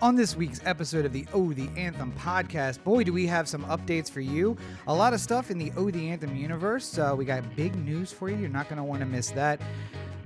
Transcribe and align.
On 0.00 0.14
this 0.14 0.36
week's 0.36 0.60
episode 0.64 1.04
of 1.04 1.12
the 1.12 1.26
Oh 1.34 1.52
the 1.52 1.68
Anthem 1.76 2.12
podcast, 2.12 2.84
boy, 2.84 3.02
do 3.02 3.12
we 3.12 3.26
have 3.26 3.48
some 3.48 3.64
updates 3.64 4.08
for 4.08 4.20
you. 4.20 4.56
A 4.86 4.94
lot 4.94 5.12
of 5.12 5.18
stuff 5.18 5.50
in 5.50 5.58
the 5.58 5.72
Oh 5.76 5.90
the 5.90 6.08
Anthem 6.10 6.36
universe. 6.36 6.96
Uh, 6.96 7.16
we 7.18 7.24
got 7.24 7.42
big 7.56 7.74
news 7.74 8.12
for 8.12 8.28
you. 8.28 8.36
You're 8.36 8.48
not 8.48 8.68
going 8.68 8.76
to 8.76 8.84
want 8.84 9.00
to 9.00 9.06
miss 9.06 9.32
that. 9.32 9.60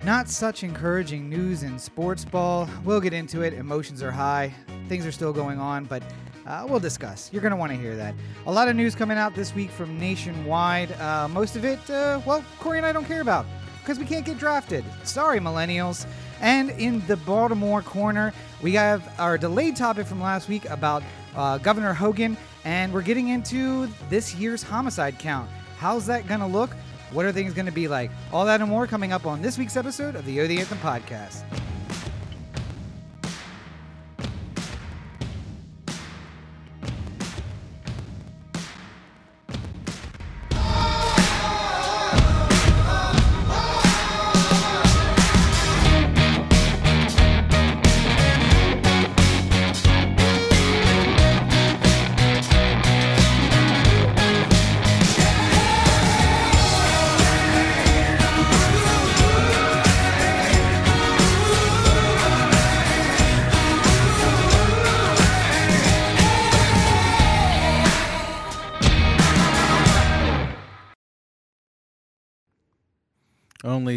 Not 0.04 0.28
such 0.28 0.62
encouraging 0.62 1.30
news 1.30 1.62
in 1.62 1.78
sports 1.78 2.22
ball. 2.22 2.68
We'll 2.84 3.00
get 3.00 3.14
into 3.14 3.40
it. 3.40 3.54
Emotions 3.54 4.02
are 4.02 4.10
high. 4.10 4.52
Things 4.88 5.06
are 5.06 5.12
still 5.12 5.32
going 5.32 5.58
on, 5.58 5.86
but 5.86 6.02
uh, 6.46 6.66
we'll 6.68 6.78
discuss. 6.78 7.30
You're 7.32 7.40
going 7.40 7.52
to 7.52 7.56
want 7.56 7.72
to 7.72 7.78
hear 7.78 7.96
that. 7.96 8.14
A 8.44 8.52
lot 8.52 8.68
of 8.68 8.76
news 8.76 8.94
coming 8.94 9.16
out 9.16 9.34
this 9.34 9.54
week 9.54 9.70
from 9.70 9.98
nationwide. 9.98 10.92
Uh, 11.00 11.28
most 11.28 11.56
of 11.56 11.64
it, 11.64 11.78
uh, 11.88 12.20
well, 12.26 12.44
Corey 12.60 12.76
and 12.76 12.86
I 12.86 12.92
don't 12.92 13.06
care 13.06 13.22
about 13.22 13.46
because 13.80 13.98
we 13.98 14.04
can't 14.04 14.26
get 14.26 14.36
drafted. 14.36 14.84
Sorry, 15.04 15.40
millennials. 15.40 16.06
And 16.42 16.70
in 16.70 17.06
the 17.06 17.16
Baltimore 17.18 17.82
corner, 17.82 18.32
we 18.60 18.72
have 18.72 19.08
our 19.18 19.38
delayed 19.38 19.76
topic 19.76 20.06
from 20.06 20.20
last 20.20 20.48
week 20.48 20.68
about 20.68 21.04
uh, 21.36 21.58
Governor 21.58 21.94
Hogan, 21.94 22.36
and 22.64 22.92
we're 22.92 23.02
getting 23.02 23.28
into 23.28 23.86
this 24.10 24.34
year's 24.34 24.62
homicide 24.62 25.18
count. 25.20 25.48
How's 25.78 26.04
that 26.06 26.26
going 26.26 26.40
to 26.40 26.46
look? 26.46 26.70
What 27.12 27.26
are 27.26 27.32
things 27.32 27.54
going 27.54 27.66
to 27.66 27.72
be 27.72 27.86
like? 27.86 28.10
All 28.32 28.44
that 28.44 28.60
and 28.60 28.68
more 28.68 28.86
coming 28.86 29.12
up 29.12 29.24
on 29.24 29.40
this 29.40 29.56
week's 29.56 29.76
episode 29.76 30.16
of 30.16 30.26
the 30.26 30.40
O 30.40 30.46
the 30.48 30.58
Anthem 30.58 30.78
podcast. 30.78 31.44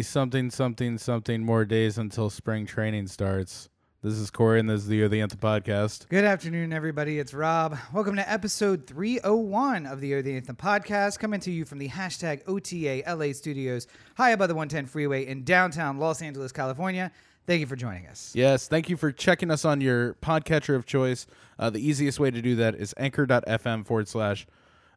Something, 0.06 0.50
something, 0.50 0.98
something 0.98 1.44
more 1.44 1.64
days 1.64 1.98
until 1.98 2.30
spring 2.30 2.64
training 2.64 3.08
starts. 3.08 3.68
This 4.02 4.14
is 4.14 4.30
Corey, 4.30 4.60
and 4.60 4.70
this 4.70 4.82
is 4.82 4.88
the 4.88 5.02
O 5.02 5.08
the 5.08 5.20
Anthem 5.20 5.40
podcast. 5.40 6.08
Good 6.08 6.24
afternoon, 6.24 6.72
everybody. 6.72 7.18
It's 7.18 7.34
Rob. 7.34 7.76
Welcome 7.92 8.14
to 8.16 8.30
episode 8.30 8.86
301 8.86 9.84
of 9.84 10.00
the 10.00 10.14
O 10.14 10.22
the 10.22 10.36
Anthem 10.36 10.54
podcast, 10.54 11.18
coming 11.18 11.40
to 11.40 11.50
you 11.50 11.64
from 11.64 11.78
the 11.78 11.88
hashtag 11.88 12.42
OTA 12.46 13.02
LA 13.12 13.32
studios, 13.32 13.88
high 14.16 14.30
above 14.30 14.48
the 14.48 14.54
110 14.54 14.86
freeway 14.86 15.26
in 15.26 15.42
downtown 15.42 15.98
Los 15.98 16.22
Angeles, 16.22 16.52
California. 16.52 17.10
Thank 17.46 17.60
you 17.60 17.66
for 17.66 17.76
joining 17.76 18.06
us. 18.06 18.32
Yes, 18.34 18.68
thank 18.68 18.88
you 18.88 18.96
for 18.96 19.10
checking 19.10 19.50
us 19.50 19.64
on 19.64 19.80
your 19.80 20.14
podcatcher 20.14 20.76
of 20.76 20.86
choice. 20.86 21.26
Uh, 21.58 21.70
the 21.70 21.80
easiest 21.80 22.20
way 22.20 22.30
to 22.30 22.40
do 22.40 22.54
that 22.56 22.76
is 22.76 22.94
anchor.fm 22.96 23.84
forward 23.84 24.06
slash 24.06 24.46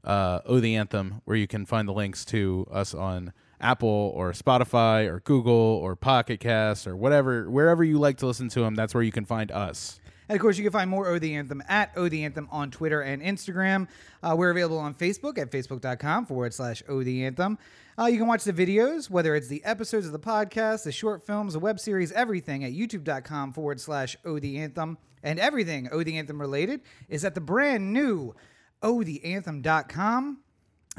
uh, 0.03 0.41
O 0.45 0.59
the 0.59 0.75
Anthem, 0.75 1.21
where 1.25 1.38
you 1.38 1.47
can 1.47 1.66
find 1.66 1.88
the 1.88 1.94
links 1.94 2.25
to 2.25 2.67
us 2.71 2.94
on 2.94 3.33
Apple 3.61 4.13
or 4.15 4.31
Spotify 4.31 5.07
or 5.07 5.19
Google 5.21 5.53
or 5.53 5.95
Pocket 5.95 6.39
Cast 6.39 6.88
or 6.88 6.95
whatever, 6.95 7.49
wherever 7.49 7.83
you 7.83 7.99
like 7.99 8.17
to 8.17 8.27
listen 8.27 8.49
to 8.49 8.61
them. 8.61 8.75
That's 8.75 8.93
where 8.93 9.03
you 9.03 9.11
can 9.11 9.25
find 9.25 9.51
us. 9.51 9.99
And 10.29 10.35
of 10.35 10.41
course, 10.41 10.57
you 10.57 10.63
can 10.63 10.71
find 10.71 10.89
more 10.89 11.07
O 11.07 11.17
the 11.17 11.35
Anthem 11.35 11.63
at 11.67 11.91
O 11.95 12.07
the 12.07 12.23
Anthem 12.23 12.47
on 12.51 12.69
Twitter 12.69 13.01
and 13.01 13.21
Instagram. 13.21 13.88
Uh, 14.21 14.35
we're 14.38 14.51
available 14.51 14.77
on 14.77 14.93
Facebook 14.93 15.39
at 15.39 15.49
facebook.com 15.49 16.28
forward 16.28 16.53
slash 16.53 16.84
O 16.88 17.03
the 17.03 17.25
Anthem. 17.25 17.57
Uh, 17.97 18.06
you 18.06 18.17
can 18.19 18.28
watch 18.28 18.44
the 18.44 18.53
videos, 18.53 19.09
whether 19.09 19.35
it's 19.35 19.47
the 19.47 19.63
episodes 19.66 20.05
of 20.05 20.11
the 20.11 20.19
podcast, 20.19 20.84
the 20.84 20.91
short 20.91 21.25
films, 21.25 21.53
the 21.53 21.59
web 21.59 21.79
series, 21.79 22.11
everything 22.11 22.63
at 22.63 22.72
youtube.com 22.72 23.51
forward 23.53 23.81
slash 23.81 24.16
O 24.23 24.38
the 24.39 24.59
Anthem. 24.59 25.00
And 25.23 25.39
everything 25.39 25.89
O 25.91 26.03
the 26.03 26.17
Anthem 26.17 26.39
related 26.39 26.81
is 27.09 27.25
at 27.25 27.34
the 27.34 27.41
brand 27.41 27.91
new 27.91 28.35
otheanthem.com. 28.84 30.38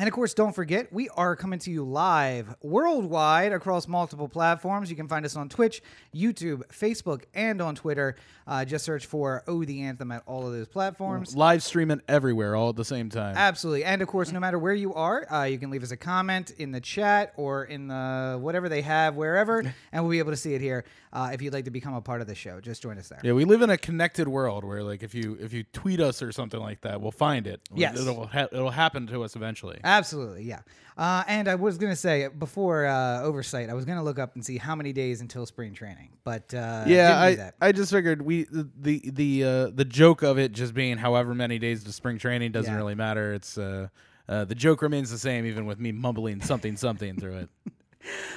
And 0.00 0.08
of 0.08 0.14
course, 0.14 0.32
don't 0.32 0.54
forget, 0.54 0.90
we 0.94 1.10
are 1.10 1.36
coming 1.36 1.58
to 1.58 1.70
you 1.70 1.84
live 1.84 2.56
worldwide 2.62 3.52
across 3.52 3.86
multiple 3.86 4.28
platforms. 4.28 4.88
You 4.88 4.96
can 4.96 5.08
find 5.08 5.26
us 5.26 5.36
on 5.36 5.50
Twitch, 5.50 5.82
YouTube, 6.16 6.62
Facebook, 6.68 7.24
and 7.34 7.60
on 7.60 7.74
Twitter. 7.74 8.16
Uh, 8.46 8.64
just 8.64 8.86
search 8.86 9.04
for 9.04 9.44
Oh 9.46 9.62
the 9.62 9.82
Anthem 9.82 10.10
at 10.10 10.22
all 10.24 10.46
of 10.46 10.54
those 10.54 10.68
platforms. 10.68 11.36
Live 11.36 11.62
streaming 11.62 12.00
everywhere 12.08 12.56
all 12.56 12.70
at 12.70 12.76
the 12.76 12.84
same 12.84 13.10
time. 13.10 13.36
Absolutely. 13.36 13.84
And 13.84 14.00
of 14.00 14.08
course, 14.08 14.32
no 14.32 14.40
matter 14.40 14.58
where 14.58 14.72
you 14.72 14.94
are, 14.94 15.30
uh, 15.30 15.44
you 15.44 15.58
can 15.58 15.68
leave 15.68 15.82
us 15.82 15.90
a 15.90 15.98
comment 15.98 16.52
in 16.56 16.72
the 16.72 16.80
chat 16.80 17.34
or 17.36 17.64
in 17.64 17.88
the 17.88 18.38
whatever 18.40 18.70
they 18.70 18.80
have, 18.80 19.16
wherever, 19.16 19.58
and 19.92 20.02
we'll 20.02 20.10
be 20.10 20.18
able 20.18 20.32
to 20.32 20.36
see 20.36 20.54
it 20.54 20.62
here. 20.62 20.86
Uh, 21.12 21.30
if 21.32 21.42
you'd 21.42 21.52
like 21.52 21.64
to 21.64 21.70
become 21.70 21.92
a 21.92 22.00
part 22.00 22.20
of 22.20 22.26
the 22.26 22.34
show, 22.34 22.60
just 22.60 22.82
join 22.82 22.96
us 22.96 23.08
there. 23.08 23.20
Yeah, 23.22 23.32
we 23.32 23.44
live 23.44 23.62
in 23.62 23.70
a 23.70 23.76
connected 23.76 24.28
world 24.28 24.64
where, 24.64 24.82
like, 24.82 25.02
if 25.02 25.14
you 25.14 25.36
if 25.40 25.52
you 25.52 25.64
tweet 25.72 26.00
us 26.00 26.22
or 26.22 26.32
something 26.32 26.60
like 26.60 26.80
that, 26.82 27.00
we'll 27.00 27.10
find 27.10 27.46
it. 27.46 27.60
Yes. 27.74 28.00
it'll 28.00 28.26
ha- 28.26 28.48
it'll 28.50 28.70
happen 28.70 29.06
to 29.08 29.24
us 29.24 29.36
eventually. 29.36 29.80
Absolutely, 29.90 30.44
yeah. 30.44 30.60
Uh, 30.96 31.24
and 31.26 31.48
I 31.48 31.54
was 31.54 31.78
going 31.78 31.90
to 31.92 31.96
say 31.96 32.28
before 32.28 32.84
uh, 32.86 33.22
oversight, 33.22 33.70
I 33.70 33.74
was 33.74 33.84
going 33.86 33.96
to 33.98 34.04
look 34.04 34.18
up 34.18 34.34
and 34.34 34.44
see 34.44 34.58
how 34.58 34.74
many 34.74 34.92
days 34.92 35.20
until 35.22 35.46
spring 35.46 35.72
training, 35.74 36.10
but 36.24 36.52
uh, 36.52 36.84
yeah, 36.86 37.52
I. 37.60 37.68
I 37.68 37.72
just 37.72 37.90
figured 37.90 38.20
we 38.22 38.44
the 38.44 38.68
the 38.78 39.10
the, 39.10 39.44
uh, 39.44 39.70
the 39.74 39.84
joke 39.84 40.22
of 40.22 40.38
it 40.38 40.52
just 40.52 40.74
being 40.74 40.98
however 40.98 41.34
many 41.34 41.58
days 41.58 41.84
to 41.84 41.92
spring 41.92 42.18
training 42.18 42.52
doesn't 42.52 42.72
Yeah. 42.72 42.76
really 42.76 42.94
matter. 42.94 43.32
It's 43.32 43.56
uh, 43.56 43.88
uh, 44.28 44.44
the 44.44 44.54
joke 44.54 44.82
remains 44.82 45.10
the 45.10 45.18
same 45.18 45.46
even 45.46 45.64
with 45.66 45.80
me 45.80 45.90
mumbling 45.90 46.40
something 46.42 46.76
something 46.76 47.16
through 47.18 47.36
it. 47.38 47.48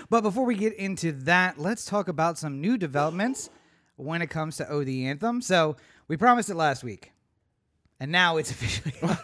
But 0.09 0.22
before 0.22 0.44
we 0.46 0.56
get 0.56 0.74
into 0.74 1.13
that, 1.24 1.58
let's 1.58 1.86
talk 1.86 2.09
about 2.09 2.38
some 2.38 2.59
new 2.59 2.78
developments 2.78 3.50
when 3.96 4.22
it 4.22 4.28
comes 4.28 4.58
to 4.58 4.69
O 4.69 4.84
the 4.84 5.06
Anthem. 5.06 5.42
So 5.42 5.78
we 6.09 6.18
promised 6.18 6.50
it 6.50 6.56
last 6.56 6.84
week, 6.84 7.12
and 8.00 8.12
now 8.12 8.36
it's 8.38 8.52
officially. 8.56 8.94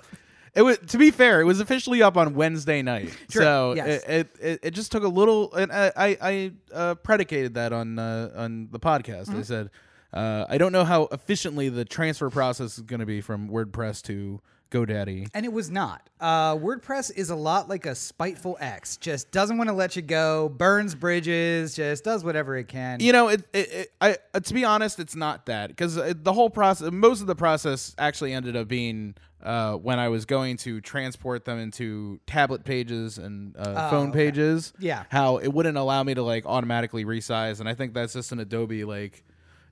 It 0.55 0.61
was 0.61 0.77
to 0.87 0.97
be 0.97 1.11
fair, 1.11 1.41
it 1.41 1.45
was 1.45 1.59
officially 1.59 2.01
up 2.01 2.17
on 2.17 2.33
Wednesday 2.33 2.81
night, 2.81 3.15
Sure, 3.29 3.41
so 3.41 3.73
yes. 3.75 4.03
it, 4.03 4.09
it 4.09 4.27
it 4.41 4.59
it 4.63 4.71
just 4.71 4.91
took 4.91 5.03
a 5.03 5.07
little. 5.07 5.53
And 5.53 5.71
I 5.71 5.91
I, 5.95 6.17
I 6.21 6.51
uh, 6.73 6.95
predicated 6.95 7.55
that 7.55 7.73
on 7.73 7.99
uh, 7.99 8.31
on 8.35 8.69
the 8.71 8.79
podcast. 8.79 9.27
Mm-hmm. 9.27 9.39
I 9.39 9.43
said 9.43 9.69
uh, 10.13 10.45
I 10.49 10.57
don't 10.57 10.71
know 10.71 10.85
how 10.85 11.03
efficiently 11.11 11.69
the 11.69 11.85
transfer 11.85 12.29
process 12.29 12.77
is 12.77 12.83
going 12.83 12.99
to 12.99 13.05
be 13.05 13.21
from 13.21 13.49
WordPress 13.49 14.01
to 14.03 14.41
GoDaddy. 14.71 15.29
And 15.33 15.45
it 15.45 15.53
was 15.53 15.69
not. 15.69 16.09
Uh, 16.19 16.55
WordPress 16.55 17.15
is 17.15 17.29
a 17.29 17.35
lot 17.35 17.69
like 17.69 17.85
a 17.85 17.95
spiteful 17.95 18.57
ex. 18.59 18.97
Just 18.97 19.31
doesn't 19.31 19.57
want 19.57 19.69
to 19.69 19.75
let 19.75 19.95
you 19.95 20.01
go, 20.01 20.49
burns 20.49 20.95
bridges, 20.95 21.75
just 21.75 22.03
does 22.03 22.23
whatever 22.23 22.57
it 22.57 22.67
can. 22.67 22.99
You 22.99 23.11
know, 23.11 23.29
it, 23.29 23.43
it, 23.53 23.71
it 23.71 23.91
I 24.01 24.17
uh, 24.33 24.39
to 24.39 24.53
be 24.53 24.65
honest, 24.65 24.99
it's 24.99 25.15
not 25.15 25.45
that 25.47 25.69
because 25.69 25.95
the 25.95 26.33
whole 26.33 26.49
process, 26.49 26.91
most 26.91 27.21
of 27.21 27.27
the 27.27 27.35
process 27.35 27.95
actually 27.97 28.33
ended 28.33 28.55
up 28.55 28.67
being 28.67 29.15
uh, 29.41 29.73
when 29.75 29.99
I 29.99 30.09
was 30.09 30.25
going 30.25 30.57
to 30.57 30.81
transport 30.81 31.45
them 31.45 31.59
into 31.59 32.19
tablet 32.27 32.63
pages 32.63 33.17
and 33.17 33.55
uh, 33.57 33.89
phone 33.89 34.09
okay. 34.09 34.25
pages. 34.25 34.73
Yeah. 34.79 35.03
how 35.09 35.37
it 35.37 35.49
wouldn't 35.49 35.77
allow 35.77 36.03
me 36.03 36.13
to 36.13 36.23
like 36.23 36.45
automatically 36.45 37.05
resize, 37.05 37.59
and 37.59 37.69
I 37.69 37.73
think 37.73 37.93
that's 37.93 38.13
just 38.13 38.31
an 38.31 38.39
Adobe 38.39 38.83
like, 38.83 39.23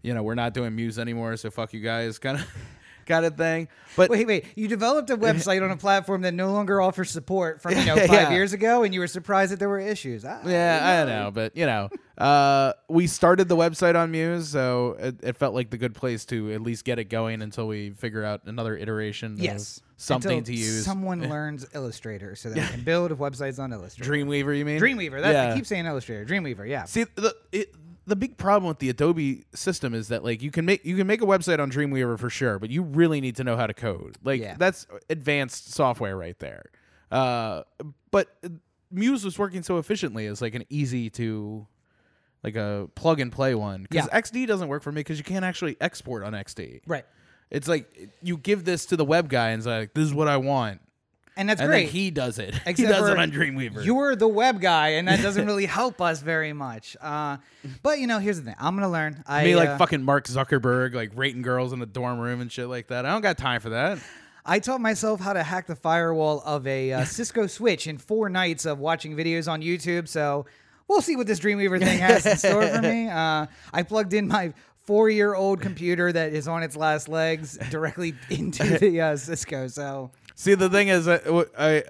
you 0.02 0.14
know, 0.14 0.24
we're 0.24 0.36
not 0.36 0.54
doing 0.54 0.76
Muse 0.76 1.00
anymore, 1.00 1.36
so 1.38 1.50
fuck 1.52 1.74
you 1.74 1.82
guys, 1.82 2.20
kind 2.20 2.40
of, 2.40 2.48
kind 3.08 3.26
of 3.26 3.36
thing. 3.38 3.68
But 3.96 4.10
Wait, 4.12 4.28
wait. 4.28 4.46
You 4.56 4.68
developed 4.68 5.10
a 5.10 5.18
website 5.28 5.64
on 5.64 5.72
a 5.72 5.78
platform 5.78 6.22
that 6.22 6.34
no 6.36 6.52
longer 6.52 6.80
offers 6.82 7.10
support 7.10 7.62
from 7.62 7.72
you 7.78 7.86
know 7.86 7.96
five 7.96 8.12
Yeah. 8.12 8.32
years 8.32 8.54
ago, 8.54 8.84
and 8.84 8.94
you 8.94 9.00
were 9.00 9.08
surprised 9.08 9.52
that 9.52 9.60
there 9.60 9.70
were 9.70 9.80
issues. 9.80 10.24
Ah, 10.26 10.40
Yeah, 10.46 11.04
I 11.08 11.10
know, 11.10 11.32
but 11.32 11.58
you 11.58 11.66
know, 11.66 11.90
uh, 12.18 12.74
we 12.88 13.08
started 13.08 13.48
the 13.48 13.56
website 13.56 13.96
on 13.96 14.12
Muse, 14.12 14.50
so 14.50 14.96
it, 15.00 15.16
it 15.24 15.38
felt 15.38 15.56
like 15.56 15.70
the 15.72 15.78
good 15.78 15.96
place 15.96 16.26
to 16.26 16.52
at 16.54 16.62
least 16.62 16.86
get 16.86 17.00
it 17.00 17.06
going 17.06 17.42
until 17.42 17.68
we 17.68 17.90
figure 17.92 18.24
out 18.24 18.42
another 18.46 18.78
iteration 18.78 19.36
Yes. 19.38 19.82
something 19.98 20.40
Until 20.40 20.54
to 20.54 20.60
use. 20.60 20.86
Someone 20.86 21.22
learns 21.30 21.66
Illustrator 21.74 22.36
so 22.36 22.50
that 22.50 22.56
they 22.56 22.68
can 22.68 22.84
build 22.84 23.12
websites 23.18 23.58
on 23.58 23.74
Illustrator. 23.74 24.12
Dreamweaver, 24.12 24.56
you 24.58 24.66
mean? 24.66 24.80
Dreamweaver. 24.80 25.22
That, 25.22 25.32
yeah. 25.34 25.52
I 25.54 25.56
keep 25.56 25.66
saying 25.66 25.86
Illustrator. 25.88 26.26
Dreamweaver. 26.26 26.68
Yeah. 26.68 26.84
See 26.86 27.06
the 27.16 27.36
it, 27.52 27.74
the 28.08 28.16
big 28.16 28.38
problem 28.38 28.68
with 28.70 28.80
the 28.80 28.90
Adobe 28.90 29.44
system 29.54 29.94
is 29.94 30.08
that 30.08 30.24
like 30.24 30.42
you 30.42 30.50
can 30.50 30.66
make 30.66 30.84
you 30.86 30.96
can 30.96 31.06
make 31.06 31.22
a 31.22 31.26
website 31.26 31.60
on 31.60 31.70
Dreamweaver 31.70 32.18
for 32.18 32.30
sure, 32.30 32.58
but 32.58 32.70
you 32.72 32.82
really 32.82 33.22
need 33.22 33.36
to 33.36 33.44
know 33.44 33.56
how 33.58 33.68
to 33.68 33.74
code. 33.74 34.18
Like 34.24 34.42
Yeah. 34.42 34.56
that's 34.58 34.88
advanced 35.10 35.74
software 35.74 36.18
right 36.18 36.38
there. 36.40 36.64
Uh, 37.12 37.64
but 38.12 38.30
Muse 38.92 39.24
was 39.26 39.38
working 39.38 39.62
so 39.62 39.78
efficiently 39.78 40.26
as 40.26 40.42
like 40.42 40.56
an 40.56 40.64
easy 40.70 41.10
to 41.12 41.68
like 42.44 42.56
a 42.56 42.90
plug 42.96 43.20
and 43.20 43.32
play 43.32 43.54
one 43.56 43.84
because 43.84 44.08
Yeah. 44.12 44.20
XD 44.20 44.48
doesn't 44.48 44.70
work 44.70 44.84
for 44.84 44.92
me 44.92 45.02
because 45.02 45.18
you 45.18 45.24
can't 45.26 45.44
actually 45.46 45.76
export 45.82 46.24
on 46.24 46.34
XD. 46.34 46.82
Right. 46.88 47.06
It's 47.52 47.68
like 47.68 48.10
you 48.22 48.38
give 48.38 48.64
this 48.64 48.86
to 48.88 48.96
the 48.98 49.06
web 49.06 49.30
guy 49.30 49.50
and 49.50 49.60
it's 49.60 49.68
like 49.68 49.94
this 49.94 50.06
is 50.06 50.14
what 50.14 50.28
I 50.30 50.38
want. 50.38 50.80
And 51.38 51.48
that's 51.48 51.62
and 51.62 51.70
great. 51.70 51.90
he 51.90 52.10
does 52.10 52.40
it. 52.40 52.56
he 52.66 52.74
does 52.74 53.10
it 53.10 53.18
on 53.18 53.32
Dreamweaver. 53.32 53.86
You're 53.86 54.16
the 54.16 54.28
web 54.28 54.60
guy, 54.60 54.90
and 54.90 55.08
that 55.08 55.22
doesn't 55.22 55.46
really 55.46 55.68
help 55.68 56.02
us 56.02 56.22
very 56.22 56.52
much. 56.52 56.98
Uh, 57.00 57.38
but 57.84 58.00
you 58.00 58.08
know, 58.08 58.18
here's 58.20 58.38
the 58.38 58.44
thing: 58.44 58.56
I'm 58.60 58.76
gonna 58.76 58.90
learn. 58.90 59.24
I 59.28 59.44
Me 59.44 59.56
like 59.56 59.70
uh, 59.70 59.78
fucking 59.78 60.04
Mark 60.04 60.26
Zuckerberg, 60.28 60.96
like 60.96 61.12
rating 61.16 61.44
girls 61.44 61.74
in 61.74 61.80
the 61.80 61.86
dorm 61.86 62.20
room 62.20 62.42
and 62.42 62.52
shit 62.52 62.68
like 62.68 62.88
that. 62.88 63.06
I 63.06 63.12
don't 63.12 63.22
got 63.22 63.38
time 63.38 63.62
for 63.62 63.70
that. 63.70 64.00
I 64.50 64.60
taught 64.60 64.80
myself 64.80 65.20
how 65.20 65.34
to 65.34 65.44
hack 65.44 65.68
the 65.68 65.76
firewall 65.76 66.42
of 66.46 66.66
a 66.66 66.94
uh, 66.94 67.06
Cisco 67.06 67.48
switch 67.48 67.86
in 67.86 67.98
four 67.98 68.30
nights 68.30 68.66
of 68.66 68.80
watching 68.80 69.16
videos 69.16 69.52
on 69.52 69.62
YouTube. 69.62 70.08
So 70.08 70.46
we'll 70.88 71.02
see 71.02 71.18
what 71.18 71.28
this 71.28 71.40
Dreamweaver 71.40 71.80
thing 71.80 72.00
has 72.00 72.26
in 72.26 72.38
store 72.38 72.66
for 72.66 72.82
me. 72.82 73.10
Uh, 73.10 73.48
I 73.74 73.84
plugged 73.84 74.14
in 74.14 74.28
my 74.28 74.54
four-year-old 74.86 75.60
computer 75.60 76.14
that 76.14 76.32
is 76.32 76.48
on 76.48 76.64
its 76.64 76.78
last 76.78 77.10
legs 77.10 77.58
directly 77.70 78.16
into 78.30 78.64
the 78.80 79.02
uh, 79.02 79.18
Cisco. 79.18 79.68
So 79.68 80.12
See, 80.40 80.54
the 80.54 80.70
thing 80.70 80.90
is, 80.90 81.08
wh- 81.08 81.50
I 81.58 81.84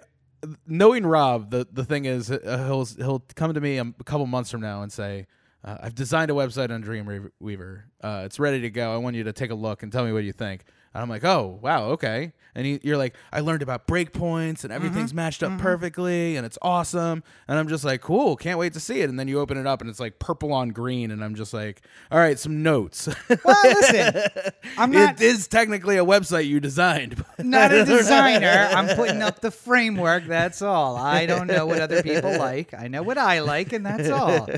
knowing 0.66 1.06
Rob, 1.06 1.52
the 1.52 1.68
the 1.70 1.84
thing 1.84 2.06
is, 2.06 2.32
uh, 2.32 2.64
he'll 2.66 2.86
he'll 2.86 3.24
come 3.36 3.54
to 3.54 3.60
me 3.60 3.78
a 3.78 3.92
couple 4.06 4.26
months 4.26 4.50
from 4.50 4.62
now 4.62 4.84
and 4.84 4.92
say, 4.92 5.28
uh, 5.66 5.80
"I've 5.84 5.96
designed 5.96 6.32
a 6.32 6.34
website 6.34 6.72
on 6.72 6.82
Dreamweaver. 6.82 7.82
Uh, 8.02 8.22
it's 8.24 8.40
ready 8.40 8.62
to 8.62 8.70
go. 8.70 8.94
I 8.94 8.98
want 8.98 9.18
you 9.18 9.26
to 9.26 9.34
take 9.34 9.52
a 9.52 9.56
look 9.56 9.84
and 9.84 9.92
tell 9.92 10.06
me 10.06 10.14
what 10.14 10.24
you 10.24 10.32
think." 10.32 10.64
And 10.94 11.02
I'm 11.04 11.10
like, 11.10 11.24
"Oh, 11.24 11.60
wow, 11.62 11.86
okay." 11.92 12.34
And 12.56 12.80
you're 12.84 12.98
like, 12.98 13.16
"I 13.32 13.42
learned 13.42 13.62
about 13.62 13.88
breakpoints 13.88 14.48
and 14.48 14.56
mm-hmm. 14.56 14.72
everything's 14.72 15.14
matched 15.14 15.44
up 15.44 15.52
mm-hmm. 15.52 15.62
perfectly, 15.62 16.36
and 16.36 16.46
it's 16.46 16.58
awesome." 16.62 17.24
And 17.48 17.60
I'm 17.60 17.68
just 17.68 17.84
like, 17.84 18.02
"Cool, 18.02 18.36
can't 18.36 18.60
wait 18.60 18.74
to 18.74 18.80
see 18.80 19.02
it." 19.02 19.10
And 19.10 19.20
then 19.20 19.28
you 19.28 19.40
open 19.40 19.58
it 19.58 19.68
up, 19.68 19.82
and 19.82 19.90
it's 19.90 20.00
like 20.00 20.20
purple 20.20 20.54
on 20.54 20.70
green, 20.70 21.12
and 21.12 21.24
I'm 21.24 21.36
just 21.36 21.54
like, 21.54 21.82
"All 22.12 22.18
right, 22.18 22.40
some 22.40 22.64
notes." 22.64 23.08
well, 23.44 23.62
listen, 23.64 24.22
I'm 24.78 24.92
not 24.92 25.16
it 25.16 25.22
is 25.22 25.48
technically 25.48 25.98
a 25.98 26.06
website 26.06 26.48
you 26.48 26.60
designed. 26.60 27.24
not 27.38 27.72
a 27.72 27.86
designer. 27.86 28.70
I'm 28.72 28.96
putting 28.96 29.22
up 29.22 29.42
the 29.42 29.52
framework. 29.52 30.26
That's 30.26 30.62
all. 30.62 30.96
I 30.96 31.26
don't 31.26 31.48
know 31.48 31.66
what 31.66 31.80
other 31.80 32.02
people 32.02 32.38
like. 32.38 32.74
I 32.74 32.88
know 32.88 33.04
what 33.04 33.18
I 33.18 33.40
like, 33.40 33.74
and 33.74 33.86
that's 33.86 34.10
all. 34.10 34.50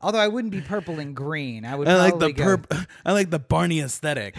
Although 0.00 0.18
I 0.18 0.28
wouldn't 0.28 0.52
be 0.52 0.60
purple 0.60 0.98
and 0.98 1.14
green. 1.14 1.64
I 1.64 1.74
would. 1.74 1.88
I 1.88 1.96
like 1.96 2.18
the 2.18 2.32
perp. 2.32 2.86
I 3.04 3.12
like 3.12 3.30
the 3.30 3.38
Barney 3.38 3.80
aesthetic. 3.80 4.36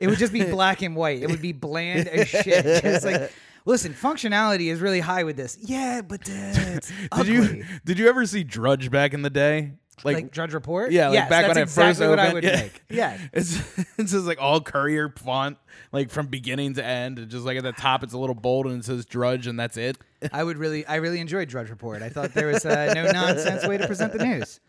It 0.00 0.08
would 0.08 0.18
just 0.18 0.32
be 0.32 0.44
black 0.50 0.82
and 0.82 0.96
white. 0.96 1.22
It 1.22 1.30
would 1.30 1.42
be 1.42 1.52
bland 1.52 2.08
as 2.08 2.28
shit. 2.28 2.64
Just 2.82 3.04
like, 3.04 3.32
listen, 3.64 3.92
functionality 3.92 4.70
is 4.70 4.80
really 4.80 5.00
high 5.00 5.24
with 5.24 5.36
this. 5.36 5.58
Yeah, 5.60 6.02
but 6.02 6.20
uh, 6.28 6.32
it's 6.32 6.88
did 6.88 7.08
ugly. 7.12 7.32
you 7.34 7.64
did 7.84 7.98
you 7.98 8.08
ever 8.08 8.26
see 8.26 8.44
Drudge 8.44 8.90
back 8.90 9.14
in 9.14 9.22
the 9.22 9.30
day? 9.30 9.72
like, 10.04 10.30
Drudge 10.30 10.54
Report? 10.54 10.92
yeah, 10.92 11.08
like 11.08 11.14
yes, 11.14 11.28
back 11.28 11.46
that's 11.46 11.56
when 11.56 11.62
exactly 11.64 11.82
it 11.82 11.88
first 11.88 12.00
what 12.00 12.18
opened. 12.18 12.20
I 12.20 12.34
would 12.34 12.44
yeah. 12.44 12.56
make. 12.56 12.82
Yeah. 12.88 13.18
it's 13.32 13.78
it's 13.98 14.12
just 14.12 14.26
like 14.26 14.40
all 14.40 14.60
courier 14.60 15.08
font, 15.08 15.58
like 15.90 16.10
from 16.10 16.28
beginning 16.28 16.74
to 16.74 16.84
end. 16.84 17.18
It's 17.18 17.32
just 17.32 17.44
like 17.44 17.56
at 17.56 17.64
the 17.64 17.72
top, 17.72 18.04
it's 18.04 18.12
a 18.12 18.18
little 18.18 18.34
bold 18.34 18.66
and 18.66 18.80
it 18.80 18.84
says 18.84 19.04
Drudge, 19.06 19.46
and 19.46 19.58
that's 19.58 19.76
it. 19.76 19.98
I 20.32 20.42
would 20.44 20.58
really, 20.58 20.86
I 20.86 20.96
really 20.96 21.20
enjoyed 21.20 21.48
Drudge 21.48 21.70
Report. 21.70 22.02
I 22.02 22.08
thought 22.08 22.34
there 22.34 22.46
was 22.46 22.64
a 22.64 22.94
no 22.94 23.10
nonsense 23.10 23.66
way 23.66 23.78
to 23.78 23.86
present 23.86 24.12
the 24.12 24.24
news. 24.24 24.60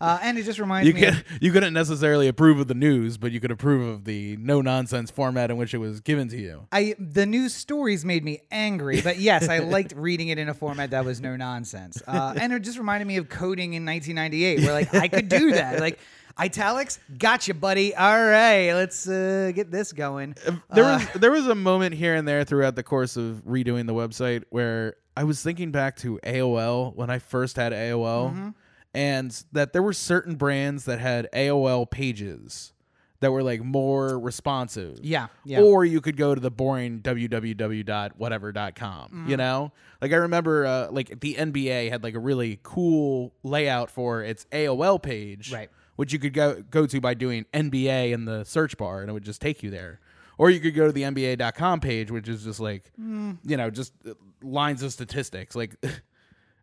Uh, 0.00 0.18
and 0.22 0.36
it 0.38 0.44
just 0.44 0.58
reminds 0.58 0.86
You 0.88 0.94
me. 0.94 1.04
of- 1.06 1.24
you 1.40 1.52
couldn't 1.52 1.72
necessarily 1.72 2.28
approve 2.28 2.60
of 2.60 2.66
the 2.68 2.74
news, 2.74 3.16
but 3.16 3.32
you 3.32 3.40
could 3.40 3.50
approve 3.50 3.86
of 3.88 4.04
the 4.04 4.36
no 4.38 4.60
nonsense 4.60 5.10
format 5.10 5.50
in 5.50 5.56
which 5.56 5.72
it 5.74 5.78
was 5.78 6.00
given 6.00 6.28
to 6.28 6.36
you. 6.36 6.66
I 6.72 6.94
the 6.98 7.24
news 7.26 7.54
stories 7.54 8.04
made 8.04 8.24
me 8.24 8.40
angry, 8.50 9.00
but 9.00 9.18
yes, 9.18 9.48
I 9.48 9.58
liked 9.60 9.92
reading 9.96 10.28
it 10.28 10.38
in 10.38 10.48
a 10.48 10.54
format 10.54 10.90
that 10.90 11.04
was 11.04 11.20
no 11.20 11.36
nonsense. 11.36 12.02
Uh, 12.06 12.34
and 12.40 12.52
it 12.52 12.60
just 12.60 12.78
reminded 12.78 13.06
me 13.06 13.16
of 13.16 13.28
coding 13.28 13.74
in 13.74 13.84
1998, 13.86 14.60
where 14.64 14.72
like 14.72 14.94
I 14.94 15.08
could 15.08 15.28
do 15.28 15.52
that, 15.52 15.80
like 15.80 15.98
italics, 16.38 16.98
gotcha, 17.18 17.54
buddy. 17.54 17.94
All 17.94 18.22
right, 18.22 18.72
let's 18.74 19.08
uh, 19.08 19.52
get 19.54 19.70
this 19.70 19.92
going. 19.92 20.34
There 20.74 20.84
Uh, 20.84 20.98
was 20.98 21.08
there 21.20 21.30
was 21.30 21.46
a 21.46 21.54
moment 21.54 21.94
here 21.94 22.14
and 22.14 22.26
there 22.28 22.44
throughout 22.44 22.76
the 22.76 22.82
course 22.82 23.16
of 23.16 23.42
redoing 23.46 23.86
the 23.86 23.94
website 23.94 24.44
where 24.50 24.96
I 25.16 25.24
was 25.24 25.42
thinking 25.42 25.70
back 25.70 25.96
to 25.98 26.20
AOL 26.22 26.94
when 26.94 27.08
I 27.08 27.18
first 27.18 27.56
had 27.56 27.72
AOL, 27.72 28.30
Mm-hmm. 28.30 28.48
And 28.96 29.44
that 29.52 29.74
there 29.74 29.82
were 29.82 29.92
certain 29.92 30.36
brands 30.36 30.86
that 30.86 30.98
had 31.00 31.28
AOL 31.34 31.90
pages 31.90 32.72
that 33.20 33.30
were 33.32 33.42
like 33.42 33.62
more 33.62 34.18
responsive. 34.18 34.98
Yeah, 35.02 35.26
yeah. 35.44 35.60
Or 35.60 35.84
you 35.84 36.00
could 36.00 36.16
go 36.16 36.34
to 36.34 36.40
the 36.40 36.50
boring 36.50 37.00
www.whatever.com, 37.00 39.08
Mm-hmm. 39.10 39.30
you 39.30 39.36
know? 39.36 39.72
Like 40.00 40.12
I 40.12 40.16
remember 40.16 40.66
uh, 40.66 40.88
like 40.90 41.20
the 41.20 41.34
NBA 41.34 41.90
had 41.90 42.02
like 42.02 42.14
a 42.14 42.18
really 42.18 42.58
cool 42.62 43.32
layout 43.42 43.90
for 43.90 44.22
its 44.22 44.46
AOL 44.52 45.02
page. 45.02 45.52
Right. 45.52 45.70
Which 45.96 46.12
you 46.12 46.18
could 46.18 46.34
go 46.34 46.62
go 46.70 46.84
to 46.86 47.00
by 47.00 47.14
doing 47.14 47.46
NBA 47.54 48.12
in 48.12 48.26
the 48.26 48.44
search 48.44 48.76
bar 48.76 49.00
and 49.00 49.08
it 49.08 49.12
would 49.14 49.24
just 49.24 49.40
take 49.40 49.62
you 49.62 49.70
there. 49.70 50.00
Or 50.38 50.50
you 50.50 50.60
could 50.60 50.74
go 50.74 50.84
to 50.86 50.92
the 50.92 51.02
NBA.com 51.04 51.80
page, 51.80 52.10
which 52.10 52.28
is 52.28 52.44
just 52.44 52.60
like, 52.60 52.92
Mm. 53.00 53.38
you 53.44 53.56
know, 53.56 53.70
just 53.70 53.94
uh, 54.06 54.12
lines 54.42 54.82
of 54.82 54.92
statistics. 54.92 55.56
Like, 55.56 55.76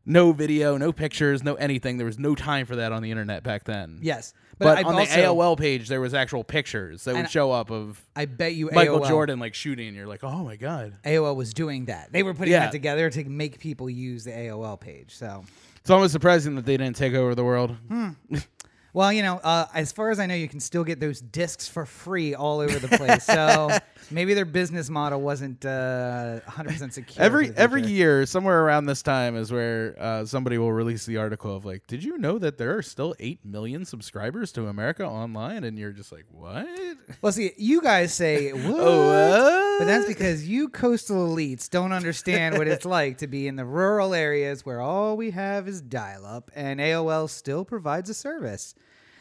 no 0.06 0.32
video, 0.32 0.78
no 0.78 0.92
pictures, 0.92 1.44
no 1.44 1.56
anything. 1.56 1.98
There 1.98 2.06
was 2.06 2.20
no 2.20 2.36
time 2.36 2.66
for 2.66 2.76
that 2.78 2.92
on 2.92 3.02
the 3.02 3.12
internet 3.12 3.44
back 3.44 3.64
then. 3.64 4.00
yes, 4.02 4.34
But, 4.58 4.66
but, 4.66 4.78
I've 4.80 4.86
on 4.88 4.96
also, 4.96 5.16
the 5.16 5.22
AOL 5.22 5.58
page, 5.58 5.88
there 5.88 6.02
was 6.02 6.14
actual 6.14 6.44
pictures 6.44 7.04
that 7.06 7.16
would 7.16 7.30
show 7.30 7.52
up 7.52 7.72
of 7.72 8.02
I 8.16 8.26
bet 8.26 8.54
you 8.56 8.70
Michael 8.72 9.00
AOL, 9.00 9.08
Jordan 9.08 9.40
like 9.40 9.54
shooting, 9.54 9.88
and 9.88 9.96
you're 9.96 10.08
like, 10.08 10.24
oh 10.24 10.44
my 10.44 10.56
god. 10.56 10.96
AOL 11.06 11.36
was 11.36 11.54
doing 11.54 11.86
that. 11.86 12.12
They 12.12 12.24
were 12.24 12.34
putting 12.34 12.52
Yeah. 12.52 12.62
that 12.62 12.72
together 12.72 13.10
to 13.10 13.24
make 13.26 13.60
people 13.60 13.90
use 13.90 14.24
the 14.24 14.32
AOL 14.32 14.80
page. 14.80 15.16
So. 15.16 15.46
It's 15.78 15.90
almost 15.90 16.14
surprising 16.14 16.56
that 16.56 16.66
they 16.66 16.78
didn't 16.78 16.96
take 16.96 17.14
over 17.14 17.36
the 17.36 17.44
world. 17.44 17.76
Hmm. 17.90 18.10
Well, 18.94 19.12
you 19.12 19.24
know, 19.24 19.38
uh, 19.38 19.66
as 19.74 19.92
far 19.92 20.12
as 20.12 20.20
I 20.20 20.28
know, 20.28 20.36
you 20.36 20.48
can 20.48 20.60
still 20.60 20.84
get 20.84 21.00
those 21.00 21.20
discs 21.20 21.68
for 21.68 21.86
free 21.86 22.36
all 22.36 22.60
over 22.60 22.78
the 22.78 22.96
place. 22.96 23.24
so 23.26 23.70
maybe 24.12 24.36
their 24.36 24.46
business 24.46 24.88
model 24.88 25.20
wasn't 25.20 25.66
uh, 25.66 26.40
100% 26.48 26.94
secure. 26.94 27.26
Every 27.26 27.52
every 27.56 27.82
year, 27.82 28.28
somewhere 28.28 28.64
around 28.64 28.86
this 28.86 29.02
time, 29.02 29.36
is 29.36 29.52
where 29.52 29.96
uh, 30.00 30.26
somebody 30.26 30.60
will 30.60 30.72
release 30.72 31.08
the 31.08 31.18
article 31.18 31.56
of 31.56 31.66
like, 31.66 31.88
"Did 31.88 32.04
you 32.04 32.20
know 32.20 32.38
that 32.38 32.60
there 32.60 32.78
are 32.78 32.84
still 32.84 33.16
eight 33.20 33.44
million 33.44 33.84
subscribers 33.84 34.52
to 34.54 34.68
America 34.68 35.04
Online?" 35.06 35.64
And 35.64 35.78
you're 35.80 35.92
just 35.92 36.12
like, 36.12 36.26
"What?" 36.30 36.68
Well, 37.22 37.32
see, 37.32 37.52
you 37.58 37.82
guys 37.82 38.14
say, 38.14 38.52
what? 38.52 38.64
Oh, 38.84 39.08
what? 39.08 39.73
But 39.80 39.86
that's 39.86 40.06
because 40.06 40.48
you 40.48 40.70
coastal 40.70 41.28
elites 41.28 41.70
don't 41.70 41.92
understand 41.92 42.58
what 42.58 42.68
it's 42.68 42.86
like 43.00 43.18
to 43.20 43.28
be 43.28 43.48
in 43.48 43.56
the 43.56 43.66
rural 43.66 44.14
areas 44.14 44.66
where 44.66 44.82
all 44.82 45.18
we 45.18 45.32
have 45.32 45.68
is 45.68 45.82
dial 45.82 46.26
up 46.26 46.52
and 46.56 46.80
AOL 46.80 47.30
still 47.30 47.66
provides 47.66 48.10
a 48.10 48.14
service. 48.14 48.76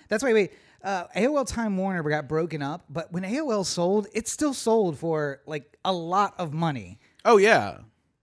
That's 0.09 0.23
why, 0.23 0.33
wait, 0.33 0.53
uh, 0.85 1.07
AOL 1.17 1.47
Time 1.47 1.77
Warner 1.77 2.03
got 2.03 2.29
broken 2.29 2.63
up, 2.63 2.85
but 2.91 3.13
when 3.13 3.23
AOL 3.23 3.65
sold, 3.65 4.09
it 4.13 4.29
still 4.29 4.53
sold 4.53 4.99
for 4.99 5.41
like 5.47 5.77
a 5.85 5.93
lot 5.93 6.35
of 6.39 6.53
money 6.53 6.99
oh 7.25 7.37
yeah, 7.37 7.79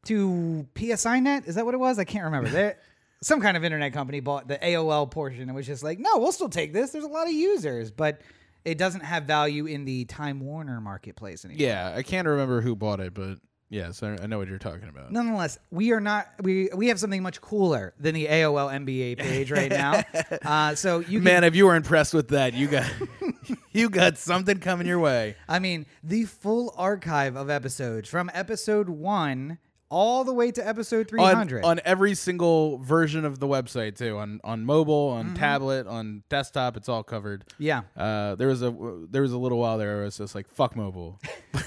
to 0.06 0.68
PSINet. 0.76 1.48
Is 1.48 1.56
that 1.56 1.66
what 1.66 1.74
it 1.74 1.80
was? 1.80 2.00
I 2.00 2.04
can't 2.04 2.26
remember. 2.26 2.76
Some 3.22 3.42
kind 3.42 3.58
of 3.58 3.66
internet 3.66 3.92
company 3.92 4.22
bought 4.22 4.48
the 4.48 4.58
AOL 4.58 5.12
portion 5.12 5.44
and 5.44 5.56
was 5.56 5.68
just 5.68 5.84
like, 5.84 6.00
no, 6.00 6.18
we'll 6.18 6.32
still 6.32 6.48
take 6.48 6.72
this. 6.72 6.92
There's 6.92 7.04
a 7.04 7.10
lot 7.10 7.28
of 7.28 7.34
users, 7.34 7.92
but 7.92 8.22
it 8.70 8.78
doesn't 8.78 9.02
have 9.02 9.24
value 9.24 9.66
in 9.66 9.86
the 9.86 10.06
Time 10.06 10.40
Warner 10.40 10.80
marketplace 10.82 11.46
anymore. 11.46 11.68
yeah. 11.68 11.94
I 11.96 12.04
can't 12.04 12.28
remember 12.28 12.62
who 12.62 12.76
bought 12.76 13.00
it, 13.00 13.14
but 13.14 13.38
yes, 13.70 14.02
I, 14.04 14.18
I 14.22 14.28
know 14.28 14.38
what 14.38 14.48
you're 14.48 14.58
talking 14.58 14.90
about. 14.90 15.12
Nonetheless, 15.12 15.58
we 15.72 15.92
are 15.92 16.00
not 16.00 16.28
we 16.42 16.70
we 16.76 16.88
have 16.88 17.00
something 17.00 17.24
much 17.24 17.42
cooler 17.42 17.94
than 18.00 18.14
the 18.16 18.28
AOL 18.28 18.72
NBA 18.86 19.18
page 19.18 19.52
right 19.52 19.72
now. 19.72 20.04
Uh, 20.44 20.74
so 20.76 21.00
you 21.00 21.20
can, 21.20 21.24
Man, 21.24 21.44
if 21.44 21.56
you 21.56 21.66
were 21.66 21.76
impressed 21.76 22.14
with 22.14 22.30
that, 22.30 22.54
you 22.54 22.68
got 22.68 22.90
you 23.72 23.90
got 23.90 24.18
something 24.18 24.60
coming 24.60 24.88
your 24.88 25.00
way. 25.00 25.36
I 25.48 25.60
mean, 25.60 25.86
the 26.04 26.26
full 26.26 26.74
archive 26.78 27.36
of 27.36 27.50
episodes 27.50 28.10
from 28.10 28.32
episode 28.34 28.90
one 28.90 29.58
all 29.90 30.24
the 30.24 30.34
way 30.34 30.52
to 30.52 30.68
episode 30.68 31.08
300 31.10 31.64
on, 31.64 31.72
on 31.72 31.82
every 31.86 32.16
single 32.16 32.78
version 32.80 33.26
of 33.26 33.40
the 33.40 33.48
website 33.48 33.98
too. 33.98 34.18
On 34.18 34.40
on 34.44 34.66
mobile 34.66 35.10
on 35.10 35.34
tablet 35.36 35.88
on 35.88 36.24
desktop 36.30 36.78
it's 36.78 36.88
all 36.90 37.04
covered. 37.04 37.44
Yeah, 37.58 37.82
uh 37.98 38.36
there 38.36 38.48
was 38.48 38.62
a 38.62 38.72
there 39.10 39.22
was 39.22 39.32
a 39.34 39.38
little 39.38 39.58
while 39.58 39.78
there 39.78 39.94
where 39.96 40.02
it 40.04 40.06
was 40.06 40.18
just 40.18 40.36
like 40.36 40.48
fuck 40.48 40.76
mobile. 40.76 41.20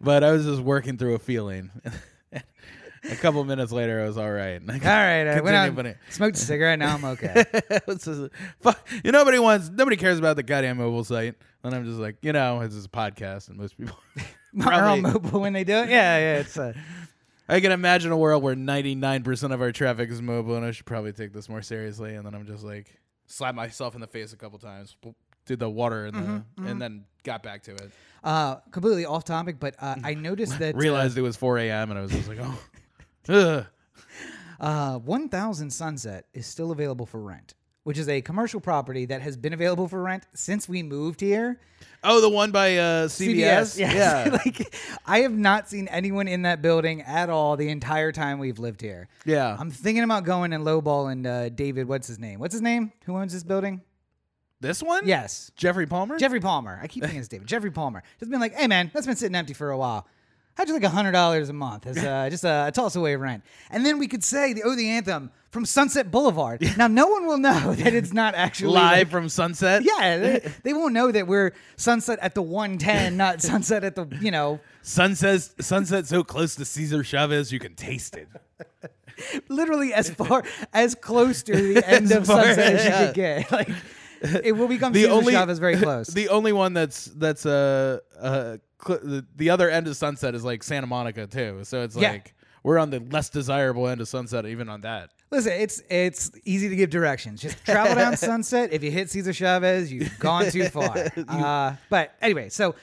But 0.00 0.24
i 0.24 0.32
was 0.32 0.46
just 0.46 0.62
working 0.62 0.96
through 0.96 1.14
a 1.14 1.18
feeling. 1.18 1.70
A 3.10 3.16
couple 3.16 3.42
minutes 3.44 3.72
later 3.72 4.02
i 4.02 4.04
was 4.06 4.18
all 4.18 4.30
right. 4.30 4.60
All 4.60 4.76
right. 4.76 5.26
I 5.26 5.40
went 5.40 5.56
out, 5.56 5.96
smoked 6.10 6.36
a 6.36 6.38
cigarette. 6.38 6.78
Now 6.78 6.94
I'm 6.94 7.04
okay. 7.06 7.44
Just- 7.88 8.30
fuck, 8.60 8.86
you 9.02 9.10
nobody 9.10 9.38
wants 9.38 9.70
nobody 9.70 9.96
cares 9.96 10.18
about 10.18 10.36
the 10.36 10.42
goddamn 10.42 10.76
mobile 10.76 11.02
site. 11.04 11.34
And 11.64 11.74
i'm 11.74 11.84
just 11.84 11.98
like 11.98 12.16
you 12.22 12.32
know 12.32 12.60
it's 12.60 12.74
just 12.74 12.86
a 12.86 12.90
podcast 12.90 13.48
and 13.48 13.58
most 13.58 13.76
people 13.76 13.96
Probably- 14.58 15.00
mobile 15.02 15.40
when 15.40 15.52
they 15.52 15.64
do 15.64 15.74
it. 15.74 15.88
Yeah, 15.90 16.18
yeah. 16.18 16.38
It's 16.40 16.56
uh, 16.58 16.72
I 17.48 17.60
can 17.60 17.72
imagine 17.72 18.12
a 18.12 18.16
world 18.16 18.42
where 18.42 18.54
99% 18.54 19.52
of 19.52 19.60
our 19.60 19.72
traffic 19.72 20.10
is 20.10 20.22
mobile, 20.22 20.54
and 20.56 20.64
I 20.64 20.70
should 20.70 20.86
probably 20.86 21.12
take 21.12 21.32
this 21.32 21.48
more 21.48 21.62
seriously. 21.62 22.14
And 22.14 22.24
then 22.24 22.34
I'm 22.34 22.46
just 22.46 22.62
like, 22.64 22.94
slap 23.26 23.54
myself 23.54 23.94
in 23.94 24.00
the 24.00 24.06
face 24.06 24.32
a 24.32 24.36
couple 24.36 24.58
times, 24.60 24.96
did 25.46 25.58
the 25.58 25.68
water, 25.70 26.06
and, 26.06 26.16
Mm-hmm, 26.16 26.64
the, 26.64 26.70
and 26.70 26.80
then 26.82 27.04
got 27.24 27.42
back 27.42 27.62
to 27.64 27.72
it. 27.72 27.90
uh, 28.22 28.56
completely 28.70 29.04
off 29.04 29.24
topic, 29.24 29.58
but 29.58 29.74
uh, 29.80 29.96
I 30.04 30.14
noticed 30.28 30.58
that 30.60 30.74
uh, 30.74 30.78
Realized 30.78 31.18
it 31.18 31.22
was 31.22 31.36
4 31.36 31.58
a.m., 31.58 31.90
and 31.90 31.98
I 31.98 32.02
was 32.02 32.12
just 32.12 32.28
like, 32.28 32.38
oh. 33.28 33.66
Uh, 34.60 34.98
1000 34.98 35.70
Sunset 35.70 36.26
is 36.34 36.46
still 36.46 36.70
available 36.70 37.06
for 37.06 37.18
rent. 37.20 37.54
Which 37.82 37.96
is 37.96 38.08
a 38.08 38.20
commercial 38.20 38.60
property 38.60 39.06
that 39.06 39.22
has 39.22 39.36
been 39.38 39.52
available 39.54 39.88
for 39.88 40.02
rent 40.02 40.24
since 40.34 40.68
we 40.68 40.82
moved 40.82 41.20
here. 41.20 41.58
Oh, 42.04 42.20
the 42.20 42.28
one 42.28 42.50
by 42.50 42.76
uh, 42.76 43.08
CBS. 43.08 43.78
yes. 43.78 43.78
Yeah. 43.78 44.28
like 44.44 44.74
I 45.06 45.20
have 45.20 45.32
not 45.32 45.68
seen 45.68 45.88
anyone 45.88 46.28
in 46.28 46.42
that 46.42 46.60
building 46.60 47.00
at 47.02 47.30
all 47.30 47.56
the 47.56 47.70
entire 47.70 48.12
time 48.12 48.38
we've 48.38 48.58
lived 48.58 48.82
here. 48.82 49.08
yeah. 49.24 49.56
I'm 49.58 49.70
thinking 49.70 50.04
about 50.04 50.24
going 50.24 50.52
and 50.52 50.64
lowball 50.64 51.10
and 51.10 51.26
uh, 51.26 51.48
David. 51.48 51.88
What's 51.88 52.06
his 52.06 52.18
name? 52.18 52.38
What's 52.38 52.52
his 52.52 52.62
name? 52.62 52.92
Who 53.06 53.16
owns 53.16 53.32
this 53.32 53.44
building? 53.44 53.80
this 54.60 54.82
one? 54.82 55.06
Yes, 55.06 55.50
Geoffrey 55.56 55.86
Palmer. 55.86 56.18
Geoffrey 56.18 56.40
Palmer. 56.40 56.78
I 56.82 56.86
keep 56.86 57.02
thinking 57.04 57.20
it's 57.20 57.28
David. 57.28 57.46
Geoffrey 57.46 57.70
Palmer. 57.70 58.02
Just 58.18 58.30
been 58.30 58.40
like, 58.40 58.54
hey 58.54 58.66
man, 58.66 58.90
that's 58.92 59.06
been 59.06 59.16
sitting 59.16 59.34
empty 59.34 59.54
for 59.54 59.70
a 59.70 59.78
while. 59.78 60.06
How'd 60.56 60.68
you 60.68 60.74
like 60.74 60.84
hundred 60.84 61.12
dollars 61.12 61.48
a 61.48 61.52
month 61.54 61.86
as 61.86 61.96
uh, 61.98 62.28
just 62.30 62.44
a 62.44 62.70
toss 62.74 62.96
away 62.96 63.16
rent? 63.16 63.42
And 63.70 63.84
then 63.86 63.98
we 63.98 64.06
could 64.08 64.22
say 64.24 64.52
the 64.52 64.62
Oh 64.64 64.74
the 64.76 64.88
Anthem 64.90 65.30
from 65.50 65.64
Sunset 65.64 66.10
Boulevard. 66.10 66.62
Now 66.76 66.86
no 66.86 67.06
one 67.06 67.26
will 67.26 67.38
know 67.38 67.74
that 67.78 67.94
it's 67.94 68.12
not 68.12 68.34
actually 68.34 68.72
Live 68.74 68.98
like- 68.98 69.10
from 69.10 69.28
Sunset. 69.28 69.82
yeah, 69.84 70.18
they, 70.18 70.52
they 70.62 70.72
won't 70.74 70.92
know 70.92 71.10
that 71.10 71.26
we're 71.26 71.52
Sunset 71.76 72.18
at 72.20 72.34
the 72.34 72.42
110, 72.42 73.16
not 73.16 73.40
Sunset 73.50 73.84
at 73.84 73.94
the 73.94 74.06
you 74.20 74.30
know 74.30 74.60
Sunset. 74.82 75.40
Sunset 75.60 76.06
so 76.06 76.22
close 76.22 76.54
to 76.56 76.64
Cesar 76.64 77.02
Chavez, 77.02 77.50
you 77.52 77.58
can 77.58 77.74
taste 77.74 78.16
it. 78.16 78.28
literally 79.48 79.92
as 79.94 80.10
far 80.10 80.44
as 80.72 80.94
close 80.94 81.42
to 81.44 81.52
the 81.74 81.86
end 81.88 82.10
of 82.12 82.26
far- 82.26 82.44
Sunset 82.44 82.74
as 82.74 82.84
you 82.84 82.90
yeah. 82.90 83.06
could 83.06 83.14
get. 83.14 83.52
Like 83.52 83.70
it 84.44 84.52
will 84.52 84.68
become 84.68 84.92
The 84.92 85.02
Cesar 85.04 85.12
only 85.12 85.32
Chavez 85.32 85.58
very 85.58 85.76
close. 85.76 86.08
The 86.08 86.28
only 86.28 86.52
one 86.52 86.74
that's 86.74 87.06
that's 87.06 87.46
uh, 87.46 88.00
uh 88.20 88.58
the, 88.86 89.26
the 89.36 89.50
other 89.50 89.68
end 89.70 89.86
of 89.86 89.96
Sunset 89.96 90.34
is 90.34 90.44
like 90.44 90.62
Santa 90.62 90.86
Monica 90.86 91.26
too. 91.26 91.60
So 91.64 91.82
it's 91.82 91.96
Yeah. 91.96 92.12
like 92.12 92.34
we're 92.62 92.78
on 92.78 92.90
the 92.90 93.00
less 93.10 93.30
desirable 93.30 93.88
end 93.88 94.00
of 94.00 94.08
Sunset, 94.08 94.44
even 94.46 94.68
on 94.68 94.82
that. 94.82 95.10
Listen, 95.30 95.52
it's 95.52 95.82
it's 95.88 96.30
easy 96.44 96.68
to 96.68 96.76
give 96.76 96.90
directions. 96.90 97.40
Just 97.40 97.64
travel 97.64 97.94
down 97.94 98.16
Sunset. 98.18 98.72
If 98.72 98.82
you 98.82 98.90
hit 98.90 99.10
Cesar 99.10 99.32
Chavez, 99.32 99.92
you've 99.92 100.18
gone 100.18 100.50
too 100.50 100.64
far. 100.68 100.94
Uh, 101.28 101.76
but 101.88 102.14
anyway, 102.20 102.48
so 102.48 102.74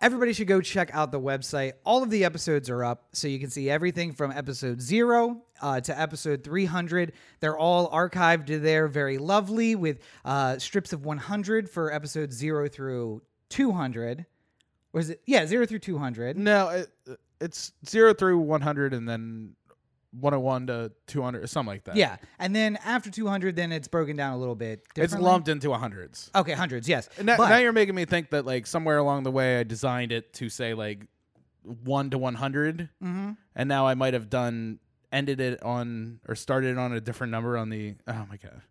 everybody 0.00 0.32
should 0.34 0.46
go 0.46 0.60
check 0.60 0.90
out 0.92 1.10
the 1.12 1.20
website. 1.20 1.72
All 1.84 2.02
of 2.02 2.10
the 2.10 2.24
episodes 2.24 2.68
are 2.68 2.84
up, 2.84 3.06
so 3.12 3.26
you 3.26 3.38
can 3.40 3.48
see 3.50 3.70
everything 3.70 4.12
from 4.12 4.30
episode 4.32 4.80
zero 4.82 5.42
uh, 5.62 5.80
to 5.80 5.98
episode 5.98 6.44
300. 6.44 7.12
They're 7.40 7.56
all 7.56 7.90
archived 7.90 8.60
there, 8.62 8.86
very 8.86 9.16
lovely, 9.18 9.74
with 9.74 10.00
uh, 10.26 10.58
strips 10.58 10.92
of 10.92 11.04
100 11.06 11.70
for 11.70 11.90
episodes 11.92 12.36
zero 12.36 12.68
through 12.68 13.22
200. 13.48 14.26
Or 14.94 15.00
is 15.00 15.10
it? 15.10 15.20
Yeah, 15.26 15.44
zero 15.44 15.66
through 15.66 15.80
200. 15.80 16.38
No, 16.38 16.68
it, 16.70 16.88
it's 17.40 17.72
zero 17.86 18.14
through 18.14 18.38
one 18.38 18.62
hundred, 18.62 18.94
and 18.94 19.06
then 19.06 19.54
one 20.12 20.32
hundred 20.32 20.44
one 20.44 20.66
to 20.68 20.92
two 21.06 21.20
hundred, 21.20 21.46
something 21.50 21.74
like 21.74 21.84
that. 21.84 21.96
Yeah, 21.96 22.16
and 22.38 22.54
then 22.54 22.78
after 22.84 23.10
200, 23.10 23.56
then 23.56 23.72
it's 23.72 23.88
broken 23.88 24.16
down 24.16 24.32
a 24.34 24.38
little 24.38 24.54
bit. 24.54 24.82
it's 24.96 25.14
lumped 25.14 25.48
into 25.48 25.72
hundreds. 25.72 26.30
Okay, 26.34 26.52
hundreds, 26.52 26.88
yes. 26.88 27.08
Now, 27.20 27.36
now 27.36 27.58
you're 27.58 27.72
making 27.72 27.96
me 27.96 28.04
think 28.04 28.30
that 28.30 28.46
like 28.46 28.66
somewhere 28.66 28.98
along 28.98 29.24
the 29.24 29.32
way 29.32 29.58
I 29.58 29.64
designed 29.64 30.12
it 30.12 30.32
to 30.34 30.48
say 30.48 30.72
like 30.74 31.06
one 31.62 32.10
to 32.10 32.18
one 32.18 32.36
Mm-hmm. 32.36 33.30
and 33.56 33.68
now 33.68 33.86
I 33.86 33.94
might 33.94 34.14
have 34.14 34.30
done 34.30 34.78
ended 35.10 35.40
it 35.40 35.62
on 35.62 36.20
or 36.28 36.34
started 36.34 36.70
it 36.72 36.78
on 36.78 36.92
a 36.92 37.00
different 37.00 37.30
number 37.32 37.56
on 37.56 37.68
the. 37.68 37.96
Oh 38.06 38.26
my 38.30 38.36
god! 38.36 38.62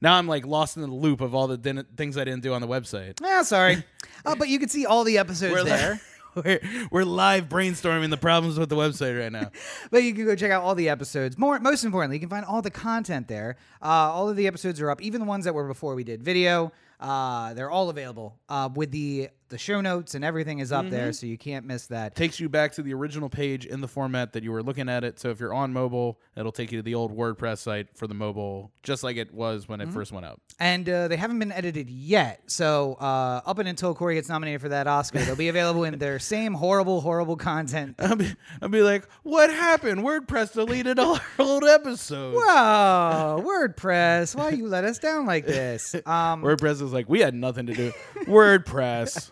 Now 0.00 0.14
I'm 0.14 0.26
like 0.26 0.46
lost 0.46 0.76
in 0.76 0.82
the 0.82 0.88
loop 0.88 1.20
of 1.20 1.34
all 1.34 1.46
the 1.46 1.56
din- 1.56 1.86
things 1.96 2.16
I 2.16 2.24
didn't 2.24 2.42
do 2.42 2.52
on 2.54 2.60
the 2.60 2.68
website. 2.68 3.20
Yeah, 3.22 3.42
sorry. 3.44 3.84
uh, 4.24 4.34
but 4.34 4.48
you 4.48 4.58
can 4.58 4.68
see 4.68 4.86
all 4.86 5.04
the 5.04 5.18
episodes 5.18 5.52
We're, 5.52 5.64
there. 5.64 6.00
we're, 6.44 6.60
we're 6.90 7.04
live 7.04 7.48
brainstorming 7.48 8.10
the 8.10 8.16
problems 8.16 8.58
with 8.58 8.68
the 8.68 8.76
website 8.76 9.18
right 9.18 9.32
now. 9.32 9.50
but 9.90 10.02
you 10.02 10.14
can 10.14 10.24
go 10.24 10.36
check 10.36 10.50
out 10.50 10.62
all 10.62 10.74
the 10.74 10.88
episodes. 10.88 11.38
More, 11.38 11.58
most 11.58 11.84
importantly, 11.84 12.16
you 12.16 12.20
can 12.20 12.28
find 12.28 12.44
all 12.44 12.62
the 12.62 12.70
content 12.70 13.28
there. 13.28 13.56
Uh, 13.82 13.86
all 13.86 14.28
of 14.28 14.36
the 14.36 14.46
episodes 14.46 14.80
are 14.80 14.90
up, 14.90 15.00
even 15.02 15.20
the 15.20 15.26
ones 15.26 15.44
that 15.44 15.54
were 15.54 15.66
before 15.66 15.94
we 15.94 16.04
did 16.04 16.22
video. 16.22 16.72
Uh, 17.00 17.54
they're 17.54 17.70
all 17.70 17.90
available 17.90 18.38
uh, 18.48 18.68
with 18.74 18.90
the 18.90 19.28
the 19.48 19.58
show 19.58 19.80
notes 19.80 20.14
and 20.14 20.24
everything 20.24 20.58
is 20.58 20.72
up 20.72 20.88
there, 20.90 21.12
so 21.12 21.26
you 21.26 21.38
can't 21.38 21.66
miss 21.66 21.86
that. 21.88 22.14
Takes 22.14 22.40
you 22.40 22.48
back 22.48 22.72
to 22.72 22.82
the 22.82 22.94
original 22.94 23.28
page 23.28 23.66
in 23.66 23.80
the 23.80 23.88
format 23.88 24.32
that 24.32 24.42
you 24.42 24.52
were 24.52 24.62
looking 24.62 24.88
at 24.88 25.04
it. 25.04 25.18
So 25.18 25.30
if 25.30 25.40
you're 25.40 25.54
on 25.54 25.72
mobile, 25.72 26.18
it'll 26.36 26.52
take 26.52 26.72
you 26.72 26.78
to 26.78 26.82
the 26.82 26.94
old 26.94 27.16
WordPress 27.16 27.58
site 27.58 27.88
for 27.94 28.06
the 28.06 28.14
mobile, 28.14 28.72
just 28.82 29.02
like 29.02 29.16
it 29.16 29.32
was 29.32 29.68
when 29.68 29.80
it 29.80 29.88
first 29.90 30.12
went 30.12 30.26
out. 30.26 30.40
And 30.58 30.88
uh, 30.88 31.08
they 31.08 31.16
haven't 31.16 31.38
been 31.38 31.52
edited 31.52 31.90
yet, 31.90 32.42
so 32.46 32.94
uh, 32.94 33.42
up 33.46 33.58
and 33.58 33.68
until 33.68 33.94
Corey 33.94 34.14
gets 34.14 34.28
nominated 34.28 34.60
for 34.60 34.68
that 34.70 34.86
Oscar, 34.86 35.18
they'll 35.20 35.36
be 35.36 35.48
available 35.48 35.84
in 35.84 35.98
their 35.98 36.18
same 36.26 36.54
horrible, 36.54 37.00
horrible 37.00 37.36
content. 37.36 37.96
I'll 37.98 38.16
be, 38.16 38.34
I'll 38.62 38.68
be 38.68 38.82
like, 38.82 39.08
what 39.22 39.50
happened? 39.50 40.00
WordPress 40.00 40.54
deleted 40.54 40.98
all 40.98 41.16
our 41.16 41.22
old 41.38 41.64
episodes. 41.64 42.36
Whoa, 42.36 43.42
WordPress! 43.44 44.34
Why 44.34 44.50
you 44.50 44.66
let 44.66 44.84
us 44.84 44.98
down 44.98 45.26
like 45.26 45.46
this? 45.46 45.94
Um, 45.94 46.42
WordPress 46.42 46.82
is 46.82 46.92
like, 46.92 47.08
we 47.08 47.20
had 47.20 47.34
nothing 47.34 47.66
to 47.66 47.74
do. 47.74 47.92
WordPress. 48.26 49.30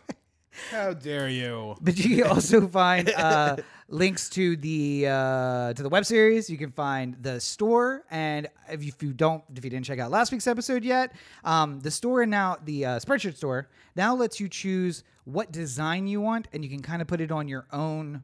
How 0.71 0.93
dare 0.93 1.29
you? 1.29 1.77
But 1.81 1.99
you 1.99 2.17
can 2.23 2.31
also 2.31 2.67
find 2.69 3.11
uh, 3.11 3.57
links 3.89 4.29
to 4.31 4.57
the 4.57 5.07
uh, 5.09 5.73
to 5.75 5.83
the 5.83 5.89
web 5.89 6.05
series. 6.05 6.49
You 6.49 6.59
can 6.59 6.71
find 6.71 7.17
the 7.21 7.41
store, 7.41 8.05
and 8.11 8.49
if 8.69 8.83
you, 8.83 8.93
if 8.95 9.03
you 9.03 9.13
don't, 9.13 9.43
if 9.55 9.65
you 9.65 9.71
didn't 9.71 9.87
check 9.87 9.99
out 9.99 10.11
last 10.11 10.33
week's 10.33 10.47
episode 10.47 10.85
yet, 10.85 11.13
um, 11.45 11.81
the 11.81 11.91
store 11.91 12.25
now 12.27 12.57
the 12.65 12.85
uh, 12.85 12.99
Spreadshirt 12.99 13.37
store 13.37 13.69
now 13.97 14.15
lets 14.15 14.41
you 14.41 14.49
choose 14.49 15.05
what 15.25 15.53
design 15.53 16.07
you 16.07 16.21
want, 16.21 16.49
and 16.53 16.65
you 16.65 16.71
can 16.71 16.83
kind 16.83 17.03
of 17.03 17.09
put 17.09 17.21
it 17.21 17.31
on 17.31 17.49
your 17.49 17.67
own 17.73 18.23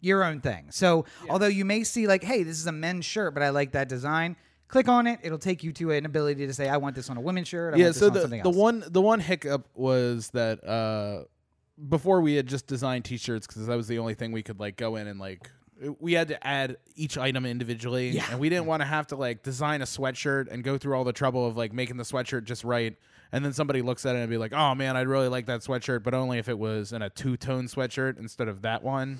your 0.00 0.24
own 0.24 0.40
thing. 0.40 0.66
So 0.70 1.06
although 1.30 1.46
you 1.46 1.64
may 1.64 1.84
see 1.84 2.06
like, 2.06 2.24
hey, 2.24 2.42
this 2.42 2.58
is 2.58 2.66
a 2.66 2.72
men's 2.72 3.04
shirt, 3.04 3.34
but 3.34 3.42
I 3.42 3.50
like 3.50 3.72
that 3.72 3.88
design. 3.88 4.36
Click 4.68 4.88
on 4.88 5.06
it; 5.06 5.20
it'll 5.22 5.38
take 5.38 5.62
you 5.62 5.72
to 5.74 5.90
an 5.92 6.06
ability 6.06 6.46
to 6.46 6.54
say, 6.54 6.66
I 6.68 6.78
want 6.78 6.96
this 6.96 7.10
on 7.10 7.18
a 7.18 7.20
women's 7.20 7.48
shirt. 7.48 7.74
I 7.74 7.76
yeah, 7.76 7.84
want 7.84 7.94
this 7.94 8.00
so 8.00 8.10
the, 8.10 8.20
something 8.22 8.42
the 8.42 8.50
one 8.50 8.82
the 8.86 9.02
one 9.02 9.20
hiccup 9.20 9.68
was 9.74 10.30
that 10.30 10.64
uh, 10.66 11.24
before 11.88 12.20
we 12.20 12.34
had 12.34 12.46
just 12.46 12.66
designed 12.66 13.04
t-shirts 13.04 13.46
because 13.46 13.66
that 13.66 13.76
was 13.76 13.88
the 13.88 13.98
only 13.98 14.14
thing 14.14 14.32
we 14.32 14.42
could 14.42 14.60
like 14.60 14.76
go 14.76 14.96
in 14.96 15.06
and 15.08 15.18
like 15.18 15.50
we 15.98 16.12
had 16.12 16.28
to 16.28 16.46
add 16.46 16.76
each 16.94 17.18
item 17.18 17.44
individually 17.44 18.10
Yeah. 18.10 18.26
and 18.30 18.38
we 18.38 18.48
didn't 18.48 18.66
want 18.66 18.82
to 18.82 18.86
have 18.86 19.08
to 19.08 19.16
like 19.16 19.42
design 19.42 19.82
a 19.82 19.84
sweatshirt 19.84 20.48
and 20.50 20.62
go 20.62 20.78
through 20.78 20.94
all 20.94 21.02
the 21.04 21.12
trouble 21.12 21.46
of 21.46 21.56
like 21.56 21.72
making 21.72 21.96
the 21.96 22.04
sweatshirt 22.04 22.44
just 22.44 22.62
right 22.62 22.96
and 23.32 23.44
then 23.44 23.52
somebody 23.52 23.82
looks 23.82 24.06
at 24.06 24.14
it 24.14 24.20
and 24.20 24.30
be 24.30 24.38
like 24.38 24.52
oh 24.52 24.74
man 24.76 24.96
i'd 24.96 25.08
really 25.08 25.28
like 25.28 25.46
that 25.46 25.60
sweatshirt 25.60 26.02
but 26.04 26.14
only 26.14 26.38
if 26.38 26.48
it 26.48 26.58
was 26.58 26.92
in 26.92 27.02
a 27.02 27.10
two-tone 27.10 27.64
sweatshirt 27.66 28.18
instead 28.18 28.46
of 28.46 28.62
that 28.62 28.84
one 28.84 29.18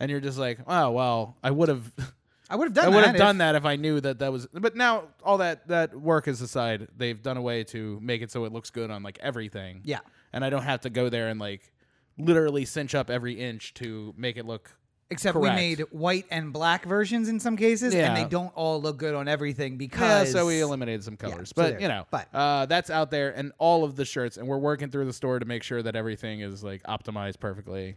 and 0.00 0.10
you're 0.10 0.20
just 0.20 0.38
like 0.38 0.58
oh 0.66 0.90
well 0.90 1.36
i 1.44 1.50
would 1.50 1.68
have 1.68 1.92
I 2.50 2.56
would 2.56 2.66
have 2.66 2.74
done. 2.74 2.84
I 2.84 2.88
would 2.94 3.04
have 3.06 3.14
if- 3.14 3.18
done 3.18 3.38
that 3.38 3.54
if 3.54 3.64
I 3.64 3.76
knew 3.76 4.00
that 4.02 4.18
that 4.18 4.30
was. 4.30 4.46
But 4.52 4.76
now 4.76 5.04
all 5.24 5.38
that 5.38 5.66
that 5.68 5.98
work 5.98 6.28
is 6.28 6.42
aside, 6.42 6.88
they've 6.94 7.20
done 7.20 7.38
a 7.38 7.42
way 7.42 7.64
to 7.64 7.98
make 8.02 8.20
it 8.20 8.30
so 8.30 8.44
it 8.44 8.52
looks 8.52 8.68
good 8.68 8.90
on 8.90 9.02
like 9.02 9.18
everything. 9.22 9.80
Yeah. 9.82 10.00
and 10.30 10.44
I 10.44 10.50
don't 10.50 10.62
have 10.62 10.82
to 10.82 10.90
go 10.90 11.08
there 11.08 11.28
and 11.28 11.40
like 11.40 11.72
literally 12.18 12.64
cinch 12.64 12.94
up 12.94 13.10
every 13.10 13.34
inch 13.34 13.74
to 13.74 14.14
make 14.16 14.36
it 14.36 14.46
look. 14.46 14.70
Except 15.10 15.34
Correct. 15.34 15.54
we 15.54 15.60
made 15.60 15.80
white 15.92 16.24
and 16.30 16.52
black 16.52 16.86
versions 16.86 17.28
in 17.28 17.38
some 17.38 17.56
cases, 17.56 17.94
and 17.94 18.16
they 18.16 18.24
don't 18.24 18.52
all 18.56 18.80
look 18.80 18.96
good 18.96 19.14
on 19.14 19.28
everything 19.28 19.72
Yeah, 19.72 19.78
because. 19.78 20.32
so 20.32 20.46
we 20.46 20.60
eliminated 20.60 21.04
some 21.04 21.16
colors, 21.16 21.50
so 21.50 21.52
but 21.56 21.70
there- 21.72 21.80
you 21.82 21.88
know, 21.88 22.06
but- 22.10 22.28
uh, 22.34 22.66
that's 22.66 22.88
out 22.90 23.10
there, 23.10 23.30
and 23.36 23.52
all 23.58 23.84
of 23.84 23.96
the 23.96 24.04
shirts, 24.06 24.38
and 24.38 24.48
we're 24.48 24.58
working 24.58 24.90
through 24.90 25.04
the 25.04 25.12
store 25.12 25.38
to 25.38 25.44
make 25.44 25.62
sure 25.62 25.82
that 25.82 25.94
everything 25.94 26.40
is 26.40 26.64
like 26.64 26.82
optimized 26.84 27.38
perfectly. 27.38 27.96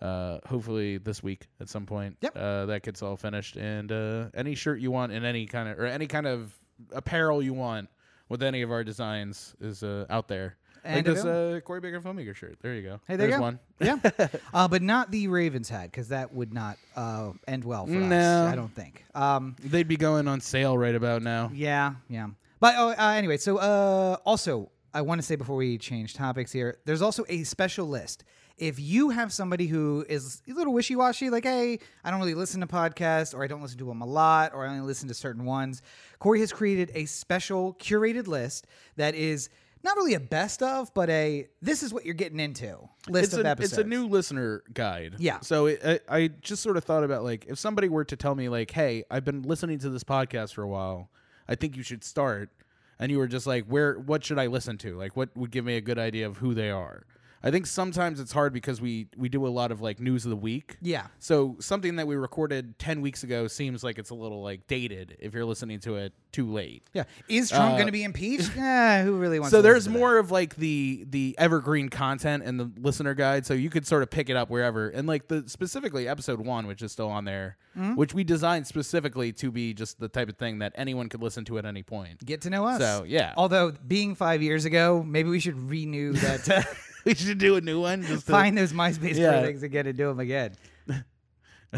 Uh, 0.00 0.38
hopefully 0.46 0.98
this 0.98 1.22
week 1.24 1.46
at 1.60 1.68
some 1.68 1.84
point, 1.86 2.16
Yep. 2.20 2.36
uh, 2.36 2.66
that 2.66 2.82
gets 2.82 3.02
all 3.02 3.16
finished, 3.16 3.56
and 3.56 3.90
uh, 3.90 4.26
any 4.34 4.54
shirt 4.54 4.80
you 4.80 4.90
want 4.90 5.10
in 5.12 5.24
any 5.24 5.46
kind 5.46 5.68
of 5.68 5.78
or 5.78 5.86
any 5.86 6.06
kind 6.06 6.26
of 6.26 6.52
apparel 6.92 7.42
you 7.42 7.52
want 7.54 7.88
with 8.28 8.42
any 8.42 8.62
of 8.62 8.70
our 8.70 8.84
designs 8.84 9.54
is 9.60 9.82
uh, 9.82 10.06
out 10.10 10.28
there. 10.28 10.56
And 10.84 10.96
like 10.96 11.04
this 11.04 11.24
uh, 11.24 11.60
Corey 11.64 11.80
Baker 11.80 12.00
filmmaker 12.00 12.34
shirt. 12.34 12.58
There 12.62 12.74
you 12.74 12.82
go. 12.82 13.00
Hey, 13.06 13.16
there 13.16 13.28
you 13.28 13.38
There's 13.38 13.38
go. 13.38 13.42
one. 13.42 13.58
yeah, 13.80 14.28
uh, 14.54 14.68
but 14.68 14.82
not 14.82 15.10
the 15.10 15.28
Ravens 15.28 15.68
hat 15.68 15.90
because 15.90 16.08
that 16.08 16.32
would 16.32 16.52
not 16.52 16.78
uh, 16.96 17.32
end 17.46 17.64
well 17.64 17.86
for 17.86 17.96
us. 17.96 18.02
No. 18.02 18.46
I 18.46 18.54
don't 18.54 18.74
think. 18.74 19.04
Um, 19.14 19.56
They'd 19.60 19.88
be 19.88 19.96
going 19.96 20.28
on 20.28 20.40
sale 20.40 20.76
right 20.76 20.94
about 20.94 21.22
now. 21.22 21.50
yeah, 21.52 21.94
yeah. 22.08 22.28
But 22.60 22.74
oh, 22.76 22.90
uh, 22.90 23.12
anyway, 23.16 23.36
so 23.36 23.58
uh, 23.58 24.16
also 24.24 24.70
I 24.92 25.02
want 25.02 25.20
to 25.20 25.26
say 25.26 25.36
before 25.36 25.56
we 25.56 25.78
change 25.78 26.14
topics 26.14 26.50
here, 26.50 26.78
there's 26.84 27.02
also 27.02 27.24
a 27.28 27.44
special 27.44 27.86
list. 27.86 28.24
If 28.56 28.80
you 28.80 29.10
have 29.10 29.32
somebody 29.32 29.68
who 29.68 30.04
is 30.08 30.42
a 30.48 30.52
little 30.52 30.72
wishy 30.72 30.96
washy, 30.96 31.30
like, 31.30 31.44
hey, 31.44 31.78
I 32.02 32.10
don't 32.10 32.18
really 32.18 32.34
listen 32.34 32.60
to 32.62 32.66
podcasts, 32.66 33.32
or 33.32 33.44
I 33.44 33.46
don't 33.46 33.62
listen 33.62 33.78
to 33.78 33.84
them 33.84 34.00
a 34.00 34.06
lot, 34.06 34.52
or 34.52 34.66
I 34.66 34.70
only 34.70 34.80
listen 34.80 35.06
to 35.08 35.14
certain 35.14 35.44
ones, 35.44 35.82
Corey 36.18 36.40
has 36.40 36.52
created 36.52 36.90
a 36.94 37.04
special 37.04 37.74
curated 37.74 38.26
list 38.26 38.66
that 38.96 39.14
is 39.14 39.50
not 39.82 39.96
really 39.96 40.14
a 40.14 40.20
best 40.20 40.62
of, 40.62 40.92
but 40.94 41.08
a 41.10 41.48
this 41.62 41.82
is 41.82 41.92
what 41.92 42.04
you're 42.04 42.14
getting 42.14 42.40
into 42.40 42.78
list 43.08 43.26
it's 43.26 43.34
of 43.34 43.46
a, 43.46 43.48
episodes. 43.48 43.72
It's 43.72 43.82
a 43.82 43.84
new 43.84 44.06
listener 44.06 44.62
guide. 44.72 45.16
Yeah. 45.18 45.40
So 45.40 45.66
it, 45.66 46.02
I, 46.08 46.16
I 46.16 46.28
just 46.40 46.62
sort 46.62 46.76
of 46.76 46.84
thought 46.84 47.04
about 47.04 47.24
like 47.24 47.46
if 47.46 47.58
somebody 47.58 47.88
were 47.88 48.04
to 48.04 48.16
tell 48.16 48.34
me 48.34 48.48
like, 48.48 48.70
"Hey, 48.70 49.04
I've 49.10 49.24
been 49.24 49.42
listening 49.42 49.78
to 49.80 49.90
this 49.90 50.04
podcast 50.04 50.54
for 50.54 50.62
a 50.62 50.68
while. 50.68 51.10
I 51.48 51.54
think 51.54 51.76
you 51.76 51.82
should 51.82 52.04
start," 52.04 52.50
and 52.98 53.10
you 53.10 53.18
were 53.18 53.28
just 53.28 53.46
like, 53.46 53.66
"Where? 53.66 53.98
What 53.98 54.24
should 54.24 54.38
I 54.38 54.46
listen 54.46 54.78
to? 54.78 54.96
Like, 54.96 55.16
what 55.16 55.36
would 55.36 55.50
give 55.50 55.64
me 55.64 55.76
a 55.76 55.80
good 55.80 55.98
idea 55.98 56.26
of 56.26 56.38
who 56.38 56.54
they 56.54 56.70
are?" 56.70 57.04
I 57.42 57.50
think 57.52 57.66
sometimes 57.66 58.18
it's 58.20 58.32
hard 58.32 58.52
because 58.52 58.80
we 58.80 59.06
we 59.16 59.28
do 59.28 59.46
a 59.46 59.48
lot 59.48 59.70
of 59.70 59.80
like 59.80 60.00
news 60.00 60.24
of 60.24 60.30
the 60.30 60.36
week. 60.36 60.76
Yeah. 60.82 61.06
So 61.20 61.56
something 61.60 61.96
that 61.96 62.06
we 62.06 62.16
recorded 62.16 62.78
10 62.78 63.00
weeks 63.00 63.22
ago 63.22 63.46
seems 63.46 63.84
like 63.84 63.98
it's 63.98 64.10
a 64.10 64.14
little 64.14 64.42
like 64.42 64.66
dated 64.66 65.16
if 65.20 65.34
you're 65.34 65.44
listening 65.44 65.78
to 65.80 65.96
it 65.96 66.12
too 66.32 66.50
late. 66.50 66.82
Yeah. 66.92 67.04
Is 67.28 67.48
Trump 67.50 67.72
Uh, 67.74 67.76
going 67.76 67.86
to 67.86 67.92
be 67.92 68.02
impeached? 68.04 68.56
eh, 68.56 69.02
who 69.04 69.16
really 69.16 69.38
wants 69.38 69.52
So 69.52 69.58
to 69.58 69.62
there's 69.62 69.84
listen 69.86 69.92
to 69.92 69.98
more 69.98 70.18
of 70.18 70.30
like 70.30 70.56
the 70.56 71.04
the 71.08 71.34
evergreen 71.38 71.88
content 71.88 72.42
in 72.42 72.56
the 72.56 72.70
listener 72.80 73.14
guide, 73.14 73.46
so 73.46 73.54
you 73.54 73.70
could 73.70 73.86
sort 73.86 74.02
of 74.02 74.10
pick 74.10 74.28
it 74.28 74.36
up 74.36 74.50
wherever. 74.50 74.88
And 74.88 75.06
like 75.06 75.28
the 75.28 75.44
specifically 75.48 76.08
episode 76.08 76.40
one, 76.40 76.66
which 76.66 76.82
is 76.82 76.92
still 76.92 77.08
on 77.08 77.24
there, 77.24 77.56
Mm-hmm. 77.78 77.94
which 77.94 78.12
we 78.12 78.24
designed 78.24 78.66
specifically 78.66 79.30
to 79.34 79.52
be 79.52 79.72
just 79.72 80.00
the 80.00 80.08
type 80.08 80.28
of 80.28 80.36
thing 80.36 80.58
that 80.58 80.72
anyone 80.74 81.08
could 81.08 81.22
listen 81.22 81.44
to 81.44 81.58
at 81.58 81.64
any 81.64 81.84
point. 81.84 82.18
that? 82.18 82.24
Get 82.24 82.40
to 82.40 82.50
know 82.50 82.66
us. 82.66 82.80
So, 82.80 83.04
yeah. 83.06 83.34
Although 83.36 83.70
being 83.86 84.16
five 84.16 84.42
years 84.42 84.64
ago, 84.64 85.04
maybe 85.06 85.28
we 85.28 85.38
should 85.38 85.70
renew 85.70 86.12
that. 86.14 86.48
Uh, 86.50 86.62
we 87.08 87.14
should 87.14 87.38
do 87.38 87.56
a 87.56 87.60
new 87.60 87.80
one. 87.80 88.02
Just 88.02 88.26
to- 88.26 88.32
find 88.32 88.56
those 88.56 88.72
MySpace 88.72 89.16
Yeah. 89.16 89.42
things 89.42 89.62
again 89.62 89.86
and 89.86 89.96
do 89.96 90.08
them 90.08 90.20
again. 90.20 90.52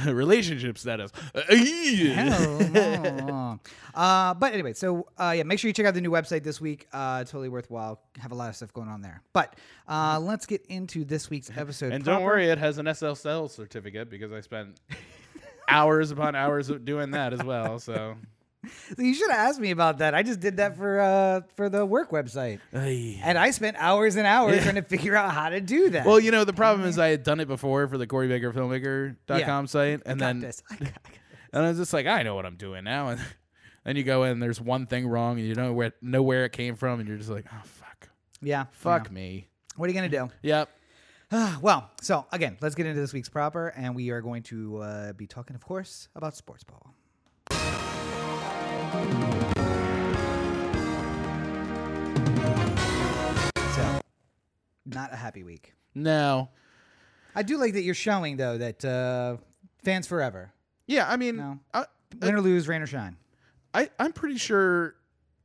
relationship 0.07 0.79
status. 0.79 1.11
Hell, 1.35 3.61
uh, 3.95 4.35
but 4.35 4.53
anyway, 4.53 4.73
so 4.73 5.09
uh, 5.19 5.35
yeah, 5.37 5.43
make 5.43 5.59
sure 5.59 5.69
you 5.69 5.73
check 5.73 5.87
out 5.87 5.95
the 5.95 6.01
new 6.01 6.13
website 6.13 6.45
this 6.45 6.61
week. 6.61 6.87
Uh, 6.93 7.25
totally 7.25 7.49
worthwhile. 7.49 8.01
Have 8.21 8.31
a 8.31 8.35
lot 8.37 8.51
of 8.51 8.57
stuff 8.57 8.73
going 8.73 8.89
on 8.89 9.03
there. 9.03 9.21
But 9.33 9.57
uh, 9.89 10.21
let's 10.21 10.47
get 10.47 10.65
into 10.67 11.05
this 11.05 11.29
week's 11.29 11.51
episode. 11.57 11.93
And 11.93 12.05
proper. 12.05 12.19
don't 12.19 12.25
worry, 12.27 12.49
it 12.49 12.59
has 12.59 12.79
an 12.79 12.87
SSL 12.87 13.51
certificate 13.51 14.11
because 14.11 14.33
I 14.33 14.43
spent 14.43 14.79
hours 15.69 16.13
upon 16.13 16.37
hours 16.37 16.69
doing 16.69 17.11
that 17.13 17.33
as 17.33 17.43
well. 17.43 17.81
So, 17.81 18.15
you 18.99 19.15
should 19.15 19.31
have 19.31 19.49
asked 19.49 19.61
me 19.61 19.71
about 19.71 19.99
that. 19.99 20.15
I 20.15 20.23
just 20.23 20.41
did 20.41 20.59
that 20.59 20.77
for 20.77 21.01
uh, 21.01 21.41
for 21.57 21.69
the 21.69 21.85
work 21.87 22.11
website, 22.11 22.61
and 22.73 23.39
I 23.39 23.51
spent 23.53 23.77
hours 23.79 24.17
and 24.17 24.27
hours 24.27 24.63
trying 24.63 24.75
to 24.75 24.83
figure 24.83 25.17
out 25.17 25.33
how 25.33 25.49
to 25.49 25.61
do 25.61 25.91
that. 25.91 26.07
well, 26.07 26.21
you 26.21 26.31
know, 26.31 26.45
the 26.45 26.53
problem 26.53 26.87
is 26.87 26.99
I 26.99 27.09
had 27.09 27.23
done 27.23 27.41
it 27.41 27.49
before 27.49 27.89
for 27.89 27.97
the 27.97 28.07
Corey 28.07 28.29
Baker 28.29 28.53
CoreyBakerFilmmaker.com 28.53 29.39
Yeah. 29.39 29.65
site, 29.67 30.03
and 30.05 30.21
then 30.21 30.41
this. 30.41 30.63
I 30.71 30.77
got 30.77 31.03
this. 31.05 31.19
and 31.53 31.65
I 31.65 31.69
was 31.69 31.79
just 31.79 31.93
like, 31.93 32.07
I 32.07 32.23
know 32.23 32.35
what 32.35 32.45
I'm 32.45 32.57
doing 32.57 32.85
now, 32.85 33.09
and 33.09 33.21
then 33.85 33.97
you 33.97 34.03
go 34.03 34.25
in, 34.25 34.41
there's 34.41 34.61
one 34.61 34.87
thing 34.87 35.07
wrong, 35.09 35.39
and 35.39 35.49
you 35.49 35.55
don't 35.55 35.67
know 35.67 35.73
where 35.73 35.93
know 36.03 36.23
where 36.23 36.45
it 36.45 36.53
came 36.53 36.77
from, 36.77 37.01
and 37.01 37.09
you're 37.09 37.19
just 37.19 37.31
like, 37.31 37.47
oh 37.53 37.63
fuck, 37.65 38.11
yeah, 38.43 38.67
fuck 38.73 39.07
yeah. 39.09 39.15
me. 39.15 39.49
What 39.77 39.87
are 39.87 39.93
you 39.93 39.99
gonna 39.99 40.09
do? 40.11 40.31
Yep. 40.43 40.69
well, 41.63 41.91
so 42.03 42.27
again, 42.33 42.59
let's 42.61 42.75
get 42.75 42.87
into 42.87 43.01
this 43.01 43.13
week's 43.13 43.29
proper, 43.29 43.69
and 43.69 43.95
we 43.95 44.11
are 44.11 44.21
going 44.21 44.43
to 44.45 44.79
uh, 44.79 45.13
be 45.13 45.27
talking, 45.27 45.55
of 45.55 45.65
course, 45.65 46.09
about 46.15 46.37
sports 46.37 46.65
ball. 46.65 46.95
So, 53.75 54.01
not 54.87 55.13
a 55.13 55.17
happy 55.17 55.45
week. 55.45 55.75
No. 55.95 56.49
I 57.35 57.43
do 57.43 57.57
like 57.57 57.75
that 57.75 57.83
you're 57.83 57.95
showing 57.95 58.37
though 58.37 58.59
that 58.59 58.85
uh, 58.85 59.37
fans 59.85 60.07
forever, 60.07 60.53
Yeah, 60.87 61.09
I 61.09 61.17
mean, 61.17 61.37
No. 61.37 61.59
I, 61.73 61.85
win 62.21 62.35
or 62.35 62.41
lose, 62.41 62.67
rain 62.67 62.83
or 62.83 62.87
shine. 62.87 63.17
I 63.73 63.89
I'm 63.99 64.13
pretty 64.13 64.39
sure. 64.39 64.97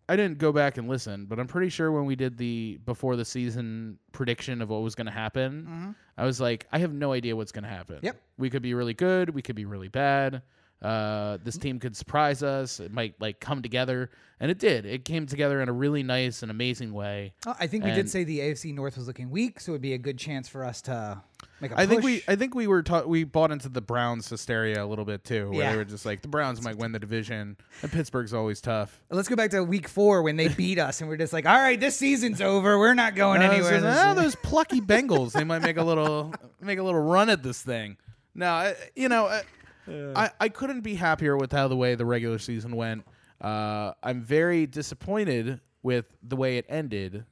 I 0.07 0.15
didn't 0.15 0.37
go 0.37 0.51
back 0.51 0.77
and 0.77 0.87
listen, 0.87 1.25
but 1.25 1.39
I'm 1.39 1.47
pretty 1.47 1.69
sure 1.69 1.91
when 1.91 2.05
we 2.05 2.15
did 2.15 2.37
the 2.37 2.79
before 2.85 3.15
the 3.15 3.25
season 3.25 3.97
prediction 4.11 4.61
of 4.61 4.69
what 4.69 4.81
was 4.83 4.93
going 4.93 5.07
to 5.07 5.11
happen, 5.11 5.95
I 6.17 6.25
was 6.25 6.39
like, 6.39 6.67
I 6.71 6.77
have 6.79 6.93
no 6.93 7.11
idea 7.11 7.35
what's 7.35 7.51
going 7.51 7.63
to 7.63 7.69
happen. 7.69 7.99
Yep. 8.03 8.21
We 8.37 8.49
could 8.51 8.61
be 8.61 8.73
really 8.75 8.93
good. 8.93 9.31
We 9.31 9.41
could 9.41 9.55
be 9.55 9.65
really 9.65 9.87
bad. 9.87 10.41
Uh, 10.85 11.37
this 11.43 11.57
team 11.57 11.79
could 11.79 11.95
surprise 11.97 12.43
us. 12.43 12.79
It 12.79 12.91
might 12.93 13.15
like 13.19 13.39
come 13.39 13.61
together, 13.61 14.11
and 14.39 14.51
it 14.51 14.59
did. 14.59 14.85
It 14.85 15.03
came 15.05 15.25
together 15.25 15.61
in 15.61 15.69
a 15.69 15.73
really 15.73 16.03
nice 16.03 16.41
and 16.43 16.51
amazing 16.51 16.93
way. 16.93 17.33
Oh, 17.47 17.55
I 17.59 17.67
think 17.67 17.83
we 17.83 17.91
did 17.91 18.09
say 18.09 18.23
the 18.23 18.39
AFC 18.39 18.73
North 18.73 18.95
was 18.97 19.07
looking 19.07 19.29
weak, 19.31 19.59
so 19.59 19.71
it 19.71 19.73
would 19.75 19.81
be 19.81 19.93
a 19.93 19.97
good 19.97 20.17
chance 20.19 20.47
for 20.47 20.63
us 20.63 20.81
to 20.83 21.21
make 21.59 21.71
a 21.71 21.79
I 21.79 21.87
think 21.87 22.03
we. 22.03 22.21
I 22.27 22.35
think 22.35 22.53
we 22.53 22.67
were 22.67 22.83
taught 22.83 23.09
we 23.09 23.23
bought 23.23 23.51
into 23.51 23.67
the 23.69 23.81
Browns 23.81 24.29
hysteria 24.29 24.83
a 24.83 24.85
little 24.85 25.05
bit 25.05 25.23
too, 25.23 25.49
where 25.49 25.59
Yeah. 25.61 25.71
they 25.71 25.77
were 25.77 25.85
just 25.85 26.05
like 26.05 26.21
the 26.21 26.27
Browns 26.27 26.61
might 26.61 26.77
win 26.77 26.91
the 26.91 26.99
division, 26.99 27.57
and 27.81 27.91
Pittsburgh's 27.91 28.33
always 28.33 28.61
tough. 28.61 29.01
Let's 29.09 29.27
go 29.27 29.35
back 29.35 29.49
to 29.51 29.63
week 29.63 29.87
four 29.87 30.21
when 30.21 30.35
they 30.35 30.49
beat 30.49 30.77
us, 30.77 31.01
and 31.01 31.09
we're 31.09 31.17
just 31.17 31.33
like, 31.33 31.45
all 31.47 31.57
right, 31.57 31.79
this 31.79 31.97
season's 31.97 32.41
over. 32.41 32.77
We're 32.77 32.93
not 32.93 33.15
going 33.15 33.41
And 33.41 33.51
anywhere. 33.51 33.71
just, 33.71 33.83
this 33.85 33.97
"Ah, 33.97 34.13
year." 34.13 34.21
those 34.21 34.35
plucky 34.35 34.81
Bengals, 34.81 35.31
they 35.31 35.43
might 35.43 35.63
make 35.63 35.77
a 35.77 35.83
little 35.83 36.31
make 36.61 36.77
a 36.77 36.83
little 36.83 37.01
run 37.01 37.29
at 37.29 37.41
this 37.41 37.61
thing. 37.61 37.97
No, 38.37 38.47
I, 38.51 38.75
you 38.95 39.07
know, 39.07 39.27
I, 39.27 39.43
I 39.87 40.31
I 40.39 40.49
couldn't 40.49 40.81
be 40.81 40.95
happier 40.95 41.37
with 41.37 41.51
how 41.51 41.67
the 41.67 41.75
way 41.75 41.95
the 41.95 42.05
regular 42.05 42.39
season 42.39 42.75
went. 42.75 43.05
Uh, 43.41 43.93
I'm 44.01 44.21
very 44.21 44.65
disappointed 44.65 45.59
with 45.83 46.05
the 46.23 46.35
way 46.35 46.57
it 46.57 46.65
ended, 46.69 47.25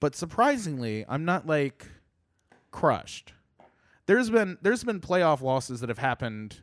but 0.00 0.14
surprisingly, 0.16 1.04
I'm 1.08 1.24
not 1.24 1.46
like 1.46 1.86
crushed. 2.70 3.32
There's 4.06 4.30
been 4.30 4.58
there's 4.62 4.84
been 4.84 5.00
playoff 5.00 5.40
losses 5.40 5.80
that 5.80 5.88
have 5.88 5.98
happened 5.98 6.62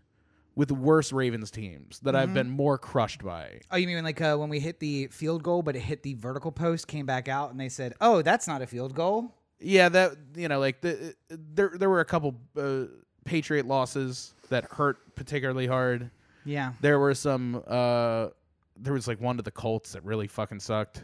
with 0.55 0.71
worse 0.71 1.13
Ravens 1.13 1.49
teams 1.49 1.99
that 2.01 2.15
I've 2.15 2.33
been 2.33 2.49
more 2.49 2.77
crushed 2.77 3.23
by. 3.23 3.61
Oh, 3.71 3.77
you 3.77 3.87
mean 3.87 4.03
like 4.03 4.19
uh, 4.21 4.35
when 4.35 4.49
we 4.49 4.59
hit 4.59 4.79
the 4.79 5.07
field 5.07 5.43
goal, 5.43 5.61
but 5.61 5.75
it 5.75 5.79
hit 5.79 6.03
the 6.03 6.13
vertical 6.15 6.51
post, 6.51 6.87
came 6.87 7.05
back 7.05 7.27
out, 7.29 7.51
and 7.51 7.59
they 7.59 7.69
said, 7.69 7.93
"Oh, 8.01 8.21
that's 8.21 8.47
not 8.47 8.61
a 8.61 8.67
field 8.67 8.93
goal." 8.93 9.33
Yeah, 9.59 9.89
that 9.89 10.17
you 10.35 10.47
know, 10.47 10.59
like 10.59 10.81
the 10.81 11.15
there 11.29 11.71
there 11.75 11.89
were 11.89 12.01
a 12.01 12.05
couple 12.05 12.35
uh, 12.57 12.85
Patriot 13.25 13.65
losses 13.67 14.33
that 14.49 14.65
hurt 14.65 15.15
particularly 15.15 15.67
hard. 15.67 16.09
Yeah, 16.45 16.73
There 16.81 16.97
were 16.99 17.13
some. 17.13 17.63
Uh, 17.67 18.27
there 18.77 18.93
was 18.93 19.07
like 19.07 19.21
one 19.21 19.37
to 19.37 19.43
the 19.43 19.51
Colts 19.51 19.91
that 19.93 20.03
really 20.03 20.27
fucking 20.27 20.59
sucked. 20.59 21.03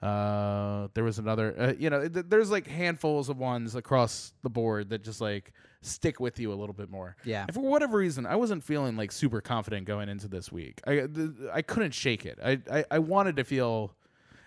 Uh, 0.00 0.86
there 0.94 1.02
was 1.02 1.18
another. 1.18 1.54
Uh, 1.58 1.72
you 1.78 1.90
know, 1.90 2.08
th- 2.08 2.26
there's 2.28 2.50
like 2.50 2.66
handfuls 2.68 3.28
of 3.28 3.38
ones 3.38 3.74
across 3.74 4.32
the 4.42 4.50
board 4.50 4.90
that 4.90 5.02
just 5.02 5.20
like 5.20 5.52
stick 5.80 6.20
with 6.20 6.38
you 6.38 6.52
a 6.52 6.54
little 6.54 6.72
bit 6.72 6.88
more. 6.90 7.16
Yeah. 7.24 7.42
And 7.46 7.54
for 7.54 7.60
whatever 7.60 7.98
reason, 7.98 8.24
I 8.24 8.36
wasn't 8.36 8.62
feeling 8.62 8.96
like 8.96 9.10
super 9.10 9.40
confident 9.40 9.86
going 9.86 10.08
into 10.08 10.28
this 10.28 10.52
week. 10.52 10.80
I 10.86 11.06
th- 11.12 11.30
I 11.52 11.62
couldn't 11.62 11.92
shake 11.94 12.24
it. 12.26 12.38
I, 12.44 12.60
I 12.70 12.84
I 12.92 12.98
wanted 13.00 13.36
to 13.36 13.44
feel. 13.44 13.94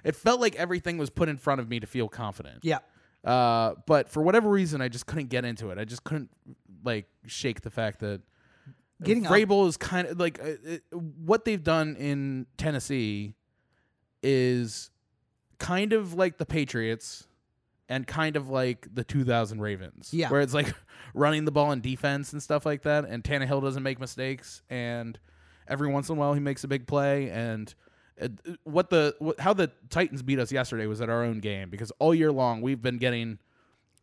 It 0.06 0.16
felt 0.16 0.40
like 0.40 0.56
everything 0.56 0.98
was 0.98 1.10
put 1.10 1.28
in 1.30 1.38
front 1.38 1.60
of 1.62 1.68
me 1.70 1.80
to 1.82 1.88
feel 1.88 2.08
confident. 2.08 2.60
yeah. 2.64 2.80
Uh, 3.24 3.76
but 3.86 4.10
for 4.10 4.22
whatever 4.24 4.50
reason, 4.50 4.82
I 4.82 4.88
just 4.88 5.06
couldn't 5.06 5.30
get 5.30 5.46
into 5.46 5.70
it. 5.70 5.78
I 5.78 5.86
just 5.86 6.04
couldn't 6.04 6.30
like 6.84 7.08
shake 7.28 7.62
the 7.62 7.70
fact 7.70 8.00
that 8.00 8.22
Getting 9.04 9.26
up- 9.26 9.68
is 9.68 9.78
kind 9.78 10.08
of 10.08 10.20
like 10.20 10.40
uh, 10.40 10.54
it, 10.64 10.84
what 10.94 11.46
they've 11.46 11.64
done 11.64 11.96
in 11.98 12.46
Tennessee 12.58 13.36
is 14.22 14.92
kind 15.58 15.94
of 15.94 16.14
like 16.14 16.38
the 16.38 16.46
Patriots 16.46 17.28
and 17.90 18.08
kind 18.08 18.36
of 18.36 18.50
like 18.50 18.88
the 18.94 19.04
2000 19.04 19.60
Ravens. 19.60 20.10
Yeah. 20.14 20.30
Where 20.30 20.42
it's 20.42 20.54
like 20.54 20.74
running 21.14 21.46
the 21.46 21.52
ball 21.52 21.72
in 21.72 21.82
defense 21.82 22.32
and 22.32 22.42
stuff 22.42 22.66
like 22.66 22.84
that. 22.84 23.06
And 23.06 23.24
Tannehill 23.24 23.62
doesn't 23.62 23.84
make 23.84 24.00
mistakes. 24.00 24.62
And 24.70 25.20
every 25.68 25.90
once 25.90 26.10
in 26.10 26.18
a 26.18 26.20
while 26.20 26.34
he 26.34 26.40
makes 26.40 26.64
a 26.64 26.68
big 26.68 26.88
play. 26.88 27.30
And 27.30 27.68
uh, 27.70 27.91
Uh, 28.20 28.30
what 28.64 28.90
the 28.90 29.16
what, 29.20 29.40
how 29.40 29.54
the 29.54 29.70
Titans 29.90 30.22
beat 30.22 30.40
us 30.40 30.52
yesterday 30.52 30.86
was 30.86 31.02
at 31.02 31.10
our 31.10 31.24
own 31.24 31.40
game 31.40 31.70
because 31.70 31.92
all 32.00 32.16
year 32.16 32.32
long 32.32 32.62
we've 32.62 32.82
been 32.82 32.98
getting 32.98 33.40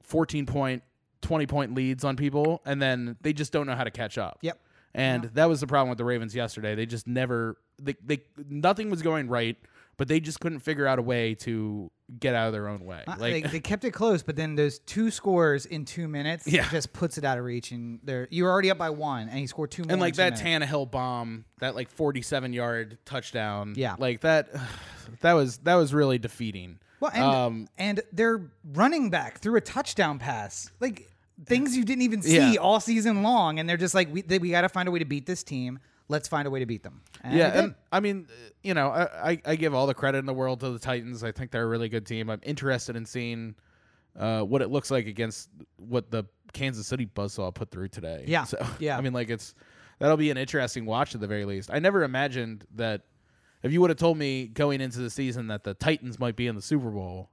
14 0.03 0.47
point, 0.47 0.83
20 1.23 1.47
point 1.47 1.75
leads 1.75 2.05
on 2.05 2.16
people. 2.16 2.62
And 2.64 2.81
then 2.81 3.16
they 3.21 3.33
just 3.33 3.53
don't 3.53 3.66
know 3.66 3.77
how 3.77 3.85
to 3.85 3.90
catch 3.90 4.18
up. 4.18 4.38
Yep. 4.42 4.59
And 4.94 5.25
that 5.35 5.49
was 5.49 5.61
the 5.61 5.66
problem 5.66 5.90
with 5.90 5.99
the 5.99 6.05
Ravens 6.05 6.35
yesterday. 6.35 6.75
They 6.75 6.87
just 6.87 7.07
never 7.07 7.59
they, 7.79 7.94
they 8.05 8.23
nothing 8.49 8.90
was 8.90 9.03
going 9.03 9.29
right, 9.29 9.57
but 9.97 10.09
they 10.09 10.18
just 10.18 10.40
couldn't 10.40 10.61
figure 10.61 10.87
out 10.87 10.99
a 10.99 11.03
way 11.03 11.35
to 11.37 11.90
get 12.18 12.35
out 12.35 12.47
of 12.47 12.53
their 12.53 12.68
own 12.68 12.85
way. 12.85 13.03
Uh, 13.07 13.16
Like 13.18 13.44
they, 13.44 13.51
they 13.51 13.61
kept 13.73 13.85
it 13.85 13.90
close, 13.90 14.23
but 14.23 14.35
then 14.37 14.55
those 14.55 14.79
two 14.79 15.11
scores 15.11 15.66
in 15.66 15.85
two 15.85 16.09
minutes 16.09 16.47
Yeah. 16.47 16.68
just 16.71 16.92
puts 16.92 17.18
it 17.18 17.25
out 17.25 17.37
of 17.38 17.44
reach. 17.44 17.71
And 17.71 18.01
they're 18.03 18.27
you're 18.31 18.51
already 18.51 18.71
up 18.71 18.79
by 18.79 18.90
one, 18.90 19.29
and 19.29 19.38
he 19.38 19.47
scored 19.47 19.71
two 19.71 19.83
more. 19.85 19.92
and 19.92 20.01
like 20.01 20.14
that 20.16 20.42
minutes. 20.42 20.71
Tannehill 20.73 20.90
bomb, 20.90 21.44
that 21.59 21.75
like 21.75 21.88
47 21.90 22.53
yard 22.53 22.99
touchdown. 23.05 23.75
Yeah. 23.77 23.97
Like 23.99 24.21
that 24.23 24.49
that 25.21 25.35
was 25.35 25.59
that 25.59 25.75
was 25.75 25.92
really 25.92 26.18
defeating. 26.18 26.79
Well, 27.01 27.11
and, 27.14 27.23
Um, 27.23 27.68
and 27.79 28.01
they're 28.12 28.51
running 28.73 29.11
back 29.11 29.38
through 29.38 29.57
a 29.57 29.61
touchdown 29.61 30.18
pass, 30.18 30.71
like 30.81 31.11
things 31.47 31.77
you 31.77 31.85
didn't 31.85 32.03
even 32.03 32.23
see 32.23 32.55
Yeah. 32.55 32.61
all 32.61 32.81
season 32.81 33.23
long, 33.23 33.59
and 33.61 33.68
they're 33.68 33.77
just 33.77 33.94
like, 33.94 34.12
we, 34.12 34.23
they, 34.23 34.38
we 34.38 34.51
got 34.51 34.62
to 34.62 34.68
find 34.68 34.88
a 34.88 34.90
way 34.90 34.99
to 34.99 35.05
beat 35.05 35.25
this 35.27 35.44
team. 35.44 35.79
Let's 36.09 36.27
find 36.27 36.49
a 36.49 36.51
way 36.51 36.61
to 36.61 36.66
beat 36.66 36.83
them. 36.83 37.03
And 37.23 37.37
yeah, 37.37 37.59
and 37.59 37.75
I 37.92 38.01
mean, 38.01 38.29
uh, 38.31 38.51
you 38.62 38.75
know, 38.75 38.88
I, 38.88 39.31
I 39.31 39.42
I 39.44 39.57
give 39.57 39.75
all 39.75 39.87
the 39.87 39.94
credit 39.94 40.18
in 40.18 40.27
the 40.27 40.35
world 40.35 40.61
to 40.61 40.71
the 40.71 40.79
Titans. 40.79 41.23
I 41.23 41.33
think 41.33 41.51
they're 41.51 41.64
a 41.64 41.68
really 41.68 41.88
good 41.88 42.07
team. 42.07 42.31
I'm 42.31 42.40
interested 42.42 42.97
in 42.97 43.05
seeing 43.05 43.55
uh, 44.18 44.42
what 44.42 44.62
it 44.62 44.71
looks 44.71 44.90
like 44.90 45.07
against 45.07 45.51
what 45.77 46.11
the 46.11 46.25
Kansas 46.53 46.87
City 46.87 47.07
Buzzsaw 47.07 47.55
put 47.55 47.71
through 47.71 47.88
today. 47.88 48.25
Yeah, 48.27 48.44
so 48.44 48.64
yeah. 48.79 48.97
I 48.97 49.01
mean, 49.01 49.12
like 49.12 49.29
it's 49.29 49.55
that'll 49.99 50.16
be 50.16 50.31
an 50.31 50.38
interesting 50.38 50.87
watch 50.87 51.14
at 51.14 51.21
the 51.21 51.27
very 51.27 51.44
least. 51.44 51.71
I 51.73 51.79
never 51.79 52.03
imagined 52.03 52.66
that 52.77 53.03
if 53.62 53.73
you 53.73 53.81
would 53.81 53.90
have 53.90 53.99
told 53.99 54.16
me 54.16 54.47
going 54.47 54.81
into 54.81 55.01
the 55.01 55.11
season 55.11 55.49
that 55.49 55.64
the 55.64 55.75
Titans 55.75 56.18
might 56.18 56.37
be 56.37 56.47
in 56.47 56.55
the 56.55 56.62
Super 56.62 56.90
Bowl. 56.90 57.31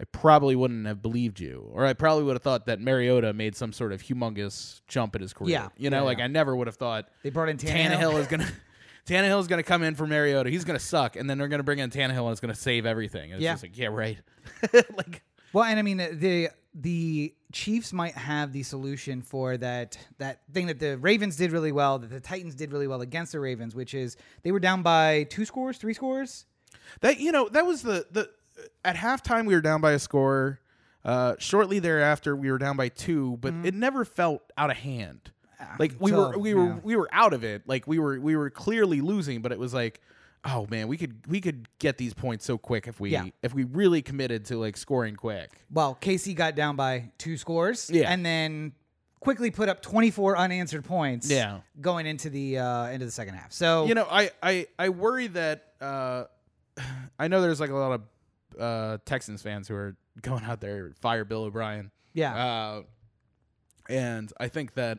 I 0.00 0.04
probably 0.04 0.54
wouldn't 0.54 0.86
have 0.86 1.02
believed 1.02 1.40
you, 1.40 1.68
or 1.72 1.84
I 1.84 1.92
probably 1.92 2.22
would 2.24 2.34
have 2.36 2.42
thought 2.42 2.66
that 2.66 2.80
Mariota 2.80 3.32
made 3.32 3.56
some 3.56 3.72
sort 3.72 3.92
of 3.92 4.00
humongous 4.02 4.80
jump 4.86 5.16
in 5.16 5.22
his 5.22 5.32
career. 5.32 5.50
Yeah, 5.50 5.68
you 5.76 5.90
know, 5.90 5.98
yeah, 5.98 6.02
like 6.02 6.18
yeah. 6.18 6.24
I 6.24 6.28
never 6.28 6.54
would 6.54 6.68
have 6.68 6.76
thought 6.76 7.08
they 7.24 7.30
brought 7.30 7.48
in 7.48 7.56
Tannehill. 7.58 7.98
Tannehill 7.98 8.20
is 8.20 8.26
gonna 8.28 8.48
Tannehill 9.06 9.40
is 9.40 9.46
gonna 9.48 9.62
come 9.64 9.82
in 9.82 9.94
for 9.96 10.06
Mariota. 10.06 10.50
He's 10.50 10.64
gonna 10.64 10.78
suck, 10.78 11.16
and 11.16 11.28
then 11.28 11.38
they're 11.38 11.48
gonna 11.48 11.62
bring 11.64 11.80
in 11.80 11.90
Tannehill, 11.90 12.22
and 12.24 12.30
it's 12.30 12.40
gonna 12.40 12.54
save 12.54 12.86
everything. 12.86 13.32
And 13.32 13.34
it's 13.34 13.42
Yeah. 13.42 13.54
just 13.54 13.64
like, 13.64 13.76
yeah, 13.76 13.88
right. 13.88 14.18
like, 14.72 15.22
Well, 15.52 15.64
and 15.64 15.78
I 15.78 15.82
mean 15.82 16.00
uh, 16.00 16.08
the 16.12 16.50
the 16.74 17.34
Chiefs 17.52 17.92
might 17.92 18.14
have 18.14 18.52
the 18.52 18.62
solution 18.62 19.20
for 19.22 19.56
that 19.56 19.98
that 20.18 20.42
thing 20.52 20.66
that 20.68 20.78
the 20.78 20.96
Ravens 20.98 21.34
did 21.36 21.50
really 21.50 21.72
well, 21.72 21.98
that 21.98 22.10
the 22.10 22.20
Titans 22.20 22.54
did 22.54 22.70
really 22.72 22.86
well 22.86 23.00
against 23.00 23.32
the 23.32 23.40
Ravens, 23.40 23.74
which 23.74 23.94
is 23.94 24.16
they 24.44 24.52
were 24.52 24.60
down 24.60 24.82
by 24.82 25.24
two 25.24 25.44
scores, 25.44 25.76
three 25.78 25.94
scores. 25.94 26.44
That 27.00 27.18
you 27.18 27.32
know 27.32 27.48
that 27.48 27.66
was 27.66 27.82
the 27.82 28.06
the 28.12 28.30
at 28.84 28.96
halftime 28.96 29.46
we 29.46 29.54
were 29.54 29.60
down 29.60 29.80
by 29.80 29.92
a 29.92 29.98
score. 29.98 30.60
Uh, 31.04 31.34
shortly 31.38 31.78
thereafter 31.78 32.34
we 32.36 32.50
were 32.50 32.58
down 32.58 32.76
by 32.76 32.88
two, 32.88 33.38
but 33.40 33.54
it 33.64 33.74
never 33.74 34.04
felt 34.04 34.42
out 34.58 34.70
of 34.70 34.76
hand. 34.76 35.30
Like 35.78 35.94
we 35.98 36.12
were 36.12 36.38
we 36.38 36.54
were 36.54 36.66
yeah. 36.66 36.78
we 36.82 36.96
were 36.96 37.08
out 37.12 37.32
of 37.32 37.44
it. 37.44 37.62
Like 37.66 37.86
we 37.86 37.98
were 37.98 38.20
we 38.20 38.36
were 38.36 38.50
clearly 38.50 39.00
losing, 39.00 39.40
but 39.42 39.50
it 39.52 39.58
was 39.58 39.72
like, 39.74 40.00
oh 40.44 40.66
man, 40.70 40.86
we 40.88 40.96
could 40.96 41.26
we 41.26 41.40
could 41.40 41.68
get 41.78 41.98
these 41.98 42.14
points 42.14 42.44
so 42.44 42.58
quick 42.58 42.86
if 42.86 43.00
we 43.00 43.10
Yeah. 43.10 43.26
if 43.42 43.54
we 43.54 43.64
really 43.64 44.02
committed 44.02 44.44
to 44.46 44.56
like 44.58 44.76
scoring 44.76 45.16
quick. 45.16 45.50
Well, 45.70 45.96
KC 46.00 46.34
got 46.34 46.54
down 46.54 46.76
by 46.76 47.10
two 47.18 47.36
scores, 47.36 47.90
Yeah. 47.90 48.10
and 48.10 48.24
then 48.24 48.72
quickly 49.20 49.50
put 49.50 49.68
up 49.68 49.82
24 49.82 50.38
unanswered 50.38 50.84
points. 50.84 51.28
Yeah. 51.30 51.60
going 51.80 52.06
into 52.06 52.30
the 52.30 52.58
uh, 52.58 52.86
into 52.88 53.06
the 53.06 53.12
second 53.12 53.34
half. 53.34 53.52
So 53.52 53.86
You 53.86 53.94
know, 53.94 54.06
I 54.10 54.30
I 54.42 54.66
I 54.78 54.88
worry 54.90 55.26
that 55.28 55.72
uh, 55.80 56.24
I 57.18 57.28
know 57.28 57.40
there's 57.40 57.60
like 57.60 57.70
a 57.70 57.74
lot 57.74 57.92
of 57.92 58.02
uh, 58.58 58.98
Texans 59.04 59.42
fans 59.42 59.68
who 59.68 59.74
are 59.74 59.96
going 60.22 60.44
out 60.44 60.60
there 60.60 60.92
fire 61.00 61.24
Bill 61.24 61.44
O'Brien. 61.44 61.90
yeah, 62.14 62.34
Uh, 62.34 62.82
and 63.88 64.32
I 64.38 64.48
think 64.48 64.74
that 64.74 64.98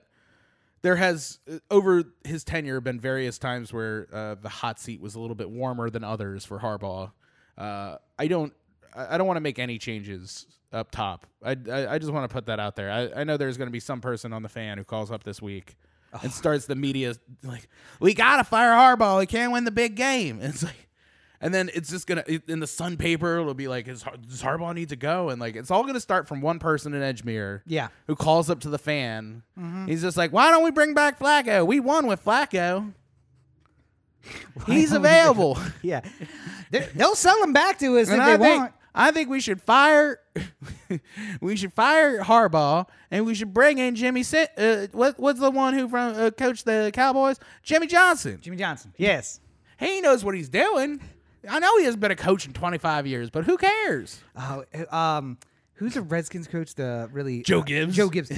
there 0.82 0.96
has 0.96 1.40
uh, 1.52 1.58
over 1.70 2.04
his 2.24 2.44
tenure 2.44 2.82
been 2.82 3.00
various 3.00 3.38
times 3.38 3.72
where 3.74 4.08
uh, 4.14 4.36
the 4.36 4.50
hot 4.50 4.80
seat 4.80 5.02
was 5.02 5.16
a 5.16 5.20
little 5.20 5.36
bit 5.36 5.50
warmer 5.50 5.90
than 5.90 6.04
others 6.04 6.46
for 6.46 6.60
Harbaugh. 6.60 7.12
Uh, 7.58 7.98
I 8.18 8.28
don't 8.28 8.54
I 8.96 9.18
don't 9.18 9.28
want 9.28 9.38
to 9.38 9.42
make 9.42 9.60
any 9.60 9.78
changes 9.78 10.48
up 10.72 10.92
top. 10.92 11.28
I 11.44 11.58
I, 11.72 11.88
I 11.96 12.00
just 12.00 12.12
want 12.14 12.30
to 12.30 12.34
put 12.34 12.46
that 12.48 12.60
out 12.60 12.76
there. 12.76 12.92
I, 12.92 13.22
I 13.22 13.24
know 13.26 13.38
there's 13.38 13.58
going 13.58 13.68
to 13.68 13.72
be 13.72 13.80
some 13.82 14.02
person 14.02 14.34
on 14.34 14.42
the 14.42 14.50
fan 14.50 14.78
who 14.78 14.84
calls 14.84 15.12
up 15.12 15.24
this 15.24 15.42
week 15.42 15.76
and 16.24 16.32
starts 16.32 16.66
the 16.66 16.76
media 16.76 17.14
like 17.44 17.68
we 18.00 18.14
gotta 18.16 18.44
fire 18.44 18.72
Harbaugh. 18.72 19.20
He 19.20 19.28
can't 19.28 19.52
win 19.52 19.66
the 19.66 19.72
big 19.72 19.96
game. 19.96 20.40
And 20.42 20.50
it's 20.54 20.64
like. 20.64 20.89
And 21.42 21.54
then 21.54 21.70
it's 21.74 21.90
just 21.90 22.06
gonna 22.06 22.24
in 22.48 22.60
the 22.60 22.68
Sun 22.68 22.98
paper. 22.98 23.40
It'll 23.40 23.54
be 23.54 23.68
like, 23.70 23.88
"Is 23.88 24.04
Har- 24.04 24.18
does 24.18 24.42
Harbaugh 24.42 24.76
need 24.76 24.90
to 24.90 24.98
go?" 24.98 25.30
And 25.30 25.40
like, 25.40 25.56
it's 25.56 25.72
all 25.72 25.86
gonna 25.86 26.00
start 26.02 26.28
from 26.28 26.42
one 26.42 26.60
person 26.60 26.94
in 26.94 27.02
Edgemere 27.02 27.62
yeah. 27.66 27.88
who 28.08 28.16
calls 28.16 28.50
up 28.50 28.60
to 28.62 28.70
the 28.70 28.78
fan. 28.78 29.44
He's 29.86 30.02
just 30.02 30.18
like, 30.18 30.34
"Why 30.34 30.52
don't 30.52 30.64
we 30.64 30.72
bring 30.72 30.94
back 30.94 31.18
Flacco? 31.18 31.66
We 31.66 31.80
won 31.80 32.08
with 32.08 32.24
Flacco. 32.24 32.94
He's 34.68 34.92
available." 34.92 35.58
Yeah, 35.82 36.02
They- 36.72 36.90
they'll 36.94 37.16
sell 37.16 37.42
him 37.42 37.54
back 37.54 37.80
to 37.80 37.98
us 37.98 38.10
and 38.10 38.18
if 38.18 38.28
I 38.28 38.38
they 38.38 38.44
think 38.44 38.62
want. 38.62 38.74
I 38.94 39.12
think 39.12 39.30
we 39.30 39.40
should 39.40 39.62
fire 39.62 40.20
we 41.42 41.56
should 41.56 41.72
fire 41.72 42.20
Harbaugh 42.22 42.86
and 43.12 43.26
we 43.26 43.34
should 43.34 43.54
bring 43.54 43.78
in 43.78 43.96
Jimmy. 43.96 44.26
Uh, 44.58 44.88
what 44.92 45.18
what's 45.20 45.40
the 45.40 45.52
one 45.52 45.74
who 45.74 45.88
from 45.88 46.16
uh, 46.16 46.32
coached 46.32 46.66
the 46.66 46.92
Cowboys? 46.94 47.40
Jimmy 47.64 47.88
Johnson. 47.88 48.40
Jimmy 48.42 48.58
Johnson. 48.58 48.94
Yes. 48.98 49.40
He 49.80 50.02
knows 50.02 50.26
what 50.26 50.36
he's 50.36 50.50
doing. 50.50 51.00
I 51.48 51.60
know 51.60 51.78
he 51.78 51.86
hasn't 51.86 52.02
been 52.02 52.12
a 52.12 52.16
coach 52.16 52.46
in 52.46 52.54
25 52.54 53.08
years, 53.08 53.30
but 53.30 53.46
who 53.46 53.58
cares? 53.58 54.22
Oh, 54.36 54.64
um, 54.92 55.38
who's 55.76 55.94
the 55.94 56.02
Redskins 56.02 56.48
coach? 56.48 56.76
The 56.76 57.10
really 57.12 57.44
Joe 57.44 57.60
uh, 57.60 57.64
Gibbs? 57.64 57.96
Joe 57.96 58.10
Gibbs. 58.10 58.32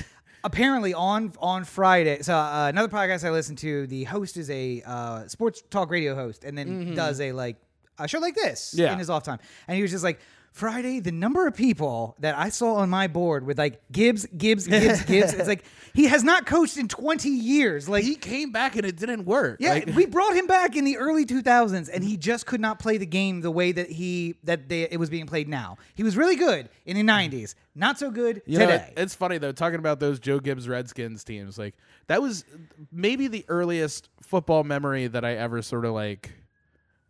Apparently 0.44 0.94
on 0.94 1.34
on 1.40 1.64
Friday, 1.66 2.22
so 2.24 2.36
uh, 2.36 2.68
another 2.68 2.88
podcast 2.88 3.24
I 3.26 3.30
listen 3.32 3.56
to, 3.58 3.86
the 3.88 4.06
host 4.06 4.38
is 4.38 4.50
a 4.50 4.82
uh, 4.86 5.28
sports 5.28 5.62
talk 5.70 5.92
radio 5.92 6.16
host, 6.16 6.44
and 6.44 6.58
then 6.58 6.96
does 6.96 7.20
a 7.22 7.32
like 7.32 7.58
a 8.00 8.08
show 8.08 8.20
like 8.20 8.34
this 8.36 8.72
Mm-hmm. 8.72 8.82
Yeah. 8.82 8.94
in 8.94 9.00
his 9.00 9.10
off 9.10 9.24
time, 9.24 9.40
and 9.68 9.76
he 9.76 9.82
was 9.82 9.92
just 9.92 10.04
like. 10.04 10.20
Friday, 10.52 11.00
the 11.00 11.14
number 11.14 11.48
of 11.48 11.56
people 11.56 12.16
that 12.20 12.38
I 12.38 12.50
saw 12.50 12.76
on 12.76 12.90
my 12.90 13.08
board 13.08 13.46
with 13.46 13.58
like 13.58 13.82
Gibbs, 13.92 14.26
Gibbs, 14.38 14.68
Gibbs, 14.68 15.02
Gibbs, 15.06 15.34
it's 15.34 15.48
like 15.48 15.64
he 15.94 16.06
has 16.08 16.24
not 16.26 16.46
coached 16.46 16.76
in 16.78 16.90
20 16.90 17.30
years. 17.30 17.88
Like, 17.88 18.04
He 18.04 18.16
came 18.16 18.52
back 18.52 18.76
and 18.76 18.86
it 18.86 18.98
didn't 18.98 19.24
work. 19.26 19.58
yeah, 19.62 19.74
Like- 19.76 19.88
we 19.96 20.06
brought 20.06 20.36
him 20.36 20.48
back 20.48 20.76
in 20.76 20.84
the 20.84 20.98
early 20.98 21.26
2000s, 21.26 21.90
and 21.94 22.04
he 22.04 22.18
just 22.18 22.46
could 22.46 22.60
not 22.60 22.80
play 22.80 22.98
the 22.98 23.06
game 23.06 23.40
the 23.42 23.50
way 23.52 23.72
that 23.72 23.90
he 23.90 24.36
that 24.44 24.68
they, 24.68 24.84
it 24.84 24.98
was 25.00 25.10
being 25.10 25.26
played 25.26 25.48
now. 25.48 25.78
He 25.96 26.04
was 26.04 26.18
really 26.18 26.36
good 26.36 26.70
in 26.86 26.98
the 26.98 27.04
90s, 27.04 27.56
not 27.74 27.98
so 27.98 28.12
good 28.12 28.42
You 28.46 28.60
know, 28.60 28.68
today. 28.68 28.94
it's 28.98 29.16
funny 29.16 29.38
though 29.38 29.54
talking 29.54 29.80
about 29.80 30.02
those 30.02 30.20
Joe 30.20 30.40
Gibbs 30.40 30.68
Redskins 30.68 31.24
teams. 31.24 31.58
Like 31.58 31.76
that 32.08 32.22
was 32.22 32.44
maybe 32.92 33.28
the 33.28 33.46
earliest 33.48 34.10
football 34.22 34.66
memory 34.66 35.08
that 35.08 35.24
I 35.24 35.36
ever 35.36 35.62
sort 35.62 35.86
of 35.86 35.94
like 35.94 36.32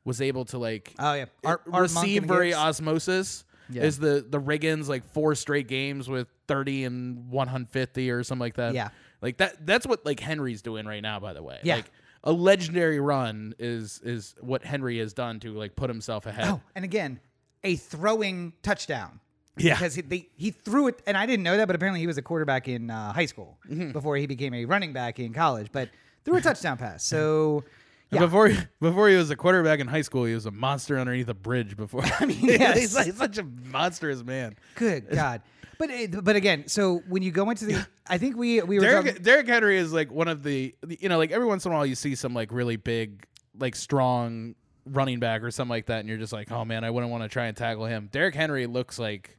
was 0.06 0.22
able 0.22 0.46
to 0.46 0.58
like 0.58 0.94
oh 1.00 1.14
yeah, 1.14 1.26
Art, 1.46 1.62
Art 1.72 1.82
receive 1.84 2.24
very 2.24 2.54
osmosis. 2.54 3.46
Yeah. 3.70 3.84
Is 3.84 4.00
the 4.00 4.26
the 4.28 4.40
Riggins 4.42 4.88
like 4.90 5.06
four 5.14 5.34
straight 5.36 5.68
games 5.68 6.10
with 6.10 6.28
thirty 6.48 6.84
and 6.84 7.30
one 7.30 7.48
hundred 7.48 7.70
fifty 7.70 8.12
or 8.12 8.24
something 8.24 8.42
like 8.42 8.56
that? 8.56 8.74
Yeah. 8.74 8.90
like 9.22 9.38
that. 9.38 9.66
That's 9.66 9.88
what 9.88 10.06
like 10.06 10.20
Henry's 10.20 10.62
doing 10.62 10.86
right 10.86 11.02
now. 11.02 11.20
By 11.20 11.34
the 11.34 11.42
way, 11.44 11.60
Yeah. 11.64 11.76
like 11.78 11.92
a 12.24 12.32
legendary 12.34 13.00
run 13.00 13.56
is 13.60 14.02
is 14.04 14.36
what 14.42 14.64
Henry 14.66 14.98
has 15.00 15.14
done 15.14 15.40
to 15.42 15.54
like 15.54 15.76
put 15.76 15.90
himself 15.90 16.26
ahead. 16.26 16.46
Oh, 16.50 16.62
and 16.76 16.84
again, 16.84 17.20
a 17.64 17.76
throwing 17.78 18.54
touchdown. 18.62 19.20
Yeah. 19.58 19.74
because 19.76 19.96
he, 19.96 20.02
they, 20.02 20.30
he 20.38 20.52
threw 20.52 20.88
it, 20.88 21.02
and 21.06 21.18
I 21.18 21.26
didn't 21.26 21.44
know 21.44 21.58
that, 21.58 21.68
but 21.68 21.76
apparently 21.76 22.00
he 22.00 22.08
was 22.08 22.18
a 22.18 22.22
quarterback 22.22 22.70
in 22.70 22.90
uh, 22.90 23.12
high 23.14 23.26
school 23.26 23.58
Mm-hmm. 23.70 23.92
before 23.92 24.16
he 24.16 24.26
became 24.26 24.54
a 24.54 24.64
running 24.66 24.94
back 24.94 25.20
in 25.20 25.34
college. 25.34 25.68
But 25.74 25.90
threw 26.24 26.38
a 26.38 26.42
touchdown 26.50 26.78
pass. 26.78 27.04
So 27.04 27.64
yeah, 28.12 28.20
Before 28.20 28.52
before 28.82 29.10
he 29.10 29.16
was 29.16 29.30
a 29.30 29.36
quarterback 29.36 29.80
in 29.80 29.88
high 29.88 30.02
school, 30.02 30.26
he 30.26 30.34
was 30.34 30.46
a 30.46 30.52
monster 30.52 31.00
underneath 31.00 31.30
a 31.30 31.34
bridge. 31.34 31.78
Before 31.78 32.04
I 32.20 32.26
mean, 32.26 32.40
yes. 32.42 32.78
he's 32.78 32.96
like 32.96 33.14
such 33.14 33.38
a 33.38 33.44
monstrous 33.44 34.24
man. 34.24 34.56
good 34.76 35.10
God. 35.12 35.42
But 35.78 35.90
eh, 35.90 36.08
but 36.08 36.36
again, 36.36 36.68
so 36.68 37.02
when 37.08 37.24
you 37.24 37.32
go 37.32 37.50
into 37.50 37.66
the, 37.66 37.88
I 38.08 38.18
think 38.18 38.36
we 38.38 38.62
we 38.62 38.80
were 38.80 38.86
talking, 38.86 39.04
Derrick, 39.06 39.24
Derrick 39.24 39.48
Henry 39.48 39.78
is 39.78 39.92
like 39.92 40.12
one 40.12 40.28
of 40.28 40.44
the 40.44 40.76
you 40.88 41.10
know 41.10 41.18
like 41.18 41.32
every 41.32 41.48
once 41.48 41.66
in 41.66 41.72
a 41.72 41.76
while 41.76 41.86
you 41.86 41.96
see 41.96 42.14
some 42.16 42.34
like 42.34 42.52
really 42.52 42.76
big 42.76 43.26
like 43.58 43.76
strong 43.76 44.56
running 44.86 45.20
back 45.20 45.42
or 45.42 45.50
something 45.50 45.70
like 45.70 45.88
that, 45.88 46.02
and 46.02 46.10
you're 46.10 46.18
just 46.18 46.34
like, 46.34 46.52
oh 46.52 46.66
man, 46.66 46.84
I 46.84 46.92
wouldn't 46.92 47.12
want 47.12 47.24
to 47.24 47.30
try 47.30 47.46
and 47.46 47.56
tackle 47.58 47.86
him. 47.86 48.10
Derrick 48.12 48.36
Henry 48.36 48.68
looks 48.68 49.00
like 49.00 49.38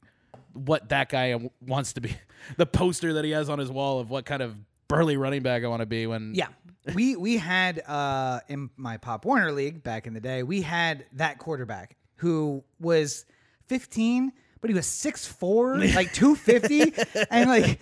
what 0.55 0.89
that 0.89 1.09
guy 1.09 1.39
wants 1.61 1.93
to 1.95 2.01
be. 2.01 2.17
The 2.57 2.67
poster 2.67 3.13
that 3.15 3.25
he 3.25 3.31
has 3.33 3.49
on 3.49 3.59
his 3.59 3.71
wall 3.71 4.01
of 4.01 4.11
what 4.11 4.25
kind 4.25 4.43
of 4.43 4.57
burly 4.89 5.17
running 5.17 5.43
back 5.43 5.63
I 5.65 5.69
want 5.69 5.81
to 5.81 5.87
be 5.87 6.07
when 6.07 6.35
Yeah. 6.35 6.49
We 6.95 7.17
we 7.17 7.37
had 7.37 7.83
uh 7.87 8.41
in 8.49 8.71
my 8.77 8.97
Pop 8.97 9.25
Warner 9.25 9.53
league 9.53 9.83
back 9.83 10.07
in 10.07 10.15
the 10.15 10.21
day, 10.21 10.43
we 10.43 10.63
had 10.63 11.07
that 11.13 11.39
quarterback 11.39 11.97
who 12.17 12.65
was 12.81 13.25
15, 13.69 14.33
but 14.61 14.71
he 14.71 14.75
was 14.75 14.87
6'4, 14.87 15.95
like 15.95 16.13
250 16.13 17.27
and 17.31 17.49
like 17.49 17.81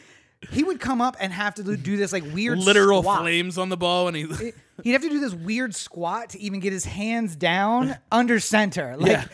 he 0.51 0.63
would 0.65 0.81
come 0.81 1.01
up 1.01 1.17
and 1.21 1.33
have 1.33 1.55
to 1.57 1.77
do, 1.77 1.97
this 1.97 2.13
like 2.13 2.25
weird 2.33 2.59
literal 2.59 3.03
squat. 3.03 3.21
flames 3.21 3.59
on 3.59 3.69
the 3.69 3.77
ball 3.77 4.09
and 4.09 4.17
he 4.17 4.53
He'd 4.83 4.93
have 4.93 5.03
to 5.03 5.11
do 5.11 5.21
this 5.21 5.35
weird 5.35 5.75
squat 5.75 6.31
to 6.31 6.41
even 6.41 6.61
get 6.61 6.73
his 6.73 6.87
hands 6.87 7.37
down 7.37 7.97
under 8.11 8.41
center. 8.41 8.97
Like 8.97 9.13
Yeah. 9.13 9.25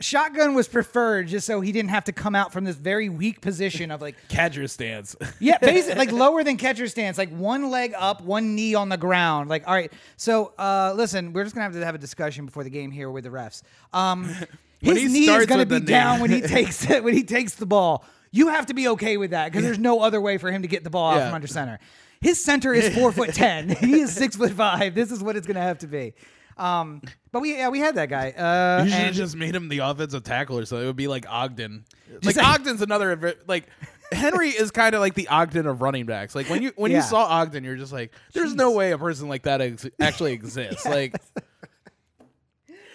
Shotgun 0.00 0.54
was 0.54 0.66
preferred 0.66 1.28
just 1.28 1.46
so 1.46 1.60
he 1.60 1.72
didn't 1.72 1.90
have 1.90 2.04
to 2.04 2.12
come 2.12 2.34
out 2.34 2.52
from 2.52 2.64
this 2.64 2.76
very 2.76 3.08
weak 3.08 3.40
position 3.40 3.90
of 3.90 4.00
like 4.00 4.16
catcher 4.28 4.66
stance. 4.66 5.14
yeah, 5.40 5.58
basically 5.58 5.98
like 6.06 6.12
lower 6.12 6.42
than 6.42 6.56
catcher 6.56 6.88
stance, 6.88 7.18
like 7.18 7.30
one 7.30 7.70
leg 7.70 7.94
up, 7.96 8.22
one 8.22 8.54
knee 8.54 8.74
on 8.74 8.88
the 8.88 8.96
ground. 8.96 9.48
Like, 9.48 9.66
all 9.68 9.74
right. 9.74 9.92
So, 10.16 10.52
uh, 10.58 10.94
listen, 10.96 11.32
we're 11.32 11.44
just 11.44 11.54
gonna 11.54 11.64
have 11.64 11.74
to 11.74 11.84
have 11.84 11.94
a 11.94 11.98
discussion 11.98 12.46
before 12.46 12.64
the 12.64 12.70
game 12.70 12.90
here 12.90 13.10
with 13.10 13.24
the 13.24 13.30
refs. 13.30 13.62
Um, 13.92 14.24
his 14.80 15.02
he 15.02 15.08
knee 15.08 15.28
is 15.28 15.46
gonna 15.46 15.66
be 15.66 15.78
knee. 15.78 15.86
down 15.86 16.20
when 16.20 16.30
he 16.30 16.40
takes 16.40 16.88
it 16.88 17.04
when 17.04 17.14
he 17.14 17.22
takes 17.22 17.54
the 17.54 17.66
ball. 17.66 18.04
You 18.32 18.48
have 18.48 18.66
to 18.66 18.74
be 18.74 18.88
okay 18.88 19.16
with 19.16 19.32
that 19.32 19.50
because 19.50 19.64
there's 19.64 19.78
no 19.78 20.00
other 20.00 20.20
way 20.20 20.38
for 20.38 20.52
him 20.52 20.62
to 20.62 20.68
get 20.68 20.84
the 20.84 20.90
ball 20.90 21.12
out 21.12 21.24
from 21.24 21.34
under 21.34 21.48
center. 21.48 21.80
His 22.20 22.42
center 22.42 22.72
is 22.72 22.94
four 22.94 23.12
foot 23.12 23.34
ten. 23.34 23.68
He 23.68 24.00
is 24.00 24.14
six 24.14 24.36
foot 24.36 24.52
five. 24.52 24.94
This 24.94 25.10
is 25.10 25.22
what 25.22 25.36
it's 25.36 25.46
gonna 25.46 25.60
have 25.60 25.78
to 25.78 25.86
be. 25.86 26.14
Um, 26.56 27.02
but 27.32 27.40
we 27.40 27.56
yeah 27.56 27.68
we 27.68 27.78
had 27.78 27.94
that 27.96 28.08
guy. 28.08 28.30
Uh, 28.30 28.84
You 28.84 28.90
should 28.90 28.98
have 28.98 29.06
and- 29.08 29.16
just 29.16 29.36
made 29.36 29.54
him 29.54 29.68
the 29.68 29.78
offensive 29.78 30.22
tackle 30.24 30.58
or 30.58 30.64
so 30.64 30.78
it 30.78 30.86
would 30.86 30.96
be 30.96 31.08
like 31.08 31.26
Ogden. 31.28 31.84
Like 32.22 32.36
like- 32.36 32.60
Ogden's 32.60 32.82
another 32.82 33.12
adver- 33.12 33.34
like 33.46 33.66
Henry 34.12 34.48
is 34.48 34.70
kind 34.72 34.94
of 34.94 35.00
like 35.00 35.14
the 35.14 35.28
Ogden 35.28 35.66
of 35.66 35.80
running 35.82 36.04
backs. 36.06 36.34
Like 36.34 36.48
when 36.50 36.62
you 36.62 36.72
when 36.76 36.90
Yeah. 36.90 36.98
you 36.98 37.02
saw 37.04 37.24
Ogden, 37.26 37.62
you're 37.64 37.76
just 37.76 37.92
like, 37.92 38.12
there's 38.32 38.54
no 38.54 38.72
way 38.72 38.90
a 38.92 38.98
person 38.98 39.28
like 39.28 39.42
that 39.44 39.60
ex- 39.60 39.86
actually 40.00 40.32
exists. 40.32 40.84
Like. 40.90 41.14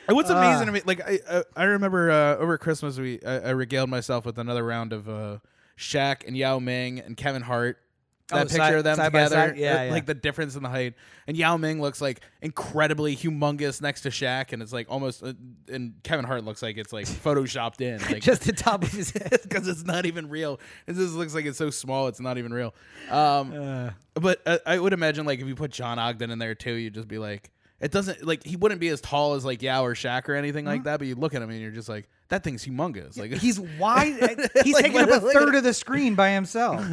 And 0.07 0.15
what's 0.15 0.29
amazing 0.29 0.67
to 0.67 0.71
me, 0.71 0.81
like 0.85 1.01
I, 1.01 1.19
I, 1.27 1.43
I 1.55 1.63
remember 1.63 2.11
uh, 2.11 2.35
over 2.37 2.59
Christmas, 2.59 2.99
we 2.99 3.19
I, 3.25 3.39
I 3.39 3.49
regaled 3.51 3.89
myself 3.89 4.23
with 4.23 4.37
another 4.37 4.63
round 4.63 4.93
of 4.93 5.09
uh, 5.09 5.39
Shaq 5.79 6.27
and 6.27 6.37
Yao 6.37 6.59
Ming 6.59 6.99
and 6.99 7.17
Kevin 7.17 7.41
Hart. 7.41 7.79
That 8.29 8.37
Oh, 8.37 8.41
picture 8.41 8.55
side- 8.57 8.73
of 8.73 8.83
them 8.83 8.97
together, 8.97 9.35
side? 9.35 9.57
Yeah, 9.57 9.81
uh, 9.81 9.83
yeah. 9.83 9.91
like 9.91 10.07
the 10.07 10.15
difference 10.15 10.55
in 10.55 10.63
the 10.63 10.69
height. 10.69 10.95
And 11.27 11.37
Yao 11.37 11.57
Ming 11.57 11.79
looks 11.79 12.01
like 12.01 12.21
incredibly 12.41 13.15
humongous 13.15 13.81
next 13.81 14.01
to 14.01 14.09
Shaq, 14.09 14.51
and 14.51 14.63
it's 14.63 14.73
like 14.73 14.87
almost. 14.89 15.21
Uh, 15.21 15.33
and 15.71 15.93
Kevin 16.03 16.25
Hart 16.25 16.43
looks 16.43 16.63
like 16.63 16.77
it's 16.77 16.91
like 16.91 17.05
photoshopped 17.23 17.81
in, 17.81 18.01
like 18.11 18.23
just 18.23 18.41
the 18.43 18.53
top 18.53 18.83
of 18.83 18.91
his 18.91 19.11
head. 19.11 19.39
because 19.43 19.67
it's 19.67 19.83
not 19.83 20.07
even 20.07 20.27
real. 20.29 20.59
It 20.87 20.93
just 20.95 21.13
looks 21.13 21.35
like 21.35 21.45
it's 21.45 21.57
so 21.59 21.69
small, 21.69 22.07
it's 22.07 22.19
not 22.19 22.39
even 22.39 22.51
real. 22.51 22.73
Um, 23.11 23.91
but 24.15 24.41
uh, 24.47 24.57
I 24.65 24.79
would 24.79 24.93
imagine 24.93 25.25
like 25.27 25.39
if 25.39 25.47
you 25.47 25.55
put 25.55 25.71
John 25.71 25.99
Ogden 25.99 26.31
in 26.31 26.39
there 26.39 26.55
too, 26.55 26.73
you'd 26.73 26.95
just 26.95 27.07
be 27.07 27.19
like, 27.19 27.51
it 27.79 27.91
doesn't 27.91 28.25
like 28.25 28.43
he 28.43 28.55
wouldn't 28.55 28.79
be 28.81 28.87
as 28.87 29.01
tall 29.01 29.35
as 29.35 29.45
like 29.45 29.61
Yao 29.61 29.85
or 29.85 29.93
Shaq 29.93 30.27
or 30.29 30.33
anything 30.33 30.65
Uh-huh. 30.65 30.75
like 30.77 30.83
that. 30.85 30.97
But 30.97 31.07
you 31.07 31.13
look 31.15 31.35
at 31.35 31.43
him 31.43 31.49
and 31.51 31.59
you're 31.61 31.69
just 31.71 31.89
like, 31.89 32.07
that 32.29 32.43
thing's 32.43 32.65
humongous. 32.65 33.19
Like 33.19 33.33
He's 33.39 33.59
wide. 33.59 34.15
He's 34.63 34.73
Like, 34.73 34.85
taking 34.85 34.99
up 35.01 35.09
a 35.09 35.19
third 35.19 35.53
of 35.53 35.63
the 35.63 35.75
screen 35.75 36.15
by 36.15 36.31
himself. 36.31 36.83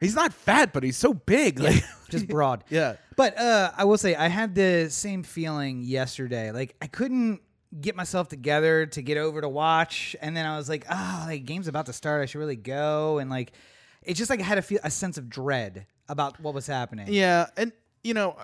He's 0.00 0.14
not 0.14 0.32
fat, 0.32 0.72
but 0.72 0.82
he's 0.82 0.96
so 0.96 1.14
big. 1.14 1.58
Like 1.58 1.82
Just 2.10 2.28
broad. 2.28 2.64
yeah. 2.70 2.96
But 3.16 3.36
uh, 3.38 3.72
I 3.76 3.84
will 3.84 3.98
say, 3.98 4.14
I 4.14 4.28
had 4.28 4.54
the 4.54 4.88
same 4.90 5.22
feeling 5.22 5.82
yesterday. 5.82 6.52
Like 6.52 6.76
I 6.80 6.86
couldn't 6.86 7.40
get 7.80 7.96
myself 7.96 8.28
together 8.28 8.86
to 8.86 9.02
get 9.02 9.16
over 9.18 9.40
to 9.40 9.48
watch, 9.48 10.14
and 10.20 10.36
then 10.36 10.46
I 10.46 10.56
was 10.56 10.68
like, 10.68 10.86
"Oh, 10.90 11.24
like 11.26 11.44
game's 11.44 11.66
about 11.68 11.86
to 11.86 11.92
start. 11.92 12.22
I 12.22 12.26
should 12.26 12.38
really 12.38 12.56
go." 12.56 13.18
And 13.18 13.28
like, 13.30 13.52
it's 14.02 14.18
just 14.18 14.30
like 14.30 14.40
I 14.40 14.44
had 14.44 14.58
a 14.58 14.62
feel 14.62 14.78
a 14.84 14.90
sense 14.90 15.18
of 15.18 15.28
dread 15.28 15.86
about 16.08 16.38
what 16.40 16.54
was 16.54 16.66
happening. 16.66 17.06
Yeah, 17.08 17.46
and 17.56 17.72
you 18.04 18.14
know, 18.14 18.36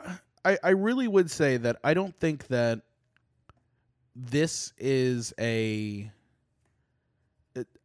I 0.44 0.58
I 0.62 0.70
really 0.70 1.06
would 1.06 1.30
say 1.30 1.56
that 1.58 1.76
I 1.84 1.94
don't 1.94 2.18
think 2.18 2.48
that 2.48 2.80
this 4.16 4.72
is 4.78 5.32
a 5.38 6.10
it- 6.10 6.10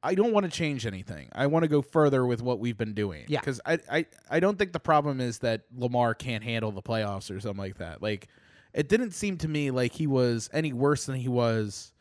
I 0.03 0.13
don't 0.15 0.31
want 0.31 0.45
to 0.45 0.51
change 0.51 0.85
anything. 0.85 1.29
I 1.33 1.47
want 1.47 1.63
to 1.63 1.67
go 1.67 1.81
further 1.81 2.25
with 2.25 2.41
what 2.41 2.59
we've 2.59 2.77
been 2.77 2.93
doing. 2.93 3.25
Yeah. 3.27 3.39
Because 3.39 3.59
I, 3.65 3.79
I, 3.91 4.05
I 4.29 4.39
don't 4.39 4.57
think 4.57 4.71
the 4.71 4.79
problem 4.79 5.19
is 5.19 5.39
that 5.39 5.63
Lamar 5.75 6.13
can't 6.13 6.43
handle 6.43 6.71
the 6.71 6.83
playoffs 6.83 7.35
or 7.35 7.39
something 7.39 7.57
like 7.57 7.77
that. 7.79 8.01
Like, 8.01 8.27
it 8.73 8.89
didn't 8.89 9.11
seem 9.11 9.37
to 9.39 9.47
me 9.47 9.71
like 9.71 9.91
he 9.93 10.05
was 10.05 10.49
any 10.53 10.71
worse 10.71 11.05
than 11.07 11.15
he 11.15 11.27
was. 11.27 11.93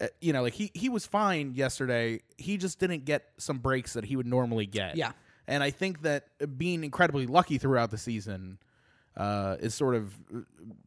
uh, 0.00 0.08
You 0.20 0.34
know, 0.34 0.42
like 0.42 0.52
he, 0.52 0.70
he 0.74 0.90
was 0.90 1.06
fine 1.06 1.54
yesterday. 1.54 2.20
He 2.36 2.58
just 2.58 2.78
didn't 2.78 3.06
get 3.06 3.24
some 3.38 3.58
breaks 3.58 3.94
that 3.94 4.04
he 4.04 4.14
would 4.14 4.26
normally 4.26 4.66
get. 4.66 4.96
Yeah. 4.96 5.12
And 5.46 5.62
I 5.62 5.70
think 5.70 6.02
that 6.02 6.26
being 6.58 6.84
incredibly 6.84 7.26
lucky 7.26 7.56
throughout 7.56 7.90
the 7.90 7.96
season 7.96 8.58
uh, 9.18 9.56
is 9.60 9.74
sort 9.74 9.94
of 9.96 10.14
uh, 10.34 10.38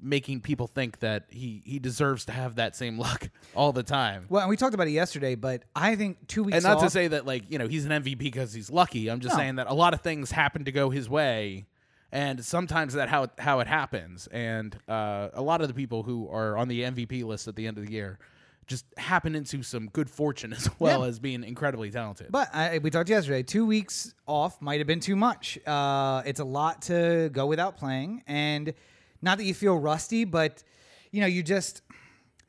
making 0.01 0.39
people 0.39 0.65
think 0.65 0.99
that 0.99 1.25
he, 1.29 1.61
he 1.65 1.77
deserves 1.79 2.25
to 2.25 2.31
have 2.31 2.55
that 2.55 2.75
same 2.75 2.97
luck 3.05 3.29
all 3.55 3.73
the 3.73 3.83
time. 3.83 4.25
Well, 4.29 4.41
and 4.41 4.49
we 4.49 4.55
talked 4.57 4.73
about 4.73 4.87
it 4.87 4.91
yesterday, 4.91 5.35
but 5.35 5.63
I 5.75 5.95
think 5.95 6.27
two 6.27 6.43
weeks 6.43 6.55
And 6.55 6.63
not 6.63 6.77
off, 6.77 6.83
to 6.83 6.89
say 6.89 7.09
that 7.09 7.25
like 7.25 7.43
you 7.51 7.59
know 7.59 7.67
he's 7.67 7.85
an 7.85 7.91
MVP 7.91 8.17
because 8.19 8.53
he's 8.53 8.71
lucky. 8.71 9.09
I'm 9.09 9.19
just 9.19 9.35
No. 9.35 9.39
saying 9.41 9.55
that 9.57 9.67
a 9.67 9.73
lot 9.73 9.93
of 9.93 10.01
things 10.01 10.31
happen 10.31 10.63
to 10.65 10.71
go 10.71 10.89
his 10.89 11.09
way, 11.09 11.65
and 12.11 12.43
sometimes 12.43 12.93
that 12.93 13.09
how 13.09 13.27
how 13.37 13.59
it 13.59 13.67
happens. 13.67 14.27
And 14.31 14.77
uh, 14.87 15.29
a 15.33 15.41
lot 15.41 15.61
of 15.61 15.67
the 15.67 15.73
people 15.73 16.03
who 16.03 16.29
are 16.29 16.57
on 16.57 16.69
the 16.69 16.81
MVP 16.83 17.23
list 17.25 17.47
at 17.49 17.55
the 17.57 17.67
end 17.67 17.77
of 17.77 17.85
the 17.85 17.91
year 17.91 18.17
just 18.67 18.85
happen 18.97 19.35
into 19.35 19.63
some 19.63 19.87
good 19.89 20.09
fortune 20.09 20.53
as 20.57 20.69
well 20.79 21.01
Yeah. 21.01 21.07
as 21.07 21.19
being 21.19 21.43
incredibly 21.43 21.91
talented. 21.91 22.27
But 22.31 22.53
I, 22.53 22.77
we 22.79 22.89
talked 22.89 23.09
yesterday. 23.09 23.43
Two 23.43 23.65
weeks 23.65 24.13
off 24.27 24.61
might 24.61 24.79
have 24.79 24.87
been 24.87 24.99
too 24.99 25.15
much. 25.15 25.57
Uh, 25.67 26.21
it's 26.25 26.39
a 26.39 26.45
lot 26.45 26.83
to 26.83 27.29
go 27.33 27.45
without 27.47 27.77
playing, 27.77 28.23
and 28.27 28.73
not 29.21 29.37
that 29.37 29.43
you 29.45 29.53
feel 29.53 29.77
rusty, 29.77 30.23
but 30.25 30.63
you 31.11 31.21
know 31.21 31.27
you 31.27 31.43
just 31.43 31.81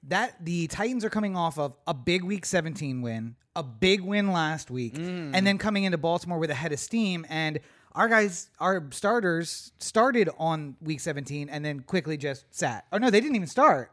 that 0.09 0.45
the 0.45 0.67
Titans 0.67 1.05
are 1.05 1.11
coming 1.11 1.37
off 1.37 1.59
of 1.59 1.77
a 1.87 1.95
big 1.95 2.25
Week 2.25 2.45
17 2.45 3.03
win, 3.03 3.37
a 3.55 3.63
big 3.63 4.01
win 4.01 4.33
last 4.33 4.71
week, 4.71 4.97
and 4.97 5.47
then 5.47 5.59
coming 5.59 5.85
into 5.85 5.99
Baltimore 5.99 6.39
with 6.39 6.51
a 6.51 6.55
head 6.55 6.73
of 6.73 6.81
steam. 6.81 7.25
And 7.29 7.61
our 7.95 8.09
guys, 8.09 8.49
our 8.59 8.89
starters, 8.91 9.71
started 9.79 10.29
on 10.39 10.77
Week 10.81 10.99
17 10.99 11.49
and 11.49 11.65
then 11.65 11.81
quickly 11.81 12.17
just 12.17 12.47
sat. 12.51 12.85
Oh 12.93 12.99
no, 12.99 13.11
they 13.11 13.21
didn't 13.21 13.37
even 13.37 13.47
start. 13.49 13.93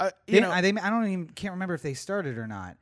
Uh, 0.00 0.10
They, 0.26 0.34
you 0.34 0.40
know, 0.40 0.50
I, 0.50 0.60
they, 0.60 0.70
I 0.72 0.90
don't 0.90 1.06
even 1.06 1.26
can't 1.28 1.52
remember 1.52 1.74
if 1.74 1.82
they 1.82 1.94
started 1.94 2.38
or 2.38 2.46
not. 2.46 2.76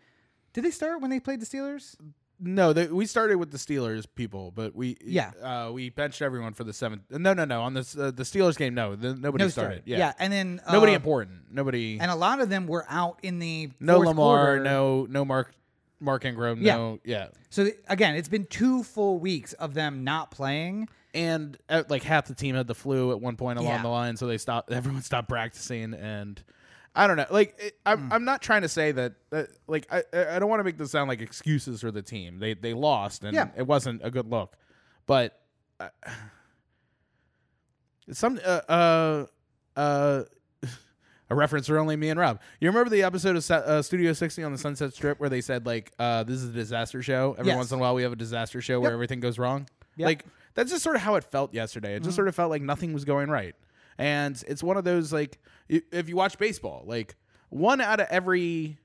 Did 0.52 0.64
they 0.64 0.70
start 0.70 1.00
when 1.00 1.10
they 1.10 1.20
played 1.20 1.40
the 1.40 1.46
Steelers? 1.46 1.96
no, 2.44 2.72
they, 2.72 2.88
we 2.88 3.06
started 3.06 3.36
with 3.36 3.52
the 3.52 3.56
Steelers 3.58 4.04
people, 4.16 4.50
but 4.50 4.74
we 4.74 4.96
Yeah. 5.04 5.30
uh, 5.40 5.70
we 5.72 5.90
benched 5.90 6.20
everyone 6.22 6.54
for 6.54 6.64
the 6.64 6.72
seventh. 6.72 7.02
No, 7.10 7.32
no, 7.34 7.44
no. 7.44 7.62
On 7.62 7.72
the 7.74 7.80
uh, 7.98 8.10
the 8.10 8.24
Steelers 8.24 8.56
game, 8.56 8.74
no, 8.74 8.96
the, 8.96 9.14
nobody 9.14 9.44
No, 9.44 9.48
started. 9.48 9.82
Yeah. 9.86 9.98
Yeah, 9.98 10.12
and 10.18 10.32
then 10.32 10.60
uh, 10.66 10.72
nobody 10.72 10.92
important. 10.94 11.52
Nobody. 11.52 11.98
and 12.00 12.10
a 12.10 12.16
lot 12.16 12.40
of 12.40 12.48
them 12.48 12.66
were 12.66 12.84
out 12.88 13.20
in 13.22 13.38
the 13.38 13.70
no 13.78 13.98
Lamar. 14.00 14.14
quarter. 14.14 14.60
No 14.64 15.06
no 15.08 15.24
Mark 15.24 15.54
Mark 16.00 16.24
Ingram. 16.24 16.60
Yeah. 16.62 16.76
No 16.76 16.98
yeah. 17.04 17.28
So 17.50 17.62
th- 17.64 17.76
again, 17.88 18.16
it's 18.16 18.28
been 18.28 18.46
two 18.46 18.82
full 18.82 19.20
weeks 19.20 19.52
of 19.52 19.72
them 19.74 20.02
not 20.02 20.32
playing. 20.32 20.88
and 21.14 21.56
uh, 21.68 21.84
like 21.88 22.02
half 22.02 22.26
the 22.26 22.34
team 22.34 22.56
had 22.56 22.66
the 22.66 22.74
flu 22.74 23.12
at 23.12 23.20
one 23.20 23.36
point 23.36 23.58
along 23.60 23.70
Yeah. 23.72 23.82
the 23.82 23.88
line, 23.88 24.16
so 24.16 24.26
they 24.26 24.38
stopped. 24.38 24.72
Everyone 24.72 25.02
stopped 25.02 25.28
practicing, 25.28 25.94
and 25.94 26.42
I 26.94 27.06
don't 27.06 27.16
know. 27.16 27.26
Like 27.30 27.54
it, 27.58 27.74
I'm, 27.86 27.98
Hmm. 28.06 28.12
I'm 28.12 28.24
not 28.24 28.42
trying 28.42 28.62
to 28.62 28.68
say 28.68 28.92
that. 28.92 29.14
like 29.66 29.86
I, 29.90 30.02
I 30.12 30.38
don't 30.38 30.50
want 30.50 30.60
to 30.60 30.64
make 30.64 30.76
this 30.76 30.90
sound 30.90 31.08
like 31.08 31.20
excuses 31.22 31.80
for 31.80 31.90
the 31.90 32.02
team. 32.02 32.38
They 32.38 32.52
they 32.54 32.74
lost, 32.74 33.24
and 33.24 33.34
Yeah. 33.34 33.48
it 33.56 33.66
wasn't 33.66 34.02
a 34.04 34.10
good 34.10 34.28
look. 34.28 34.56
But 35.06 35.40
uh, 35.80 35.88
some 38.12 38.38
uh 38.44 38.60
uh. 38.68 39.26
uh 39.76 40.22
A 41.30 41.34
reference 41.34 41.66
for 41.66 41.78
only 41.78 41.96
me 41.96 42.10
and 42.10 42.20
Rob. 42.20 42.40
You 42.60 42.68
remember 42.68 42.90
the 42.90 43.04
episode 43.04 43.36
of 43.36 43.50
uh, 43.50 43.80
Studio 43.80 44.12
60 44.12 44.42
on 44.42 44.52
the 44.52 44.58
Sunset 44.58 44.92
Strip 44.92 45.18
where 45.18 45.30
they 45.30 45.40
said 45.40 45.64
like, 45.64 45.90
uh, 45.98 46.24
"This 46.24 46.36
is 46.42 46.50
a 46.50 46.52
disaster 46.52 47.02
show." 47.02 47.34
Every 47.38 47.52
Yes. 47.52 47.56
once 47.56 47.72
in 47.72 47.78
a 47.78 47.80
while, 47.80 47.94
we 47.94 48.02
have 48.02 48.12
a 48.12 48.16
disaster 48.16 48.60
show 48.60 48.80
where 48.80 48.92
everything 48.92 49.20
goes 49.20 49.38
wrong. 49.38 49.66
Yep. 49.96 50.04
Like 50.06 50.24
that's 50.52 50.70
just 50.70 50.82
sort 50.82 50.94
of 50.96 51.00
how 51.00 51.14
it 51.14 51.24
felt 51.24 51.54
yesterday. 51.54 51.94
It 51.94 52.00
Mm-hmm. 52.00 52.04
just 52.04 52.16
sort 52.16 52.28
of 52.28 52.34
felt 52.34 52.50
like 52.50 52.60
nothing 52.60 52.92
was 52.92 53.06
going 53.06 53.30
right. 53.30 53.54
And 53.98 54.42
it's 54.46 54.62
one 54.62 54.76
of 54.76 54.84
those 54.84 55.12
like 55.12 55.38
if 55.68 56.08
you 56.08 56.16
watch 56.16 56.38
baseball, 56.38 56.82
like 56.86 57.16
one 57.50 57.80
out 57.80 58.00
of 58.00 58.06
every 58.10 58.78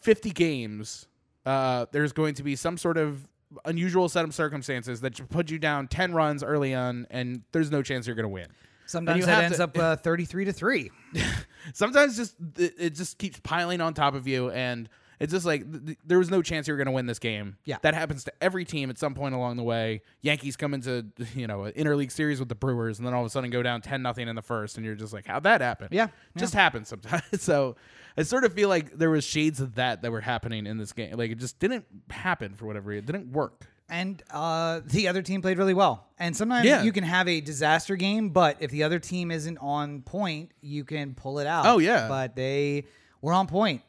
50 0.00 0.30
games, 0.30 1.06
uh, 1.46 1.86
there's 1.92 2.12
going 2.12 2.34
to 2.34 2.42
be 2.42 2.56
some 2.56 2.78
sort 2.78 2.96
of 2.96 3.26
unusual 3.64 4.08
set 4.08 4.24
of 4.24 4.34
circumstances 4.34 5.00
that 5.00 5.28
put 5.30 5.50
you 5.50 5.58
down 5.58 5.88
10 5.88 6.12
runs 6.14 6.42
early 6.44 6.74
on 6.74 7.06
and 7.10 7.42
there's 7.52 7.70
no 7.70 7.82
chance 7.82 8.06
you're 8.06 8.16
going 8.16 8.24
to 8.24 8.28
win. 8.28 8.46
Sometimes 8.86 9.26
that 9.26 9.44
ends 9.44 9.58
to- 9.58 9.64
up 9.64 9.78
uh, 9.78 9.94
thirty-three 9.94 10.46
to 10.46 10.52
three. 10.52 10.90
Sometimes 11.74 12.16
just 12.16 12.34
it 12.56 12.96
just 12.96 13.18
keeps 13.18 13.38
piling 13.38 13.80
on 13.80 13.94
top 13.94 14.14
of 14.14 14.26
you 14.26 14.50
and 14.50 14.88
it's 15.20 15.32
just 15.32 15.46
like 15.46 15.70
th- 15.70 15.84
th- 15.86 15.98
there 16.04 16.18
was 16.18 16.30
no 16.30 16.42
chance 16.42 16.66
you 16.66 16.72
were 16.74 16.78
going 16.78 16.86
to 16.86 16.92
win 16.92 17.06
this 17.06 17.18
game. 17.18 17.56
Yeah. 17.64 17.76
that 17.82 17.94
happens 17.94 18.24
to 18.24 18.32
every 18.42 18.64
team 18.64 18.90
at 18.90 18.98
some 18.98 19.14
point 19.14 19.34
along 19.34 19.56
the 19.58 19.62
way. 19.62 20.02
Yankees 20.22 20.56
come 20.56 20.74
into 20.74 21.06
you 21.34 21.46
know 21.46 21.64
an 21.64 21.72
interleague 21.72 22.10
series 22.10 22.40
with 22.40 22.48
the 22.48 22.54
Brewers, 22.54 22.98
and 22.98 23.06
then 23.06 23.14
all 23.14 23.20
of 23.20 23.26
a 23.26 23.30
sudden 23.30 23.50
go 23.50 23.62
down 23.62 23.80
ten 23.82 24.02
nothing 24.02 24.26
in 24.28 24.34
the 24.36 24.42
first, 24.42 24.76
and 24.76 24.84
you're 24.84 24.94
just 24.96 25.12
like, 25.12 25.26
how'd 25.26 25.42
that 25.44 25.60
happen? 25.60 25.88
Yeah, 25.90 26.08
just 26.36 26.54
happens 26.54 26.88
sometimes. 26.88 27.22
so 27.42 27.76
I 28.16 28.22
sort 28.24 28.44
of 28.44 28.52
feel 28.54 28.68
like 28.68 28.96
there 28.98 29.10
was 29.10 29.24
shades 29.24 29.60
of 29.60 29.76
that 29.76 30.02
that 30.02 30.10
were 30.10 30.20
happening 30.20 30.66
in 30.66 30.78
this 30.78 30.92
game. 30.92 31.16
Like 31.16 31.30
it 31.30 31.38
just 31.38 31.58
didn't 31.58 31.84
happen 32.10 32.54
for 32.54 32.66
whatever 32.66 32.88
reason. 32.90 33.04
It 33.04 33.12
didn't 33.12 33.32
work. 33.32 33.66
And 33.92 34.22
uh, 34.30 34.82
the 34.86 35.08
other 35.08 35.20
team 35.20 35.42
played 35.42 35.58
really 35.58 35.74
well. 35.74 36.06
And 36.16 36.36
sometimes 36.36 36.64
Yeah. 36.64 36.84
you 36.84 36.92
can 36.92 37.02
have 37.02 37.26
a 37.26 37.40
disaster 37.40 37.96
game, 37.96 38.28
but 38.28 38.56
if 38.60 38.70
the 38.70 38.84
other 38.84 39.00
team 39.00 39.32
isn't 39.32 39.58
on 39.58 40.02
point, 40.02 40.52
you 40.60 40.84
can 40.84 41.14
pull 41.14 41.40
it 41.40 41.46
out. 41.48 41.66
Oh, 41.66 41.78
yeah. 41.78 42.06
But 42.06 42.36
they 42.36 42.84
were 43.20 43.32
on 43.32 43.48
point, 43.48 43.82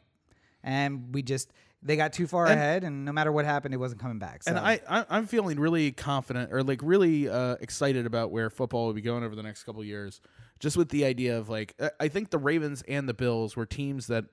and 0.62 1.14
we 1.14 1.22
just 1.22 1.52
they 1.84 1.96
got 1.96 2.12
too 2.12 2.26
far 2.28 2.46
And- 2.46 2.54
ahead, 2.54 2.84
and 2.84 3.04
no 3.04 3.10
matter 3.12 3.32
what 3.32 3.44
happened, 3.44 3.74
it 3.74 3.78
wasn't 3.78 4.00
coming 4.00 4.18
back. 4.20 4.44
So. 4.44 4.50
And 4.50 4.58
I, 4.58 4.80
I 4.88 5.04
I'm 5.10 5.26
feeling 5.26 5.58
really 5.58 5.90
confident 5.92 6.52
or 6.52 6.62
like 6.62 6.80
really 6.82 7.28
uh, 7.28 7.56
excited 7.60 8.06
about 8.06 8.30
where 8.30 8.50
football 8.50 8.86
will 8.86 8.92
be 8.94 9.00
going 9.00 9.24
over 9.24 9.34
the 9.34 9.42
next 9.42 9.64
couple 9.64 9.82
years. 9.82 10.20
Just 10.60 10.76
with 10.76 10.90
the 10.90 11.04
idea 11.04 11.36
of 11.38 11.48
like 11.48 11.74
I- 12.00 12.08
think 12.08 12.30
the 12.30 12.38
Ravens 12.38 12.82
and 12.86 13.08
the 13.08 13.14
Bills 13.14 13.56
were 13.56 13.66
teams 13.66 14.06
that 14.06 14.26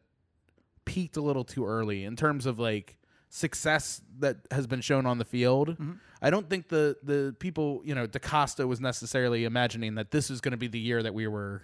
peaked 0.86 1.18
a 1.18 1.22
little 1.22 1.44
too 1.44 1.66
early 1.66 2.04
in 2.04 2.16
terms 2.16 2.46
of 2.46 2.60
like 2.60 2.98
success 3.30 4.02
that 4.20 4.38
has 4.52 4.66
been 4.68 4.82
shown 4.82 5.06
on 5.06 5.18
the 5.20 5.26
field. 5.26 5.76
I 6.22 6.30
don't 6.30 6.50
think 6.50 6.68
the 6.68 6.98
the 7.04 7.36
people, 7.40 7.82
you 7.86 7.96
know, 7.96 8.06
DeCosta 8.08 8.68
was 8.68 8.80
necessarily 8.80 9.46
imagining 9.46 9.96
that 9.96 10.12
this 10.12 10.30
was 10.30 10.42
going 10.42 10.52
to 10.52 10.58
be 10.58 10.68
the 10.68 10.80
year 10.80 11.02
that 11.04 11.14
we 11.14 11.28
were 11.28 11.64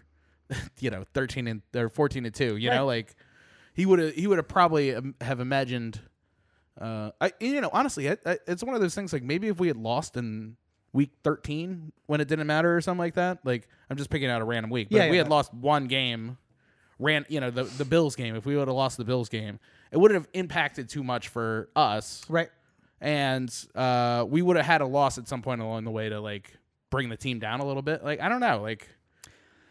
you 0.79 0.89
know, 0.91 1.03
13 1.13 1.47
and 1.47 1.61
or 1.75 1.89
14 1.89 2.25
and 2.25 2.33
2, 2.35 2.57
you 2.57 2.69
Right. 2.69 2.75
know, 2.75 2.85
like 2.85 3.15
he 3.75 3.85
would 3.85 3.99
have 3.99 4.13
he 4.15 4.25
would 4.25 4.37
have 4.37 4.47
probably 4.47 4.95
um, 4.95 5.13
have 5.21 5.39
imagined 5.39 5.99
uh, 6.79 7.11
I 7.21 7.31
you 7.39 7.61
know 7.61 7.69
honestly, 7.71 8.09
I, 8.09 8.17
I, 8.25 8.37
it's 8.47 8.63
one 8.63 8.73
of 8.73 8.81
those 8.81 8.95
things. 8.95 9.13
Like 9.13 9.23
maybe 9.23 9.47
if 9.47 9.59
we 9.59 9.67
had 9.67 9.77
lost 9.77 10.17
in 10.17 10.57
week 10.93 11.11
thirteen 11.23 11.91
when 12.07 12.21
it 12.21 12.27
didn't 12.27 12.47
matter 12.47 12.75
or 12.75 12.81
something 12.81 12.99
like 12.99 13.15
that. 13.15 13.39
Like 13.45 13.67
I'm 13.89 13.97
just 13.97 14.09
picking 14.09 14.29
out 14.29 14.41
a 14.41 14.45
random 14.45 14.71
week. 14.71 14.89
But 14.89 14.97
Yeah, 14.97 15.03
if 15.03 15.11
we 15.11 15.17
yeah. 15.17 15.23
had 15.23 15.29
lost 15.29 15.53
one 15.53 15.87
game, 15.87 16.37
ran 16.99 17.25
you 17.29 17.39
know 17.39 17.51
the 17.51 17.63
the 17.65 17.85
Bills 17.85 18.15
game. 18.15 18.35
If 18.35 18.45
we 18.45 18.55
would 18.55 18.67
have 18.67 18.75
lost 18.75 18.97
the 18.97 19.05
Bills 19.05 19.29
game, 19.29 19.59
it 19.91 19.97
wouldn't 19.97 20.19
have 20.19 20.29
impacted 20.33 20.89
too 20.89 21.03
much 21.03 21.27
for 21.27 21.69
us, 21.75 22.25
right. 22.29 22.49
and 23.01 23.53
uh, 23.75 24.25
we 24.27 24.41
would 24.41 24.55
have 24.55 24.65
had 24.65 24.81
a 24.81 24.87
loss 24.87 25.17
at 25.17 25.27
some 25.27 25.41
point 25.41 25.61
along 25.61 25.83
the 25.83 25.91
way 25.91 26.09
to 26.09 26.19
like 26.19 26.57
bring 26.89 27.09
the 27.09 27.17
team 27.17 27.39
down 27.39 27.59
a 27.59 27.65
little 27.65 27.81
bit. 27.81 28.03
Like 28.03 28.21
I 28.21 28.29
don't 28.29 28.39
know, 28.41 28.61
like. 28.61 28.87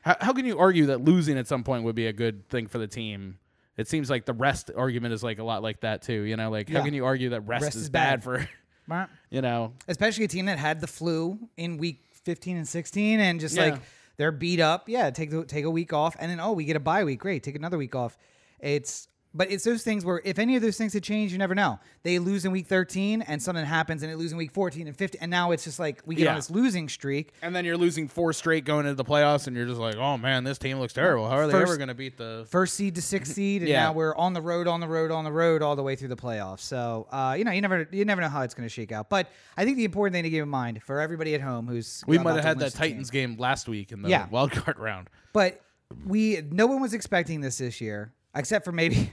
How, 0.02 0.16
how 0.20 0.32
can 0.34 0.44
you 0.44 0.58
argue 0.58 0.84
that 0.86 1.00
losing 1.00 1.38
at 1.38 1.46
some 1.46 1.64
point 1.64 1.84
would 1.84 1.94
be 1.94 2.06
a 2.06 2.12
good 2.12 2.46
thing 2.50 2.66
for 2.66 2.76
the 2.76 2.86
team? 2.86 3.38
It 3.76 3.88
seems 3.88 4.08
like 4.08 4.24
the 4.24 4.32
rest 4.32 4.70
argument 4.76 5.14
is 5.14 5.22
like 5.22 5.38
a 5.38 5.44
lot 5.44 5.62
like 5.62 5.80
that 5.80 6.02
too. 6.02 6.22
You 6.22 6.36
know, 6.36 6.50
like 6.50 6.68
how 6.68 6.78
Yeah. 6.78 6.84
can 6.84 6.94
you 6.94 7.04
argue 7.04 7.30
that 7.30 7.40
rest, 7.42 7.64
Rest 7.64 7.76
is, 7.76 7.82
is 7.82 7.90
bad 7.90 8.20
bad. 8.20 8.22
for 8.22 8.48
Right. 8.86 9.08
you 9.30 9.40
know 9.40 9.72
Especially 9.88 10.24
a 10.24 10.28
team 10.28 10.46
that 10.46 10.58
had 10.58 10.80
the 10.80 10.86
flu 10.86 11.38
in 11.56 11.78
week 11.78 12.04
15 12.24 12.56
and 12.58 12.68
16, 12.68 13.20
and 13.20 13.40
just 13.40 13.56
Yeah. 13.56 13.64
like 13.70 13.80
they're 14.16 14.30
beat 14.32 14.60
up. 14.60 14.88
Yeah, 14.88 15.10
take 15.10 15.30
the, 15.30 15.44
take 15.44 15.64
a 15.64 15.70
week 15.70 15.92
off, 15.92 16.16
and 16.20 16.30
then 16.30 16.38
oh, 16.40 16.52
we 16.52 16.64
get 16.64 16.76
a 16.76 16.80
bye 16.80 17.04
week. 17.04 17.18
Great, 17.20 17.42
take 17.42 17.56
another 17.56 17.78
week 17.78 17.94
off. 17.96 18.16
It's 18.60 19.08
but 19.34 19.50
it's 19.50 19.64
those 19.64 19.82
things 19.82 20.04
where 20.04 20.20
if 20.24 20.38
any 20.38 20.54
of 20.56 20.62
those 20.62 20.76
things 20.78 20.92
had 20.92 21.02
changed, 21.02 21.32
you 21.32 21.38
never 21.38 21.54
know. 21.54 21.80
They 22.04 22.18
lose 22.18 22.44
in 22.44 22.52
week 22.52 22.66
13 22.66 23.22
and 23.22 23.42
something 23.42 23.64
happens 23.64 24.02
and 24.02 24.10
they 24.12 24.14
lose 24.14 24.30
in 24.30 24.38
week 24.38 24.52
14 24.52 24.86
and 24.86 24.96
15. 24.96 25.18
And 25.20 25.30
now 25.30 25.50
it's 25.50 25.64
just 25.64 25.78
like 25.80 26.02
we 26.06 26.14
get 26.14 26.28
on 26.28 26.34
Yeah. 26.34 26.38
this 26.38 26.50
losing 26.50 26.88
streak. 26.88 27.32
And 27.42 27.54
then 27.54 27.64
you're 27.64 27.76
losing 27.76 28.06
four 28.08 28.32
straight 28.32 28.64
going 28.64 28.86
into 28.86 28.94
the 28.94 29.04
playoffs, 29.04 29.46
and 29.48 29.56
you're 29.56 29.66
just 29.66 29.80
like, 29.80 29.96
oh 29.96 30.16
man, 30.16 30.44
this 30.44 30.56
team 30.58 30.78
looks 30.78 30.92
terrible. 30.92 31.28
How 31.28 31.36
are 31.36 31.46
they 31.46 31.52
First- 31.52 31.62
ever 31.72 31.76
going 31.76 31.88
to 31.88 31.94
beat 31.94 32.16
the? 32.16 32.46
First 32.50 32.74
seed 32.74 32.94
to 32.94 33.02
sixth 33.02 33.32
seed, 33.34 33.62
and 33.62 33.68
Yeah. 33.68 33.84
now 33.84 33.92
we're 33.92 34.14
on 34.16 34.32
the 34.34 34.40
road, 34.42 34.68
on 34.68 34.78
the 34.80 34.88
road, 34.88 35.10
on 35.10 35.24
the 35.24 35.32
road, 35.32 35.62
all 35.62 35.74
the 35.76 35.82
way 35.82 35.96
through 35.96 36.08
the 36.08 36.16
playoffs. 36.16 36.60
So, 36.60 37.06
uh, 37.10 37.34
you 37.36 37.44
know, 37.44 37.50
you 37.50 37.60
never, 37.60 37.88
you 37.90 38.04
never 38.04 38.20
know 38.20 38.28
how 38.28 38.42
it's 38.42 38.54
going 38.54 38.68
to 38.68 38.72
shake 38.72 38.92
out. 38.92 39.10
But 39.10 39.28
I 39.56 39.64
think 39.64 39.76
the 39.76 39.84
important 39.84 40.14
thing 40.14 40.22
to 40.22 40.30
keep 40.30 40.42
in 40.42 40.48
mind 40.48 40.82
for 40.82 41.00
everybody 41.00 41.34
at 41.34 41.40
home 41.40 41.66
who's 41.66 42.04
We 42.06 42.16
about 42.16 42.24
might 42.24 42.30
have 42.34 42.42
to 42.42 42.48
had 42.48 42.58
that 42.60 42.64
the 42.72 42.78
team- 42.78 42.88
Titans 42.90 43.10
game 43.10 43.36
last 43.38 43.68
week 43.68 43.90
in 43.90 44.02
the 44.02 44.08
Yeah. 44.10 44.28
wild 44.30 44.52
card 44.52 44.78
round. 44.78 45.10
But 45.32 45.60
we 46.06 46.40
no 46.50 46.66
one 46.66 46.80
was 46.80 46.94
expecting 46.94 47.40
this 47.40 47.58
this 47.58 47.80
year, 47.80 48.12
except 48.34 48.64
for 48.64 48.72
maybe. 48.72 49.12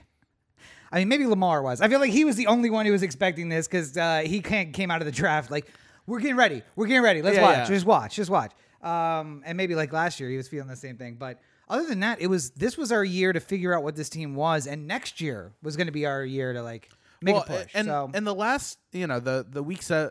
I 0.92 0.98
mean, 0.98 1.08
maybe 1.08 1.26
Lamar 1.26 1.62
was. 1.62 1.80
I 1.80 1.88
feel 1.88 2.00
like 2.00 2.12
he 2.12 2.24
was 2.24 2.36
the 2.36 2.46
only 2.48 2.68
one 2.70 2.84
who 2.86 2.92
was 2.92 3.02
expecting 3.02 3.48
this 3.48 3.66
because 3.66 3.96
uh, 3.96 4.22
he 4.26 4.40
can't, 4.40 4.72
came 4.74 4.90
out 4.90 5.00
of 5.00 5.06
the 5.06 5.12
draft 5.12 5.50
like, 5.50 5.66
"We're 6.06 6.20
getting 6.20 6.36
ready, 6.36 6.62
we're 6.76 6.86
getting 6.86 7.02
ready. 7.02 7.22
Let's 7.22 7.36
Yeah, 7.36 7.42
watch, 7.42 7.56
yeah. 7.56 7.64
just 7.68 7.86
watch, 7.86 8.14
just 8.16 8.30
watch." 8.30 8.52
Um, 8.82 9.42
and 9.46 9.56
maybe 9.56 9.74
like 9.74 9.92
last 9.92 10.20
year, 10.20 10.28
he 10.28 10.36
was 10.36 10.48
feeling 10.48 10.68
the 10.68 10.76
same 10.76 10.96
thing. 10.96 11.14
But 11.14 11.40
other 11.68 11.86
than 11.86 12.00
that, 12.00 12.20
it 12.20 12.26
was 12.26 12.50
this 12.50 12.76
was 12.76 12.92
our 12.92 13.04
year 13.04 13.32
to 13.32 13.40
figure 13.40 13.74
out 13.74 13.82
what 13.82 13.96
this 13.96 14.08
team 14.08 14.34
was, 14.34 14.66
and 14.66 14.86
next 14.86 15.20
year 15.20 15.52
was 15.62 15.76
going 15.76 15.86
to 15.86 15.92
be 15.92 16.04
our 16.06 16.24
year 16.24 16.52
to 16.52 16.62
like 16.62 16.90
make 17.22 17.34
well, 17.36 17.44
a 17.44 17.46
push. 17.46 17.70
and 17.74 17.86
so 17.86 18.10
and 18.12 18.26
the 18.26 18.34
last, 18.34 18.78
you 18.92 19.06
know, 19.06 19.20
the 19.20 19.46
the 19.48 19.62
week 19.62 19.82
se- 19.82 20.10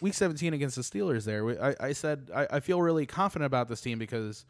week 0.00 0.14
17 0.14 0.54
against 0.54 0.76
the 0.76 0.82
Steelers. 0.82 1.24
There, 1.24 1.44
we- 1.44 1.58
I, 1.58 1.74
I 1.78 1.92
said 1.92 2.30
I, 2.34 2.46
I 2.52 2.60
feel 2.60 2.80
really 2.82 3.06
confident 3.06 3.46
about 3.46 3.68
this 3.68 3.80
team 3.80 3.98
because 3.98 4.44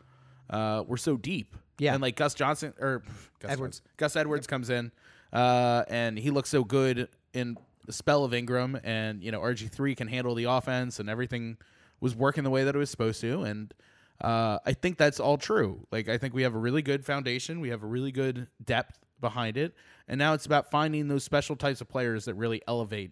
uh, 0.48 0.84
we're 0.86 0.96
so 0.96 1.16
deep. 1.16 1.54
Yeah. 1.78 1.92
and 1.92 2.00
like 2.00 2.16
Gus 2.16 2.32
Johnson 2.32 2.72
or 2.80 3.02
Gus 3.40 3.50
Edwards. 3.50 3.82
Gus 3.98 4.16
Edwards 4.16 4.46
comes 4.46 4.70
in, 4.70 4.92
uh, 5.32 5.84
and 5.88 6.18
he 6.18 6.30
looks 6.30 6.50
so 6.50 6.64
good 6.64 7.08
in 7.32 7.56
the 7.84 7.92
spell 7.92 8.24
of 8.24 8.34
Ingram, 8.34 8.78
and 8.84 9.22
you 9.22 9.30
know 9.30 9.40
RG 9.40 9.70
three 9.70 9.94
can 9.94 10.08
handle 10.08 10.34
the 10.34 10.44
offense, 10.44 10.98
and 10.98 11.08
everything 11.08 11.56
was 12.00 12.14
working 12.14 12.44
the 12.44 12.50
way 12.50 12.64
that 12.64 12.74
it 12.74 12.78
was 12.78 12.90
supposed 12.90 13.20
to, 13.20 13.42
and. 13.42 13.72
Uh, 14.18 14.58
I 14.64 14.72
think 14.72 14.96
that's 14.96 15.20
all 15.20 15.36
true. 15.36 15.86
Like, 15.92 16.08
I 16.08 16.16
think 16.16 16.32
we 16.32 16.40
have 16.44 16.54
a 16.54 16.58
really 16.58 16.80
good 16.80 17.04
foundation. 17.04 17.60
We 17.60 17.68
have 17.68 17.82
a 17.82 17.86
really 17.86 18.12
good 18.12 18.46
depth 18.64 18.98
behind 19.20 19.58
it. 19.58 19.74
And 20.08 20.18
now 20.18 20.32
it's 20.32 20.46
about 20.46 20.70
finding 20.70 21.08
those 21.08 21.22
special 21.22 21.54
types 21.54 21.82
of 21.82 21.88
players 21.90 22.24
that 22.24 22.32
really 22.32 22.62
elevate 22.66 23.10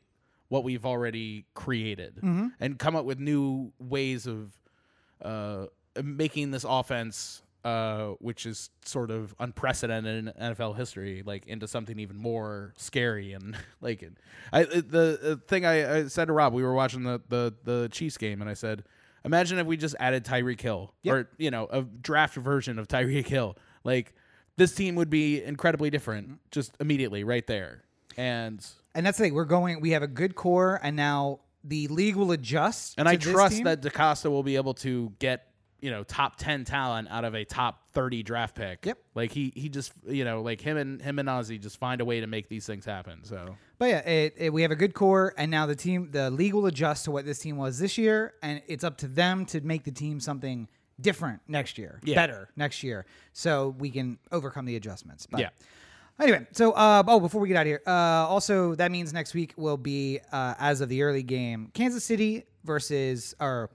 what 0.49 0.65
we've 0.65 0.87
already 0.87 1.45
created 1.53 2.21
and 2.59 2.79
come 2.79 2.97
up 2.97 3.05
with 3.05 3.19
new 3.19 3.71
ways 3.79 4.27
of 4.27 4.59
uh, 5.23 5.67
making 6.03 6.53
this 6.53 6.65
offense, 6.67 7.43
uh, 7.65 8.11
which 8.21 8.47
is 8.47 8.71
sort 8.85 9.11
of 9.11 9.35
unprecedented 9.39 10.27
in 10.27 10.55
NFL 10.55 10.77
history, 10.77 11.23
like 11.25 11.47
into 11.47 11.67
something 11.67 11.99
even 11.99 12.17
more 12.17 12.73
scary 12.77 13.33
and 13.33 13.57
like. 13.81 14.09
I 14.53 14.65
the 14.65 15.41
thing 15.49 15.65
I, 15.65 15.99
I 15.99 16.07
said 16.09 16.27
to 16.27 16.33
Rob, 16.33 16.53
we 16.53 16.63
were 16.63 16.75
watching 16.75 17.03
the 17.03 17.21
the 17.29 17.55
the 17.65 17.89
Chiefs 17.91 18.17
game, 18.19 18.41
and 18.41 18.51
I 18.51 18.55
said, 18.55 18.85
imagine 19.25 19.59
if 19.59 19.67
we 19.67 19.77
just 19.77 19.97
added 19.99 20.25
Tyreek 20.25 20.61
Hill 20.61 20.93
or 21.07 21.29
you 21.39 21.51
know 21.51 21.67
a 21.71 21.83
draft 21.83 22.35
version 22.35 22.79
of 22.79 22.89
Tyreek 22.89 23.27
Hill, 23.27 23.57
like. 23.85 24.15
This 24.57 24.73
team 24.73 24.95
would 24.95 25.11
be 25.11 25.43
incredibly 25.43 25.91
different 25.91 26.39
just 26.53 26.77
immediately 26.79 27.25
right 27.25 27.45
there. 27.45 27.83
And 28.17 28.65
and 28.95 29.05
that's 29.05 29.19
the 29.19 29.25
thing. 29.25 29.35
We're 29.35 29.47
going. 29.47 29.81
We 29.81 29.91
have 29.91 30.05
a 30.05 30.07
good 30.07 30.37
core, 30.37 30.79
and 30.81 30.95
now 30.95 31.41
the 31.65 31.89
league 31.89 32.17
will 32.17 32.31
adjust. 32.31 32.95
And 32.99 33.09
I 33.09 33.17
trust 33.17 33.57
team. 33.57 33.65
that 33.65 33.81
DeCosta 33.81 34.31
will 34.31 34.43
be 34.43 34.57
able 34.57 34.75
to 34.75 35.13
get, 35.19 35.49
you 35.85 35.91
know, 35.91 36.03
top 36.03 36.37
10 36.37 36.65
talent 36.65 37.09
out 37.11 37.27
of 37.27 37.35
a 37.35 37.45
top 37.45 37.83
30 37.93 38.23
draft 38.23 38.55
pick. 38.55 38.87
Yep. 38.87 38.97
Like 39.15 39.33
he 39.33 39.53
he 39.55 39.69
just, 39.69 39.93
you 40.09 40.25
know, 40.25 40.41
like 40.41 40.59
him 40.63 40.79
and 40.79 41.03
him 41.03 41.19
and 41.19 41.29
Ozzie 41.29 41.59
just 41.59 41.77
find 41.77 42.01
a 42.01 42.07
way 42.07 42.21
to 42.21 42.27
make 42.27 42.49
these 42.49 42.65
things 42.65 42.87
happen. 42.87 43.23
So, 43.25 43.55
But 43.79 43.89
yeah, 43.91 43.99
it, 44.09 44.35
it, 44.39 44.53
we 44.55 44.63
have 44.63 44.71
a 44.71 44.77
good 44.77 44.95
core, 44.95 45.35
and 45.37 45.51
now 45.51 45.67
the 45.67 45.77
team, 45.77 46.09
the 46.11 46.31
league 46.31 46.55
will 46.55 46.65
adjust 46.65 47.05
to 47.05 47.11
what 47.11 47.27
this 47.27 47.39
team 47.39 47.59
was 47.59 47.79
this 47.79 47.99
year, 47.99 48.33
and 48.43 48.63
it's 48.67 48.83
up 48.83 48.97
to 48.99 49.09
them 49.09 49.45
to 49.47 49.61
make 49.61 49.85
the 49.85 49.91
team 49.91 50.21
something 50.21 50.69
different 50.99 51.43
next 51.49 51.77
year, 51.77 52.01
Yeah. 52.03 52.15
better 52.15 52.49
next 52.57 52.83
year, 52.83 53.05
so 53.35 53.75
we 53.79 53.91
can 53.91 54.19
overcome 54.33 54.65
the 54.65 54.77
adjustments. 54.77 55.27
But 55.27 55.41
Yeah. 55.41 55.51
Anyway, 56.19 56.47
so 56.53 56.73
uh, 56.73 57.03
oh, 57.07 57.21
before 57.21 57.43
we 57.43 57.49
get 57.49 57.59
out 57.59 57.63
of 57.63 57.67
here, 57.67 57.83
uh, 57.87 57.91
also 57.91 58.75
that 58.77 58.91
means 58.91 59.13
next 59.13 59.35
week 59.35 59.53
will 59.59 59.77
be 59.77 60.21
uh, 60.33 60.55
as 60.59 60.81
of 60.81 60.89
the 60.89 61.03
early 61.03 61.25
game, 61.25 61.71
Kansas 61.75 62.05
City 62.05 62.45
versus 62.65 63.35
or 63.39 63.69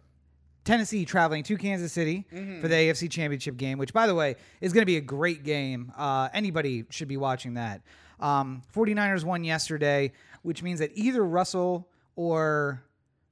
Tennessee 0.66 1.06
traveling 1.06 1.44
to 1.44 1.58
Kansas 1.58 1.92
City 1.94 2.26
Mm-hmm. 2.34 2.62
for 2.62 2.68
the 2.68 2.76
AFC 2.76 3.10
Championship 3.10 3.58
game, 3.58 3.78
which, 3.78 3.94
by 3.94 4.06
the 4.08 4.16
way, 4.16 4.36
is 4.62 4.74
going 4.74 4.82
to 4.82 4.86
be 4.86 4.98
a 4.98 5.02
great 5.02 5.44
game. 5.44 5.92
Uh, 5.98 6.30
anybody 6.34 6.86
should 6.90 7.08
be 7.08 7.18
watching 7.18 7.56
that. 7.56 7.82
Um, 8.20 8.62
49ers 8.76 9.24
won 9.24 9.44
yesterday, 9.44 10.12
which 10.42 10.62
means 10.62 10.80
that 10.80 10.92
either 10.94 11.24
Russell 11.26 11.88
or 12.16 12.84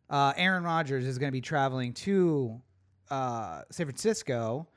uh, 0.10 0.34
Aaron 0.38 0.64
Rodgers 0.64 1.06
is 1.06 1.18
going 1.18 1.28
to 1.28 1.34
be 1.34 1.42
traveling 1.42 1.94
to 1.94 2.62
uh, 3.12 3.62
San 3.70 3.86
Francisco. 3.86 4.68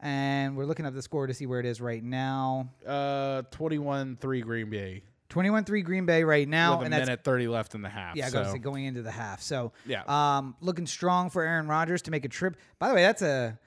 And 0.00 0.56
we're 0.56 0.66
looking 0.66 0.86
up 0.86 0.94
the 0.94 1.02
score 1.02 1.26
to 1.26 1.34
see 1.34 1.46
where 1.46 1.58
it 1.58 1.66
is 1.66 1.80
right 1.80 2.04
now. 2.04 2.68
uh 2.86 3.42
21-3 3.50 4.42
Green 4.42 4.70
Bay 4.70 5.02
21-3 5.28 5.84
Green 5.84 6.06
Bay 6.06 6.24
right 6.24 6.48
now, 6.48 6.72
with 6.78 6.82
a 6.82 6.84
and 6.86 6.92
that's 6.92 7.06
minute 7.06 7.24
30 7.24 7.48
left 7.48 7.74
in 7.74 7.82
the 7.82 7.88
half. 7.88 8.16
Yeah, 8.16 8.26
I 8.26 8.28
so. 8.28 8.38
gotta 8.38 8.52
say 8.52 8.58
going 8.58 8.84
into 8.84 9.02
the 9.02 9.10
half. 9.10 9.42
So 9.42 9.72
Yeah. 9.86 10.02
um, 10.06 10.54
looking 10.60 10.86
strong 10.86 11.30
for 11.30 11.42
Aaron 11.42 11.66
Rodgers 11.68 12.02
to 12.02 12.10
make 12.10 12.24
a 12.24 12.28
trip. 12.28 12.56
By 12.78 12.88
the 12.88 12.94
way, 12.94 13.02
that's 13.02 13.22
a 13.22 13.58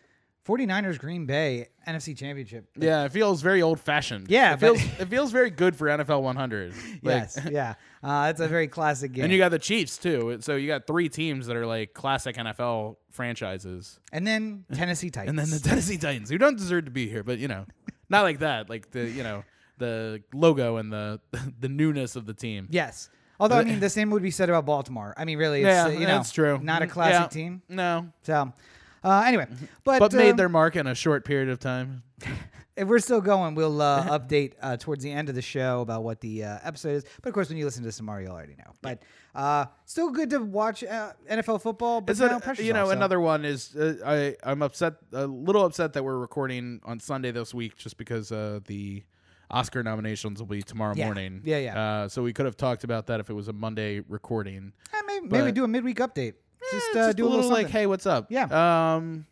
49ers 0.47 0.97
Green 0.97 1.25
Bay 1.25 1.67
NFC 1.87 2.17
Championship. 2.17 2.65
Yeah, 2.75 3.03
it 3.03 3.11
feels 3.11 3.41
very 3.41 3.61
old 3.61 3.79
fashioned. 3.79 4.29
Yeah, 4.29 4.53
it 4.53 4.59
but- 4.59 4.77
feels 4.77 4.99
it 4.99 5.07
feels 5.09 5.31
very 5.31 5.49
good 5.51 5.75
for 5.75 5.87
NFL 5.87 6.21
100. 6.23 6.73
Like, 7.03 7.03
yes, 7.03 7.39
yeah, 7.51 7.75
uh, 8.03 8.27
it's 8.31 8.39
a 8.41 8.47
very 8.47 8.67
classic 8.67 9.11
game. 9.13 9.25
and 9.25 9.33
you 9.33 9.37
got 9.39 9.49
the 9.51 9.59
Chiefs 9.59 9.97
too. 9.97 10.37
So 10.41 10.55
you 10.55 10.67
got 10.67 10.87
three 10.87 11.07
teams 11.09 11.47
that 11.47 11.55
are 11.55 11.65
like 11.67 11.93
classic 11.93 12.35
NFL 12.35 12.95
franchises. 13.11 13.99
and 14.11 14.25
then 14.25 14.65
Tennessee 14.73 15.09
Titans. 15.09 15.29
and 15.37 15.39
then 15.39 15.49
the 15.49 15.59
Tennessee 15.59 15.97
Titans, 15.97 16.29
who 16.29 16.37
don't 16.37 16.57
deserve 16.57 16.85
to 16.85 16.91
be 16.91 17.07
here, 17.09 17.23
but 17.23 17.37
you 17.39 17.47
know, 17.47 17.65
not 18.09 18.23
like 18.23 18.39
that. 18.39 18.69
Like 18.69 18.91
the 18.91 19.07
you 19.07 19.23
know 19.23 19.43
the 19.79 20.21
logo 20.33 20.77
and 20.77 20.91
the 20.93 21.19
the 21.59 21.69
newness 21.69 22.15
of 22.15 22.25
the 22.25 22.33
team. 22.33 22.67
yes. 22.69 23.09
Although 23.41 23.55
I 23.59 23.63
mean, 23.63 23.79
the 23.79 23.89
same 23.89 24.09
would 24.09 24.21
be 24.21 24.31
said 24.31 24.49
about 24.49 24.65
Baltimore. 24.65 25.13
I 25.17 25.23
mean, 25.23 25.37
really, 25.37 25.61
it's, 25.61 25.67
Yeah, 25.67 25.85
uh, 25.85 25.89
you 25.89 26.01
know, 26.01 26.17
that's 26.17 26.31
true. 26.33 26.59
Not 26.61 26.81
a 26.81 26.87
Mm, 26.87 26.89
classic 26.89 27.21
yeah. 27.21 27.27
team. 27.27 27.61
No, 27.69 28.09
So 28.23 28.51
uh, 29.01 29.23
anyway, 29.25 29.47
but 29.85 29.99
but 29.99 30.11
made 30.11 30.31
um, 30.31 30.35
their 30.37 30.49
mark 30.49 30.75
in 30.75 30.87
a 30.87 30.93
short 30.93 31.23
period 31.23 31.47
of 31.47 31.57
time. 31.57 32.03
if 32.75 32.85
we're 32.85 32.99
still 32.99 33.21
going, 33.21 33.55
we'll 33.55 33.81
uh, 33.81 34.03
update 34.19 34.55
uh, 34.61 34.75
towards 34.75 35.03
the 35.05 35.11
end 35.11 35.29
of 35.29 35.35
the 35.35 35.41
show 35.41 35.79
about 35.79 36.03
what 36.03 36.19
the 36.19 36.43
uh, 36.43 36.57
episode 36.63 36.95
is. 36.97 37.05
But 37.21 37.29
of 37.29 37.33
course, 37.33 37.47
when 37.47 37.57
you 37.57 37.63
listen 37.63 37.81
to 37.83 37.89
Samari, 37.91 38.23
you'll 38.23 38.33
already 38.33 38.55
know. 38.57 38.73
But 38.81 39.03
uh, 39.33 39.67
still 39.85 40.09
good 40.11 40.29
to 40.31 40.39
watch 40.39 40.83
uh, 40.83 41.13
NFL 41.31 41.61
football. 41.61 42.01
But 42.01 42.11
It's 42.11 42.19
now 42.19 42.41
a, 42.45 42.61
you 42.61 42.73
know 42.73 42.81
off, 42.83 42.87
so- 42.89 42.91
another 42.91 43.21
one 43.21 43.45
is 43.45 43.73
uh, 43.73 43.95
I 44.05 44.35
I'm 44.43 44.61
upset 44.61 44.95
a 45.13 45.25
little 45.25 45.63
upset 45.63 45.93
that 45.93 46.03
we're 46.03 46.17
recording 46.19 46.81
on 46.83 46.99
Sunday 46.99 47.31
this 47.31 47.53
week 47.53 47.77
just 47.77 47.95
because 47.97 48.33
uh, 48.33 48.59
the 48.67 49.03
Oscar 49.51 49.81
nominations 49.83 50.39
will 50.39 50.47
be 50.47 50.61
tomorrow 50.61 50.93
Yeah. 50.95 51.05
morning. 51.05 51.41
Yeah, 51.43 51.57
yeah. 51.57 51.79
Uh, 51.79 52.07
so 52.09 52.21
we 52.23 52.33
could 52.33 52.45
have 52.45 52.57
talked 52.57 52.83
about 52.83 53.07
that 53.07 53.19
if 53.19 53.29
it 53.29 53.33
was 53.33 53.47
a 53.47 53.53
Monday 53.53 54.01
recording. 54.07 54.73
Eh, 54.93 55.01
maybe, 55.07 55.27
maybe 55.27 55.45
but- 55.45 55.53
do 55.55 55.63
a 55.63 55.67
midweek 55.67 55.97
update. 55.97 56.33
Just, 56.71 56.95
uh, 56.95 57.13
do 57.13 57.25
a 57.25 57.29
little, 57.29 57.49
like, 57.49 57.61
something. 57.67 57.71
hey, 57.71 57.85
what's 57.87 58.05
up? 58.05 58.27
Yeah. 58.29 58.95
Um, 58.95 59.25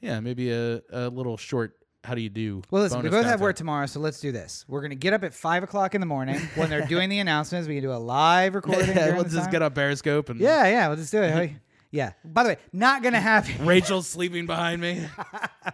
yeah, 0.00 0.20
maybe 0.20 0.52
a, 0.52 0.80
a 0.92 1.08
little 1.08 1.36
short. 1.36 1.74
How 2.04 2.14
do 2.14 2.20
you 2.20 2.28
do? 2.28 2.62
Well, 2.70 2.82
listen, 2.82 2.98
we 2.98 3.08
bonus 3.08 3.10
both 3.16 3.24
have 3.24 3.32
content. 3.32 3.40
work 3.42 3.56
tomorrow, 3.56 3.86
so 3.86 3.98
let's 3.98 4.20
do 4.20 4.30
this. 4.30 4.64
We're 4.68 4.82
gonna 4.82 4.94
get 4.94 5.12
up 5.14 5.24
at 5.24 5.34
five 5.34 5.64
o'clock 5.64 5.96
in 5.96 6.00
the 6.00 6.06
morning 6.06 6.38
when 6.54 6.70
they're 6.70 6.86
doing 6.86 7.08
the 7.08 7.18
announcements. 7.18 7.66
We 7.66 7.74
can 7.74 7.82
do 7.82 7.92
a 7.92 7.98
live 7.98 8.54
recording. 8.54 8.94
during 8.94 9.16
Let's 9.16 9.30
the 9.30 9.36
just 9.38 9.44
time. 9.46 9.50
get 9.52 9.62
on 9.62 9.72
Periscope 9.72 10.28
and 10.28 10.38
Yeah, 10.38 10.64
yeah, 10.68 10.86
we'll 10.86 10.96
just 10.96 11.10
do 11.10 11.22
it. 11.22 11.32
Hey, 11.32 11.56
yeah. 11.90 12.12
By 12.24 12.44
the 12.44 12.48
way, 12.50 12.56
not 12.72 13.02
gonna 13.02 13.18
happen. 13.20 13.66
Rachel's 13.66 14.06
sleeping 14.06 14.46
behind 14.46 14.80
me. 14.80 15.06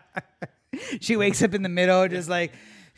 she 1.01 1.17
wakes 1.17 1.43
up 1.43 1.55
in 1.55 1.63
the 1.63 1.69
middle, 1.69 2.09
just 2.09 2.29
like, 2.29 2.53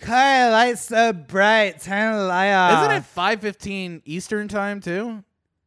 "Hi, 0.04 0.50
light's 0.50 0.82
so 0.82 1.12
bright, 1.12 1.80
turn 1.80 2.16
the 2.16 2.24
light 2.24 2.52
off." 2.52 2.84
Isn't 2.84 2.96
it 2.96 3.04
five 3.06 3.40
fifteen 3.40 4.02
Eastern 4.04 4.48
time 4.48 4.80
too? 4.80 5.24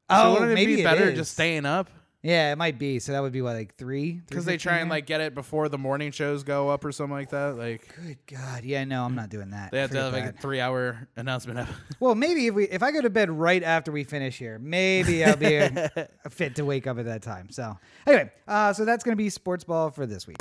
Oh, 0.09 0.35
so 0.35 0.39
wouldn't 0.41 0.59
it 0.59 0.65
be 0.65 0.83
better 0.83 1.13
just 1.13 1.33
staying 1.33 1.65
up 1.67 1.87
Yeah, 2.23 2.51
it 2.51 2.57
might 2.57 2.79
be. 2.79 2.97
So 2.99 3.11
that 3.11 3.21
would 3.21 3.31
be 3.31 3.41
what, 3.43 3.55
like 3.55 3.75
three? 3.75 4.21
because 4.27 4.43
they 4.43 4.57
try 4.57 4.77
and 4.79 4.89
like 4.89 5.05
get 5.05 5.21
it 5.21 5.35
before 5.35 5.69
the 5.69 5.77
morning 5.77 6.11
shows 6.11 6.43
go 6.43 6.67
up 6.69 6.83
or 6.83 6.91
something 6.91 7.13
like 7.15 7.29
that. 7.29 7.57
Like 7.57 7.93
Good 7.95 8.17
God, 8.27 8.63
yeah, 8.63 8.83
no, 8.85 9.05
I'm 9.05 9.13
not 9.15 9.29
doing 9.29 9.51
that. 9.51 9.71
they 9.71 9.79
have 9.79 9.91
to 9.91 10.01
have 10.01 10.13
like 10.13 10.25
that. 10.25 10.35
a 10.39 10.41
three 10.41 10.59
hour 10.59 11.07
announcement. 11.15 11.67
Well, 11.99 12.15
maybe 12.15 12.47
if 12.47 12.55
we 12.55 12.63
if 12.65 12.81
I 12.81 12.91
go 12.91 13.01
to 13.01 13.09
bed 13.09 13.29
right 13.29 13.61
after 13.61 13.91
we 13.91 14.03
finish 14.03 14.37
here, 14.39 14.57
maybe 14.57 15.23
I'll 15.23 15.35
be 15.35 15.69
fit 16.29 16.55
to 16.55 16.63
wake 16.65 16.87
up 16.87 16.97
at 16.97 17.05
that 17.05 17.21
time. 17.21 17.49
So 17.51 17.77
anyway, 18.07 18.31
uh, 18.47 18.73
so 18.73 18.83
that's 18.85 19.03
gonna 19.03 19.15
be 19.15 19.29
sports 19.29 19.63
ball 19.63 19.91
for 19.91 20.05
this 20.05 20.25
week. 20.25 20.37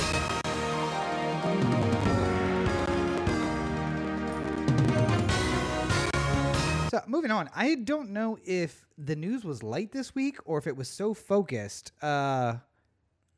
So 6.90 7.01
moving 7.07 7.31
on, 7.31 7.51
I 7.55 7.74
don't 7.74 8.11
know 8.11 8.38
if 8.44 8.87
the 8.96 9.16
news 9.16 9.44
was 9.44 9.62
light 9.62 9.92
this 9.92 10.14
week 10.14 10.38
or 10.44 10.59
if 10.59 10.66
it 10.66 10.77
was 10.77 10.88
so 10.88 11.14
focused. 11.14 11.92
Uh, 12.03 12.57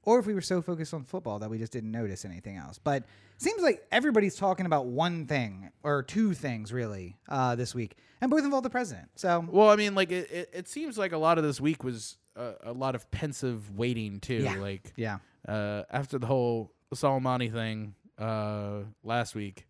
or 0.03 0.19
if 0.19 0.27
we 0.27 0.35
were 0.35 0.41
so 0.41 0.63
focused 0.63 0.95
on 0.95 1.05
football 1.05 1.39
that 1.41 1.51
we 1.51 1.59
just 1.59 1.73
didn't 1.73 1.91
notice 1.91 2.25
anything 2.25 2.57
else. 2.57 2.79
But 2.79 3.05
seems 3.39 3.63
like 3.63 3.87
everybody's 3.93 4.37
talking 4.37 4.67
about 4.67 4.87
one 4.87 5.27
thing 5.27 5.71
or 5.83 6.03
two 6.03 6.33
things 6.35 6.73
really 6.73 7.17
uh, 7.29 7.55
this 7.55 7.75
week, 7.75 7.97
and 8.21 8.31
both 8.31 8.45
involve 8.45 8.63
the 8.63 8.71
president. 8.71 9.09
So 9.17 9.45
Well, 9.49 9.71
I 9.71 9.77
mean, 9.77 9.95
like 9.95 10.11
it, 10.11 10.31
it, 10.31 10.51
it 10.53 10.69
seems 10.69 10.97
like 10.97 11.13
a 11.13 11.19
lot 11.19 11.39
of 11.39 11.45
this 11.45 11.61
week 11.61 11.85
was 11.85 12.17
uh, 12.37 12.53
a 12.63 12.73
lot 12.73 12.95
of 12.95 13.11
pensive 13.11 13.77
waiting 13.77 14.21
too. 14.21 14.43
Yeah. 14.43 14.55
Like 14.57 14.93
yeah, 14.97 15.19
uh, 15.47 15.83
after 15.91 16.19
the 16.19 16.27
whole 16.27 16.73
Soleimani 16.95 17.53
thing 17.53 17.95
uh, 18.19 18.81
last 19.03 19.35
week, 19.35 19.67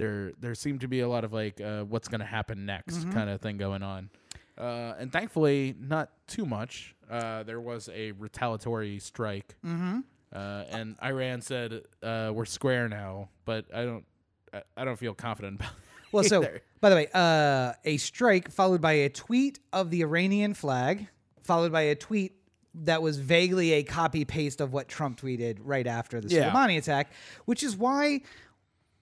there 0.00 0.32
there 0.40 0.54
seemed 0.54 0.80
to 0.80 0.88
be 0.88 1.00
a 1.00 1.08
lot 1.08 1.24
of 1.24 1.32
like 1.32 1.60
uh, 1.60 1.82
what's 1.84 2.08
going 2.08 2.20
to 2.20 2.26
happen 2.26 2.64
next 2.66 2.96
Mm-hmm. 2.98 3.12
kind 3.12 3.30
of 3.30 3.40
thing 3.40 3.56
going 3.58 3.82
on. 3.82 4.10
Uh, 4.58 4.94
and 4.98 5.12
thankfully, 5.12 5.74
not 5.80 6.10
too 6.26 6.44
much. 6.44 6.94
Uh, 7.10 7.42
there 7.44 7.60
was 7.60 7.88
a 7.94 8.12
retaliatory 8.12 8.98
strike, 8.98 9.56
mm-hmm. 9.64 10.00
uh, 10.34 10.64
and 10.70 10.96
Iran 11.02 11.40
said 11.40 11.82
uh, 12.02 12.30
we're 12.34 12.44
square 12.44 12.88
now. 12.88 13.30
But 13.44 13.64
I 13.74 13.84
don't, 13.84 14.04
I, 14.52 14.62
I 14.76 14.84
don't 14.84 14.98
feel 14.98 15.14
confident 15.14 15.60
about. 15.60 15.72
Well, 16.12 16.24
so 16.24 16.44
by 16.80 16.90
the 16.90 16.96
way, 16.96 17.06
uh, 17.14 17.74
a 17.84 17.96
strike 17.98 18.50
followed 18.50 18.80
by 18.80 18.94
a 18.94 19.08
tweet 19.08 19.60
of 19.72 19.90
the 19.90 20.00
Iranian 20.02 20.54
flag, 20.54 21.06
followed 21.44 21.70
by 21.70 21.82
a 21.82 21.94
tweet 21.94 22.32
that 22.74 23.00
was 23.00 23.16
vaguely 23.18 23.74
a 23.74 23.84
copy 23.84 24.24
paste 24.24 24.60
of 24.60 24.72
what 24.72 24.88
Trump 24.88 25.20
tweeted 25.20 25.58
right 25.62 25.86
after 25.86 26.20
the 26.20 26.26
Yeah. 26.28 26.50
Soleimani 26.50 26.78
attack, 26.78 27.12
which 27.44 27.62
is 27.62 27.76
why 27.76 28.22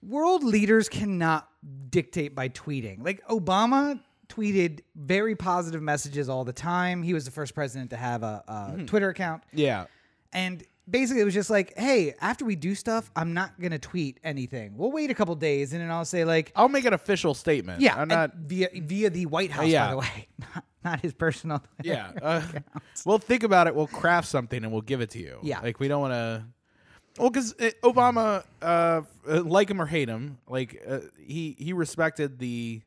world 0.01 0.43
leaders 0.43 0.89
cannot 0.89 1.49
dictate 1.89 2.35
by 2.35 2.49
tweeting. 2.49 3.03
Like 3.03 3.25
Obama 3.27 3.99
tweeted 4.27 4.81
very 4.95 5.35
positive 5.35 5.81
messages 5.81 6.29
all 6.29 6.43
the 6.45 6.53
time. 6.53 7.01
He 7.03 7.13
was 7.13 7.25
the 7.25 7.31
first 7.31 7.53
president 7.55 7.89
to 7.91 7.97
have 7.97 8.23
a, 8.23 8.43
a 8.47 8.53
Mm-hmm. 8.53 8.85
Twitter 8.85 9.09
account. 9.09 9.43
yeah, 9.53 9.85
And 10.31 10.63
basically, 10.89 11.21
it 11.21 11.25
was 11.25 11.33
just 11.33 11.49
like, 11.49 11.73
hey, 11.77 12.13
after 12.21 12.45
we 12.45 12.55
do 12.55 12.75
stuff, 12.75 13.09
I'm 13.15 13.33
not 13.33 13.59
going 13.59 13.71
to 13.71 13.79
tweet 13.79 14.19
anything. 14.23 14.77
We'll 14.77 14.91
wait 14.91 15.09
a 15.09 15.13
couple 15.15 15.33
days 15.35 15.73
and 15.73 15.81
then 15.81 15.89
I'll 15.91 16.05
say, 16.05 16.25
like, 16.25 16.51
I'll 16.55 16.69
make 16.69 16.85
an 16.85 16.93
official 16.93 17.33
statement. 17.33 17.81
yeah, 17.81 17.95
I'm 17.95 18.07
not. 18.07 18.35
via 18.35 18.69
via 18.75 19.09
the 19.09 19.25
White 19.25 19.51
House, 19.51 19.67
Yeah. 19.67 19.85
by 19.87 19.91
the 19.91 19.97
way, 19.97 20.27
not, 20.55 20.63
not 20.83 20.99
his 21.01 21.13
personal. 21.13 21.63
Yeah. 21.83 22.11
Uh, 22.21 22.41
we'll 23.05 23.17
think 23.19 23.43
about 23.43 23.65
it. 23.67 23.73
We'll 23.75 23.87
craft 23.87 24.27
something 24.27 24.63
and 24.63 24.71
we'll 24.71 24.81
give 24.81 25.01
it 25.01 25.09
to 25.11 25.19
you. 25.19 25.39
Yeah. 25.41 25.59
Like 25.61 25.79
we 25.79 25.87
don't 25.87 26.01
want 26.01 26.13
to. 26.13 26.45
Well, 27.19 27.29
because 27.29 27.53
Obama, 27.83 28.43
uh, 28.61 29.01
uh, 29.27 29.43
like 29.43 29.69
him 29.69 29.81
or 29.81 29.85
hate 29.85 30.07
him, 30.09 30.37
like 30.47 30.81
uh, 30.87 30.99
he 31.19 31.55
he 31.59 31.73
respected 31.73 32.39
the 32.39 32.81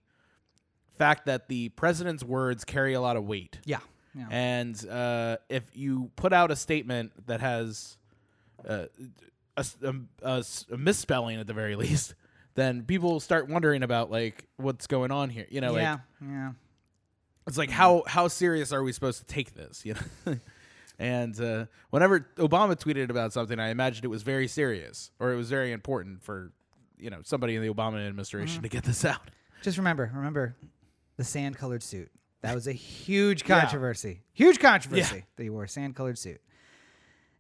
fact 0.99 1.27
that 1.27 1.49
the 1.49 1.69
president's 1.71 2.25
words 2.25 2.65
carry 2.65 2.95
a 2.95 3.01
lot 3.01 3.17
of 3.17 3.25
weight. 3.25 3.59
yeah, 3.65 3.81
yeah. 4.15 4.27
And 4.31 4.89
uh, 4.89 5.37
if 5.49 5.65
you 5.75 6.11
put 6.17 6.33
out 6.33 6.51
a 6.51 6.57
statement 6.57 7.13
that 7.27 7.41
has 7.41 7.97
uh, 8.69 8.87
a, 9.57 9.67
a- 9.83 9.95
a 10.23 10.45
a 10.73 10.77
misspelling 10.79 11.39
at 11.39 11.47
the 11.47 11.55
very 11.55 11.77
least, 11.85 12.15
then 12.55 12.83
people 12.85 13.21
start 13.21 13.49
wondering 13.49 13.83
about 13.83 14.11
like 14.11 14.47
what's 14.57 14.87
going 14.87 15.11
on 15.11 15.29
here. 15.31 15.47
You 15.51 15.61
know, 15.61 15.73
like 15.73 15.83
yeah, 15.83 15.99
yeah. 16.23 16.53
it's 17.47 17.59
like 17.59 17.71
how 17.71 18.03
how 18.07 18.29
serious 18.29 18.73
are 18.73 18.83
we 18.83 18.93
supposed 18.93 19.19
to 19.19 19.25
take 19.27 19.55
this 19.55 19.85
you 19.85 19.95
know 20.27 20.37
and 20.99 21.41
uh, 21.41 21.67
whenever 21.91 22.27
obama 22.37 22.77
tweeted 22.77 23.11
about 23.11 23.33
something 23.33 23.59
i 23.59 23.69
imagined 23.71 24.05
it 24.05 24.09
was 24.09 24.23
very 24.23 24.47
serious 24.49 25.11
or 25.19 25.33
it 25.33 25.37
was 25.37 25.49
very 25.51 25.73
important 25.73 26.23
for 26.23 26.53
you 26.99 27.11
know 27.11 27.19
somebody 27.25 27.57
in 27.57 27.63
the 27.63 27.69
obama 27.69 28.07
administration 28.07 28.57
Mm-hmm. 28.57 28.63
to 28.63 28.69
get 28.69 28.85
this 28.85 29.05
out 29.13 29.21
Just 29.63 29.79
remember, 29.79 30.11
remember 30.15 30.57
the 31.17 31.25
sand-colored 31.25 31.83
suit. 31.83 32.11
That 32.43 32.55
was 32.55 32.67
a 32.67 32.73
huge 32.73 33.43
Yeah. 33.49 33.61
controversy. 33.61 34.23
Huge 34.33 34.59
controversy 34.59 35.17
Yeah. 35.17 35.23
that 35.37 35.43
he 35.43 35.51
wore 35.51 35.65
a 35.65 35.69
sand-colored 35.69 36.19
suit. 36.19 36.41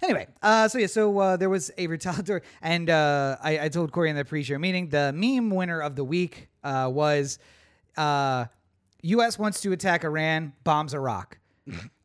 Anyway, 0.02 0.26
uh, 0.42 0.66
so 0.68 0.78
yeah, 0.78 0.88
so 0.88 1.16
uh, 1.18 1.36
there 1.36 1.48
was 1.48 1.70
a 1.78 1.86
retaliatory, 1.86 2.42
and 2.60 2.90
uh, 2.90 3.36
I, 3.42 3.60
I 3.66 3.68
told 3.68 3.92
Corey 3.92 4.10
in 4.10 4.16
the 4.16 4.24
pre-show 4.24 4.58
meeting 4.58 4.88
the 4.88 5.12
meme 5.14 5.50
winner 5.50 5.80
of 5.80 5.94
the 5.96 6.02
week 6.04 6.48
uh, 6.64 6.90
was 6.92 7.38
uh, 7.96 8.46
U.S. 9.02 9.38
wants 9.38 9.60
to 9.62 9.72
attack 9.72 10.04
Iran, 10.04 10.52
bombs 10.64 10.92
Iraq. 10.94 11.38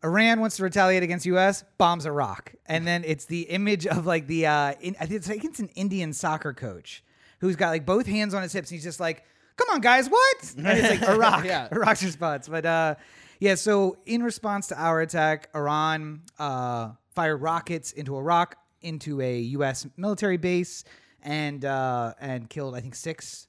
Iran 0.04 0.40
wants 0.40 0.58
to 0.58 0.64
retaliate 0.64 1.04
against 1.04 1.26
U.S., 1.26 1.64
bombs 1.78 2.06
Iraq, 2.06 2.54
and 2.68 2.86
then 2.86 3.04
it's 3.06 3.26
the 3.26 3.42
image 3.44 3.88
of 3.88 4.06
like 4.06 4.28
the 4.28 4.46
uh, 4.46 4.74
in, 4.82 4.96
I 5.00 5.06
think 5.06 5.18
it's, 5.18 5.28
think 5.28 5.44
it's 5.46 5.60
an 5.60 5.70
Indian 5.70 6.14
soccer 6.14 6.54
coach 6.54 7.04
who's 7.40 7.56
got 7.56 7.70
like 7.70 7.86
both 7.86 8.06
hands 8.06 8.34
on 8.34 8.44
his 8.44 8.54
hips, 8.54 8.70
and 8.70 8.76
he's 8.76 8.84
just 8.84 9.00
like, 9.00 9.24
"Come 9.56 9.68
on, 9.72 9.82
guys, 9.82 10.10
what?" 10.10 10.54
And 10.58 10.68
it's 10.68 11.02
like 11.02 11.10
Iraq, 11.10 11.46
Yeah. 11.46 11.68
Iraq's 11.72 12.04
response. 12.04 12.48
But 12.48 12.66
uh, 12.66 12.96
yeah, 13.40 13.56
so 13.56 13.98
in 14.06 14.22
response 14.24 14.68
to 14.68 14.80
our 14.80 15.02
attack, 15.02 15.50
Iran 15.56 16.22
uh, 16.38 16.92
fired 17.16 17.38
rockets 17.38 17.92
into 17.92 18.16
Iraq, 18.16 18.56
into 18.82 19.22
a 19.22 19.40
U.S. 19.40 19.88
military 19.98 20.38
base, 20.38 20.84
and 21.24 21.66
uh, 21.66 22.14
and 22.20 22.48
killed 22.50 22.76
I 22.76 22.82
think 22.82 22.94
six. 22.96 23.47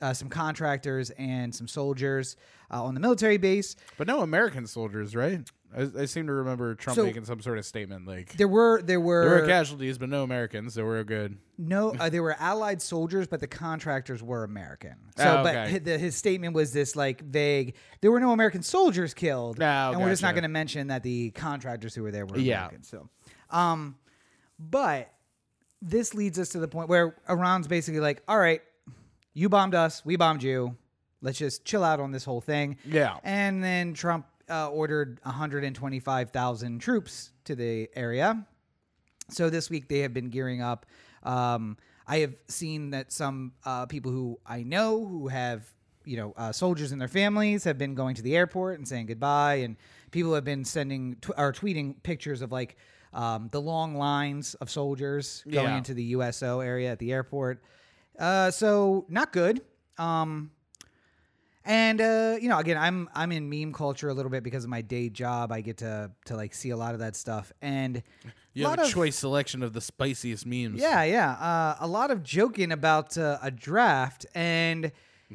Uh, 0.00 0.14
some 0.14 0.28
contractors 0.30 1.10
and 1.18 1.54
some 1.54 1.68
soldiers 1.68 2.36
uh, 2.72 2.82
on 2.82 2.94
the 2.94 3.00
military 3.00 3.36
base. 3.36 3.76
but 3.98 4.06
no 4.06 4.20
american 4.22 4.66
soldiers 4.66 5.14
right 5.14 5.40
I, 5.76 5.88
I 6.00 6.04
seem 6.06 6.26
to 6.26 6.32
remember 6.32 6.74
trump 6.74 6.96
So- 6.96 7.04
making 7.04 7.26
some 7.26 7.40
sort 7.42 7.58
of 7.58 7.66
statement 7.66 8.06
like 8.06 8.32
There 8.38 8.48
were 8.48 8.80
there 8.82 8.98
were, 8.98 9.28
there 9.28 9.40
were 9.42 9.46
casualties 9.46 9.98
but 9.98 10.08
no 10.08 10.22
americans 10.22 10.72
so 10.74 10.84
we're 10.86 11.04
good 11.04 11.36
no 11.58 11.90
uh, 12.00 12.08
there 12.08 12.22
were 12.22 12.34
allied 12.40 12.80
soldiers, 12.80 13.26
but 13.26 13.40
the 13.40 13.46
contractors 13.46 14.22
were 14.22 14.44
American. 14.44 14.94
So, 15.18 15.40
Oh, 15.40 15.42
but 15.42 15.54
okay. 15.54 15.72
hi- 15.72 15.78
the, 15.80 15.98
his 15.98 16.16
statement 16.16 16.54
was 16.54 16.72
this 16.72 16.96
like 16.96 17.20
vague. 17.20 17.74
There 18.00 18.10
were 18.10 18.18
no 18.20 18.32
American 18.32 18.62
soldiers 18.62 19.12
killed, 19.12 19.60
Oh, 19.60 19.64
and 19.92 20.00
we're 20.00 20.08
just 20.08 20.22
not 20.22 20.28
gotcha. 20.28 20.34
going 20.36 20.42
to 20.44 20.48
mention 20.48 20.86
that 20.86 21.02
the 21.02 21.32
contractors 21.32 21.94
who 21.94 22.02
were 22.02 22.10
there 22.12 22.24
were 22.24 22.38
Yeah. 22.38 22.60
American. 22.60 22.82
So, 22.84 23.10
um, 23.50 23.96
but 24.58 25.12
this 25.82 26.14
leads 26.14 26.38
us 26.38 26.48
to 26.50 26.58
the 26.60 26.68
point 26.68 26.88
where 26.88 27.16
Iran's 27.28 27.66
basically 27.68 28.00
like, 28.00 28.22
all 28.26 28.38
right, 28.38 28.62
you 29.34 29.48
bombed 29.48 29.74
us, 29.74 30.04
we 30.04 30.16
bombed 30.16 30.42
you. 30.42 30.76
Let's 31.22 31.38
just 31.38 31.64
chill 31.64 31.84
out 31.84 32.00
on 32.00 32.12
this 32.12 32.24
whole 32.24 32.40
thing. 32.40 32.78
Yeah. 32.84 33.18
And 33.24 33.62
then 33.62 33.92
Trump 33.94 34.26
uh, 34.48 34.70
ordered 34.70 35.20
125,000 35.24 36.78
troops 36.80 37.32
to 37.44 37.54
the 37.54 37.88
area. 37.94 38.46
So 39.30 39.50
this 39.50 39.70
week 39.70 39.88
they 39.88 40.00
have 40.00 40.12
been 40.14 40.30
gearing 40.30 40.62
up. 40.62 40.86
Um, 41.22 41.76
I 42.06 42.18
have 42.18 42.34
seen 42.48 42.90
that 42.90 43.12
some 43.12 43.52
uh, 43.64 43.86
people 43.86 44.10
who 44.10 44.40
I 44.46 44.62
know 44.62 45.06
who 45.06 45.28
have, 45.28 45.68
you 46.04 46.16
know, 46.16 46.32
uh, 46.36 46.50
soldiers 46.52 46.90
in 46.92 46.98
their 46.98 47.06
families 47.08 47.64
have 47.64 47.78
been 47.78 47.94
going 47.94 48.14
to 48.16 48.22
the 48.22 48.36
airport 48.36 48.78
and 48.78 48.88
saying 48.88 49.06
goodbye, 49.06 49.56
and 49.56 49.76
people 50.10 50.34
have 50.34 50.44
been 50.44 50.64
sending 50.64 51.16
tw- 51.20 51.30
or 51.36 51.52
tweeting 51.52 52.02
pictures 52.02 52.42
of 52.42 52.50
like 52.50 52.76
um, 53.12 53.48
the 53.52 53.60
long 53.60 53.94
lines 53.94 54.54
of 54.54 54.70
soldiers 54.70 55.44
going 55.48 55.66
Yeah. 55.68 55.76
into 55.76 55.94
the 55.94 56.02
USO 56.04 56.60
area 56.60 56.90
at 56.90 56.98
the 56.98 57.12
airport. 57.12 57.62
Uh, 58.20 58.50
so 58.50 59.06
not 59.08 59.32
good. 59.32 59.62
Um, 59.98 60.50
and 61.64 62.00
uh, 62.00 62.36
you 62.40 62.48
know, 62.48 62.58
again, 62.58 62.78
I'm 62.78 63.08
I'm 63.14 63.32
in 63.32 63.48
meme 63.50 63.72
culture 63.72 64.08
a 64.08 64.14
little 64.14 64.30
bit 64.30 64.42
because 64.42 64.64
of 64.64 64.70
my 64.70 64.80
day 64.82 65.08
job. 65.08 65.52
I 65.52 65.60
get 65.60 65.78
to 65.78 66.10
to 66.26 66.36
like 66.36 66.54
see 66.54 66.70
a 66.70 66.76
lot 66.76 66.94
of 66.94 67.00
that 67.00 67.16
stuff, 67.16 67.52
and 67.60 68.02
you 68.54 68.66
have 68.66 68.78
a 68.78 68.82
of- 68.82 68.88
choice 68.90 69.16
selection 69.16 69.62
of 69.62 69.72
the 69.72 69.80
spiciest 69.80 70.46
memes 70.46 70.80
yeah, 70.80 71.02
yeah, 71.04 71.32
uh, 71.32 71.76
a 71.80 71.86
lot 71.86 72.10
of 72.10 72.22
joking 72.22 72.72
about 72.72 73.16
uh, 73.18 73.38
a 73.42 73.50
draft, 73.50 74.24
and 74.34 74.86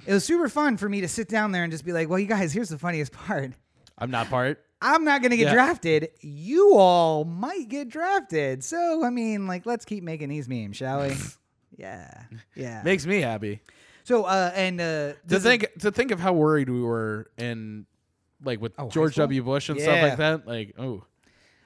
it 0.05 0.13
was 0.13 0.25
super 0.25 0.49
fun 0.49 0.77
for 0.77 0.89
me 0.89 1.01
to 1.01 1.07
sit 1.07 1.29
down 1.29 1.51
there 1.51 1.63
and 1.63 1.71
just 1.71 1.86
be 1.86 1.93
like, 1.93 2.09
"Well, 2.09 2.19
you 2.19 2.27
guys, 2.27 2.51
here's 2.53 2.69
the 2.69 2.79
funniest 2.79 3.11
part." 3.27 3.53
i'm 3.97 4.11
not 4.11 4.27
part 4.29 4.61
I'm 4.81 5.05
not 5.05 5.21
going 5.21 5.31
to 5.31 5.38
get 5.38 5.45
Yeah. 5.47 5.53
drafted. 5.53 6.09
You 6.19 6.75
all 6.75 7.23
might 7.23 7.69
get 7.69 7.88
drafted. 7.88 8.61
So, 8.63 9.03
I 9.05 9.09
mean, 9.09 9.47
like, 9.47 9.65
let's 9.65 9.86
keep 9.86 10.03
making 10.03 10.27
these 10.29 10.49
memes, 10.49 10.75
shall 10.75 11.01
we? 11.07 11.15
yeah. 11.78 12.23
Yeah. 12.55 12.82
makes 12.84 13.05
me 13.05 13.21
happy 13.21 13.61
so, 14.03 14.23
uh, 14.26 14.51
and, 14.53 14.80
uh, 14.80 15.13
to 15.30 15.39
think 15.39 15.67
to 15.80 15.91
think 15.91 16.11
of 16.11 16.19
how 16.19 16.32
worried 16.34 16.69
we 16.69 16.80
were 16.80 17.32
in 17.39 17.88
like 18.43 18.61
with 18.61 18.73
Oh, 18.78 18.88
George? 18.89 19.15
W. 19.15 19.41
Bush 19.41 19.69
and 19.69 19.82
stuff 19.82 19.99
like 19.99 20.17
that. 20.17 20.45
Like, 20.47 20.76
oh, 20.78 21.03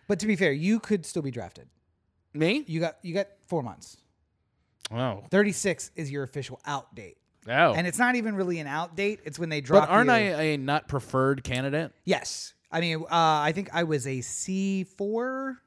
but 0.08 0.20
to 0.20 0.28
be 0.28 0.38
fair, 0.38 0.54
you 0.54 0.80
could 0.80 1.06
still 1.06 1.22
be 1.22 1.32
drafted. 1.32 1.68
me? 2.34 2.64
You 2.66 2.80
got, 2.80 2.96
you 3.02 3.14
got 3.14 3.28
four 3.48 3.62
months. 3.62 3.98
Wow. 4.90 5.24
36 5.30 5.92
is 5.98 6.10
your 6.10 6.24
official 6.24 6.62
out 6.66 6.96
date. 6.96 7.18
Oh. 7.48 7.74
And 7.74 7.86
it's 7.86 8.00
not 8.00 8.16
even 8.16 8.36
really 8.36 8.60
an 8.60 8.68
out 8.68 8.96
date. 8.96 9.20
It's 9.26 9.38
when 9.38 9.50
they 9.50 9.60
drop 9.60 9.88
but 9.88 9.94
aren't 9.94 10.08
you- 10.08 10.14
I 10.14 10.42
a 10.54 10.58
not 10.58 10.88
preferred 10.88 11.44
candidate? 11.44 11.92
Yes. 12.06 12.54
I 12.72 12.80
mean, 12.80 13.02
uh, 13.04 13.06
I 13.10 13.52
think 13.54 13.70
I 13.74 13.84
was 13.84 14.08
a 14.08 14.20
C4 14.20 15.58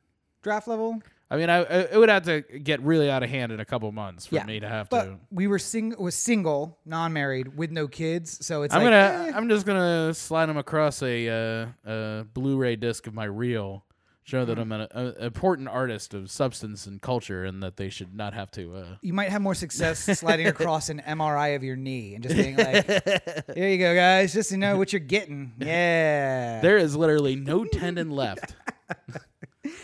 draft 0.43 0.69
level. 0.69 1.03
I 1.33 1.37
mean, 1.39 1.49
I 1.49 1.57
I- 1.63 1.89
it 1.93 1.97
would 1.97 2.11
have 2.11 2.25
to 2.25 2.43
get 2.43 2.81
really 2.83 3.11
out 3.11 3.23
of 3.23 3.31
hand 3.31 3.53
in 3.53 3.61
a 3.61 3.65
couple 3.65 3.91
months 3.91 4.27
for 4.27 4.35
Yeah. 4.35 4.45
me 4.45 4.61
to 4.61 4.69
have 4.69 4.91
But 4.91 5.05
to. 5.05 5.19
we 5.31 5.47
were 5.47 5.59
sing 5.59 5.95
was 5.99 6.15
single, 6.15 6.79
non-married, 6.85 7.57
with 7.57 7.71
no 7.71 7.89
kids. 7.89 8.45
So 8.45 8.63
it's 8.63 8.75
I'm 8.75 8.83
like, 8.83 8.93
gonna. 8.93 9.29
eh. 9.31 9.33
I'm 9.35 9.49
just 9.49 9.65
gonna 9.65 10.13
slide 10.13 10.47
them 10.47 10.59
across 10.59 11.03
a 11.03 11.29
uh, 11.29 11.91
a 11.91 12.25
Blu-ray 12.35 12.77
disc 12.77 13.07
of 13.07 13.15
my 13.15 13.25
reel, 13.25 13.85
show 14.25 14.45
that 14.45 14.59
I'm 14.59 14.71
an 14.73 14.89
a, 14.91 15.25
important 15.25 15.69
artist 15.69 16.13
of 16.15 16.31
substance 16.31 16.87
and 16.87 17.01
culture, 17.01 17.45
and 17.45 17.63
that 17.63 17.77
they 17.79 17.89
should 17.89 18.15
not 18.15 18.35
have 18.35 18.51
to. 18.53 18.75
Uh, 18.77 18.85
you 19.01 19.15
might 19.15 19.31
have 19.31 19.41
more 19.41 19.55
success 19.55 20.01
sliding 20.21 20.47
across 20.55 20.91
an 20.91 21.01
MRI 21.07 21.57
of 21.57 21.65
your 21.65 21.77
knee 21.77 22.15
and 22.15 22.23
just 22.23 22.37
being 22.37 22.57
like, 22.57 22.85
"Here 23.57 23.69
you 23.69 23.79
go, 23.79 23.95
guys, 23.95 24.35
just 24.35 24.51
to 24.51 24.59
know 24.59 24.77
what 24.77 24.93
you're 24.93 25.01
getting." 25.01 25.53
Yeah. 25.59 26.61
there 26.61 26.77
is 26.77 26.95
literally 26.95 27.37
no 27.37 27.65
tendon 27.65 28.11
left. 28.11 28.55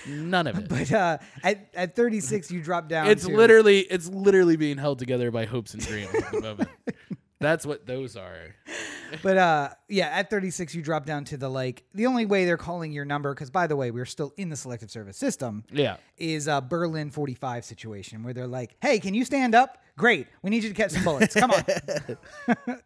None 0.09 0.47
of 0.47 0.59
it. 0.59 0.69
But 0.69 0.93
uh, 0.93 1.19
at 1.43 1.69
at 1.75 1.97
36, 1.97 2.51
you 2.51 2.63
drop 2.63 2.89
down. 2.89 3.09
it's 3.09 3.27
to, 3.27 3.35
literally 3.35 3.81
it's 3.81 4.09
literally 4.09 4.57
being 4.57 4.79
held 4.79 4.99
together 4.99 5.31
by 5.31 5.45
hopes 5.47 5.75
and 5.75 5.85
dreams 5.85 6.15
at 6.15 6.33
the 6.33 6.41
moment. 6.41 6.71
That's 7.41 7.65
what 7.65 7.87
those 7.87 8.17
are. 8.17 8.55
But 9.23 9.39
uh, 9.39 9.69
yeah, 9.89 10.09
at 10.09 10.29
36, 10.29 10.75
you 10.75 10.83
drop 10.83 11.07
down 11.07 11.25
to 11.27 11.39
the 11.39 11.49
like. 11.49 11.83
The 11.95 12.05
only 12.05 12.27
way 12.27 12.45
they're 12.45 12.59
calling 12.59 12.93
your 12.93 13.07
number, 13.07 13.33
because 13.33 13.49
by 13.49 13.67
the 13.67 13.75
way, 13.75 13.91
we're 13.91 14.05
still 14.05 14.35
in 14.37 14.51
the 14.51 14.57
selective 14.57 14.91
service 14.91 15.17
system. 15.17 15.65
Yeah. 15.73 15.97
is 16.19 16.47
a 16.47 16.61
Berlin 16.61 17.09
45 17.11 17.65
situation 17.65 18.23
where 18.23 18.35
they're 18.35 18.47
like, 18.47 18.77
"Hey, 18.83 19.01
can 19.01 19.15
you 19.15 19.25
stand 19.25 19.55
up? 19.55 19.79
Great, 19.97 20.27
we 20.43 20.51
need 20.51 20.63
you 20.63 20.69
to 20.69 20.75
catch 20.75 20.91
some 20.91 21.05
bullets. 21.05 21.35
Come 21.35 21.53
on." 21.53 21.65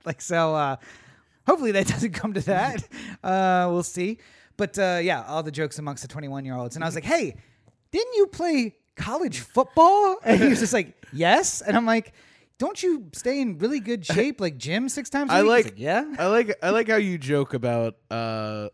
like 0.05 0.21
so. 0.21 0.55
Uh, 0.55 0.77
hopefully 1.45 1.73
that 1.73 1.89
doesn't 1.89 2.13
come 2.13 2.35
to 2.35 2.41
that. 2.43 2.85
Uh, 3.25 3.67
we'll 3.73 3.83
see. 3.83 4.19
But 4.57 4.79
uh, 4.79 5.01
yeah, 5.03 5.25
all 5.27 5.43
the 5.43 5.51
jokes 5.53 5.79
amongst 5.79 6.03
the 6.03 6.09
21 6.09 6.45
year 6.45 6.57
olds, 6.57 6.77
and 6.77 6.85
I 6.85 6.89
was 6.89 6.95
like, 6.95 7.05
"Hey, 7.15 7.37
didn't 7.91 8.15
you 8.15 8.27
play 8.27 8.77
college 8.97 9.41
football?" 9.41 10.17
And 10.25 10.41
he 10.41 10.49
was 10.49 10.61
just 10.61 10.73
like, 10.73 11.07
"Yes," 11.13 11.61
and 11.63 11.77
I'm 11.77 11.87
like. 11.87 12.13
Don't 12.59 12.81
you 12.81 13.09
stay 13.13 13.41
in 13.41 13.59
really 13.59 13.81
good 13.81 14.07
shape, 14.15 14.41
like 14.41 14.57
gym 14.57 14.89
six 14.89 15.11
times 15.11 15.33
a 15.33 15.35
I 15.35 15.43
week? 15.43 15.57
He's 15.57 15.65
like, 15.65 15.75
yeah. 15.79 16.15
I 16.17 16.27
like 16.27 16.55
I 16.63 16.71
like 16.71 16.87
how 16.87 16.95
you 16.95 17.19
joke 17.19 17.55
about 17.55 17.97
uh 18.09 18.69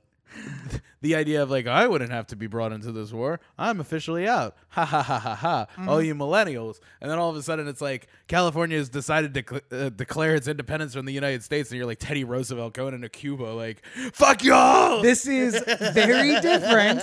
the 1.01 1.14
idea 1.14 1.42
of 1.42 1.51
like 1.51 1.66
I 1.66 1.86
wouldn't 1.86 2.11
have 2.11 2.26
to 2.28 2.36
be 2.36 2.46
brought 2.46 2.72
into 2.72 2.92
this 2.92 3.12
war. 3.12 3.40
I'm 3.59 3.80
officially 3.80 4.26
out. 4.26 4.57
Ha 4.78 4.84
ha 4.84 5.03
ha 5.03 5.18
ha 5.18 5.34
ha. 5.34 5.66
Mm-hmm. 5.72 5.88
All 5.88 6.01
you 6.01 6.14
millennials. 6.14 6.78
And 7.01 7.11
then 7.11 7.18
all 7.18 7.30
of 7.30 7.36
a 7.36 7.42
sudden 7.42 7.66
it's 7.66 7.80
like 7.80 8.07
California 8.28 8.78
has 8.78 8.88
decided 8.88 9.34
to 9.34 9.42
cl- 9.49 9.86
uh, 9.86 9.88
declare 9.88 10.36
its 10.36 10.46
independence 10.46 10.94
from 10.94 11.05
the 11.05 11.12
United 11.12 11.42
States 11.42 11.70
and 11.70 11.78
you're 11.78 11.86
like 11.86 11.99
Teddy 11.99 12.22
Roosevelt 12.22 12.74
going 12.74 12.94
into 12.94 13.09
Cuba 13.09 13.44
like 13.44 13.84
fuck 14.12 14.44
y'all. 14.44 15.03
This 15.03 15.26
is 15.26 15.61
very 15.94 16.40
different. 16.40 17.03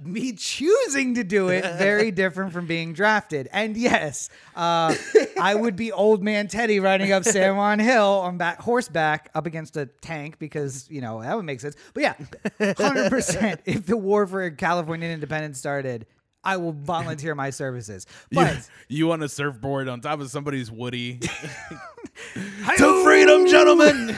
Me 0.04 0.32
choosing 0.32 1.14
to 1.14 1.24
do 1.24 1.48
it, 1.48 1.64
very 1.76 2.10
different 2.10 2.52
from 2.52 2.66
being 2.66 2.92
drafted. 2.92 3.48
And 3.52 3.78
yes, 3.78 4.28
uh, 4.54 4.94
I 5.40 5.54
would 5.54 5.76
be 5.76 5.92
old 5.92 6.22
man 6.22 6.48
Teddy 6.48 6.80
riding 6.80 7.12
up 7.12 7.24
San 7.24 7.56
Juan 7.56 7.78
Hill 7.78 8.04
on 8.04 8.36
back 8.36 8.60
horseback 8.60 9.30
up 9.34 9.46
against 9.46 9.76
a 9.76 9.86
tank 9.86 10.38
because 10.38 10.86
you 10.90 11.00
know 11.00 11.22
that 11.22 11.34
would 11.36 11.46
make 11.46 11.60
sense. 11.60 11.76
But 11.94 12.02
yeah, 12.02 12.14
percent. 13.10 13.60
If 13.64 13.86
the 13.86 13.96
war 13.96 14.26
for 14.26 14.50
California 14.50 15.08
independence 15.08 15.58
started, 15.58 16.06
I 16.42 16.56
will 16.56 16.72
volunteer 16.72 17.34
my 17.34 17.50
services. 17.50 18.06
But 18.32 18.68
you 18.88 19.12
on 19.12 19.22
a 19.22 19.28
surfboard 19.28 19.88
on 19.88 20.00
top 20.00 20.20
of 20.20 20.30
somebody's 20.30 20.70
woody. 20.70 21.18
to 22.78 23.04
freedom, 23.04 23.46
gentlemen. 23.46 24.16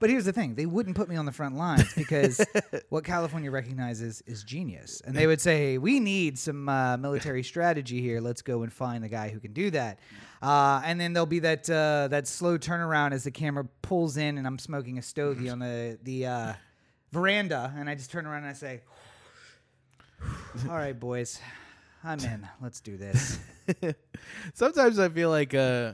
But 0.00 0.08
here's 0.08 0.24
the 0.24 0.32
thing: 0.32 0.54
they 0.54 0.64
wouldn't 0.64 0.96
put 0.96 1.10
me 1.10 1.16
on 1.16 1.26
the 1.26 1.32
front 1.32 1.56
lines 1.56 1.92
because 1.94 2.42
what 2.88 3.04
California 3.04 3.50
recognizes 3.50 4.22
is 4.26 4.42
genius, 4.42 5.02
and 5.04 5.14
they 5.14 5.26
would 5.26 5.42
say, 5.42 5.76
"We 5.76 6.00
need 6.00 6.38
some 6.38 6.70
uh, 6.70 6.96
military 6.96 7.42
strategy 7.42 8.00
here. 8.00 8.18
Let's 8.22 8.40
go 8.40 8.62
and 8.62 8.72
find 8.72 9.04
the 9.04 9.10
guy 9.10 9.28
who 9.28 9.38
can 9.40 9.52
do 9.52 9.70
that." 9.72 9.98
Uh, 10.40 10.80
and 10.86 10.98
then 10.98 11.12
there'll 11.12 11.26
be 11.26 11.40
that 11.40 11.68
uh, 11.68 12.08
that 12.08 12.26
slow 12.26 12.56
turnaround 12.56 13.12
as 13.12 13.24
the 13.24 13.30
camera 13.30 13.66
pulls 13.82 14.16
in, 14.16 14.38
and 14.38 14.46
I'm 14.46 14.58
smoking 14.58 14.96
a 14.96 15.02
stogie 15.02 15.50
on 15.50 15.58
the 15.58 15.98
the 16.02 16.26
uh, 16.26 16.52
veranda, 17.12 17.72
and 17.76 17.88
I 17.88 17.94
just 17.94 18.10
turn 18.10 18.26
around 18.26 18.38
and 18.44 18.48
I 18.48 18.52
say, 18.54 18.80
"All 20.68 20.76
right, 20.76 20.98
boys, 20.98 21.40
I'm 22.04 22.18
in. 22.20 22.46
Let's 22.62 22.80
do 22.80 22.96
this." 22.96 23.38
sometimes 24.54 24.98
I 24.98 25.08
feel 25.08 25.30
like 25.30 25.54
uh, 25.54 25.92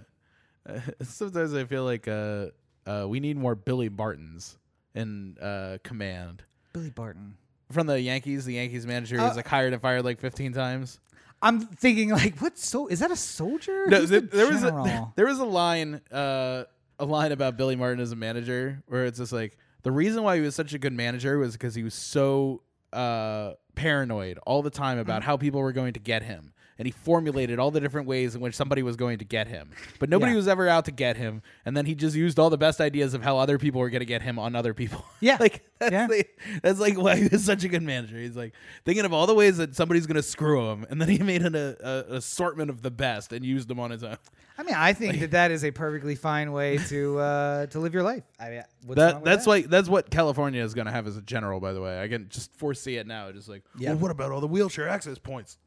uh 0.69 0.81
sometimes 1.03 1.55
I 1.55 1.65
feel 1.65 1.85
like 1.85 2.09
uh, 2.09 2.49
uh 2.87 3.07
we 3.09 3.21
need 3.21 3.37
more 3.37 3.55
Billy 3.55 3.89
Bartons 3.89 4.59
in 4.95 5.37
uh 5.41 5.79
command. 5.83 6.43
Billy 6.73 6.91
Barton. 6.91 7.37
From 7.73 7.87
the 7.87 8.01
Yankees, 8.01 8.45
the 8.45 8.55
Yankees 8.55 8.87
manager 8.87 9.17
was 9.17 9.33
Uh, 9.33 9.37
like 9.37 9.49
hired 9.49 9.73
and 9.73 9.83
fired 9.83 10.05
like 10.05 10.21
15 10.21 10.53
times. 10.53 11.01
I'm 11.43 11.61
thinking 11.61 12.11
like, 12.11 12.39
what? 12.39 12.57
So 12.59 12.87
is 12.87 13.01
that 13.01 13.11
a 13.11 13.17
soldier? 13.17 13.87
No, 13.89 14.07
there, 14.07 14.21
the 14.21 14.27
there 14.29 14.47
was 14.47 14.63
a, 14.63 15.13
there 15.17 15.27
was 15.27 15.39
a 15.39 15.45
line 15.45 16.01
uh 16.13 16.65
a 16.99 17.05
line 17.05 17.33
about 17.33 17.57
Billy 17.57 17.77
Martin 17.77 18.01
as 18.01 18.13
a 18.13 18.17
manager 18.17 18.83
where 18.87 19.05
it's 19.05 19.19
just 19.19 19.33
like 19.33 19.59
the 19.83 19.93
reason 19.93 20.23
why 20.23 20.37
he 20.37 20.43
was 20.43 20.55
such 20.55 20.75
a 20.75 20.79
good 20.79 20.93
manager 20.93 21.39
was 21.39 21.53
because 21.53 21.75
he 21.75 21.83
was 21.83 21.95
so 21.95 22.63
uh 22.93 23.53
paranoid 23.75 24.39
all 24.47 24.63
the 24.63 24.71
time 24.71 24.99
about 24.99 25.23
Mm. 25.23 25.25
how 25.25 25.37
people 25.37 25.61
were 25.61 25.73
going 25.73 25.93
to 25.93 26.01
get 26.01 26.23
him. 26.23 26.53
And 26.79 26.85
he 26.87 26.93
formulated 26.93 27.59
all 27.59 27.71
the 27.71 27.81
different 27.81 28.07
ways 28.07 28.35
in 28.35 28.41
which 28.43 28.55
somebody 28.55 28.83
was 28.83 28.97
going 28.97 29.17
to 29.19 29.25
get 29.25 29.49
him. 29.49 29.71
But 29.99 30.11
nobody 30.11 30.33
Yeah. 30.33 30.37
was 30.37 30.47
ever 30.49 30.69
out 30.69 30.85
to 30.85 30.91
get 30.91 31.17
him. 31.17 31.41
And 31.65 31.75
then 31.75 31.87
he 31.87 31.95
just 31.95 32.15
used 32.15 32.39
all 32.39 32.51
the 32.51 32.59
best 32.59 32.83
ideas 32.83 33.15
of 33.15 33.23
how 33.23 33.39
other 33.39 33.57
people 33.59 33.81
were 33.81 33.89
going 33.89 34.01
to 34.01 34.05
get 34.07 34.21
him 34.21 34.39
on 34.39 34.55
other 34.55 34.75
people. 34.75 35.03
Yeah. 35.21 35.39
like 35.41 35.65
that's, 35.79 35.93
Yeah. 35.93 36.07
the- 36.07 36.27
that's 36.63 36.79
like 36.79 36.99
why 36.99 37.17
he's 37.17 37.45
such 37.45 37.65
a 37.65 37.69
good 37.69 37.83
manager. 37.83 38.19
He's 38.19 38.37
like 38.37 38.53
thinking 38.85 39.07
of 39.07 39.13
all 39.15 39.27
the 39.27 39.35
ways 39.35 39.57
that 39.57 39.75
somebody's 39.75 40.07
going 40.07 40.17
to 40.17 40.23
screw 40.23 40.71
him. 40.71 40.87
And 40.91 41.01
then 41.01 41.09
he 41.09 41.19
made 41.33 41.43
an 41.43 41.55
a, 41.55 41.77
a 41.83 42.17
assortment 42.17 42.69
of 42.69 42.83
the 42.83 42.91
best 42.91 43.33
and 43.33 43.45
used 43.45 43.69
them 43.69 43.81
on 43.81 43.91
his 43.91 44.05
own. 44.05 44.19
I 44.59 44.63
mean, 44.63 44.75
I 44.75 44.93
think 44.95 45.21
that 45.21 45.31
that 45.33 45.51
is 45.51 45.65
a 45.65 45.71
perfectly 45.71 46.15
fine 46.15 46.51
way 46.53 46.79
to 46.89 47.19
uh, 47.19 47.67
to 47.67 47.79
live 47.79 47.93
your 47.95 48.03
life. 48.03 48.23
I 48.41 48.49
mean, 48.51 48.63
That 48.95 49.23
that's 49.25 49.45
that? 49.45 49.51
like 49.51 49.67
that's 49.69 49.89
what 49.89 50.09
California 50.11 50.63
is 50.63 50.73
going 50.75 50.87
to 50.87 50.93
have 50.93 51.07
as 51.07 51.17
a 51.17 51.23
general. 51.23 51.61
By 51.61 51.73
the 51.75 51.81
way, 51.83 52.03
I 52.03 52.09
can 52.09 52.29
just 52.31 52.55
foresee 52.57 52.97
it 52.97 53.07
now. 53.07 53.31
Just 53.33 53.49
like, 53.51 53.63
Yeah. 53.79 53.91
well, 53.91 53.99
what 53.99 54.11
about 54.11 54.33
all 54.33 54.41
the 54.41 54.47
wheelchair 54.47 54.89
access 54.89 55.19
points? 55.19 55.59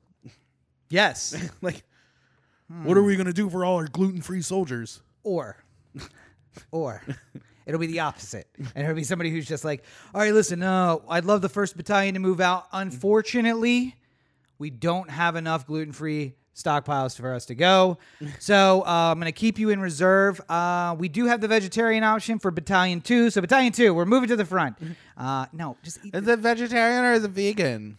Yes, 0.90 1.36
like, 1.62 1.84
what 2.84 2.98
are 2.98 3.04
we 3.04 3.16
going 3.16 3.28
to 3.28 3.34
do 3.34 3.50
for 3.50 3.66
all 3.66 3.78
our 3.78 3.88
gluten 3.88 4.22
free 4.22 4.42
soldiers? 4.42 5.02
or 5.24 5.58
or 6.72 7.04
it'll 7.66 7.80
be 7.80 7.88
the 7.88 8.00
opposite, 8.00 8.48
and 8.58 8.84
it'll 8.84 8.96
be 8.96 9.04
somebody 9.04 9.30
who's 9.30 9.48
just 9.48 9.64
like, 9.64 9.84
all 10.14 10.22
right, 10.22 10.34
listen, 10.34 10.60
no, 10.60 11.04
I'd 11.10 11.26
love 11.26 11.42
the 11.42 11.50
first 11.50 11.78
battalion 11.78 12.14
to 12.16 12.20
move 12.20 12.40
out. 12.40 12.68
Unfortunately, 12.72 13.96
we 14.58 14.70
don't 14.70 15.10
have 15.10 15.36
enough 15.36 15.68
gluten 15.68 15.94
free 15.94 16.34
stockpiles 16.56 17.20
for 17.20 17.34
us 17.34 17.46
to 17.46 17.56
go. 17.56 17.98
So 18.40 18.82
uh, 18.86 19.12
I'm 19.12 19.20
going 19.20 19.26
to 19.26 19.32
keep 19.32 19.60
you 19.60 19.70
in 19.70 19.80
reserve. 19.80 20.42
Uh, 20.50 20.96
we 20.98 21.10
do 21.10 21.26
have 21.26 21.42
the 21.42 21.48
vegetarian 21.48 22.04
option 22.04 22.40
for 22.40 22.52
Battalion 22.52 23.02
2. 23.02 23.30
So, 23.30 23.42
Battalion 23.42 23.72
2, 23.74 23.94
we're 23.94 24.06
moving 24.06 24.30
to 24.30 24.36
the 24.36 24.46
front. 24.46 24.78
Uh, 25.18 25.46
no, 25.54 25.78
just 25.84 26.00
eat 26.04 26.16
Is 26.16 26.28
it 26.28 26.40
vegetarian 26.40 27.04
or 27.04 27.14
is 27.14 27.24
it 27.24 27.32
vegan? 27.32 27.98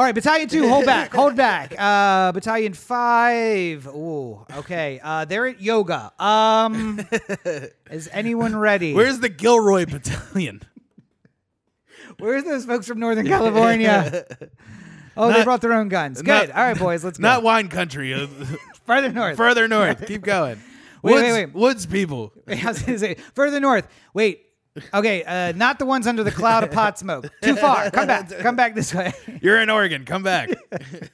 All 0.00 0.06
right, 0.06 0.14
Battalion 0.14 0.48
two, 0.48 0.66
hold 0.66 0.86
back, 0.86 1.12
hold 1.14 1.36
back. 1.36 1.74
Uh, 1.78 2.32
battalion 2.32 2.72
five. 2.72 3.86
Ooh, 3.86 4.46
okay. 4.56 4.98
Uh, 5.04 5.26
they're 5.26 5.46
at 5.48 5.60
yoga. 5.60 6.10
Um, 6.18 7.06
is 7.90 8.08
anyone 8.10 8.56
ready? 8.56 8.94
Where's 8.94 9.18
the 9.18 9.28
Gilroy 9.28 9.84
Battalion? 9.84 10.62
Where's 12.18 12.44
those 12.44 12.64
folks 12.64 12.86
from 12.86 12.98
Northern 12.98 13.26
California? 13.26 14.24
Oh, 15.16 15.30
they 15.30 15.44
brought 15.44 15.60
their 15.60 15.74
own 15.74 15.88
guns. 15.90 16.22
Good. 16.22 16.48
not- 16.48 16.56
All 16.56 16.64
right, 16.64 16.78
boys, 16.78 17.04
let's 17.04 17.18
go. 17.18 17.22
Not 17.22 17.42
wine 17.42 17.68
country. 17.68 18.14
uh, 18.14 18.26
further 18.86 19.12
north. 19.12 19.36
further 19.36 19.68
north. 19.68 20.06
Keep 20.06 20.22
going. 20.22 20.62
Wait, 21.02 21.12
Woods, 21.12 21.22
wait, 21.24 21.32
wait. 21.32 21.52
Woods 21.54 21.84
people. 21.84 22.32
I 22.46 22.54
was 22.64 22.80
gonna 22.80 22.98
say 22.98 23.16
further 23.34 23.60
north. 23.60 23.86
Wait. 24.14 24.46
Okay, 24.94 25.24
uh, 25.24 25.52
not 25.56 25.78
the 25.78 25.86
ones 25.86 26.06
under 26.06 26.22
the 26.22 26.30
cloud 26.30 26.62
of 26.62 26.70
pot 26.70 26.98
smoke. 26.98 27.28
Too 27.42 27.56
far. 27.56 27.90
Come 27.90 28.06
back. 28.06 28.28
Come 28.38 28.54
back 28.56 28.74
this 28.74 28.94
way. 28.94 29.12
You're 29.42 29.60
in 29.60 29.68
Oregon. 29.70 30.04
Come 30.04 30.22
back. 30.22 30.50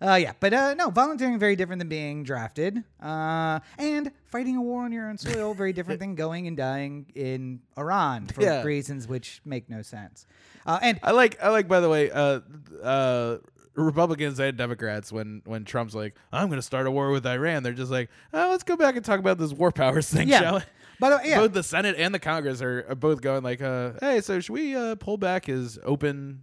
Uh, 0.00 0.14
yeah, 0.14 0.32
but 0.38 0.54
uh, 0.54 0.74
no, 0.74 0.90
volunteering 0.90 1.40
very 1.40 1.56
different 1.56 1.80
than 1.80 1.88
being 1.88 2.22
drafted, 2.22 2.84
uh, 3.02 3.58
and 3.78 4.12
fighting 4.26 4.54
a 4.56 4.62
war 4.62 4.84
on 4.84 4.92
your 4.92 5.08
own 5.08 5.18
soil 5.18 5.54
very 5.54 5.72
different 5.72 5.98
than 5.98 6.14
going 6.14 6.46
and 6.46 6.56
dying 6.56 7.04
in 7.16 7.58
Iran 7.76 8.26
for 8.28 8.40
Yeah. 8.42 8.62
reasons 8.62 9.08
which 9.08 9.40
make 9.44 9.68
no 9.68 9.82
sense. 9.82 10.24
Uh, 10.64 10.78
and 10.80 11.00
I 11.02 11.10
like. 11.10 11.42
I 11.42 11.48
like. 11.48 11.66
By 11.66 11.80
the 11.80 11.88
way, 11.88 12.12
uh, 12.12 12.38
uh, 12.80 13.38
Republicans 13.74 14.38
and 14.38 14.56
Democrats 14.56 15.10
when 15.10 15.42
when 15.44 15.64
Trump's 15.64 15.96
like, 15.96 16.14
I'm 16.32 16.46
going 16.46 16.58
to 16.60 16.62
start 16.62 16.86
a 16.86 16.92
war 16.92 17.10
with 17.10 17.26
Iran. 17.26 17.64
They're 17.64 17.72
just 17.72 17.90
like, 17.90 18.08
oh, 18.32 18.50
let's 18.50 18.62
go 18.62 18.76
back 18.76 18.94
and 18.94 19.04
talk 19.04 19.18
about 19.18 19.38
this 19.38 19.52
war 19.52 19.72
powers 19.72 20.08
thing, 20.08 20.28
Yeah. 20.28 20.38
shall 20.40 20.54
we? 20.58 20.60
By 21.00 21.10
the 21.10 21.16
way, 21.16 21.22
yeah, 21.26 21.38
Both 21.40 21.52
the 21.52 21.62
Senate 21.62 21.96
and 21.98 22.14
the 22.14 22.18
Congress 22.18 22.60
are, 22.62 22.86
are 22.88 22.94
both 22.94 23.20
going 23.20 23.42
like, 23.42 23.60
uh, 23.62 23.92
hey, 24.00 24.20
so 24.20 24.40
should 24.40 24.52
we 24.52 24.74
uh, 24.74 24.94
pull 24.96 25.16
back 25.16 25.46
his 25.46 25.78
open 25.84 26.42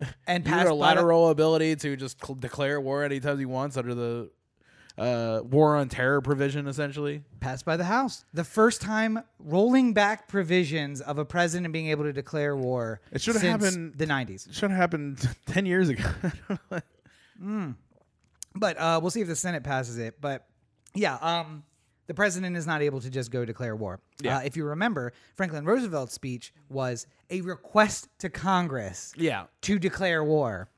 and 0.26 0.44
pass 0.44 0.58
by 0.58 0.64
the- 0.64 0.70
unilateral 0.70 1.28
ability 1.30 1.76
to 1.76 1.96
just 1.96 2.24
cl- 2.24 2.34
declare 2.36 2.80
war 2.80 3.02
anytime 3.04 3.38
he 3.38 3.44
wants 3.46 3.76
under 3.76 3.94
the 3.94 4.30
uh, 4.98 5.40
war 5.44 5.76
on 5.76 5.88
terror 5.88 6.20
provision, 6.22 6.66
essentially? 6.66 7.22
passed 7.40 7.64
by 7.66 7.76
the 7.76 7.84
House. 7.84 8.24
The 8.32 8.44
first 8.44 8.80
time 8.80 9.22
rolling 9.38 9.92
back 9.92 10.26
provisions 10.26 11.00
of 11.02 11.18
a 11.18 11.24
president 11.24 11.70
being 11.72 11.88
able 11.88 12.04
to 12.04 12.12
declare 12.14 12.56
war. 12.56 13.00
It 13.12 13.20
should 13.20 13.34
have 13.34 13.42
since 13.42 13.64
happened- 13.64 13.94
the 13.98 14.06
'90s. 14.06 14.48
It 14.48 14.54
should 14.54 14.70
have 14.70 14.78
happened 14.78 15.28
ten 15.46 15.66
years 15.66 15.88
ago. 15.90 16.04
But 18.54 18.78
uh, 18.78 18.98
we'll 19.02 19.10
see 19.10 19.20
if 19.20 19.28
the 19.28 19.36
Senate 19.36 19.62
passes 19.64 19.98
it. 19.98 20.18
But 20.20 20.46
yeah, 20.94 21.16
um, 21.16 21.62
the 22.06 22.14
president 22.14 22.56
is 22.56 22.66
not 22.66 22.82
able 22.82 23.00
to 23.00 23.10
just 23.10 23.30
go 23.30 23.44
declare 23.44 23.74
war. 23.76 24.00
Yeah. 24.20 24.38
Uh, 24.38 24.40
if 24.40 24.56
you 24.56 24.64
remember, 24.64 25.12
Franklin 25.34 25.64
Roosevelt's 25.64 26.12
speech 26.12 26.52
was 26.68 27.06
a 27.30 27.40
request 27.40 28.08
to 28.20 28.28
Congress 28.30 29.12
yeah. 29.16 29.44
to 29.62 29.78
declare 29.78 30.22
war, 30.22 30.68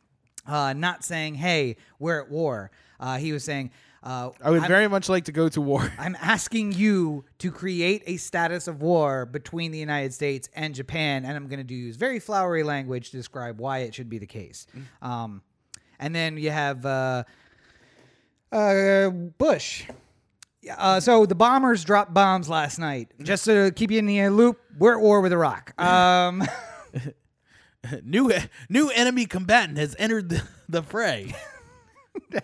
uh, 0.47 0.73
not 0.73 1.05
saying, 1.05 1.35
"Hey, 1.37 1.77
we're 1.99 2.21
at 2.21 2.31
war." 2.31 2.71
Uh, 2.99 3.19
he 3.19 3.33
was 3.33 3.45
saying, 3.45 3.71
Uh, 4.01 4.31
I 4.43 4.51
would 4.51 4.61
I'm- 4.61 4.69
very 4.69 4.87
much 4.89 5.09
like 5.09 5.25
to 5.25 5.33
go 5.33 5.49
to 5.49 5.61
war. 5.61 5.93
I'm 5.99 6.17
asking 6.21 6.73
you 6.73 7.25
to 7.39 7.51
create 7.51 8.05
a 8.07 8.17
status 8.17 8.69
of 8.69 8.81
war 8.81 9.27
between 9.27 9.73
the 9.73 9.79
United 9.79 10.15
States 10.15 10.49
and 10.55 10.73
Japan, 10.75 11.25
and 11.25 11.37
I'm 11.37 11.49
going 11.49 11.67
to 11.67 11.75
use 11.75 11.97
very 11.97 12.21
flowery 12.21 12.63
language 12.63 13.11
to 13.11 13.17
describe 13.17 13.59
why 13.59 13.79
it 13.79 13.95
should 13.95 14.09
be 14.09 14.19
the 14.19 14.27
case. 14.27 14.67
Um, 15.03 15.43
and 15.99 16.15
then 16.15 16.37
you 16.39 16.51
have 16.51 16.87
uh, 16.87 17.25
uh, 18.53 19.11
Bush. 19.11 19.85
Yeah, 20.61 20.75
Uh, 20.77 21.01
so 21.01 21.25
the 21.25 21.35
bombers 21.35 21.85
dropped 21.85 22.13
bombs 22.13 22.49
last 22.49 22.79
night. 22.79 23.13
Just 23.23 23.45
to 23.45 23.71
keep 23.71 23.91
you 23.91 23.99
in 23.99 24.07
the 24.07 24.29
loop, 24.29 24.61
we're 24.77 24.95
at 24.95 25.01
war 25.01 25.21
with 25.21 25.33
Iraq. 25.33 25.81
Um, 25.81 26.43
new 28.05 28.33
new 28.69 28.91
enemy 28.91 29.27
combatant 29.27 29.79
has 29.79 29.95
entered 29.99 30.29
the, 30.31 30.43
the 30.69 30.83
fray. 30.83 31.35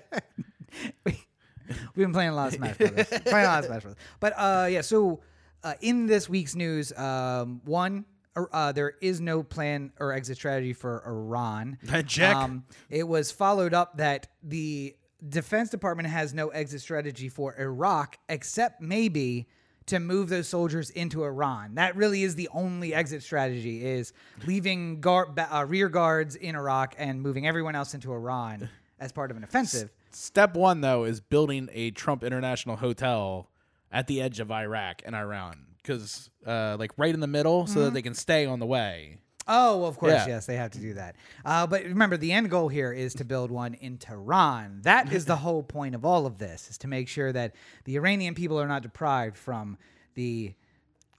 We've 1.05 2.07
been 2.07 2.13
playing 2.13 2.31
a 2.31 2.35
lot 2.35 2.49
of 2.49 2.55
Smash 2.55 2.77
Brothers. 2.77 3.07
playing 3.07 3.47
a 3.47 3.49
lot 3.49 3.59
of 3.61 3.65
Smash 3.67 3.83
Brothers. 3.83 4.01
But 4.21 4.35
uh, 4.37 4.69
yeah, 4.71 4.83
so 4.83 5.21
uh, 5.63 5.75
in 5.81 6.07
this 6.07 6.29
week's 6.29 6.55
news, 6.55 6.93
um, 6.93 7.63
one, 7.65 8.05
uh, 8.37 8.73
there 8.73 8.95
is 9.01 9.21
no 9.21 9.43
plan 9.43 9.93
or 9.99 10.13
exit 10.13 10.37
strategy 10.37 10.73
for 10.73 11.03
Iran. 11.07 11.79
Check. 12.07 12.37
Um, 12.37 12.65
it 12.91 13.09
was 13.09 13.31
followed 13.31 13.73
up 13.73 13.97
that 13.97 14.29
the 14.43 14.95
Defense 15.29 15.71
Department 15.71 16.09
has 16.09 16.35
no 16.35 16.49
exit 16.49 16.81
strategy 16.81 17.29
for 17.29 17.59
Iraq, 17.59 18.19
except 18.29 18.81
maybe 18.81 19.49
to 19.87 20.01
move 20.01 20.29
those 20.29 20.49
soldiers 20.49 20.91
into 20.91 21.25
Iran. 21.25 21.75
That 21.75 21.97
really 21.97 22.23
is 22.23 22.35
the 22.35 22.49
only 22.53 22.95
exit 22.95 23.23
strategy: 23.23 23.85
is 23.85 24.13
leaving 24.47 25.01
guard, 25.01 25.39
uh, 25.39 25.65
rear 25.67 25.89
guards 25.89 26.37
in 26.37 26.57
Iraq 26.57 26.95
and 26.99 27.23
moving 27.23 27.47
everyone 27.47 27.75
else 27.75 27.95
into 27.95 28.13
Iran 28.13 28.69
as 28.99 29.13
part 29.13 29.31
of 29.31 29.37
an 29.37 29.45
offensive. 29.45 29.91
Step 30.11 30.55
one 30.55 30.81
though 30.81 31.05
is 31.05 31.21
building 31.21 31.69
a 31.73 31.91
Trump 31.91 32.23
International 32.23 32.77
Hotel 32.77 33.51
at 33.91 34.07
the 34.07 34.21
edge 34.21 34.41
of 34.41 34.51
Iraq 34.51 35.03
and 35.05 35.15
Iran, 35.15 35.67
because 35.83 36.31
uh, 36.47 36.77
like 36.79 36.93
right 36.97 37.15
in 37.15 37.21
the 37.21 37.27
middle, 37.27 37.67
so 37.67 37.85
that 37.85 37.95
they 37.95 38.03
can 38.03 38.15
stay 38.15 38.47
on 38.47 38.59
the 38.59 38.67
way. 38.67 39.19
Oh, 39.47 39.85
of 39.85 39.99
course, 39.99 40.13
Yeah. 40.13 40.27
yes, 40.27 40.47
they 40.47 40.57
have 40.57 40.71
to 40.73 40.79
do 40.79 40.95
that. 40.95 41.17
Uh, 41.45 41.67
but 41.67 41.85
remember, 41.85 42.17
the 42.17 42.33
end 42.33 42.51
goal 42.51 42.69
here 42.69 42.93
is 42.93 43.15
to 43.15 43.25
build 43.25 43.51
one 43.51 43.75
in 43.75 43.99
Tehran. 43.99 44.81
That 44.83 45.13
is 45.13 45.25
the 45.27 45.37
whole 45.37 45.63
point 45.63 45.95
of 45.95 46.05
all 46.05 46.27
of 46.27 46.39
this: 46.39 46.71
is 46.71 46.79
to 46.79 46.89
make 46.89 47.09
sure 47.09 47.33
that 47.33 47.55
the 47.85 47.97
Iranian 47.97 48.35
people 48.35 48.59
are 48.61 48.67
not 48.69 48.83
deprived 48.83 49.37
from 49.37 49.77
the 50.15 50.55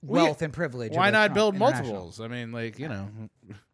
wealth 0.02 0.42
and 0.42 0.52
privilege. 0.54 0.94
Why 0.94 1.10
not 1.12 1.34
build 1.34 1.56
multiples? 1.56 2.20
I 2.20 2.28
mean, 2.28 2.52
like 2.52 2.80
you 2.80 2.88
know, 2.88 3.10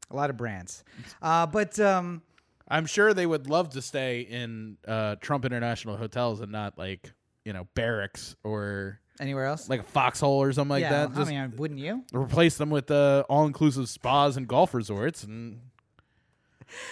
A 0.10 0.16
lot 0.16 0.30
of 0.30 0.36
brands, 0.38 0.84
uh, 1.22 1.46
but 1.46 1.80
um, 1.80 2.22
I'm 2.68 2.86
sure 2.86 3.14
they 3.14 3.26
would 3.26 3.48
love 3.50 3.70
to 3.72 3.82
stay 3.82 4.22
in 4.22 4.78
uh, 4.88 5.16
Trump 5.22 5.46
International 5.46 5.96
hotels 5.96 6.42
and 6.42 6.52
not 6.52 6.78
like 6.78 7.14
you 7.46 7.54
know 7.54 7.68
barracks 7.76 8.36
or 8.44 9.00
anywhere 9.22 9.46
else? 9.46 9.70
like 9.70 9.80
a 9.80 9.84
foxhole 9.84 10.42
or 10.42 10.52
something 10.52 10.70
like 10.72 10.82
yeah, 10.82 10.90
that. 11.08 11.12
I 11.12 11.16
Just 11.16 11.32
mean, 11.32 11.54
wouldn't 11.56 11.80
you? 11.80 12.04
replace 12.14 12.58
them 12.58 12.70
with 12.70 12.90
uh, 12.92 13.24
all-inclusive 13.30 13.88
spas 13.88 14.36
and 14.38 14.48
golf 14.48 14.74
resorts, 14.74 15.24
and 15.24 15.60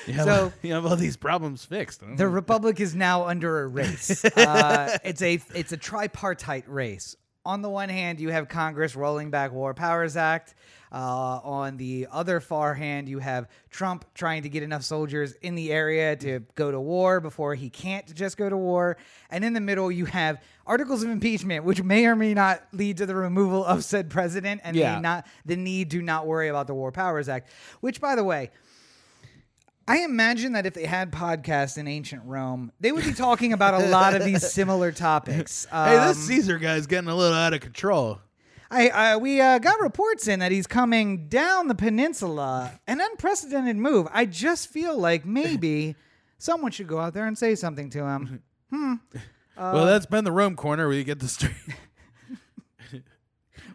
you 0.08 0.14
have, 0.14 0.26
So- 0.26 0.54
you 0.62 0.74
have 0.74 0.86
all 0.86 0.96
these 0.96 1.18
problems 1.18 1.66
fixed. 1.66 2.02
The 2.18 2.28
republic 2.28 2.80
is 2.80 2.96
now 2.96 3.26
under 3.28 3.62
a 3.62 3.68
race. 3.68 4.24
Uh, 4.36 4.98
it's 5.04 5.22
a 5.22 5.40
it's 5.56 5.72
a 5.72 5.78
tripartite 5.78 6.68
race. 6.70 7.16
On 7.50 7.64
the 7.64 7.70
one 7.70 7.90
hand, 7.90 8.20
you 8.20 8.30
have 8.30 8.48
Congress 8.48 8.96
rolling 8.96 9.32
back 9.32 9.52
War 9.52 9.74
Powers 9.74 10.16
Act. 10.16 10.54
Uh, 10.92 10.98
on 11.44 11.78
the 11.78 12.08
other 12.12 12.40
far 12.40 12.76
hand, 12.76 13.10
you 13.10 13.18
have 13.18 13.48
Trump 13.72 14.06
trying 14.14 14.44
to 14.44 14.50
get 14.50 14.62
enough 14.62 14.84
soldiers 14.84 15.34
in 15.42 15.56
the 15.56 15.72
area 15.72 16.16
to 16.18 16.42
go 16.54 16.70
to 16.70 16.80
war 16.80 17.20
before 17.20 17.56
he 17.56 17.72
can't 17.72 18.14
just 18.14 18.38
go 18.38 18.50
to 18.50 18.56
war. 18.58 18.98
And 19.32 19.44
in 19.44 19.54
the 19.54 19.62
middle, 19.62 19.92
you 19.92 20.06
have 20.06 20.44
articles 20.68 21.02
of 21.02 21.10
impeachment, 21.10 21.66
which 21.66 21.82
may 21.82 22.06
or 22.06 22.16
may 22.16 22.36
not 22.36 22.62
lead 22.72 22.98
to 22.98 23.08
the 23.08 23.16
removal 23.16 23.66
of 23.66 23.84
said 23.84 24.12
president 24.12 24.62
and 24.64 24.76
Yeah. 24.76 25.00
not 25.00 25.26
the 25.44 25.56
need 25.56 25.90
to 25.90 26.04
not 26.04 26.28
worry 26.28 26.50
about 26.50 26.68
the 26.68 26.76
War 26.76 26.92
Powers 26.92 27.28
Act. 27.28 27.50
Which, 27.80 28.00
by 28.00 28.14
the 28.14 28.24
way, 28.24 28.52
I 29.90 30.04
imagine 30.04 30.54
that 30.54 30.66
if 30.68 30.76
they 30.76 30.86
had 30.86 31.12
podcasts 31.12 31.78
in 31.78 31.88
ancient 31.88 32.22
Rome, 32.26 32.72
they 32.80 32.92
would 32.92 33.04
be 33.04 33.14
talking 33.14 33.54
about 33.54 33.74
a 33.74 33.88
lot 33.88 34.14
of 34.14 34.24
these 34.24 34.50
similar 34.52 34.92
topics. 34.92 35.66
hey, 35.72 35.96
this 35.98 36.18
Um, 36.18 36.24
Caesar 36.24 36.60
guy's 36.60 36.86
getting 36.86 37.10
a 37.10 37.16
little 37.16 37.36
out 37.36 37.54
of 37.54 37.62
control. 37.62 38.20
I, 38.72 38.90
I 38.90 39.18
we 39.18 39.42
uh, 39.42 39.58
got 39.58 39.82
reports 39.82 40.28
in 40.28 40.42
that 40.42 40.52
he's 40.52 40.68
coming 40.68 41.28
down 41.28 41.68
the 41.68 41.74
peninsula, 41.76 42.80
an 42.86 43.02
unprecedented 43.02 43.78
move. 43.78 44.08
I 44.12 44.26
just 44.26 44.70
feel 44.70 44.96
like 44.96 45.26
maybe 45.26 45.96
someone 46.38 46.72
should 46.72 46.88
go 46.88 47.00
out 47.00 47.16
there 47.16 47.26
and 47.26 47.36
say 47.36 47.56
something 47.56 47.90
to 47.92 48.06
him. 48.06 48.44
Hmm. 48.72 48.94
well, 49.58 49.88
that's 49.88 50.06
been 50.06 50.24
the 50.26 50.32
Rome 50.32 50.56
corner 50.56 50.88
where 50.88 50.96
you 50.96 51.04
get 51.04 51.18
the 51.18 51.28
straight, 51.28 51.56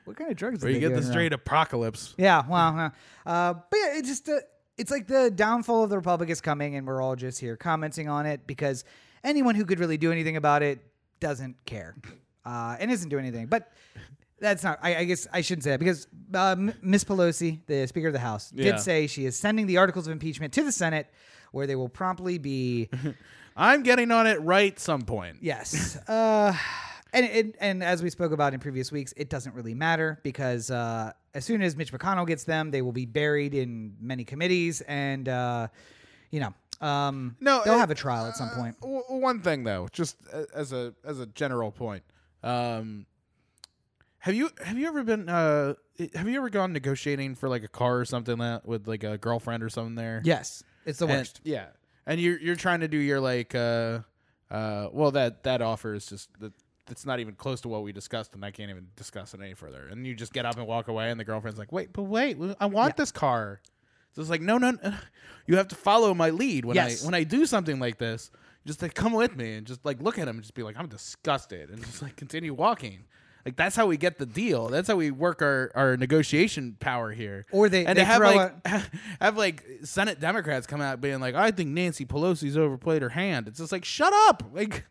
What 0.05 0.17
kind 0.17 0.31
of 0.31 0.37
drugs? 0.37 0.63
where 0.63 0.71
you 0.71 0.79
get 0.79 0.95
the 0.95 1.03
straight 1.03 1.33
apocalypse. 1.33 2.15
Yeah, 2.17 2.45
well, 2.49 2.79
uh, 3.27 3.29
uh, 3.29 3.55
but 3.55 3.77
yeah, 3.77 3.99
it 3.99 4.05
just 4.05 4.29
uh, 4.29 4.39
it's 4.77 4.91
like 4.91 5.07
the 5.07 5.31
downfall 5.31 5.85
of 5.85 5.91
the 5.91 5.97
republic 5.97 6.31
is 6.31 6.41
coming, 6.41 6.77
and 6.77 6.87
we're 6.87 7.01
all 7.03 7.17
just 7.17 7.41
here 7.41 7.57
commenting 7.57 8.09
on 8.09 8.27
it 8.27 8.47
because 8.47 8.85
anyone 9.23 9.55
who 9.55 9.65
could 9.65 9.79
really 9.81 9.97
do 9.97 10.11
anything 10.13 10.37
about 10.37 10.63
it 10.63 10.81
doesn't 11.21 11.65
care 11.65 11.95
uh, 12.45 12.77
and 12.79 12.91
isn't 12.91 13.09
doing 13.09 13.25
anything. 13.25 13.47
But 13.47 13.71
that's 14.41 14.63
not. 14.65 14.79
I, 14.83 14.97
I 14.97 15.05
guess 15.05 15.27
I 15.33 15.41
shouldn't 15.41 15.65
say 15.65 15.71
that 15.71 15.79
because 15.79 16.07
uh, 16.35 16.57
Miss 16.83 17.05
Pelosi, 17.05 17.61
the 17.67 17.87
Speaker 17.87 18.09
of 18.09 18.13
the 18.13 18.19
House, 18.19 18.53
Yeah. 18.55 18.73
did 18.73 18.81
say 18.81 19.07
she 19.07 19.25
is 19.27 19.39
sending 19.39 19.67
the 19.67 19.77
articles 19.79 20.07
of 20.07 20.13
impeachment 20.13 20.53
to 20.55 20.65
the 20.65 20.73
Senate, 20.73 21.07
where 21.53 21.67
they 21.67 21.77
will 21.77 21.89
promptly 21.89 22.39
be 22.39 22.89
I'm 23.57 23.85
getting 23.85 24.11
on 24.11 24.27
it 24.27 24.41
right 24.43 24.79
some 24.81 25.03
point. 25.03 25.37
Yes. 25.41 25.97
Uh, 26.09 26.53
and, 27.15 27.27
and 27.27 27.55
and 27.61 27.83
as 27.85 28.03
we 28.03 28.11
spoke 28.11 28.33
about 28.33 28.53
in 28.55 28.61
previous 28.61 28.93
weeks, 28.93 29.15
it 29.17 29.31
doesn't 29.31 29.55
really 29.55 29.75
matter 29.75 30.21
because 30.23 30.71
uh, 30.71 31.13
as 31.35 31.45
soon 31.45 31.63
as 31.63 31.77
Mitch 31.77 31.93
McConnell 31.93 32.27
gets 32.27 32.45
them, 32.45 32.71
they 32.71 32.83
will 32.83 32.93
be 32.93 33.07
buried 33.07 33.55
in 33.55 33.97
many 34.01 34.25
committees, 34.25 34.81
and 34.83 35.29
uh, 35.29 35.69
you 36.31 36.41
know, 36.41 36.87
um, 36.87 37.37
No, 37.41 37.63
they'll 37.65 37.75
uh, 37.75 37.79
have 37.79 37.91
a 37.91 37.95
trial 37.95 38.27
at 38.27 38.37
some 38.37 38.51
point. 38.51 38.79
W- 38.81 39.03
one 39.09 39.41
thing 39.41 39.65
though, 39.65 39.89
just 39.93 40.17
as 40.55 40.73
a 40.73 40.93
as 41.05 41.21
a 41.21 41.27
general 41.27 41.71
point, 41.73 42.03
um, 42.43 43.07
have 44.19 44.35
you 44.35 44.51
have 44.65 44.77
you 44.79 44.87
ever 44.89 45.03
been 45.05 45.29
uh, 45.29 45.75
have 46.15 46.29
you 46.29 46.37
ever 46.37 46.51
gone 46.51 46.73
negotiating 46.73 47.35
for 47.35 47.49
like 47.49 47.63
a 47.63 47.69
car 47.69 47.99
or 47.99 48.05
something 48.05 48.39
that 48.39 48.67
with 48.67 48.89
like 48.89 49.05
a 49.05 49.19
girlfriend 49.19 49.63
or 49.63 49.69
something 49.69 49.95
there? 49.95 50.21
Yes, 50.25 50.63
it's 50.87 50.99
the 50.99 51.07
And- 51.07 51.19
worst. 51.19 51.41
yeah, 51.45 51.67
and 52.07 52.21
you're 52.21 52.39
you're 52.39 52.57
trying 52.57 52.81
to 52.81 52.89
do 52.89 52.99
your 52.99 53.21
like 53.21 53.55
uh 53.55 54.01
uh 54.51 54.89
well 54.93 55.11
that 55.13 55.43
that 55.45 55.63
offer 55.63 55.95
is 55.95 56.07
just 56.07 56.29
it's 56.91 57.07
not 57.07 57.21
even 57.21 57.35
close 57.35 57.61
to 57.63 57.69
what 57.69 57.83
we 57.83 57.93
discussed, 57.93 58.35
and 58.35 58.45
I 58.45 58.51
can't 58.51 58.71
even 58.71 58.89
discuss 58.97 59.35
it 59.35 59.41
any 59.41 59.55
further. 59.55 59.89
And 59.91 60.07
you 60.07 60.15
just 60.15 60.33
get 60.33 60.45
up 60.47 60.57
and 60.57 60.67
walk 60.67 60.89
away, 60.89 61.11
and 61.11 61.19
the 61.19 61.25
girlfriend's 61.25 61.59
like, 61.59 61.73
"Wait, 61.73 61.93
but 61.93 62.03
wait, 62.05 62.37
I 62.61 62.67
want 62.67 62.97
this 62.97 63.11
car." 63.13 63.61
So 64.13 64.21
it's 64.21 64.31
like, 64.31 64.43
no, 64.43 64.59
no, 64.59 64.73
no, 64.73 64.95
you 65.47 65.57
have 65.57 65.69
to 65.69 65.75
follow 65.75 66.15
my 66.15 66.31
lead 66.31 66.65
when 66.65 66.77
Yes. 66.77 67.03
I 67.03 67.07
when 67.07 67.15
I 67.15 67.25
do 67.25 67.47
something 67.47 67.79
like 67.81 67.99
this. 67.99 68.31
Just 68.67 68.81
like 68.81 68.95
come 68.95 69.13
with 69.13 69.37
me 69.37 69.55
and 69.57 69.67
just 69.67 69.85
like 69.85 70.01
look 70.01 70.19
at 70.19 70.27
him 70.27 70.37
and 70.37 70.43
just 70.43 70.55
be 70.55 70.63
like, 70.63 70.77
I'm 70.79 70.89
disgusted, 70.89 71.71
and 71.71 71.85
just 71.85 72.01
like 72.03 72.17
continue 72.17 72.55
walking. 72.55 73.05
Like 73.45 73.57
that's 73.57 73.77
how 73.77 73.85
we 73.87 73.99
get 73.99 74.17
the 74.19 74.25
deal. 74.25 74.69
That's 74.69 74.89
how 74.89 74.97
we 74.97 75.11
work 75.11 75.43
our, 75.43 75.71
our 75.75 75.99
negotiation 75.99 76.77
power 76.81 77.13
here. 77.13 77.45
Or 77.53 77.69
they- 77.69 77.85
and 77.85 77.99
they 77.99 78.05
have 78.05 78.23
like 78.23 78.67
have 79.21 79.37
like 79.37 79.65
Senate 79.83 80.19
Democrats 80.19 80.67
come 80.67 80.81
out 80.81 81.03
being 81.03 81.21
like, 81.21 81.35
I 81.35 81.51
think 81.51 81.71
Nancy 81.71 82.07
Pelosi's 82.07 82.57
overplayed 82.57 83.03
her 83.03 83.11
hand. 83.11 83.49
It's 83.49 83.59
just 83.59 83.71
like, 83.73 83.85
shut 83.85 84.15
up. 84.29 84.45
Like 84.55 84.87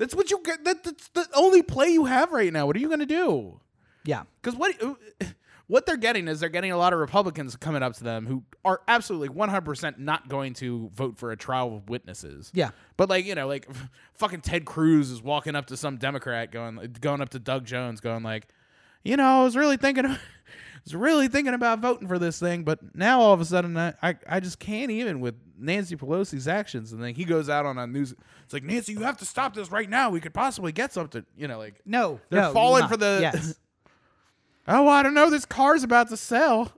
that's 0.00 0.14
what 0.14 0.30
you 0.30 0.40
get. 0.42 0.64
That, 0.64 0.82
that's 0.82 1.08
the 1.08 1.28
only 1.34 1.62
play 1.62 1.90
you 1.90 2.06
have 2.06 2.32
right 2.32 2.50
now. 2.50 2.64
What 2.64 2.74
are 2.74 2.78
you 2.78 2.88
gonna 2.88 3.04
do? 3.04 3.60
Yeah, 4.02 4.22
Because 4.42 4.58
what 4.58 4.82
uh, 4.82 4.94
what 5.66 5.84
they're 5.84 5.98
getting 5.98 6.26
is 6.26 6.40
they're 6.40 6.48
getting 6.48 6.72
a 6.72 6.76
lot 6.78 6.94
of 6.94 6.98
Republicans 6.98 7.54
coming 7.54 7.82
up 7.82 7.92
to 7.96 8.02
them 8.02 8.26
who 8.26 8.42
are 8.64 8.80
absolutely 8.88 9.28
100% 9.28 9.98
not 9.98 10.28
going 10.28 10.54
to 10.54 10.90
vote 10.94 11.18
for 11.18 11.32
a 11.32 11.36
trial 11.36 11.76
of 11.76 11.90
witnesses. 11.90 12.50
Yeah. 12.54 12.70
But 12.96 13.10
like, 13.10 13.26
you 13.26 13.34
know, 13.34 13.46
like 13.46 13.68
fucking 14.14 14.40
Ted 14.40 14.64
Cruz 14.64 15.10
is 15.10 15.22
walking 15.22 15.54
up 15.54 15.66
to 15.66 15.76
some 15.76 15.98
Democrat 15.98 16.50
going 16.50 16.96
going 17.00 17.20
up 17.20 17.28
to 17.30 17.38
Doug 17.38 17.66
Jones 17.66 18.00
going 18.00 18.22
like, 18.22 18.48
"You 19.04 19.16
know, 19.16 19.40
I 19.40 19.44
was 19.44 19.56
really 19.56 19.76
thinking 19.76 20.06
I 20.06 20.18
was 20.84 20.94
really 20.94 21.28
thinking 21.28 21.54
about 21.54 21.80
voting 21.80 22.08
for 22.08 22.18
this 22.18 22.38
thing, 22.38 22.64
but 22.64 22.78
now 22.94 23.20
all 23.20 23.32
of 23.34 23.40
a 23.40 23.44
sudden 23.44 23.76
I, 23.76 23.94
I, 24.02 24.14
I 24.28 24.40
just 24.40 24.58
can't 24.58 24.90
even 24.90 25.20
with 25.20 25.34
Nancy 25.58 25.96
Pelosi's 25.96 26.48
actions." 26.48 26.92
And 26.92 27.02
then 27.02 27.14
he 27.14 27.24
goes 27.24 27.48
out 27.48 27.66
on 27.66 27.78
a 27.78 27.86
news 27.86 28.14
it's 28.44 28.52
like, 28.52 28.64
"Nancy, 28.64 28.92
you 28.92 29.00
have 29.00 29.18
to 29.18 29.24
stop 29.24 29.54
this 29.54 29.70
right 29.70 29.88
now. 29.88 30.10
We 30.10 30.20
could 30.20 30.34
possibly 30.34 30.72
get 30.72 30.92
something." 30.92 31.24
You 31.36 31.48
know, 31.48 31.58
like 31.58 31.80
no, 31.86 32.20
They're 32.30 32.42
no, 32.42 32.52
falling 32.52 32.88
for 32.88 32.96
the- 32.96 33.18
yes. 33.22 33.54
Oh, 34.68 34.86
I 34.88 35.02
don't 35.02 35.14
know. 35.14 35.30
This 35.30 35.44
car's 35.44 35.82
about 35.82 36.08
to 36.10 36.16
sell. 36.16 36.72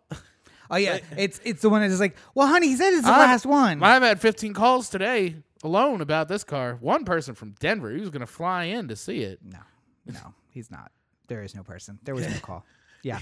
Oh 0.70 0.76
yeah, 0.76 1.00
it's 1.18 1.38
it's 1.44 1.60
the 1.60 1.68
one 1.68 1.86
that's 1.86 2.00
like, 2.00 2.16
well, 2.34 2.46
honey, 2.46 2.68
he 2.68 2.76
said 2.76 2.92
it's 2.94 3.02
the 3.02 3.08
I've- 3.10 3.20
last 3.20 3.44
one. 3.44 3.82
I've 3.82 4.02
had 4.02 4.20
15 4.20 4.54
calls 4.54 4.88
today 4.88 5.36
alone 5.62 6.00
about 6.00 6.28
this 6.28 6.44
car. 6.44 6.78
One 6.80 7.04
person 7.04 7.34
from 7.34 7.54
Denver, 7.60 7.90
he 7.90 8.00
was 8.00 8.08
going 8.10 8.20
to 8.20 8.26
fly 8.26 8.64
in 8.64 8.88
to 8.88 8.96
see 8.96 9.20
it. 9.22 9.40
No, 9.44 9.58
no, 10.06 10.34
he's 10.50 10.70
not. 10.70 10.90
There 11.32 11.42
is 11.42 11.54
no 11.54 11.62
person. 11.62 11.98
There 12.02 12.14
was 12.14 12.28
no 12.28 12.38
call. 12.40 12.62
Yeah. 13.02 13.20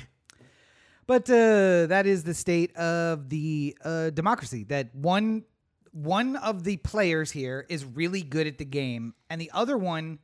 But 1.06 1.30
uh, 1.30 1.86
that 1.86 2.06
is 2.06 2.24
the 2.24 2.34
state 2.34 2.74
of 2.76 3.28
the 3.28 3.76
uh, 3.84 4.10
democracy. 4.10 4.64
That 4.64 4.92
one 4.96 5.44
one 5.92 6.34
of 6.34 6.64
the 6.64 6.76
players 6.78 7.30
here 7.30 7.64
is 7.68 7.84
really 7.84 8.22
good 8.22 8.48
at 8.48 8.58
the 8.58 8.64
game, 8.64 9.14
and 9.28 9.40
the 9.40 9.48
other 9.54 9.78
one 9.78 10.18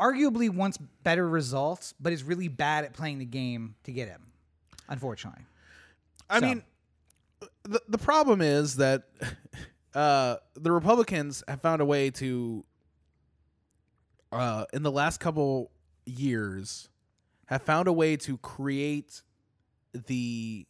arguably 0.00 0.48
wants 0.48 0.78
better 1.02 1.28
results, 1.28 1.92
but 2.00 2.14
is 2.14 2.22
really 2.24 2.48
bad 2.48 2.84
at 2.86 2.94
playing 2.94 3.18
the 3.18 3.26
game 3.26 3.74
to 3.84 3.92
get 3.92 4.08
him. 4.08 4.32
Unfortunately, 4.88 5.44
I 6.30 6.40
So- 6.40 6.46
mean, 6.46 6.62
the 7.64 7.82
the 7.86 7.98
problem 7.98 8.40
is 8.40 8.76
that 8.76 9.08
uh, 9.94 10.36
the 10.54 10.72
Republicans 10.72 11.44
have 11.46 11.60
found 11.60 11.82
a 11.82 11.84
way 11.84 12.10
to, 12.12 12.64
uh, 14.32 14.64
in 14.72 14.82
the 14.82 14.90
last 14.92 15.20
couple 15.20 15.70
years, 16.06 16.88
have 17.50 17.62
found 17.62 17.88
a 17.88 17.92
way 17.92 18.16
to 18.16 18.38
create 18.38 19.22
the 19.92 20.66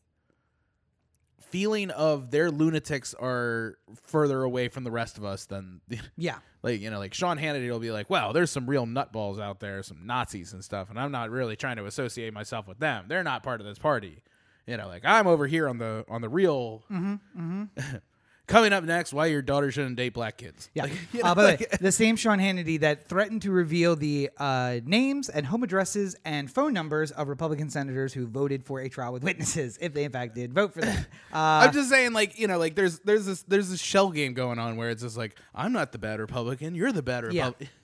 feeling 1.51 1.91
of 1.91 2.31
their 2.31 2.51
lunatics 2.51 3.15
are 3.15 3.77
further 4.05 4.43
away 4.43 4.69
from 4.69 4.85
the 4.85 4.91
rest 4.91 5.19
of 5.19 5.25
us 5.25 5.45
than 5.45 5.81
yeah, 6.17 6.39
like 6.63 6.81
you 6.81 6.91
know 6.91 6.99
like 6.99 7.13
Sean 7.13 7.39
Hannity 7.39 7.71
will 7.71 7.81
be 7.81 7.91
like, 7.91 8.09
"Wow, 8.09 8.33
there's 8.33 8.51
some 8.51 8.69
real 8.69 8.87
nutballs 8.87 9.39
out 9.39 9.61
there, 9.61 9.83
some 9.83 10.07
Nazis 10.07 10.55
and 10.55 10.65
stuff, 10.65 10.89
and 10.89 10.99
I'm 10.99 11.13
not 11.13 11.31
really 11.31 11.55
trying 11.55 11.77
to 11.77 11.85
associate 11.87 12.33
myself 12.33 12.67
with 12.67 12.79
them. 12.79 13.05
They're 13.09 13.23
not 13.23 13.43
part 13.43 13.61
of 13.61 13.67
this 13.67 13.79
party." 13.79 14.23
You 14.67 14.77
know, 14.77 14.87
like 14.87 15.05
I'm 15.05 15.27
over 15.27 15.47
here 15.47 15.69
on 15.69 15.79
the 15.79 16.05
on 16.09 16.23
the 16.23 16.29
real. 16.29 16.85
Mm-hmm, 16.91 17.15
mm-hmm. 17.39 17.97
Coming 18.51 18.73
up 18.73 18.83
next, 18.83 19.13
why 19.13 19.27
your 19.27 19.43
daughter 19.43 19.71
shouldn't 19.71 19.95
date 19.95 20.13
black 20.13 20.37
kids. 20.37 20.71
yeah. 20.75 20.83
Like, 20.83 20.93
you 21.13 21.23
uh, 21.23 21.29
know, 21.29 21.35
by 21.37 21.43
the 21.43 21.49
way, 21.59 21.67
the 21.81 21.93
same 21.93 22.17
Sean 22.17 22.41
Hannity 22.41 22.81
that 22.81 23.09
threatened 23.09 23.43
to 23.43 23.53
reveal 23.53 23.95
the 23.95 24.29
uh, 24.39 24.81
names 24.85 25.29
and 25.29 25.47
home 25.47 25.63
addresses 25.63 26.17
and 26.25 26.51
phone 26.51 26.73
numbers 26.73 27.13
of 27.13 27.29
Republican 27.29 27.71
senators 27.71 28.13
who 28.13 28.27
voted 28.27 28.65
for 28.65 28.81
a 28.81 28.89
trial 28.89 29.13
with 29.13 29.23
witnesses, 29.23 29.79
if 29.81 29.95
they 29.95 30.03
in 30.03 30.11
fact 30.11 30.35
did 30.35 30.53
vote 30.53 30.75
for 30.75 30.81
them. 30.81 31.07
Uh, 31.33 31.37
I'm 31.65 31.73
just 31.73 31.91
saying, 31.91 32.13
like 32.13 32.41
you 32.41 32.49
know, 32.49 32.59
like 32.59 32.75
there's 32.75 32.99
there's 33.01 33.25
this 33.25 33.43
there's 33.45 33.71
this 33.71 33.81
shell 33.81 34.11
game 34.11 34.35
going 34.35 34.59
on 34.59 34.77
where 34.77 34.91
it's 34.91 35.03
just 35.03 35.17
like 35.17 35.37
I'm 35.55 35.73
not 35.73 35.93
the 35.93 35.99
bad 35.99 36.19
Republican, 36.19 36.75
you're 36.75 36.91
the 36.91 37.03
bad 37.03 37.23
Republican. 37.25 37.57
Yeah. 37.61 37.67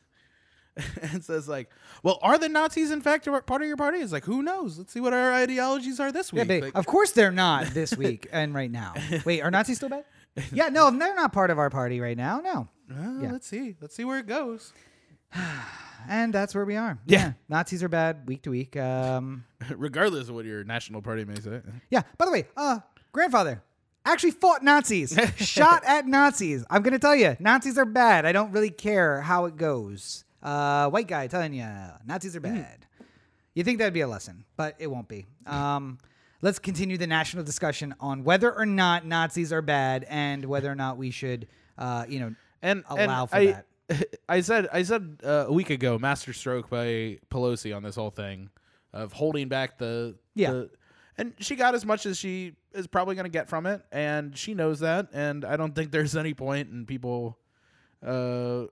And 1.01 1.25
so 1.25 1.39
it's 1.39 1.49
like, 1.49 1.71
well, 2.03 2.19
are 2.21 2.37
the 2.37 2.51
Nazis 2.51 2.91
in 2.91 3.01
fact 3.01 3.25
part 3.47 3.63
of 3.63 3.67
your 3.67 3.79
party? 3.79 3.97
It's 3.99 4.13
like, 4.13 4.27
who 4.27 4.43
knows? 4.43 4.77
Let's 4.77 4.93
see 4.93 5.01
what 5.01 5.15
our 5.15 5.33
ideologies 5.33 5.99
are 6.01 6.13
this 6.13 6.35
Yeah, 6.35 6.43
week. 6.43 6.49
but 6.49 6.63
Like- 6.65 6.75
of 6.75 6.85
course 6.85 7.13
they're 7.13 7.31
not 7.33 7.69
this 7.69 7.97
week 7.97 8.27
and 8.31 8.55
right 8.55 8.71
now. 8.71 8.93
Wait, 9.25 9.41
are 9.41 9.51
Nazis 9.51 9.79
still 9.79 9.89
bad? 9.89 10.05
Yeah, 10.53 10.69
no, 10.69 10.91
they're 10.91 11.15
not 11.15 11.33
part 11.33 11.51
of 11.51 11.59
our 11.59 11.71
party 11.71 12.01
right 12.01 12.17
now. 12.17 12.41
No. 12.41 12.69
Yeah. 13.21 13.33
Let's 13.33 13.47
see. 13.47 13.75
Let's 13.81 13.95
see 13.97 14.05
where 14.05 14.19
it 14.19 14.27
goes. 14.27 14.73
And 16.09 16.33
that's 16.33 16.55
where 16.55 16.65
we 16.65 16.77
are. 16.77 16.99
Yeah. 17.07 17.33
Nazis 17.49 17.83
are 17.83 17.89
bad 17.89 18.29
week 18.29 18.43
to 18.43 18.51
week. 18.51 18.77
Um, 18.77 19.45
Regardless 19.75 20.29
of 20.29 20.37
what 20.37 20.45
your 20.45 20.63
national 20.63 21.03
party 21.03 21.25
may 21.25 21.35
say. 21.35 21.63
yeah. 21.91 22.03
By 22.17 22.27
the 22.27 22.31
way, 22.31 22.47
uh, 22.57 22.79
grandfather 23.11 23.63
actually 24.05 24.31
fought 24.31 24.63
Nazis, 24.63 25.19
shot 25.37 25.83
at 25.85 26.07
Nazis. 26.07 26.65
I'm 26.71 26.83
gonna 26.83 27.01
tell 27.01 27.17
you, 27.17 27.37
Nazis 27.41 27.77
are 27.77 27.85
bad. 27.85 28.25
I 28.25 28.31
don't 28.31 28.53
really 28.53 28.71
care 28.71 29.21
how 29.21 29.47
it 29.47 29.57
goes. 29.57 30.25
Uh, 30.41 30.89
white 30.91 31.09
guy 31.09 31.27
telling 31.27 31.55
you, 31.55 31.67
Nazis 32.05 32.37
are 32.37 32.41
bad. 32.41 32.87
You 33.55 33.65
think 33.65 33.79
that'd 33.79 33.95
be 33.95 34.03
a 34.03 34.09
lesson, 34.09 34.45
but 34.57 34.77
it 34.79 34.87
won't 34.87 35.09
be. 35.09 35.27
Um, 35.45 35.99
let's 36.43 36.59
continue 36.59 36.97
the 36.99 37.07
national 37.07 37.45
discussion 37.45 37.95
on 38.01 38.25
whether 38.25 38.53
or 38.55 38.67
not 38.67 39.05
Nazis 39.07 39.53
are 39.53 39.63
bad 39.63 40.05
and 40.09 40.45
whether 40.45 40.71
or 40.71 40.75
not 40.75 40.97
we 40.99 41.11
should, 41.11 41.47
uh, 41.79 42.05
you 42.09 42.21
know, 42.21 42.35
And 42.63 42.85
allow 42.89 43.23
and 43.23 43.31
for 43.31 43.37
I, 43.37 43.47
that. 43.47 43.67
I 44.29 44.41
said 44.41 44.69
I 44.73 44.83
said 44.83 45.21
uh, 45.25 45.45
a 45.49 45.53
week 45.53 45.71
ago, 45.71 45.99
master 45.99 46.33
stroke 46.33 46.69
by 46.69 47.19
Pelosi 47.31 47.75
on 47.77 47.83
this 47.83 47.95
whole 47.97 48.11
thing 48.11 48.51
of 48.93 49.13
holding 49.13 49.49
back 49.49 49.79
the 49.79 50.17
Yeah. 50.35 50.53
the- 50.53 50.71
and 51.19 51.33
she 51.39 51.57
got 51.57 51.75
as 51.75 51.87
much 51.87 52.05
as 52.05 52.19
she 52.19 52.53
is 52.75 52.87
probably 52.87 53.15
going 53.15 53.25
to 53.25 53.31
get 53.31 53.49
from 53.49 53.65
it, 53.65 53.81
and 53.91 54.37
she 54.37 54.53
knows 54.53 54.81
that. 54.81 55.09
And 55.15 55.47
I 55.47 55.57
don't 55.57 55.75
think 55.75 55.91
there's 55.91 56.15
any 56.15 56.35
point 56.35 56.69
in 56.69 56.85
people 56.85 57.39
uh, 58.07 58.65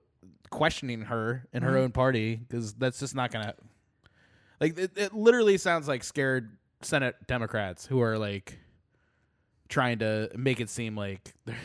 questioning 0.51 1.01
her 1.01 1.47
in 1.53 1.63
Mm-hmm. 1.63 1.71
her 1.71 1.77
own 1.79 1.91
party 1.91 2.35
because 2.35 2.73
that's 2.75 2.99
just 2.99 3.15
not 3.15 3.31
going 3.31 3.45
to. 3.45 3.55
Like 4.61 4.77
it, 4.77 4.91
it 4.95 5.13
literally 5.13 5.57
sounds 5.57 5.87
like 5.87 6.03
scared 6.03 6.55
Senate 6.85 7.15
Democrats 7.27 7.85
who 7.85 8.01
are 8.01 8.17
like 8.17 8.57
trying 9.69 9.99
to 9.99 10.29
make 10.35 10.59
it 10.59 10.69
seem 10.69 10.95
like 10.95 11.33
there, 11.45 11.57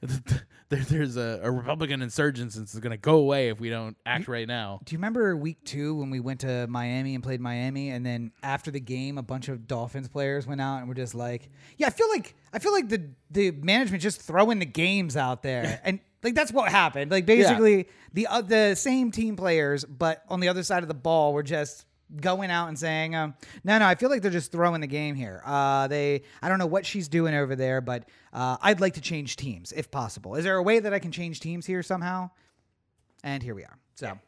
there's 0.68 1.16
a, 1.16 1.40
a 1.42 1.50
Republican 1.50 2.00
insurgence 2.02 2.54
that's 2.54 2.78
going 2.78 2.92
to 2.92 2.96
go 2.96 3.16
away 3.16 3.48
if 3.48 3.60
we 3.60 3.70
don't 3.70 3.96
act 4.06 4.28
right 4.28 4.46
now. 4.46 4.80
Do 4.84 4.92
you 4.92 4.98
remember 4.98 5.36
week 5.36 5.64
two 5.64 5.96
when 5.96 6.10
we 6.10 6.20
went 6.20 6.40
to 6.40 6.66
Miami 6.68 7.14
and 7.14 7.22
played 7.22 7.40
Miami, 7.40 7.90
and 7.90 8.04
then 8.06 8.32
after 8.42 8.70
the 8.70 8.80
game, 8.80 9.18
a 9.18 9.22
bunch 9.22 9.48
of 9.48 9.66
Dolphins 9.66 10.08
players 10.08 10.46
went 10.46 10.60
out 10.60 10.78
and 10.78 10.88
were 10.88 10.94
just 10.94 11.14
like, 11.14 11.50
"Yeah, 11.76 11.88
I 11.88 11.90
feel 11.90 12.08
like 12.08 12.34
I 12.52 12.58
feel 12.58 12.72
like 12.72 12.88
the 12.88 13.10
the 13.30 13.50
management 13.50 14.02
just 14.02 14.22
throwing 14.22 14.58
the 14.58 14.66
games 14.66 15.16
out 15.16 15.42
there," 15.42 15.80
and 15.84 16.00
like 16.22 16.34
that's 16.34 16.52
what 16.52 16.70
happened. 16.70 17.10
Like 17.10 17.26
basically, 17.26 17.88
the 18.12 18.26
uh, 18.28 18.42
the 18.42 18.74
same 18.74 19.10
team 19.10 19.36
players, 19.36 19.84
but 19.84 20.22
on 20.28 20.40
the 20.40 20.48
other 20.48 20.62
side 20.62 20.82
of 20.82 20.88
the 20.88 20.94
ball, 20.94 21.32
were 21.32 21.42
just 21.42 21.84
going 22.20 22.50
out 22.50 22.68
and 22.68 22.78
saying, 22.78 23.14
um, 23.14 23.34
"No, 23.64 23.78
no, 23.78 23.86
I 23.86 23.94
feel 23.94 24.10
like 24.10 24.22
they're 24.22 24.30
just 24.30 24.52
throwing 24.52 24.80
the 24.80 24.86
game 24.86 25.14
here." 25.14 25.42
Uh, 25.44 25.86
they, 25.88 26.22
I 26.42 26.48
don't 26.48 26.58
know 26.58 26.66
what 26.66 26.86
she's 26.86 27.08
doing 27.08 27.34
over 27.34 27.56
there, 27.56 27.80
but 27.80 28.08
uh, 28.32 28.56
I'd 28.60 28.80
like 28.80 28.94
to 28.94 29.00
change 29.00 29.36
teams 29.36 29.72
if 29.72 29.90
possible. 29.90 30.34
Is 30.34 30.44
there 30.44 30.56
a 30.56 30.62
way 30.62 30.78
that 30.78 30.92
I 30.92 30.98
can 30.98 31.12
change 31.12 31.40
teams 31.40 31.66
here 31.66 31.82
somehow? 31.82 32.30
And 33.22 33.42
here 33.42 33.54
we 33.54 33.64
are. 33.64 33.78
So. 33.94 34.18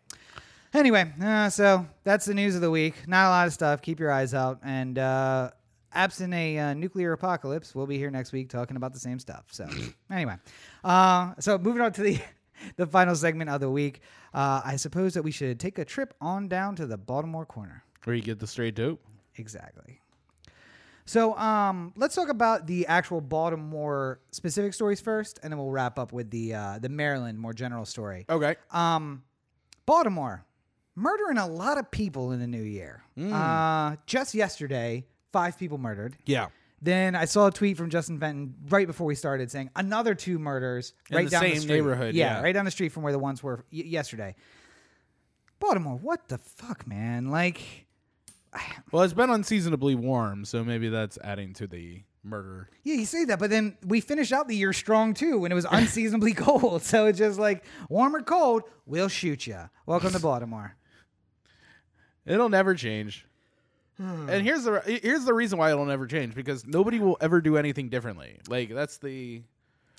Anyway, 0.75 1.13
uh, 1.23 1.51
so 1.51 1.87
that's 2.03 2.25
the 2.25 2.33
news 2.33 2.55
of 2.55 2.63
the 2.63 2.71
week. 2.71 3.07
Not 3.07 3.27
a 3.27 3.29
lot 3.29 3.47
of 3.47 3.53
stuff. 3.53 3.83
Keep 3.83 4.01
your 4.01 4.11
eyes 4.11 4.33
out. 4.33 4.59
And 4.63 4.99
uh, 4.99 5.51
absent 5.95 6.33
a 6.35 6.59
uh, 6.59 6.75
nuclear 6.75 7.13
apocalypse, 7.13 7.75
we'll 7.75 7.87
be 7.87 7.99
here 7.99 8.11
next 8.11 8.33
week 8.33 8.49
talking 8.49 8.77
about 8.77 8.93
the 8.93 8.99
same 8.99 9.19
stuff. 9.19 9.45
So 9.51 9.69
anyway, 10.11 10.37
uh, 10.85 11.33
so 11.39 11.59
moving 11.59 11.83
on 11.83 11.93
to 11.93 12.03
the 12.03 12.19
the 12.77 12.87
final 12.87 13.15
segment 13.15 13.51
of 13.51 13.61
the 13.61 13.71
week, 13.71 14.01
uh, 14.35 14.63
I 14.65 14.77
suppose 14.77 15.15
that 15.15 15.23
we 15.23 15.31
should 15.31 15.59
take 15.61 15.79
a 15.79 15.85
trip 15.85 16.15
on 16.21 16.49
down 16.49 16.77
to 16.77 16.87
the 16.87 16.97
Baltimore 16.97 17.47
corner. 17.47 17.85
Where 18.05 18.17
you 18.17 18.23
get 18.23 18.39
the 18.39 18.47
straight 18.47 18.75
dope. 18.75 19.01
Exactly. 19.37 20.01
So 21.05 21.37
um, 21.37 21.93
let's 21.97 22.15
talk 22.15 22.29
about 22.29 22.67
the 22.67 22.87
actual 22.87 23.21
Baltimore 23.21 24.21
specific 24.31 24.73
stories 24.75 25.01
first, 25.01 25.41
and 25.43 25.53
then 25.53 25.59
we'll 25.59 25.71
wrap 25.71 25.99
up 25.99 26.13
with 26.13 26.31
the 26.31 26.55
uh, 26.55 26.79
the 26.79 26.89
Maryland 26.89 27.39
more 27.39 27.53
general 27.53 27.85
story. 27.85 28.25
Okay. 28.29 28.57
Um, 28.71 29.25
Baltimore 29.85 30.45
murdering 30.95 31.39
a 31.39 31.47
lot 31.47 31.79
of 31.79 31.91
people 31.91 32.33
in 32.33 32.41
the 32.41 32.47
new 32.47 32.63
year. 32.63 33.03
Uh, 33.19 33.97
just 34.07 34.35
yesterday, 34.35 35.07
five 35.33 35.59
people 35.59 35.79
murdered. 35.79 36.17
Yeah. 36.25 36.49
Then 36.85 37.15
I 37.15 37.27
saw 37.27 37.47
a 37.47 37.53
tweet 37.53 37.77
from 37.77 37.91
Justin 37.91 38.19
Fenton 38.19 38.55
right 38.69 38.89
before 38.89 39.07
we 39.07 39.15
started 39.15 39.51
saying 39.53 39.71
another 39.77 40.17
two 40.17 40.41
murders 40.41 40.95
In 41.11 41.17
right 41.17 41.25
the 41.27 41.31
down 41.31 41.45
the 41.45 41.51
same 41.53 41.61
street. 41.61 41.75
neighborhood, 41.75 42.15
yeah. 42.17 42.43
right 42.43 42.53
down 42.53 42.65
the 42.65 42.73
street 42.73 42.89
from 42.91 43.05
where 43.05 43.13
the 43.13 43.21
ones 43.21 43.41
were 43.43 43.65
y- 43.73 43.85
yesterday. 43.87 44.35
Baltimore, 45.61 45.97
what 45.97 46.27
the 46.29 46.39
fuck, 46.39 46.85
man? 46.89 47.31
Like, 47.31 47.87
Well, 48.91 49.05
it's 49.05 49.13
been 49.15 49.31
unseasonably 49.31 49.95
warm, 49.95 50.45
so 50.45 50.65
maybe 50.65 50.89
that's 50.89 51.19
adding 51.23 51.53
to 51.55 51.69
the 51.69 52.03
murder. 52.25 52.69
yeah, 52.83 52.95
you 52.95 53.05
say 53.05 53.25
that, 53.27 53.39
but 53.39 53.51
then 53.51 53.77
we 53.87 54.01
finished 54.01 54.33
out 54.33 54.49
the 54.49 54.57
year 54.57 54.73
strong 54.73 55.15
too 55.15 55.39
when 55.39 55.53
it 55.53 55.55
was 55.55 55.67
unseasonably 55.71 56.35
cold. 56.35 56.83
So 56.83 57.07
it's 57.07 57.19
just 57.19 57.39
like 57.39 57.65
warm 57.89 58.17
or 58.17 58.23
cold, 58.23 58.65
we'll 58.87 59.09
shoot 59.09 59.47
you. 59.47 59.71
Welcome 59.87 60.11
to 60.13 60.19
Baltimore. 60.21 60.75
It'll 62.27 62.49
never 62.49 62.75
change. 62.75 63.25
And 63.99 64.31
hmm. 64.31 64.41
here's 64.41 64.65
the 64.65 64.81
here's 65.03 65.25
the 65.25 65.35
reason 65.35 65.59
why 65.59 65.71
it'll 65.71 65.85
never 65.85 66.07
change 66.07 66.35
because 66.35 66.67
nobody 66.67 66.99
will 66.99 67.17
ever 67.21 67.41
do 67.41 67.57
anything 67.57 67.89
differently. 67.89 68.39
Like 68.49 68.71
that's 68.71 68.99
the 68.99 69.43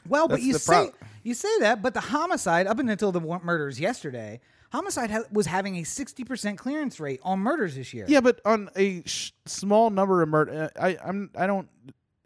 Well, 0.08 0.28
but 0.28 0.42
you 0.42 0.54
say 0.56 0.92
you 1.24 1.34
say 1.34 1.60
that, 1.60 1.82
but 1.82 1.94
the 1.94 2.02
homicide 2.02 2.68
up 2.68 2.80
until 2.80 3.12
the 3.12 3.22
murders 3.22 3.80
yesterday, 3.80 4.42
homicide 4.72 5.12
ha- 5.12 5.24
was 5.32 5.46
having 5.46 5.78
a 5.78 5.84
sixty 5.84 6.24
percent 6.24 6.58
clearance 6.58 7.00
rate 7.00 7.20
on 7.24 7.40
murders 7.40 7.76
this 7.76 7.94
year. 7.94 8.06
yeah, 8.08 8.22
but 8.22 8.42
on 8.46 8.70
a 8.76 9.04
sh- 9.06 9.32
small 9.46 9.90
number 9.90 10.22
of 10.22 10.30
murder, 10.30 10.72
I 10.80 10.98
I'm 11.04 11.30
I 11.36 11.48
don't. 11.48 11.70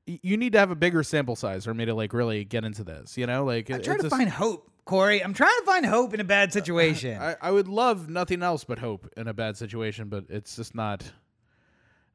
You 0.05 0.37
need 0.37 0.53
to 0.53 0.59
have 0.59 0.71
a 0.71 0.75
bigger 0.75 1.03
sample 1.03 1.35
size 1.35 1.65
for 1.65 1.73
me 1.73 1.83
to 1.83 1.93
like 1.93 2.13
really 2.13 2.45
get 2.45 2.63
into 2.63 2.85
this. 2.85 3.17
You 3.17 3.27
know, 3.27 3.43
like 3.43 3.69
I'm 3.69 3.81
it- 3.81 3.83
trying 3.83 3.99
to 3.99 4.09
find 4.09 4.29
hope, 4.29 4.71
Corey. 4.85 5.21
I'm 5.21 5.33
trying 5.33 5.57
to 5.59 5.65
find 5.65 5.85
hope 5.85 6.13
in 6.13 6.21
a 6.21 6.23
bad 6.23 6.53
situation. 6.53 7.21
I, 7.21 7.35
I 7.41 7.51
would 7.51 7.67
love 7.67 8.07
nothing 8.07 8.41
else 8.41 8.63
but 8.63 8.79
hope 8.79 9.11
in 9.17 9.27
a 9.27 9.33
bad 9.33 9.57
situation, 9.57 10.07
but 10.07 10.25
it's 10.29 10.55
just 10.55 10.73
not 10.73 11.03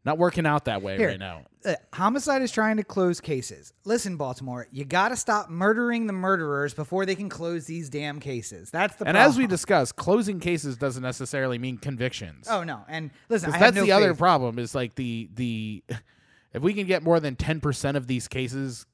not 0.04 0.18
working 0.18 0.46
out 0.46 0.64
that 0.64 0.82
way 0.82 0.96
Here. 0.96 1.08
right 1.10 1.18
now. 1.18 1.42
Uh, 1.64 1.74
homicide 1.92 2.42
is 2.42 2.50
trying 2.50 2.76
to 2.78 2.82
close 2.84 3.20
cases. 3.20 3.72
Listen, 3.84 4.16
Baltimore, 4.16 4.66
you 4.72 4.84
got 4.84 5.10
to 5.10 5.16
stop 5.16 5.48
murdering 5.48 6.08
the 6.08 6.12
murderers 6.12 6.74
before 6.74 7.06
they 7.06 7.14
can 7.14 7.28
close 7.28 7.66
these 7.66 7.88
damn 7.88 8.18
cases. 8.18 8.70
That's 8.70 8.96
the 8.96 9.04
And 9.06 9.14
problem. 9.14 9.30
as 9.30 9.38
we 9.38 9.46
discussed, 9.46 9.94
closing 9.94 10.40
cases 10.40 10.76
doesn't 10.76 11.02
necessarily 11.04 11.58
mean 11.58 11.78
convictions. 11.78 12.48
oh 12.50 12.64
no, 12.64 12.80
and 12.88 13.10
listen, 13.28 13.50
I 13.50 13.52
'Cause 13.52 13.60
have 13.60 13.74
that's 13.74 13.76
no 13.76 13.84
the 13.86 13.92
other 13.92 14.14
problem 14.14 14.58
is 14.58 14.74
like 14.74 14.96
the 14.96 15.30
the 15.34 15.84
if 16.52 16.62
we 16.62 16.74
can 16.74 16.86
get 16.88 17.02
more 17.04 17.20
than 17.20 17.36
10% 17.36 17.94
of 17.96 18.06
these 18.08 18.26
cases 18.26 18.84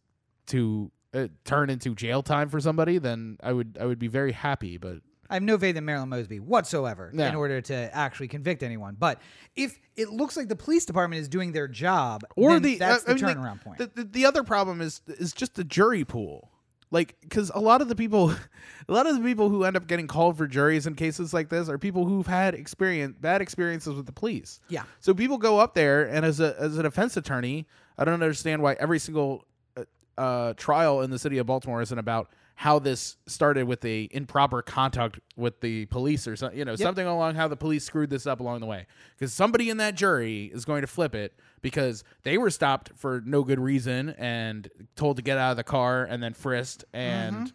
to 0.48 0.90
uh, 1.14 1.28
turn 1.44 1.70
into 1.70 1.94
jail 1.94 2.22
time 2.22 2.50
for 2.50 2.60
somebody 2.60 2.98
then 2.98 3.38
I 3.42 3.52
would 3.52 3.78
I 3.80 3.86
would 3.86 3.98
be 3.98 4.08
very 4.08 4.32
happy 4.32 4.76
but 4.76 4.98
I 5.30 5.34
have 5.34 5.42
no 5.42 5.58
faith 5.58 5.76
in 5.76 5.84
Marilyn 5.84 6.08
Mosby 6.08 6.40
whatsoever 6.40 7.10
No. 7.12 7.26
in 7.26 7.34
order 7.34 7.60
to 7.60 7.74
actually 7.94 8.28
convict 8.28 8.62
anyone. 8.62 8.96
But 8.98 9.20
if 9.56 9.78
it 9.96 10.10
looks 10.10 10.36
like 10.36 10.48
the 10.48 10.56
police 10.56 10.84
department 10.86 11.20
is 11.20 11.28
doing 11.28 11.52
their 11.52 11.68
job, 11.68 12.22
or 12.36 12.58
the 12.60 12.78
that's 12.78 13.06
uh, 13.06 13.10
I 13.10 13.14
the 13.14 13.16
mean, 13.16 13.24
like, 13.26 13.36
turnaround 13.36 13.60
point. 13.62 13.78
The, 13.78 13.86
the, 13.94 14.04
the 14.04 14.26
other 14.26 14.42
problem 14.42 14.80
is 14.80 15.00
is 15.06 15.32
just 15.32 15.54
the 15.54 15.64
jury 15.64 16.04
pool 16.04 16.50
like 16.90 17.16
because 17.20 17.50
a 17.54 17.60
lot 17.60 17.82
of 17.82 17.88
the 17.90 17.94
people 17.94 18.30
a 18.88 18.92
lot 18.92 19.06
of 19.06 19.14
the 19.14 19.22
people 19.22 19.50
who 19.50 19.64
end 19.64 19.76
up 19.76 19.86
getting 19.86 20.06
called 20.06 20.38
for 20.38 20.46
juries 20.46 20.86
in 20.86 20.94
cases 20.94 21.34
like 21.34 21.50
this 21.50 21.68
are 21.68 21.76
people 21.76 22.06
who've 22.06 22.26
had 22.26 22.54
experience 22.54 23.14
bad 23.20 23.42
experiences 23.42 23.92
with 23.94 24.06
the 24.06 24.12
police 24.12 24.58
Yeah. 24.70 24.84
so 25.00 25.12
people 25.12 25.36
go 25.36 25.58
up 25.58 25.74
there 25.74 26.04
and 26.08 26.24
as 26.24 26.40
a 26.40 26.56
as 26.58 26.78
a 26.78 26.82
defense 26.82 27.14
attorney 27.18 27.66
i 27.98 28.04
don't 28.06 28.14
understand 28.14 28.62
why 28.62 28.72
every 28.80 28.98
single 28.98 29.44
uh, 29.76 29.84
uh, 30.16 30.54
trial 30.54 31.02
in 31.02 31.10
the 31.10 31.18
city 31.18 31.36
of 31.36 31.44
baltimore 31.44 31.82
isn't 31.82 31.98
about 31.98 32.30
how 32.58 32.80
this 32.80 33.16
started 33.28 33.68
with 33.68 33.82
the 33.82 34.08
improper 34.10 34.62
contact 34.62 35.20
with 35.36 35.60
the 35.60 35.86
police 35.86 36.26
or 36.26 36.34
something 36.34 36.58
you 36.58 36.64
know 36.64 36.74
something 36.74 37.06
along 37.06 37.36
how 37.36 37.46
the 37.46 37.54
police 37.54 37.84
screwed 37.84 38.10
this 38.10 38.26
up 38.26 38.40
along 38.40 38.58
the 38.58 38.66
way. 38.66 38.84
Because 39.16 39.32
somebody 39.32 39.70
in 39.70 39.76
that 39.76 39.94
jury 39.94 40.46
is 40.52 40.64
going 40.64 40.80
to 40.80 40.88
flip 40.88 41.14
it 41.14 41.38
because 41.62 42.02
they 42.24 42.36
were 42.36 42.50
stopped 42.50 42.90
for 42.96 43.22
no 43.24 43.44
good 43.44 43.60
reason 43.60 44.08
and 44.18 44.68
told 44.96 45.18
to 45.18 45.22
get 45.22 45.38
out 45.38 45.52
of 45.52 45.56
the 45.56 45.62
car 45.62 46.02
and 46.02 46.20
then 46.20 46.34
frisked 46.34 46.84
and 46.92 47.36
mm-hmm. 47.36 47.46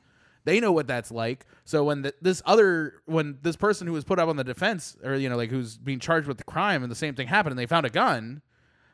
they 0.45 0.61
know 0.61 0.71
what 0.71 0.87
that's 0.87 1.11
like. 1.11 1.47
So 1.65 1.83
when 1.83 2.03
the, 2.03 2.13
this 2.21 2.41
other 2.45 3.01
when 3.05 3.39
this 3.41 3.57
person 3.57 3.87
who 3.87 3.91
was 3.91 4.05
put 4.05 4.19
up 4.19 4.29
on 4.29 4.37
the 4.37 4.45
defense 4.45 4.95
or 5.03 5.15
you 5.15 5.27
know 5.27 5.35
like 5.35 5.49
who's 5.49 5.77
being 5.77 5.99
charged 5.99 6.29
with 6.29 6.37
the 6.37 6.45
crime 6.45 6.81
and 6.81 6.89
the 6.89 6.95
same 6.95 7.13
thing 7.13 7.27
happened 7.27 7.51
and 7.51 7.59
they 7.59 7.65
found 7.65 7.85
a 7.85 7.89
gun 7.89 8.41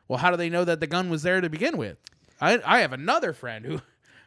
well 0.08 0.18
how 0.18 0.32
do 0.32 0.36
they 0.36 0.50
know 0.50 0.64
that 0.64 0.80
the 0.80 0.88
gun 0.88 1.08
was 1.08 1.22
there 1.22 1.40
to 1.40 1.48
begin 1.48 1.76
with? 1.76 1.98
I 2.40 2.60
i 2.66 2.80
have 2.80 2.92
another 2.92 3.32
friend 3.32 3.64
who 3.64 3.80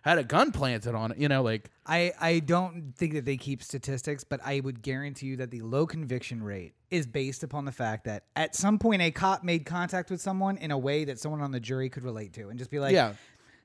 had 0.04 0.18
a 0.20 0.24
gun 0.24 0.52
planted 0.52 0.94
on 0.96 1.12
it 1.12 1.18
you 1.18 1.28
know 1.28 1.42
like 1.42 1.70
I, 1.86 2.14
I 2.22 2.40
don't 2.40 2.94
think 2.96 3.12
that 3.14 3.26
they 3.26 3.36
keep 3.36 3.62
statistics, 3.62 4.24
but 4.24 4.40
I 4.46 4.62
would 4.62 4.82
guarantee 4.82 5.26
you 5.26 5.36
that 5.38 5.52
the 5.52 5.60
low 5.62 5.86
conviction 5.86 6.42
rate 6.42 6.76
is 6.90 7.06
based 7.06 7.44
upon 7.44 7.66
the 7.66 7.74
fact 7.74 8.06
that 8.06 8.24
at 8.38 8.56
some 8.56 8.80
point 8.80 9.02
a 9.02 9.12
cop 9.12 9.44
made 9.44 9.66
contact 9.66 10.10
with 10.10 10.22
someone 10.22 10.56
in 10.58 10.72
a 10.72 10.78
way 10.78 11.04
that 11.04 11.20
someone 11.20 11.42
on 11.42 11.52
the 11.52 11.60
jury 11.60 11.90
could 11.90 12.04
relate 12.04 12.32
to 12.36 12.48
and 12.48 12.58
just 12.58 12.72
be 12.72 12.80
like, 12.80 12.94
Yeah. 12.94 13.16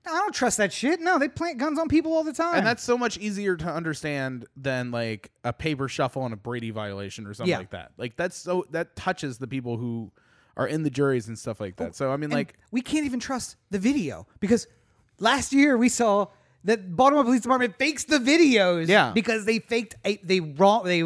"No, 0.05 0.13
I 0.15 0.19
don't 0.19 0.35
trust 0.35 0.57
that 0.57 0.73
shit. 0.73 1.01
No, 1.01 1.17
they 1.21 1.29
plant 1.29 1.59
guns 1.59 1.79
on 1.79 1.87
people 1.89 2.13
all 2.13 2.25
the 2.25 2.33
time. 2.33 2.57
and 2.57 2.67
that's 2.67 2.83
so 2.83 2.99
much 2.99 3.19
easier 3.19 3.57
to 3.57 3.67
understand 3.73 4.47
than 4.57 4.91
like 4.91 5.31
a 5.45 5.53
paper 5.53 5.87
shuffle 5.89 6.25
and 6.25 6.35
a 6.35 6.37
Brady 6.37 6.71
violation 6.71 7.25
or 7.25 7.35
something 7.35 7.51
Yeah. 7.53 7.59
like 7.59 7.71
that. 7.71 7.93
Like 7.97 8.17
that's 8.17 8.37
so 8.37 8.65
that 8.71 8.97
touches 8.97 9.39
the 9.39 9.47
people 9.47 9.77
who 9.77 10.11
are 10.57 10.67
in 10.67 10.83
the 10.83 10.91
juries 10.91 11.29
and 11.29 11.39
stuff 11.39 11.61
like 11.61 11.77
that. 11.77 11.91
Oh, 11.91 11.93
so 11.93 12.11
I 12.11 12.17
mean, 12.17 12.25
And 12.25 12.33
like, 12.33 12.55
we 12.73 12.81
can't 12.81 13.07
even 13.07 13.21
trust 13.21 13.55
the 13.71 13.79
video 13.79 14.27
because 14.41 14.67
last 15.19 15.53
year 15.53 15.77
we 15.77 15.89
saw 15.89 16.27
that 16.65 16.95
Baltimore 16.97 17.25
Police 17.25 17.43
Department 17.43 17.77
fakes 17.79 18.05
the 18.05 18.19
videos. 18.19 18.89
Yeah. 18.89 19.13
because 19.15 19.45
they 19.45 19.59
faked 19.59 19.97
a, 20.05 20.17
they 20.23 20.41
wrong 20.41 20.85
they 20.85 21.03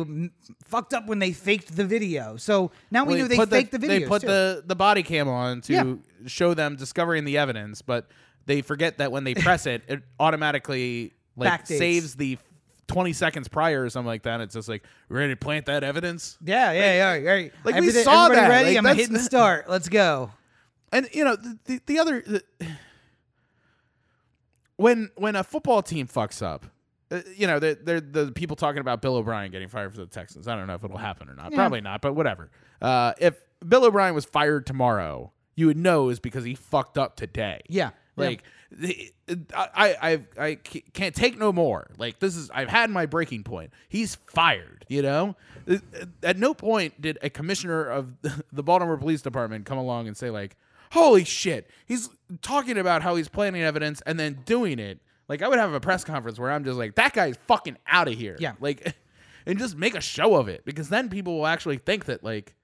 fucked 0.65 0.95
up 0.95 1.07
when 1.07 1.19
they 1.19 1.33
faked 1.33 1.77
the 1.77 1.85
video. 1.85 2.37
So 2.37 2.73
now 2.91 3.05
we 3.05 3.15
well, 3.15 3.23
know 3.23 3.29
they 3.29 3.37
put 3.37 3.51
faked 3.51 3.73
the, 3.73 3.79
videos. 3.79 3.89
They 3.89 4.07
put 4.07 4.23
too. 4.23 4.29
the 4.29 4.63
the 4.67 4.77
body 4.77 5.03
cam 5.03 5.29
on 5.29 5.61
to 5.63 5.73
Yeah. 5.73 5.95
show 6.27 6.55
them 6.55 6.77
discovering 6.77 7.25
the 7.25 7.39
evidence, 7.39 7.83
but 7.83 8.09
they 8.47 8.63
forget 8.63 8.99
that 8.99 9.13
when 9.13 9.25
they 9.25 9.35
press 9.35 9.67
it, 9.67 9.83
it 9.89 10.03
automatically 10.19 11.13
like 11.37 11.65
Backdates. 11.65 11.79
saves 11.79 12.15
the. 12.17 12.39
20 12.89 13.15
seconds 13.15 13.49
prior 13.49 13.83
or 13.85 13.89
something 13.89 14.09
like 14.09 14.25
that. 14.25 14.43
It's 14.43 14.53
just 14.53 14.69
like, 14.69 14.83
ready 15.09 15.33
to 15.33 15.37
plant 15.37 15.65
that 15.67 15.83
evidence? 15.83 16.37
Yeah, 16.45 16.73
yeah, 16.73 17.15
yeah. 17.17 17.31
Right. 17.31 17.53
like, 17.65 17.81
we 17.81 17.91
saw 17.91 18.29
that. 18.29 18.49
Ready? 18.51 18.77
Like, 18.77 18.85
I'm 18.85 18.97
hitting 18.97 19.17
start. 19.31 19.71
Let's 19.71 19.89
go. 19.89 20.31
and 20.93 21.09
you 21.13 21.25
know 21.25 21.37
the 21.37 21.59
the, 21.65 21.81
the 21.87 21.99
other 21.99 22.21
the, 22.21 22.43
when 24.77 25.11
when 25.17 25.37
a 25.37 25.45
football 25.45 25.83
team 25.83 26.07
fucks 26.07 26.43
up 26.43 26.67
uh, 27.11 27.21
you 27.37 27.47
know 27.47 27.59
they're, 27.59 27.75
they're 27.75 28.01
the 28.01 28.33
people 28.33 28.57
talking 28.57 28.81
about 28.81 29.01
bill 29.03 29.17
o'brien 29.17 29.51
getting 29.51 29.69
fired 29.69 29.93
for 29.93 29.99
the 29.99 30.07
texans 30.07 30.49
i 30.49 30.57
don't 30.57 30.67
know 30.67 30.75
if 30.75 30.83
it'll 30.85 30.97
happen 30.97 31.29
or 31.29 31.35
not 31.35 31.53
probably 31.53 31.81
not 31.81 32.01
but 32.01 32.15
whatever 32.15 32.51
uh, 32.81 33.13
if 33.19 33.41
bill 33.67 33.85
o'brien 33.85 34.15
was 34.15 34.25
fired 34.25 34.67
tomorrow 34.67 35.31
you 35.55 35.67
would 35.67 35.77
know 35.77 36.09
is 36.09 36.19
because 36.21 36.45
he 36.45 36.55
fucked 36.55 36.97
up 36.99 37.17
today 37.17 37.61
Yeah. 37.69 37.91
like 38.17 38.43
I, 39.55 39.97
I 40.39 40.43
I 40.47 40.55
can't 40.55 41.15
take 41.15 41.39
no 41.39 41.53
more. 41.53 41.91
Like 41.99 42.19
this 42.21 42.37
is 42.37 42.51
I've 42.53 42.69
had 42.69 42.91
my 42.91 43.07
breaking 43.07 43.45
point. 43.45 43.71
He's 43.89 44.15
fired. 44.15 44.85
You 44.89 45.03
know, 45.03 45.37
at 46.23 46.39
no 46.39 46.55
point 46.55 47.01
did 47.01 47.19
a 47.23 47.31
commissioner 47.31 47.85
of 47.85 48.13
the 48.53 48.63
Baltimore 48.63 48.97
Police 48.97 49.23
Department 49.23 49.67
come 49.67 49.79
along 49.79 50.09
and 50.09 50.17
say 50.17 50.31
like, 50.31 50.57
"Holy 50.93 51.25
shit!" 51.25 51.69
He's 51.87 52.09
talking 52.41 52.79
about 52.79 53.03
how 53.03 53.17
he's 53.17 53.29
planning 53.29 53.63
evidence 53.63 54.01
and 54.07 54.19
then 54.19 54.41
doing 54.45 54.79
it. 54.79 55.01
Like 55.29 55.43
I 55.43 55.49
would 55.49 55.59
have 55.59 55.73
a 55.73 55.81
press 55.81 56.05
conference 56.05 56.39
where 56.39 56.51
I'm 56.51 56.65
just 56.65 56.79
like, 56.79 56.95
"That 56.95 57.13
guy's 57.13 57.37
fucking 57.47 57.77
out 57.87 58.09
of 58.09 58.15
here." 58.15 58.37
Yeah. 58.39 58.53
like, 58.61 58.95
and 59.47 59.59
just 59.59 59.77
make 59.77 59.95
a 59.95 60.01
show 60.01 60.37
of 60.37 60.49
it 60.49 60.65
because 60.65 60.89
then 60.89 61.09
people 61.09 61.39
will 61.39 61.47
actually 61.47 61.79
think 61.79 62.07
that 62.07 62.23
like, 62.23 62.55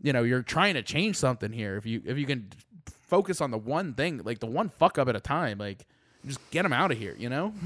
you 0.00 0.12
know, 0.12 0.22
you're 0.22 0.42
trying 0.42 0.74
to 0.74 0.82
change 0.82 1.16
something 1.16 1.52
here. 1.52 1.76
If 1.76 1.86
you 1.86 2.02
if 2.04 2.18
you 2.18 2.26
can 2.26 2.50
focus 3.12 3.40
on 3.40 3.50
the 3.50 3.58
one 3.58 3.94
thing, 3.94 4.22
like 4.24 4.38
the 4.38 4.46
one 4.46 4.68
fuck 4.70 4.98
up 4.98 5.08
at 5.08 5.16
a 5.16 5.20
time, 5.20 5.58
like 5.58 5.86
just 6.26 6.38
get 6.50 6.62
them 6.62 6.72
out 6.72 6.90
of 6.92 6.98
here, 6.98 7.14
you 7.18 7.28
know? 7.28 7.52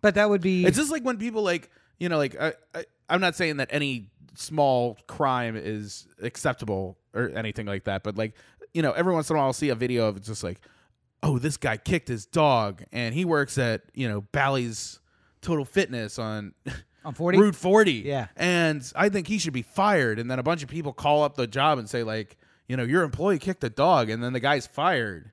But 0.00 0.16
that 0.16 0.28
would 0.28 0.42
be 0.42 0.66
It's 0.66 0.76
just 0.76 0.92
like 0.92 1.02
when 1.02 1.16
people 1.16 1.42
like, 1.42 1.70
you 1.98 2.10
know, 2.10 2.18
like 2.18 2.38
I, 2.38 2.52
I 2.74 2.84
I'm 3.08 3.22
not 3.22 3.36
saying 3.36 3.56
that 3.56 3.68
any 3.70 4.10
small 4.34 4.98
crime 5.06 5.56
is 5.56 6.06
acceptable 6.20 6.98
or 7.14 7.30
anything 7.30 7.66
like 7.66 7.84
that, 7.84 8.02
but 8.02 8.16
like, 8.16 8.34
you 8.72 8.82
know, 8.82 8.92
every 8.92 9.12
once 9.12 9.30
in 9.30 9.36
a 9.36 9.38
while 9.38 9.46
I'll 9.46 9.52
see 9.52 9.68
a 9.68 9.74
video 9.74 10.08
of 10.08 10.20
just 10.22 10.42
like, 10.42 10.60
oh, 11.22 11.38
this 11.38 11.56
guy 11.56 11.76
kicked 11.76 12.08
his 12.08 12.26
dog 12.26 12.84
and 12.92 13.14
he 13.14 13.24
works 13.24 13.56
at, 13.56 13.82
you 13.94 14.08
know, 14.08 14.22
Bally's 14.32 15.00
Total 15.40 15.64
Fitness 15.64 16.18
on 16.18 16.54
on 17.04 17.14
40. 17.14 17.38
Route 17.38 17.56
40. 17.56 17.92
Yeah. 17.92 18.28
And 18.36 18.90
I 18.96 19.08
think 19.08 19.28
he 19.28 19.38
should 19.38 19.52
be 19.52 19.62
fired. 19.62 20.18
And 20.18 20.30
then 20.30 20.38
a 20.38 20.42
bunch 20.42 20.62
of 20.62 20.68
people 20.68 20.92
call 20.92 21.22
up 21.22 21.36
the 21.36 21.46
job 21.46 21.78
and 21.78 21.88
say, 21.88 22.02
like, 22.02 22.36
you 22.68 22.76
know, 22.76 22.82
your 22.82 23.02
employee 23.02 23.38
kicked 23.38 23.62
a 23.64 23.70
dog 23.70 24.10
and 24.10 24.22
then 24.22 24.32
the 24.32 24.40
guy's 24.40 24.66
fired. 24.66 25.30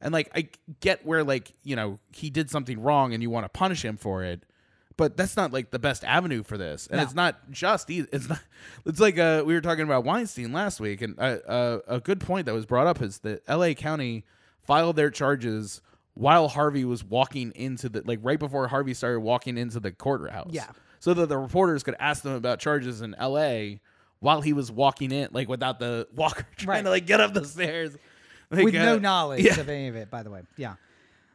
And 0.00 0.12
like, 0.12 0.30
I 0.34 0.48
get 0.80 1.06
where, 1.06 1.24
like, 1.24 1.52
you 1.62 1.76
know, 1.76 1.98
he 2.12 2.28
did 2.28 2.50
something 2.50 2.80
wrong 2.80 3.14
and 3.14 3.22
you 3.22 3.30
want 3.30 3.44
to 3.44 3.48
punish 3.48 3.82
him 3.82 3.96
for 3.96 4.22
it. 4.22 4.44
But 4.96 5.16
that's 5.16 5.36
not 5.36 5.52
like 5.52 5.70
the 5.72 5.78
best 5.80 6.04
avenue 6.04 6.42
for 6.44 6.56
this, 6.56 6.86
and 6.86 6.98
No. 6.98 7.02
it's 7.02 7.14
not 7.14 7.50
just. 7.50 7.90
Either. 7.90 8.06
It's 8.12 8.28
not. 8.28 8.40
It's 8.86 9.00
like 9.00 9.18
uh, 9.18 9.42
we 9.44 9.54
were 9.54 9.60
talking 9.60 9.82
about 9.84 10.04
Weinstein 10.04 10.52
last 10.52 10.78
week, 10.78 11.02
and 11.02 11.18
uh, 11.18 11.38
uh, 11.48 11.78
a 11.88 12.00
good 12.00 12.20
point 12.20 12.46
that 12.46 12.54
was 12.54 12.64
brought 12.64 12.86
up 12.86 13.02
is 13.02 13.18
that 13.20 13.42
L.A. 13.48 13.74
County 13.74 14.24
filed 14.62 14.94
their 14.96 15.10
charges 15.10 15.80
while 16.14 16.46
Harvey 16.46 16.84
was 16.84 17.02
walking 17.02 17.50
into 17.56 17.88
the 17.88 18.02
like 18.04 18.20
right 18.22 18.38
before 18.38 18.68
Harvey 18.68 18.94
started 18.94 19.18
walking 19.20 19.58
into 19.58 19.80
the 19.80 19.90
courthouse. 19.90 20.50
Yeah. 20.52 20.68
so 21.00 21.12
that 21.12 21.28
the 21.28 21.38
reporters 21.38 21.82
could 21.82 21.96
ask 21.98 22.22
them 22.22 22.34
about 22.34 22.60
charges 22.60 23.02
in 23.02 23.16
L.A. 23.16 23.80
while 24.20 24.42
he 24.42 24.52
was 24.52 24.70
walking 24.70 25.10
in, 25.10 25.28
like 25.32 25.48
without 25.48 25.80
the 25.80 26.06
walker 26.14 26.46
trying 26.56 26.68
Right. 26.78 26.82
to 26.84 26.90
like 26.90 27.06
get 27.06 27.20
up 27.20 27.34
the 27.34 27.44
stairs 27.44 27.96
Like, 28.50 28.64
with 28.66 28.74
no 28.74 28.94
uh, 28.94 28.98
knowledge 29.00 29.42
yeah. 29.44 29.58
of 29.58 29.68
any 29.68 29.88
of 29.88 29.96
it, 29.96 30.08
by 30.08 30.22
the 30.22 30.30
way. 30.30 30.42
Yeah. 30.56 30.74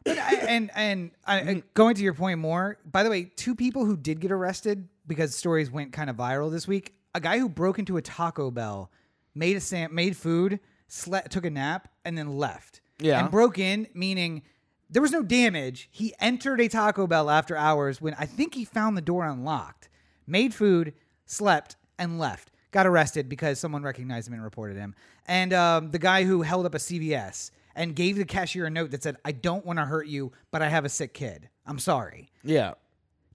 But 0.04 0.18
I, 0.18 0.34
and 0.36 0.70
and 0.74 1.10
I. 1.26 1.62
Going 1.74 1.94
to 1.94 2.02
your 2.02 2.14
point 2.14 2.38
more. 2.38 2.78
By 2.90 3.02
the 3.02 3.10
way, 3.10 3.24
two 3.36 3.54
people 3.54 3.84
who 3.84 3.96
did 3.96 4.20
get 4.20 4.32
arrested 4.32 4.88
because 5.06 5.34
stories 5.34 5.70
went 5.70 5.92
kind 5.92 6.08
of 6.08 6.16
viral 6.16 6.50
this 6.50 6.66
week. 6.66 6.94
A 7.14 7.20
guy 7.20 7.38
who 7.38 7.48
broke 7.48 7.78
into 7.78 7.96
a 7.96 8.02
Taco 8.02 8.50
Bell, 8.50 8.90
made 9.34 9.56
a 9.56 9.60
sam- 9.60 9.94
made 9.94 10.16
food, 10.16 10.60
slept, 10.88 11.32
took 11.32 11.44
a 11.44 11.50
nap, 11.50 11.88
and 12.04 12.16
then 12.16 12.38
left. 12.38 12.80
Yeah. 12.98 13.20
and 13.20 13.30
broke 13.30 13.58
in, 13.58 13.86
meaning 13.94 14.42
there 14.90 15.00
was 15.00 15.10
no 15.12 15.22
damage. 15.22 15.88
He 15.90 16.12
entered 16.20 16.60
a 16.60 16.68
Taco 16.68 17.06
Bell 17.06 17.30
after 17.30 17.56
hours 17.56 18.00
when 18.00 18.14
I 18.18 18.26
think 18.26 18.54
he 18.54 18.64
found 18.64 18.96
the 18.96 19.00
door 19.02 19.24
unlocked, 19.24 19.88
made 20.26 20.52
food, 20.54 20.92
slept, 21.26 21.76
and 21.98 22.18
left. 22.18 22.50
Got 22.72 22.86
arrested 22.86 23.28
because 23.28 23.58
someone 23.58 23.82
recognized 23.82 24.28
him 24.28 24.34
and 24.34 24.44
reported 24.44 24.76
him. 24.76 24.94
And 25.26 25.52
um, 25.52 25.90
the 25.90 25.98
guy 25.98 26.24
who 26.24 26.42
held 26.42 26.66
up 26.66 26.74
a 26.74 26.78
CVS 26.78 27.50
and 27.80 27.96
gave 27.96 28.16
the 28.16 28.24
cashier 28.26 28.66
a 28.66 28.70
note 28.70 28.90
that 28.90 29.02
said, 29.02 29.16
I 29.24 29.32
don't 29.32 29.64
want 29.64 29.78
to 29.78 29.84
hurt 29.86 30.06
you, 30.06 30.32
but 30.50 30.60
I 30.60 30.68
have 30.68 30.84
a 30.84 30.88
sick 30.90 31.14
kid. 31.14 31.48
I'm 31.66 31.78
sorry. 31.78 32.30
Yeah. 32.44 32.74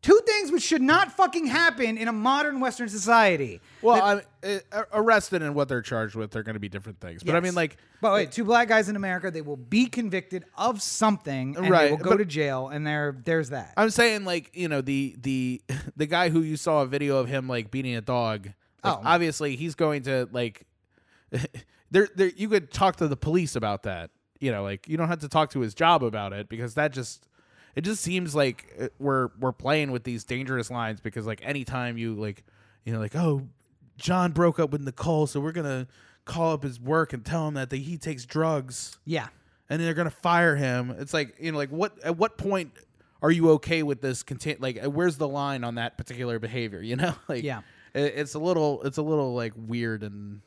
Two 0.02 0.20
things 0.28 0.52
which 0.52 0.62
should 0.62 0.84
not 0.84 1.12
fucking 1.14 1.48
happen 1.48 1.98
in 1.98 2.08
a 2.08 2.12
modern 2.12 2.60
Western 2.60 2.88
society. 2.90 3.60
Well, 3.82 4.22
I, 4.44 4.48
uh, 4.72 4.84
arrested 4.94 5.42
and 5.42 5.56
what 5.56 5.68
they're 5.68 5.82
charged 5.82 6.14
with, 6.14 6.30
they're 6.30 6.44
going 6.44 6.54
to 6.54 6.60
be 6.60 6.70
different 6.70 7.00
things. 7.00 7.24
But 7.24 7.36
I 7.36 7.40
mean, 7.40 7.56
like, 7.56 7.78
but 8.02 8.14
wait, 8.14 8.32
two 8.32 8.44
black 8.44 8.68
guys 8.68 8.88
in 8.88 8.96
America, 8.96 9.32
they 9.32 9.42
will 9.42 9.58
be 9.58 9.88
convicted 9.88 10.46
of 10.56 10.80
something, 10.80 11.56
and 11.56 11.66
they 11.66 11.70
Right, 11.72 11.90
will 11.90 11.98
go 11.98 12.12
but- 12.12 12.18
to 12.18 12.26
jail, 12.26 12.68
and 12.68 12.86
there, 12.86 13.18
there's 13.26 13.50
that. 13.50 13.74
I'm 13.78 13.90
saying 13.90 14.26
like 14.26 14.52
you 14.54 14.68
know 14.68 14.82
the 14.82 15.16
the 15.20 15.62
the 15.98 16.06
guy 16.06 16.30
who 16.30 16.42
you 16.42 16.56
saw 16.56 16.84
a 16.84 16.86
video 16.86 17.18
of 17.18 17.28
him 17.28 17.48
like 17.48 17.72
beating 17.72 17.96
a 17.96 18.02
dog. 18.02 18.50
Like, 18.84 18.94
Oh. 18.98 19.02
obviously 19.04 19.56
he's 19.56 19.74
going 19.74 20.04
to 20.04 20.30
like 20.32 20.68
there 21.90 22.08
there 22.16 22.28
you 22.36 22.50
could 22.50 22.72
talk 22.72 22.98
to 22.98 23.08
the 23.08 23.18
police 23.18 23.56
about 23.56 23.84
that. 23.84 24.12
You 24.40 24.52
know, 24.52 24.64
like 24.64 24.88
you 24.88 24.98
don't 24.98 25.08
have 25.08 25.20
to 25.20 25.30
talk 25.30 25.52
to 25.52 25.62
his 25.62 25.74
job 25.74 26.04
about 26.04 26.34
it 26.34 26.50
because 26.50 26.74
that 26.76 26.92
just 26.92 27.28
it 27.76 27.82
just 27.82 28.02
seems 28.02 28.36
like 28.36 28.74
uh, 28.80 28.88
we're 29.00 29.30
we're 29.40 29.52
playing 29.52 29.92
with 29.92 30.04
these 30.04 30.24
dangerous 30.24 30.70
lines 30.70 31.00
because 31.02 31.26
like 31.26 31.42
anytime 31.44 31.98
you 31.98 32.16
like 32.16 32.44
you 32.84 32.94
know 32.94 33.00
like 33.00 33.16
oh 33.16 33.44
John 33.98 34.32
broke 34.32 34.60
up 34.60 34.72
with 34.72 34.82
Nicole 34.82 35.28
so 35.28 35.40
we're 35.40 35.52
gonna 35.54 35.88
call 36.26 36.54
up 36.54 36.64
his 36.64 36.80
work 36.80 37.14
and 37.14 37.24
tell 37.24 37.48
him 37.48 37.54
that 37.54 37.70
they, 37.70 37.78
he 37.78 37.98
takes 37.98 38.26
drugs 38.26 38.98
yeah. 39.06 39.28
and 39.70 39.82
they're 39.82 39.94
gonna 39.94 40.10
fire 40.10 40.56
him. 40.56 40.92
It's 41.00 41.14
like 41.14 41.36
you 41.40 41.52
know, 41.52 41.58
like 41.58 41.70
what 41.70 41.98
at 42.04 42.18
what 42.18 42.38
point 42.38 42.74
are 43.22 43.32
you 43.32 43.52
okay 43.52 43.84
with 43.84 44.02
this? 44.02 44.22
Content 44.24 44.60
like 44.62 44.84
uh, 44.84 44.90
where's 44.90 45.18
the 45.18 45.28
line 45.28 45.64
on 45.64 45.76
that 45.76 45.98
particular 45.98 46.40
behavior? 46.40 46.82
You 46.82 46.98
know, 46.98 47.16
like 47.30 47.44
Yeah. 47.44 47.62
it, 47.94 48.14
it's 48.18 48.34
a 48.34 48.40
little 48.40 48.84
it's 48.84 48.98
a 48.98 49.02
little 49.04 49.34
like 49.34 49.54
weird 49.56 50.04
and 50.04 50.42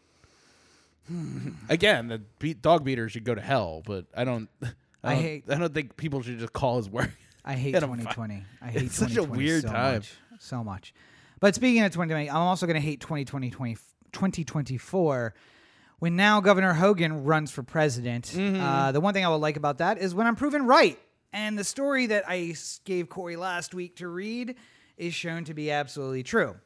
again 1.68 2.08
the 2.08 2.22
beat, 2.38 2.62
dog 2.62 2.84
beater 2.84 3.08
should 3.08 3.24
go 3.24 3.34
to 3.34 3.40
hell. 3.40 3.82
But 3.84 4.06
I 4.16 4.24
don't. 4.24 4.48
I, 4.62 5.10
I 5.10 5.14
don't, 5.14 5.22
hate- 5.22 5.44
I 5.50 5.54
don't 5.58 5.72
think 5.74 5.96
people 5.96 6.22
should 6.22 6.38
just 6.38 6.52
call 6.52 6.76
his 6.78 6.90
work. 6.90 7.10
I 7.44 7.54
hate 7.54 7.74
And 7.76 7.84
I'm 7.84 7.90
fi- 7.90 7.96
2020. 8.12 8.44
I 8.62 8.66
hate 8.70 8.82
It's 8.82 8.96
such 8.96 9.12
a 9.12 9.14
2020 9.22 9.44
weird 9.44 9.62
so 9.62 9.68
time. 9.68 9.94
Much, 9.94 10.12
so 10.40 10.64
much. 10.64 10.92
But 11.40 11.54
speaking 11.54 11.82
of 11.84 11.92
2020, 11.92 12.28
I'm 12.30 12.36
also 12.36 12.66
going 12.66 12.74
to 12.74 12.80
hate 12.80 13.00
2020, 13.00 13.50
20, 13.50 13.74
2024 14.12 15.34
when 16.00 16.16
now 16.16 16.40
Governor 16.40 16.72
Hogan 16.74 17.24
runs 17.24 17.50
for 17.52 17.62
president. 17.62 18.26
Mm-hmm. 18.26 18.60
Uh, 18.60 18.92
the 18.92 19.00
one 19.00 19.14
thing 19.14 19.24
I 19.24 19.28
would 19.28 19.36
like 19.36 19.56
about 19.56 19.78
that 19.78 19.98
is 19.98 20.14
when 20.14 20.26
I'm 20.26 20.36
proven 20.36 20.66
right. 20.66 20.98
And 21.32 21.58
the 21.58 21.64
story 21.64 22.06
that 22.06 22.24
I 22.28 22.48
s- 22.52 22.80
gave 22.84 23.08
Corey 23.08 23.36
last 23.36 23.74
week 23.74 23.96
to 23.96 24.08
read 24.08 24.56
is 24.96 25.14
shown 25.14 25.44
to 25.44 25.54
be 25.54 25.70
absolutely 25.70 26.22
true. 26.24 26.56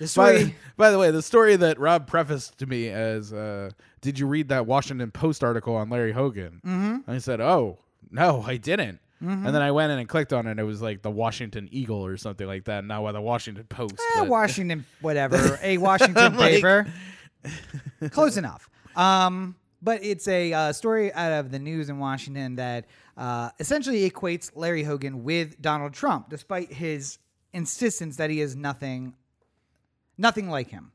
The 0.00 0.04
By 0.04 0.08
story. 0.08 0.42
the, 0.44 0.54
by 0.76 0.90
the 0.90 0.98
way, 0.98 1.10
the 1.12 1.22
story 1.22 1.54
that 1.56 1.78
Rob 1.78 2.06
prefaced 2.08 2.58
to 2.58 2.66
me 2.66 2.88
as, 2.88 3.32
uh, 3.32 3.70
"Did 4.00 4.18
you 4.18 4.26
read 4.26 4.48
that 4.48 4.66
Washington 4.66 5.10
Post 5.12 5.44
article 5.44 5.76
on 5.76 5.88
Larry 5.90 6.12
Hogan?" 6.12 6.60
Mm-hmm. 6.66 7.08
I 7.10 7.18
said, 7.18 7.40
"Oh 7.40 7.78
no, 8.10 8.42
I 8.46 8.56
didn't." 8.56 8.98
Mm-hmm. 9.22 9.44
And 9.46 9.54
then 9.54 9.60
I 9.60 9.70
went 9.70 9.92
in 9.92 9.98
and 9.98 10.08
clicked 10.08 10.32
on 10.32 10.46
it. 10.46 10.52
and 10.52 10.58
It 10.60 10.64
was 10.64 10.80
like 10.80 11.02
the 11.02 11.10
Washington 11.10 11.68
Eagle 11.70 12.04
or 12.04 12.16
something 12.16 12.46
like 12.46 12.64
that, 12.64 12.84
not 12.86 13.02
by 13.02 13.12
the 13.12 13.20
Washington 13.20 13.64
Post. 13.68 13.96
Eh, 14.16 14.20
Washington, 14.22 14.86
whatever, 15.02 15.58
a 15.62 15.76
Washington 15.76 16.36
like- 16.38 16.52
paper. 16.54 16.86
Close 18.10 18.36
enough. 18.36 18.68
Um, 18.96 19.56
but 19.82 20.02
it's 20.04 20.26
a 20.28 20.52
uh, 20.52 20.72
story 20.72 21.12
out 21.12 21.32
of 21.32 21.50
the 21.50 21.58
news 21.58 21.88
in 21.88 21.98
Washington 21.98 22.56
that 22.56 22.86
uh, 23.16 23.50
essentially 23.58 24.08
equates 24.10 24.50
Larry 24.54 24.82
Hogan 24.82 25.22
with 25.24 25.60
Donald 25.60 25.92
Trump, 25.94 26.28
despite 26.30 26.72
his 26.72 27.18
insistence 27.52 28.16
that 28.16 28.30
he 28.30 28.40
is 28.40 28.56
nothing, 28.56 29.14
nothing 30.20 30.48
like 30.48 30.68
him, 30.68 30.92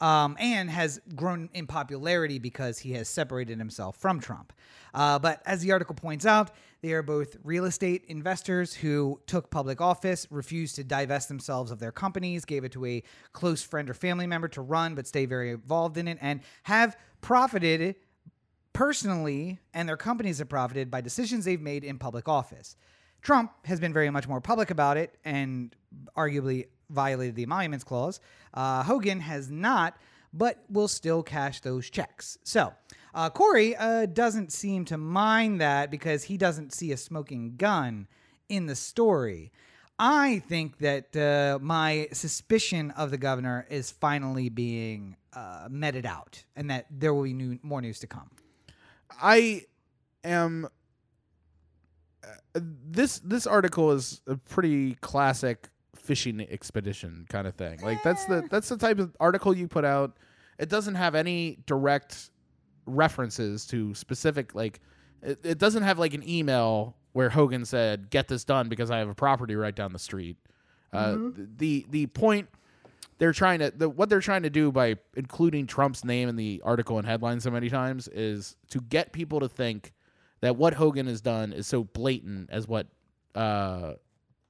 um, 0.00 0.36
and 0.40 0.68
has 0.70 1.00
grown 1.14 1.48
in 1.54 1.66
popularity 1.66 2.38
because 2.38 2.78
he 2.78 2.92
has 2.92 3.08
separated 3.08 3.58
himself 3.58 3.96
from 3.96 4.20
Trump. 4.20 4.52
Uh, 4.92 5.18
but 5.18 5.42
as 5.46 5.60
the 5.60 5.72
article 5.72 5.94
points 5.94 6.26
out, 6.26 6.50
they 6.82 6.92
are 6.92 7.02
both 7.02 7.36
real 7.44 7.64
estate 7.64 8.04
investors 8.08 8.74
who 8.74 9.20
took 9.26 9.50
public 9.50 9.80
office, 9.80 10.26
refused 10.30 10.76
to 10.76 10.84
divest 10.84 11.28
themselves 11.28 11.70
of 11.70 11.78
their 11.78 11.92
companies, 11.92 12.44
gave 12.44 12.64
it 12.64 12.72
to 12.72 12.84
a 12.86 13.02
close 13.32 13.62
friend 13.62 13.90
or 13.90 13.94
family 13.94 14.26
member 14.26 14.48
to 14.48 14.62
run, 14.62 14.94
but 14.94 15.06
stay 15.06 15.26
very 15.26 15.50
involved 15.50 15.98
in 15.98 16.08
it, 16.08 16.18
and 16.20 16.40
have 16.62 16.96
profited 17.20 17.96
personally, 18.72 19.58
and 19.72 19.88
their 19.88 19.96
companies 19.96 20.38
have 20.38 20.48
profited 20.48 20.90
by 20.90 21.00
decisions 21.00 21.44
they've 21.44 21.60
made 21.60 21.82
in 21.84 21.98
public 21.98 22.28
office. 22.28 22.76
Trump 23.26 23.50
has 23.64 23.80
been 23.80 23.92
very 23.92 24.08
much 24.08 24.28
more 24.28 24.40
public 24.40 24.70
about 24.70 24.96
it 24.96 25.18
and 25.24 25.74
arguably 26.16 26.68
violated 26.90 27.34
the 27.34 27.42
Emoluments 27.42 27.82
Clause. 27.82 28.20
Uh, 28.54 28.84
Hogan 28.84 29.18
has 29.18 29.50
not, 29.50 29.98
but 30.32 30.62
will 30.70 30.86
still 30.86 31.24
cash 31.24 31.60
those 31.60 31.90
checks. 31.90 32.38
So, 32.44 32.72
uh, 33.16 33.30
Corey 33.30 33.74
uh, 33.74 34.06
doesn't 34.06 34.52
seem 34.52 34.84
to 34.84 34.96
mind 34.96 35.60
that 35.60 35.90
because 35.90 36.22
he 36.22 36.36
doesn't 36.36 36.72
see 36.72 36.92
a 36.92 36.96
smoking 36.96 37.56
gun 37.56 38.06
in 38.48 38.66
the 38.66 38.76
story. 38.76 39.50
I 39.98 40.40
think 40.46 40.78
that 40.78 41.16
uh, 41.16 41.58
my 41.60 42.06
suspicion 42.12 42.92
of 42.92 43.10
the 43.10 43.18
governor 43.18 43.66
is 43.68 43.90
finally 43.90 44.50
being 44.50 45.16
uh, 45.32 45.66
meted 45.68 46.06
out 46.06 46.44
and 46.54 46.70
that 46.70 46.86
there 46.92 47.12
will 47.12 47.24
be 47.24 47.34
new, 47.34 47.58
more 47.64 47.82
news 47.82 47.98
to 47.98 48.06
come. 48.06 48.30
I 49.20 49.62
am. 50.22 50.68
Uh, 52.24 52.60
This 52.60 53.18
this 53.20 53.46
article 53.46 53.92
is 53.92 54.20
a 54.26 54.36
pretty 54.36 54.94
classic 54.96 55.68
fishing 55.94 56.40
expedition 56.40 57.26
kind 57.28 57.46
of 57.46 57.54
thing. 57.54 57.80
Like 57.80 58.02
that's 58.02 58.24
the 58.26 58.46
that's 58.50 58.68
the 58.68 58.76
type 58.76 58.98
of 58.98 59.16
article 59.20 59.56
you 59.56 59.68
put 59.68 59.84
out. 59.84 60.16
It 60.58 60.68
doesn't 60.68 60.94
have 60.94 61.14
any 61.14 61.58
direct 61.66 62.30
references 62.86 63.66
to 63.66 63.94
specific 63.94 64.54
like. 64.54 64.80
It, 65.22 65.40
it 65.44 65.58
doesn't 65.58 65.82
have 65.82 65.98
like 65.98 66.14
an 66.14 66.28
email 66.28 66.96
where 67.12 67.30
Hogan 67.30 67.64
said, 67.64 68.10
"Get 68.10 68.28
this 68.28 68.44
done 68.44 68.68
because 68.68 68.90
I 68.90 68.98
have 68.98 69.08
a 69.08 69.14
property 69.14 69.56
right 69.56 69.74
down 69.74 69.92
the 69.92 69.98
street." 69.98 70.36
Uh, 70.92 71.16
the 71.56 71.84
the 71.90 72.06
point 72.06 72.48
they're 73.18 73.32
trying 73.32 73.58
to 73.58 73.70
the, 73.70 73.88
what 73.88 74.08
they're 74.08 74.20
trying 74.20 74.42
to 74.42 74.50
do 74.50 74.70
by 74.70 74.96
including 75.16 75.66
Trump's 75.66 76.04
name 76.04 76.28
in 76.28 76.36
the 76.36 76.62
article 76.64 76.98
and 76.98 77.06
headline 77.06 77.40
so 77.40 77.50
many 77.50 77.68
times 77.68 78.08
is 78.08 78.56
to 78.70 78.80
get 78.80 79.12
people 79.12 79.40
to 79.40 79.48
think 79.48 79.92
that 80.40 80.56
what 80.56 80.74
Hogan 80.74 81.06
has 81.06 81.20
done 81.20 81.52
is 81.52 81.66
so 81.66 81.84
blatant 81.84 82.50
as 82.50 82.68
what 82.68 82.86
uh, 83.34 83.94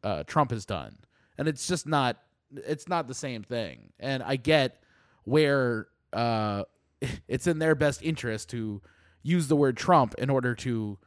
uh, 0.03 0.25
Trump 0.25 0.51
has 0.51 0.65
done, 0.65 0.97
and 1.39 1.49
it's 1.49 1.67
just 1.67 1.87
not. 1.87 2.19
It's 2.55 2.89
not 2.89 3.09
the 3.09 3.15
same 3.15 3.43
thing. 3.43 3.93
And 3.99 4.23
I 4.23 4.37
get 4.37 4.83
where 5.25 5.89
uh, 6.13 6.65
it's 7.29 7.47
in 7.47 7.59
their 7.59 7.75
best 7.75 8.03
interest 8.03 8.51
to 8.51 8.81
use 9.23 9.49
the 9.49 9.57
word 9.57 9.77
Trump 9.77 10.15
in 10.19 10.31
order 10.31 10.55
to 10.55 10.99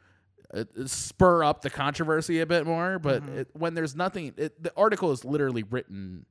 uh, 0.54 0.66
spur 0.86 1.44
up 1.44 1.62
the 1.62 1.70
controversy 1.70 2.42
a 2.42 2.46
bit 2.46 2.66
more. 2.66 3.00
But 3.00 3.24
it, 3.30 3.48
when 3.54 3.74
there's 3.74 3.96
nothing, 3.96 4.34
it, 4.36 4.62
the 4.62 4.74
article 4.76 5.12
is 5.12 5.24
literally 5.24 5.64
written 5.64 6.26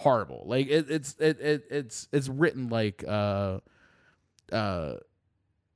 horrible. 0.00 0.42
Like 0.46 0.68
it, 0.68 0.90
it's 0.90 1.14
it, 1.18 1.40
it 1.40 1.64
it's 1.70 2.08
it's 2.12 2.28
written 2.28 2.68
like 2.68 3.04
uh 3.06 3.58
uh 4.50 4.94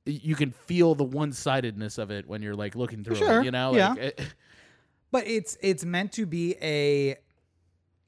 you 0.05 0.35
can 0.35 0.51
feel 0.51 0.95
the 0.95 1.03
one 1.03 1.31
sidedness 1.33 1.97
of 1.97 2.11
it 2.11 2.27
when 2.27 2.41
you're 2.41 2.55
like 2.55 2.75
looking 2.75 3.03
through 3.03 3.15
Sure, 3.15 3.41
it. 3.41 3.45
You 3.45 3.51
know, 3.51 3.75
yeah. 3.75 3.89
like 3.89 3.99
it, 3.99 4.21
But 5.11 5.27
it's 5.27 5.57
it's 5.61 5.85
meant 5.85 6.11
to 6.13 6.25
be 6.25 6.55
a 6.61 7.15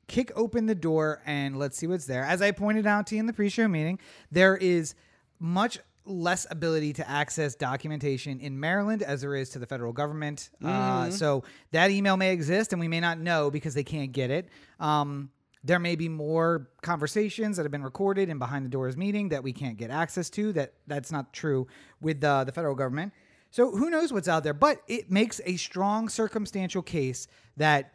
kick 0.08 0.32
open 0.36 0.66
the 0.66 0.76
door 0.76 1.22
and 1.26 1.58
let's 1.58 1.78
see 1.78 1.88
what's 1.88 2.06
there. 2.06 2.24
As 2.24 2.41
I 2.41 2.52
pointed 2.52 2.86
out 2.86 3.08
to 3.08 3.16
you 3.16 3.20
in 3.22 3.28
the 3.28 3.34
pre-show 3.34 3.68
meeting, 3.68 4.00
there 4.32 4.58
is 4.58 4.93
much 5.39 5.80
less 6.06 6.48
ability 6.50 6.93
to 6.93 7.10
access 7.10 7.56
documentation 7.56 8.39
in 8.39 8.60
Maryland 8.60 9.04
as 9.04 9.22
there 9.22 9.36
is 9.36 9.50
to 9.52 9.60
the 9.60 9.66
federal 9.66 9.91
government. 9.93 10.50
Uh, 10.64 11.10
so 11.10 11.43
that 11.72 11.91
email 11.91 12.16
may 12.18 12.32
exist 12.32 12.72
and 12.74 12.80
we 12.80 12.88
may 12.88 13.00
not 13.00 13.20
know 13.20 13.52
because 13.52 13.74
they 13.74 13.84
can't 13.84 14.12
get 14.12 14.30
it. 14.32 14.48
Um, 14.80 15.30
there 15.68 15.80
may 15.80 15.95
be 15.95 16.07
more 16.07 16.70
conversations 16.82 17.57
that 17.57 17.63
have 17.63 17.72
been 17.72 17.84
recorded 17.84 18.30
in 18.30 18.39
behind 18.39 18.65
the 18.65 18.70
doors 18.70 18.95
meeting 18.95 19.30
that 19.30 19.43
we 19.43 19.51
can't 19.51 19.78
get 19.78 19.91
access 19.91 20.30
to. 20.32 20.53
That 20.53 20.74
that's 20.88 21.11
not 21.11 21.34
true 21.34 21.68
with 21.99 22.24
uh, 22.24 22.45
the 22.45 22.51
federal 22.51 22.74
government. 22.74 23.13
So 23.51 23.72
who 23.72 23.89
knows 23.89 24.13
what's 24.13 24.28
out 24.28 24.43
there? 24.43 24.53
But 24.53 24.82
it 24.88 25.11
makes 25.11 25.41
a 25.45 25.57
strong 25.57 26.09
circumstantial 26.09 26.82
case 26.82 27.28
that 27.57 27.93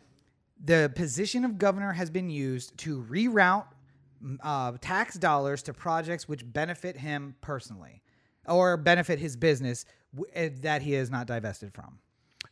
the 0.62 0.93
position 0.95 1.45
of 1.45 1.59
governor 1.59 1.93
has 1.93 2.11
been 2.11 2.31
used 2.31 2.77
to 2.79 3.03
reroute 3.03 3.66
mm, 4.23 4.37
uh, 4.43 4.73
tax 4.81 5.16
dollars 5.16 5.62
to 5.64 5.73
projects 5.73 6.29
which 6.29 6.51
benefit 6.53 6.97
him 6.97 7.35
personally 7.41 8.03
or 8.47 8.77
benefit 8.77 9.18
his 9.18 9.37
business 9.37 9.85
w- 10.14 10.31
eh, 10.35 10.51
that 10.61 10.83
he 10.83 10.95
is 10.95 11.11
not 11.11 11.27
divested 11.27 11.73
from. 11.73 11.99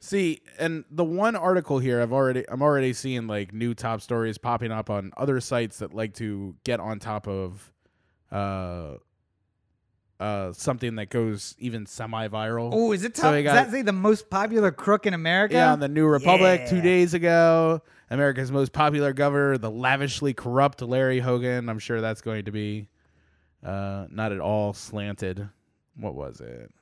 See, 0.03 0.41
and 0.59 0.85
the 0.91 1.05
one 1.05 1.37
article 1.37 1.79
here, 1.79 2.01
I've 2.01 2.13
already, 2.13 2.45
I'm 2.49 2.63
already 2.63 2.95
seeing 2.95 3.27
like 3.27 3.53
new 3.53 3.75
top 3.75 4.01
stories 4.01 4.39
popping 4.39 4.73
up 4.73 4.89
on 4.89 5.13
other 5.17 5.41
sites 5.41 5.79
that 5.81 5.93
like 5.93 6.15
to 6.15 6.57
get 6.65 6.81
on 6.81 6.99
top 6.99 7.29
of, 7.29 7.71
uh, 8.33 8.95
uh, 10.19 10.53
something 10.53 10.97
that 10.97 11.11
goes 11.11 11.55
even 11.59 11.85
semi-viral. 11.87 12.71
Oh, 12.73 12.93
is 12.93 13.05
it 13.05 13.15
So 13.17 13.25
top? 13.25 13.33
Does 13.35 13.45
got- 13.45 13.55
that 13.55 13.71
say 13.71 13.83
the 13.83 13.93
most 13.93 14.31
popular 14.31 14.71
crook 14.71 15.07
in 15.07 15.13
America? 15.15 15.55
Yeah, 15.55 15.73
on 15.73 15.81
the 15.81 15.89
New 15.89 16.07
Republic 16.07 16.63
two 16.69 16.81
days 16.81 17.13
ago. 17.15 17.83
America's 18.11 18.51
most 18.51 18.73
popular 18.73 19.13
governor, 19.13 19.57
the 19.59 19.71
lavishly 19.71 20.35
corrupt 20.35 20.83
Larry 20.83 21.21
Hogan. 21.21 21.69
I'm 21.69 21.79
sure 21.79 22.01
that's 22.01 22.21
going 22.23 22.47
to 22.47 22.51
be 22.53 22.89
uh, 23.65 24.07
not 24.11 24.33
at 24.33 24.41
all 24.41 24.73
slanted. 24.73 25.49
What 25.97 26.15
was 26.15 26.41
it? 26.41 26.73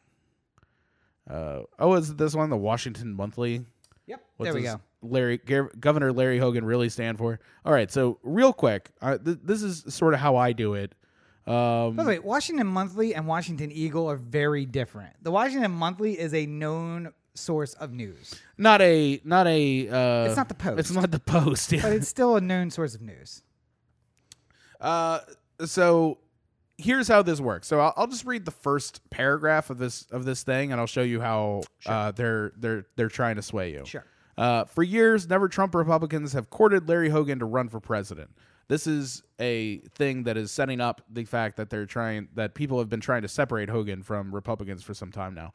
Uh, 1.29 1.62
oh, 1.79 1.95
is 1.95 2.11
it 2.11 2.18
this 2.18 2.35
one? 2.35 2.51
The 2.51 2.57
Washington 2.57 3.12
Monthly. 3.12 3.64
Yep. 4.07 4.24
What 4.37 4.45
there 4.45 4.55
we 4.55 4.62
go. 4.62 4.81
Larry 5.03 5.39
Gov- 5.39 5.79
Governor 5.79 6.12
Larry 6.12 6.39
Hogan 6.39 6.64
really 6.64 6.89
stand 6.89 7.18
for? 7.18 7.39
All 7.64 7.72
right, 7.72 7.91
so 7.91 8.18
real 8.22 8.53
quick, 8.53 8.91
uh, 9.01 9.18
th- 9.18 9.39
this 9.45 9.62
is 9.62 9.85
sort 9.95 10.14
of 10.14 10.20
how 10.20 10.37
I 10.37 10.53
do 10.53 10.74
it. 10.74 10.95
Um, 11.47 11.95
By 11.97 12.03
the 12.03 12.09
way, 12.09 12.18
Washington 12.18 12.66
Monthly 12.66 13.14
and 13.14 13.26
Washington 13.26 13.70
Eagle 13.70 14.11
are 14.11 14.16
very 14.16 14.66
different. 14.66 15.14
The 15.22 15.31
Washington 15.31 15.70
Monthly 15.70 16.18
is 16.18 16.35
a 16.35 16.47
known 16.47 17.12
source 17.35 17.74
of 17.74 17.93
news, 17.93 18.35
not 18.59 18.83
a 18.83 19.20
not 19.24 19.47
a. 19.47 19.89
Uh, 19.89 20.24
It's 20.26 20.37
not 20.37 20.49
the 20.49 20.55
Post. 20.55 20.81
It's 20.81 20.91
not 20.91 21.11
the 21.11 21.20
Post. 21.20 21.72
yeah. 21.72 21.83
but 21.83 21.93
it's 21.93 22.09
still 22.09 22.37
a 22.37 22.41
known 22.41 22.70
source 22.70 22.95
of 22.95 23.01
news. 23.03 23.43
Uh, 24.81 25.20
so 25.64 26.18
here's 26.79 27.09
how 27.09 27.22
this 27.22 27.41
works. 27.41 27.66
So 27.66 27.81
I'll, 27.81 27.93
I'll 27.97 28.07
just 28.07 28.24
read 28.24 28.45
the 28.45 28.51
first 28.51 29.01
paragraph 29.11 29.68
of 29.68 29.79
this 29.79 30.07
of 30.11 30.24
this 30.24 30.43
thing, 30.43 30.72
and 30.72 30.81
I'll 30.81 30.87
show 30.87 31.03
you 31.03 31.20
how 31.20 31.62
uh, 31.85 32.12
they're 32.12 32.53
they're 32.57 32.87
they're 32.97 33.09
trying 33.09 33.37
to 33.37 33.43
sway 33.43 33.72
you. 33.72 33.85
Sure. 33.85 34.05
Uh, 34.39 34.64
for 34.64 34.85
years, 34.85 35.29
never 35.29 35.49
Trump 35.49 35.74
Republicans 35.74 36.33
have 36.33 36.49
courted 36.49 36.89
Larry 36.89 37.09
Hogan 37.09 37.41
to 37.41 37.45
run 37.45 37.68
for 37.68 37.81
president. 37.81 38.31
This 38.68 38.87
is 38.87 39.22
a 39.41 39.79
thing 39.97 40.24
that 40.24 40.37
is 40.37 40.53
setting 40.53 40.81
up 40.81 41.01
the 41.11 41.24
fact 41.24 41.57
that 41.57 41.70
they're 41.70 41.87
trying 41.87 42.29
that 42.35 42.55
people 42.55 42.79
have 42.79 42.89
been 42.89 43.01
trying 43.01 43.22
to 43.22 43.29
separate 43.29 43.68
Hogan 43.68 44.03
from 44.03 44.33
Republicans 44.33 44.83
for 44.85 44.95
some 44.95 45.11
time 45.11 45.35
now. 45.35 45.53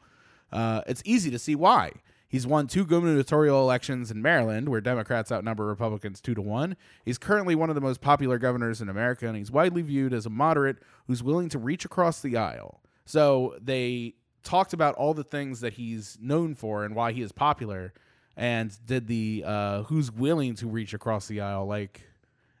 Uh, 0.52 0.82
it's 0.86 1.02
easy 1.04 1.30
to 1.30 1.38
see 1.38 1.54
why. 1.54 1.92
He's 2.28 2.46
won 2.46 2.66
two 2.66 2.84
gubernatorial 2.84 3.60
elections 3.60 4.10
in 4.10 4.20
Maryland, 4.20 4.68
where 4.68 4.80
Democrats 4.80 5.30
outnumber 5.30 5.66
Republicans 5.66 6.20
two 6.20 6.34
to 6.34 6.42
one. 6.42 6.76
He's 7.04 7.18
currently 7.18 7.54
one 7.54 7.68
of 7.68 7.74
the 7.74 7.80
most 7.80 8.00
popular 8.00 8.38
governors 8.38 8.80
in 8.80 8.88
America, 8.88 9.26
and 9.28 9.36
he's 9.36 9.50
widely 9.52 9.82
viewed 9.82 10.12
as 10.12 10.26
a 10.26 10.30
moderate 10.30 10.78
who's 11.06 11.22
willing 11.22 11.48
to 11.50 11.58
reach 11.58 11.84
across 11.84 12.20
the 12.20 12.36
aisle. 12.36 12.80
So 13.04 13.56
they 13.62 14.14
talked 14.42 14.72
about 14.72 14.94
all 14.96 15.14
the 15.14 15.24
things 15.24 15.60
that 15.60 15.74
he's 15.74 16.18
known 16.20 16.54
for 16.54 16.84
and 16.84 16.94
why 16.94 17.12
he 17.12 17.22
is 17.22 17.32
popular. 17.32 17.92
and 18.36 18.76
did 18.86 19.06
the 19.06 19.44
uh, 19.46 19.82
who's 19.84 20.10
willing 20.10 20.54
to 20.56 20.66
reach 20.66 20.92
across 20.94 21.28
the 21.28 21.40
aisle 21.40 21.66
like 21.66 22.02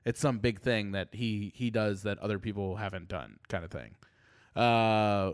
it's 0.04 0.20
some 0.20 0.38
big 0.38 0.60
thing 0.60 0.92
that 0.92 1.08
he 1.12 1.52
he 1.54 1.70
does 1.70 2.02
that 2.02 2.18
other 2.20 2.38
people 2.38 2.76
haven't 2.76 3.08
done 3.08 3.38
kind 3.48 3.64
of 3.64 3.70
thing. 3.70 3.94
Uh, 4.54 5.32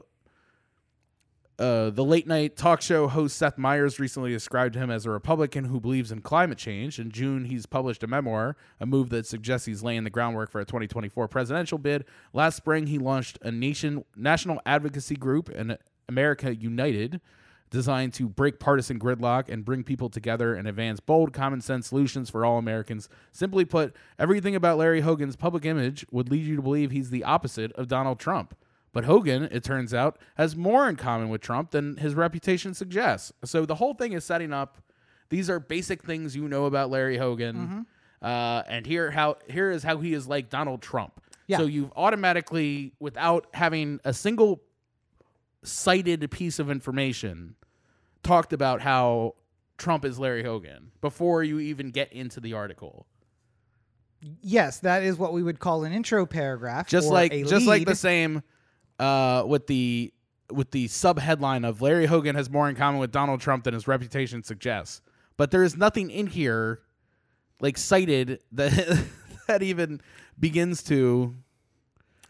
uh, 1.60 1.90
the 1.90 2.04
late 2.04 2.26
night 2.26 2.56
talk 2.56 2.80
show 2.80 3.06
host 3.06 3.36
Seth 3.36 3.58
Meyers 3.58 4.00
recently 4.00 4.30
described 4.30 4.74
him 4.74 4.90
as 4.90 5.04
a 5.04 5.10
Republican 5.10 5.64
who 5.64 5.78
believes 5.78 6.10
in 6.10 6.22
climate 6.22 6.56
change. 6.56 6.98
In 6.98 7.10
June, 7.10 7.44
he's 7.44 7.66
published 7.66 8.02
a 8.02 8.06
memoir, 8.06 8.56
a 8.80 8.86
move 8.86 9.10
that 9.10 9.26
suggests 9.26 9.66
he's 9.66 9.82
laying 9.82 10.04
the 10.04 10.10
groundwork 10.10 10.50
for 10.50 10.62
a 10.62 10.64
2024 10.64 11.28
presidential 11.28 11.76
bid. 11.76 12.06
Last 12.32 12.56
spring, 12.56 12.86
he 12.86 12.96
launched 12.96 13.38
a 13.42 13.52
nation 13.52 14.06
national 14.16 14.62
advocacy 14.64 15.16
group, 15.16 15.50
and 15.50 15.76
America 16.08 16.54
United, 16.56 17.20
designed 17.68 18.14
to 18.14 18.26
break 18.26 18.58
partisan 18.58 18.98
gridlock 18.98 19.50
and 19.50 19.62
bring 19.62 19.84
people 19.84 20.08
together 20.08 20.54
and 20.54 20.66
advance 20.66 20.98
bold, 20.98 21.34
common 21.34 21.60
sense 21.60 21.88
solutions 21.88 22.30
for 22.30 22.42
all 22.42 22.56
Americans. 22.56 23.10
Simply 23.32 23.66
put, 23.66 23.94
everything 24.18 24.56
about 24.56 24.78
Larry 24.78 25.02
Hogan's 25.02 25.36
public 25.36 25.66
image 25.66 26.06
would 26.10 26.30
lead 26.30 26.46
you 26.46 26.56
to 26.56 26.62
believe 26.62 26.90
he's 26.90 27.10
the 27.10 27.22
opposite 27.22 27.70
of 27.72 27.86
Donald 27.86 28.18
Trump. 28.18 28.56
But 28.92 29.04
Hogan, 29.04 29.44
it 29.52 29.62
turns 29.62 29.94
out, 29.94 30.18
has 30.36 30.56
more 30.56 30.88
in 30.88 30.96
common 30.96 31.28
with 31.28 31.40
Trump 31.40 31.70
than 31.70 31.96
his 31.98 32.14
reputation 32.14 32.74
suggests. 32.74 33.32
So 33.44 33.64
the 33.64 33.76
whole 33.76 33.94
thing 33.94 34.12
is 34.14 34.24
setting 34.24 34.52
up. 34.52 34.78
These 35.28 35.48
are 35.48 35.60
basic 35.60 36.02
things 36.02 36.34
you 36.34 36.48
know 36.48 36.64
about 36.64 36.90
Larry 36.90 37.16
Hogan, 37.16 37.56
Mm-hmm. 37.56 37.80
uh, 38.26 38.62
and 38.66 38.84
here 38.84 39.12
how 39.12 39.36
here 39.48 39.70
is 39.70 39.84
how 39.84 39.98
he 39.98 40.12
is 40.12 40.26
like 40.26 40.50
Donald 40.50 40.82
Trump. 40.82 41.20
Yeah. 41.46 41.58
So 41.58 41.66
you've 41.66 41.92
automatically, 41.94 42.92
without 42.98 43.46
having 43.54 44.00
a 44.04 44.12
single 44.12 44.60
cited 45.62 46.28
piece 46.30 46.58
of 46.58 46.70
information, 46.70 47.54
talked 48.24 48.52
about 48.52 48.80
how 48.80 49.34
Trump 49.78 50.04
is 50.04 50.18
Larry 50.18 50.42
Hogan 50.42 50.90
before 51.00 51.42
you 51.44 51.60
even 51.60 51.90
get 51.90 52.12
into 52.12 52.40
the 52.40 52.54
article. 52.54 53.06
Yes, 54.42 54.80
that 54.80 55.02
is 55.02 55.16
what 55.16 55.32
we 55.32 55.42
would 55.42 55.58
call 55.60 55.84
an 55.84 55.92
intro 55.92 56.26
paragraph. 56.26 56.88
just 56.88 57.08
like 57.08 57.32
just 57.46 57.66
like 57.66 57.86
the 57.86 57.94
same 57.94 58.42
uh, 59.00 59.44
with 59.46 59.66
the 59.66 60.12
with 60.52 60.70
the 60.72 60.86
sub 60.88 61.18
headline 61.18 61.64
of 61.64 61.80
Larry 61.80 62.06
Hogan 62.06 62.36
has 62.36 62.50
more 62.50 62.68
in 62.68 62.76
common 62.76 63.00
with 63.00 63.10
Donald 63.10 63.40
Trump 63.40 63.64
than 63.64 63.74
his 63.74 63.88
reputation 63.88 64.42
suggests. 64.42 65.00
But 65.36 65.50
there 65.50 65.62
is 65.62 65.76
nothing 65.76 66.10
in 66.10 66.26
here 66.26 66.82
like 67.60 67.78
cited 67.78 68.40
that 68.52 69.04
that 69.48 69.62
even 69.62 70.00
begins 70.38 70.82
to 70.84 71.34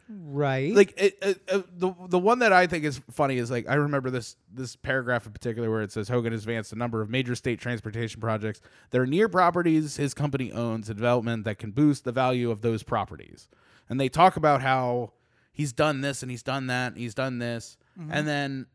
right. 0.09 0.73
like 0.75 0.95
it, 0.97 1.19
it, 1.23 1.41
uh, 1.51 1.63
the 1.77 1.93
the 2.09 2.19
one 2.19 2.39
that 2.39 2.53
I 2.53 2.69
think 2.69 2.85
is 2.85 3.01
funny 3.11 3.39
is 3.39 3.51
like 3.51 3.69
I 3.69 3.75
remember 3.75 4.11
this 4.11 4.37
this 4.53 4.77
paragraph 4.77 5.27
in 5.27 5.33
particular 5.33 5.71
where 5.71 5.83
it 5.83 5.91
says 5.91 6.09
Hogan 6.09 6.33
has 6.33 6.43
advanced 6.43 6.73
a 6.73 6.77
number 6.77 7.03
of 7.03 7.11
major 7.11 7.35
state 7.35 7.59
transportation 7.59 8.21
projects 8.21 8.61
that 8.91 9.01
are 9.01 9.07
near 9.07 9.29
properties 9.29 9.97
his 9.97 10.15
company 10.15 10.53
owns 10.53 10.87
development 10.87 11.45
that 11.45 11.59
can 11.59 11.73
boost 11.73 12.05
the 12.05 12.13
value 12.13 12.49
of 12.49 12.61
those 12.61 12.85
properties. 12.85 13.49
And 13.89 13.99
they 13.99 14.09
talk 14.09 14.37
about 14.37 14.63
how 14.63 15.15
he's 15.61 15.73
done 15.73 16.01
this 16.01 16.23
and 16.23 16.31
he's 16.31 16.43
done 16.43 16.69
that 16.69 16.93
and 16.93 16.97
he's 16.97 17.15
done 17.15 17.39
this, 17.39 17.77
and 18.11 18.27
then 18.27 18.67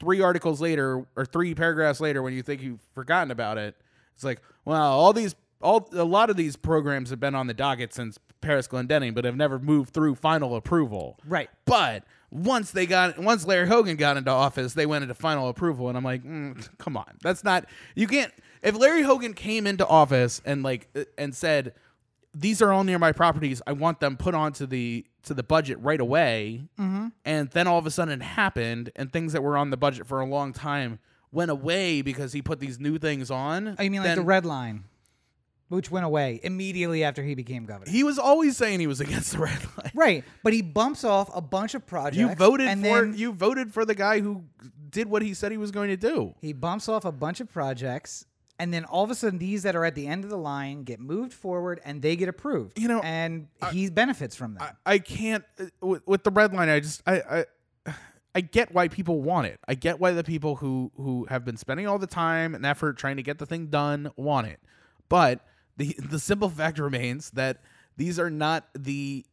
three 0.00 0.22
articles 0.22 0.58
later 0.60 1.06
or 1.16 1.24
three 1.26 1.54
paragraphs 1.54 2.00
later 2.00 2.22
when 2.22 2.32
you 2.32 2.42
think 2.42 2.62
you've 2.62 2.80
forgotten 2.94 3.30
about 3.30 3.58
it, 3.58 3.76
it's 4.14 4.24
like 4.24 4.40
well 4.64 4.98
all 4.98 5.12
these 5.12 5.34
all 5.60 5.88
a 5.92 6.04
lot 6.04 6.30
of 6.30 6.36
these 6.36 6.56
programs 6.56 7.10
have 7.10 7.20
been 7.20 7.34
on 7.34 7.46
the 7.46 7.54
docket 7.54 7.92
since 7.92 8.18
Parris 8.40 8.68
Glendening, 8.68 9.14
but 9.14 9.24
have 9.24 9.36
never 9.36 9.58
moved 9.58 9.92
through 9.92 10.14
final 10.14 10.56
approval. 10.56 11.18
right. 11.26 11.50
But 11.64 12.04
once 12.30 12.70
they 12.72 12.86
got 12.86 13.18
once 13.18 13.46
Larry 13.46 13.68
Hogan 13.68 13.96
got 13.96 14.16
into 14.16 14.30
office, 14.30 14.74
they 14.74 14.86
went 14.86 15.02
into 15.02 15.14
final 15.14 15.48
approval, 15.48 15.88
and 15.88 15.96
I'm 15.96 16.04
like, 16.04 16.22
mm, 16.24 16.68
come 16.78 16.96
on, 16.96 17.18
that's 17.22 17.44
not 17.44 17.66
you 17.94 18.06
can't. 18.06 18.32
If 18.62 18.76
Larry 18.78 19.02
Hogan 19.02 19.34
came 19.34 19.66
into 19.66 19.86
office 19.86 20.40
and 20.44 20.62
like 20.62 20.88
uh, 20.96 21.04
and 21.18 21.34
said, 21.34 21.74
these 22.34 22.60
are 22.60 22.72
all 22.72 22.84
near 22.84 22.98
my 22.98 23.12
properties, 23.12 23.62
I 23.66 23.72
want 23.72 24.00
them 24.00 24.16
put 24.16 24.34
onto 24.34 24.66
the 24.66 25.06
to 25.24 25.34
the 25.34 25.42
budget 25.42 25.78
right 25.80 26.00
away, 26.00 26.66
mm-hmm. 26.78 27.08
and 27.24 27.50
then 27.50 27.66
all 27.66 27.78
of 27.78 27.86
a 27.86 27.90
sudden 27.90 28.20
it 28.20 28.24
happened, 28.24 28.90
and 28.96 29.12
things 29.12 29.32
that 29.32 29.42
were 29.42 29.56
on 29.56 29.70
the 29.70 29.76
budget 29.76 30.06
for 30.06 30.20
a 30.20 30.26
long 30.26 30.52
time 30.52 30.98
went 31.32 31.50
away 31.50 32.02
because 32.02 32.32
he 32.32 32.42
put 32.42 32.60
these 32.60 32.78
new 32.78 32.98
things 32.98 33.30
on. 33.30 33.76
Oh, 33.78 33.82
you 33.82 33.90
mean 33.90 34.00
like 34.00 34.10
then 34.10 34.18
the 34.18 34.24
red 34.24 34.44
line, 34.44 34.84
which 35.68 35.90
went 35.90 36.04
away 36.04 36.40
immediately 36.42 37.04
after 37.04 37.22
he 37.22 37.34
became 37.34 37.64
governor. 37.64 37.90
He 37.90 38.04
was 38.04 38.18
always 38.18 38.56
saying 38.56 38.80
he 38.80 38.86
was 38.86 39.00
against 39.02 39.32
the 39.32 39.38
red 39.38 39.60
line. 39.76 39.92
right, 39.94 40.24
but 40.42 40.52
he 40.52 40.62
bumps 40.62 41.04
off 41.04 41.30
a 41.34 41.40
bunch 41.40 41.74
of 41.74 41.86
projects. 41.86 42.16
You 42.16 42.34
voted 42.34 42.68
and 42.68 42.80
for 42.80 43.06
then 43.06 43.14
you 43.16 43.32
voted 43.32 43.72
for 43.72 43.84
the 43.84 43.94
guy 43.94 44.20
who 44.20 44.44
did 44.90 45.08
what 45.08 45.22
he 45.22 45.34
said 45.34 45.52
he 45.52 45.58
was 45.58 45.70
going 45.70 45.88
to 45.88 45.96
do. 45.96 46.34
He 46.40 46.52
bumps 46.52 46.88
off 46.88 47.04
a 47.04 47.12
bunch 47.12 47.40
of 47.40 47.50
projects, 47.50 48.26
and 48.58 48.72
then 48.72 48.84
all 48.84 49.02
of 49.02 49.10
a 49.10 49.14
sudden, 49.14 49.38
these 49.38 49.64
that 49.64 49.74
are 49.74 49.84
at 49.84 49.94
the 49.94 50.06
end 50.06 50.24
of 50.24 50.30
the 50.30 50.38
line 50.38 50.84
get 50.84 51.00
moved 51.00 51.32
forward, 51.32 51.80
and 51.84 52.02
they 52.02 52.16
get 52.16 52.28
approved. 52.28 52.78
You 52.78 52.88
know, 52.88 53.00
and 53.02 53.48
he 53.72 53.90
benefits 53.90 54.36
from 54.36 54.54
that 54.54 54.76
I, 54.86 54.94
I 54.94 54.98
can't 54.98 55.44
uh, 55.58 55.64
with, 55.80 56.06
with 56.06 56.24
the 56.24 56.30
red 56.30 56.52
line. 56.52 56.68
I 56.68 56.80
just 56.80 57.02
I, 57.06 57.44
I 57.86 57.94
I 58.36 58.40
get 58.40 58.72
why 58.72 58.88
people 58.88 59.22
want 59.22 59.46
it. 59.48 59.60
I 59.66 59.74
get 59.74 59.98
why 59.98 60.12
the 60.12 60.24
people 60.24 60.56
who 60.56 60.92
who 60.96 61.26
have 61.26 61.44
been 61.44 61.56
spending 61.56 61.86
all 61.86 61.98
the 61.98 62.06
time 62.06 62.54
and 62.54 62.64
effort 62.64 62.96
trying 62.96 63.16
to 63.16 63.22
get 63.22 63.38
the 63.38 63.46
thing 63.46 63.66
done 63.66 64.12
want 64.16 64.46
it. 64.46 64.60
But 65.08 65.40
the 65.76 65.96
the 65.98 66.18
simple 66.20 66.48
fact 66.48 66.78
remains 66.78 67.30
that 67.30 67.60
these 67.96 68.18
are 68.18 68.30
not 68.30 68.68
the 68.78 69.24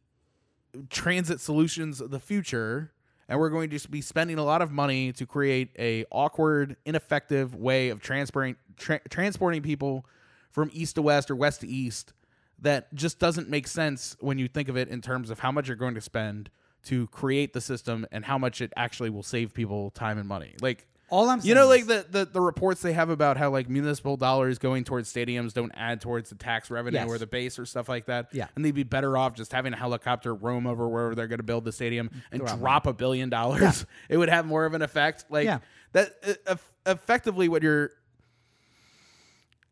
transit 0.88 1.40
solutions 1.40 2.00
of 2.00 2.10
the 2.10 2.20
future 2.20 2.92
and 3.28 3.38
we're 3.40 3.50
going 3.50 3.70
to 3.70 3.88
be 3.88 4.00
spending 4.00 4.38
a 4.38 4.44
lot 4.44 4.62
of 4.62 4.70
money 4.70 5.12
to 5.12 5.26
create 5.26 5.70
a 5.78 6.04
awkward 6.10 6.76
ineffective 6.84 7.54
way 7.54 7.88
of 7.88 8.00
transporting 8.00 8.56
tra- 8.76 9.00
transporting 9.08 9.62
people 9.62 10.06
from 10.50 10.70
east 10.72 10.94
to 10.96 11.02
west 11.02 11.30
or 11.30 11.36
west 11.36 11.60
to 11.62 11.66
east 11.68 12.12
that 12.60 12.92
just 12.94 13.18
doesn't 13.18 13.48
make 13.48 13.66
sense 13.66 14.16
when 14.20 14.38
you 14.38 14.46
think 14.48 14.68
of 14.68 14.76
it 14.76 14.88
in 14.88 15.00
terms 15.00 15.30
of 15.30 15.40
how 15.40 15.50
much 15.50 15.66
you're 15.68 15.76
going 15.76 15.94
to 15.94 16.00
spend 16.00 16.50
to 16.84 17.06
create 17.08 17.52
the 17.52 17.60
system 17.60 18.06
and 18.12 18.24
how 18.24 18.36
much 18.38 18.60
it 18.60 18.72
actually 18.76 19.10
will 19.10 19.22
save 19.22 19.54
people 19.54 19.90
time 19.90 20.18
and 20.18 20.28
money 20.28 20.54
like 20.60 20.86
all 21.10 21.28
I'm 21.28 21.42
saying, 21.42 21.48
you 21.50 21.54
know, 21.54 21.66
like 21.66 21.84
the, 21.86 22.06
the 22.10 22.24
the 22.24 22.40
reports 22.40 22.80
they 22.80 22.94
have 22.94 23.10
about 23.10 23.36
how 23.36 23.50
like 23.50 23.68
municipal 23.68 24.16
dollars 24.16 24.58
going 24.58 24.82
towards 24.82 25.12
stadiums 25.12 25.52
don't 25.52 25.70
add 25.74 26.00
towards 26.00 26.30
the 26.30 26.36
tax 26.36 26.70
revenue 26.70 26.96
Yes. 27.00 27.06
or 27.06 27.18
the 27.18 27.26
base 27.26 27.58
or 27.58 27.66
stuff 27.66 27.86
like 27.86 28.06
that. 28.06 28.28
Yeah. 28.32 28.46
and 28.56 28.64
they'd 28.64 28.70
be 28.74 28.82
better 28.82 29.14
off 29.18 29.34
just 29.34 29.52
having 29.52 29.74
a 29.74 29.76
helicopter 29.76 30.34
roam 30.34 30.66
over 30.66 30.88
wherever 30.88 31.14
they're 31.14 31.26
going 31.26 31.40
to 31.40 31.42
build 31.44 31.66
the 31.66 31.72
stadium 31.72 32.08
and 32.30 32.40
Drop 32.40 32.58
drop, 32.58 32.86
a 32.86 32.94
billion 32.94 33.28
dollars. 33.28 33.84
It 34.08 34.16
would 34.16 34.30
have 34.30 34.46
more 34.46 34.64
of 34.64 34.72
an 34.72 34.80
effect. 34.80 35.26
Like 35.28 35.44
Yeah. 35.44 35.58
that. 35.92 36.14
Uh, 36.46 36.56
effectively, 36.86 37.46
what 37.46 37.62
you're 37.62 37.90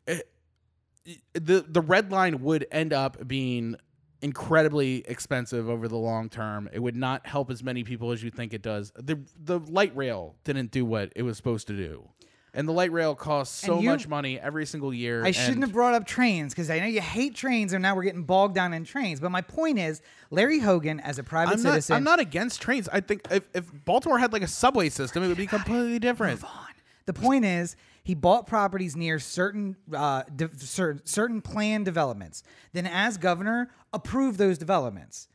uh, 0.09 0.15
the 1.35 1.65
the 1.67 1.81
red 1.81 2.11
line 2.13 2.43
would 2.43 2.67
end 2.71 2.93
up 2.93 3.27
being 3.27 3.77
incredibly 4.23 5.05
expensive 5.09 5.69
over 5.69 5.89
the 5.89 5.97
long 5.97 6.29
term. 6.29 6.69
It 6.73 6.81
would 6.81 6.97
not 6.97 7.27
help 7.27 7.51
as 7.51 7.63
many 7.63 7.85
people 7.85 8.13
as 8.13 8.23
you 8.23 8.31
think 8.31 8.53
it 8.53 8.63
does. 8.63 8.93
The 8.97 9.19
the 9.43 9.59
light 9.59 9.97
rail 9.97 10.37
didn't 10.45 10.71
do 10.71 10.85
what 10.85 11.13
it 11.17 11.23
was 11.23 11.37
supposed 11.37 11.67
to 11.69 11.77
do. 11.77 12.09
And 12.53 12.67
the 12.67 12.73
light 12.73 12.91
rail 12.91 13.15
costs 13.15 13.65
so 13.65 13.79
you- 13.79 13.89
much 13.89 14.09
money 14.09 14.39
every 14.39 14.67
single 14.67 14.93
year. 14.93 15.25
I 15.25 15.31
shouldn't 15.31 15.63
have 15.63 15.73
brought 15.73 15.95
up 15.95 16.05
trains 16.05 16.53
because 16.53 16.69
I 16.69 16.81
know 16.81 16.87
you 16.87 17.01
hate 17.01 17.37
trains, 17.37 17.73
and 17.73 17.81
now 17.81 17.95
we're 17.95 18.03
getting 18.03 18.25
bogged 18.25 18.57
down 18.57 18.75
in 18.75 18.85
trains. 18.85 19.21
But 19.21 19.31
my 19.31 19.41
point 19.41 19.79
is, 19.79 20.03
Larry 20.31 20.59
Hogan, 20.59 20.99
as 20.99 21.21
a 21.21 21.23
private 21.23 21.53
I'm 21.53 21.63
not, 21.63 21.71
citizen, 21.75 21.95
I'm 21.97 22.03
not 22.03 22.19
against 22.19 22.61
trains. 22.61 22.89
I 22.93 23.01
think 23.01 23.23
if, 23.31 23.49
if 23.55 23.71
Baltimore 23.85 24.19
had 24.19 24.33
like 24.33 24.43
a 24.43 24.49
subway 24.49 24.89
system, 24.89 25.23
it 25.23 25.29
would 25.29 25.37
be 25.37 25.47
completely 25.47 26.01
different. 26.01 26.43
Move 26.43 26.51
on. 26.51 26.67
The 27.07 27.13
point 27.13 27.45
is, 27.45 27.77
he 28.03 28.15
bought 28.15 28.47
properties 28.47 28.97
near 28.97 29.19
certain 29.19 29.77
uh, 29.95 30.23
de- 30.35 30.51
certain 30.59 31.05
certain 31.07 31.41
planned 31.41 31.85
developments. 31.85 32.43
Then, 32.73 32.87
as 32.87 33.17
governor, 33.17 33.71
approved 33.93 34.39
those 34.39 34.59
developments. 34.59 35.29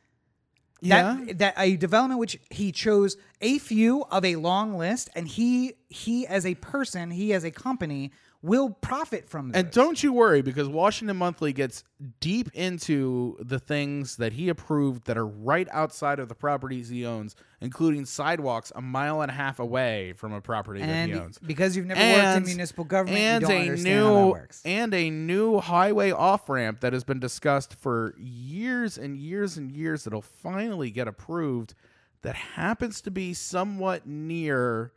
Yeah. 0.80 1.18
That, 1.26 1.38
that 1.38 1.54
a 1.56 1.76
development 1.76 2.20
which 2.20 2.38
he 2.50 2.70
chose 2.70 3.16
a 3.40 3.58
few 3.58 4.04
of 4.10 4.24
a 4.24 4.36
long 4.36 4.76
list, 4.76 5.08
and 5.14 5.26
he 5.26 5.74
he 5.88 6.26
as 6.26 6.44
a 6.44 6.54
person, 6.56 7.10
he 7.10 7.32
as 7.32 7.44
a 7.44 7.50
company 7.50 8.12
will 8.46 8.70
profit 8.70 9.28
from 9.28 9.50
this. 9.50 9.60
And 9.60 9.70
don't 9.70 10.02
you 10.02 10.12
worry 10.12 10.40
because 10.40 10.68
Washington 10.68 11.16
Monthly 11.16 11.52
gets 11.52 11.82
deep 12.20 12.48
into 12.54 13.36
the 13.40 13.58
things 13.58 14.16
that 14.16 14.32
he 14.32 14.48
approved 14.48 15.06
that 15.06 15.18
are 15.18 15.26
right 15.26 15.66
outside 15.72 16.20
of 16.20 16.28
the 16.28 16.34
properties 16.34 16.88
he 16.88 17.04
owns, 17.04 17.34
including 17.60 18.04
sidewalks 18.04 18.72
a 18.76 18.80
mile 18.80 19.20
and 19.20 19.30
a 19.30 19.34
half 19.34 19.58
away 19.58 20.12
from 20.12 20.32
a 20.32 20.40
property 20.40 20.80
that 20.80 21.08
he 21.08 21.14
owns. 21.14 21.38
because 21.38 21.76
you've 21.76 21.86
never 21.86 22.00
worked 22.00 22.36
in 22.38 22.44
municipal 22.44 22.84
government, 22.84 23.18
and 23.18 23.42
you 23.42 23.48
don't 23.48 23.56
a 23.56 23.60
understand 23.62 23.98
how 24.04 24.14
that 24.14 24.26
works. 24.28 24.62
and 24.64 24.94
a 24.94 25.10
new 25.10 25.58
highway 25.58 26.10
off 26.12 26.48
ramp 26.48 26.80
that 26.80 26.92
has 26.92 27.02
been 27.04 27.18
discussed 27.18 27.74
for 27.74 28.14
years 28.18 28.96
and 28.96 29.16
years 29.16 29.56
and 29.56 29.72
years 29.72 30.04
that'll 30.04 30.22
finally 30.22 30.90
get 30.90 31.08
approved 31.08 31.74
that 32.22 32.34
happens 32.34 33.00
to 33.00 33.10
be 33.10 33.34
somewhat 33.34 34.06
near 34.06 34.92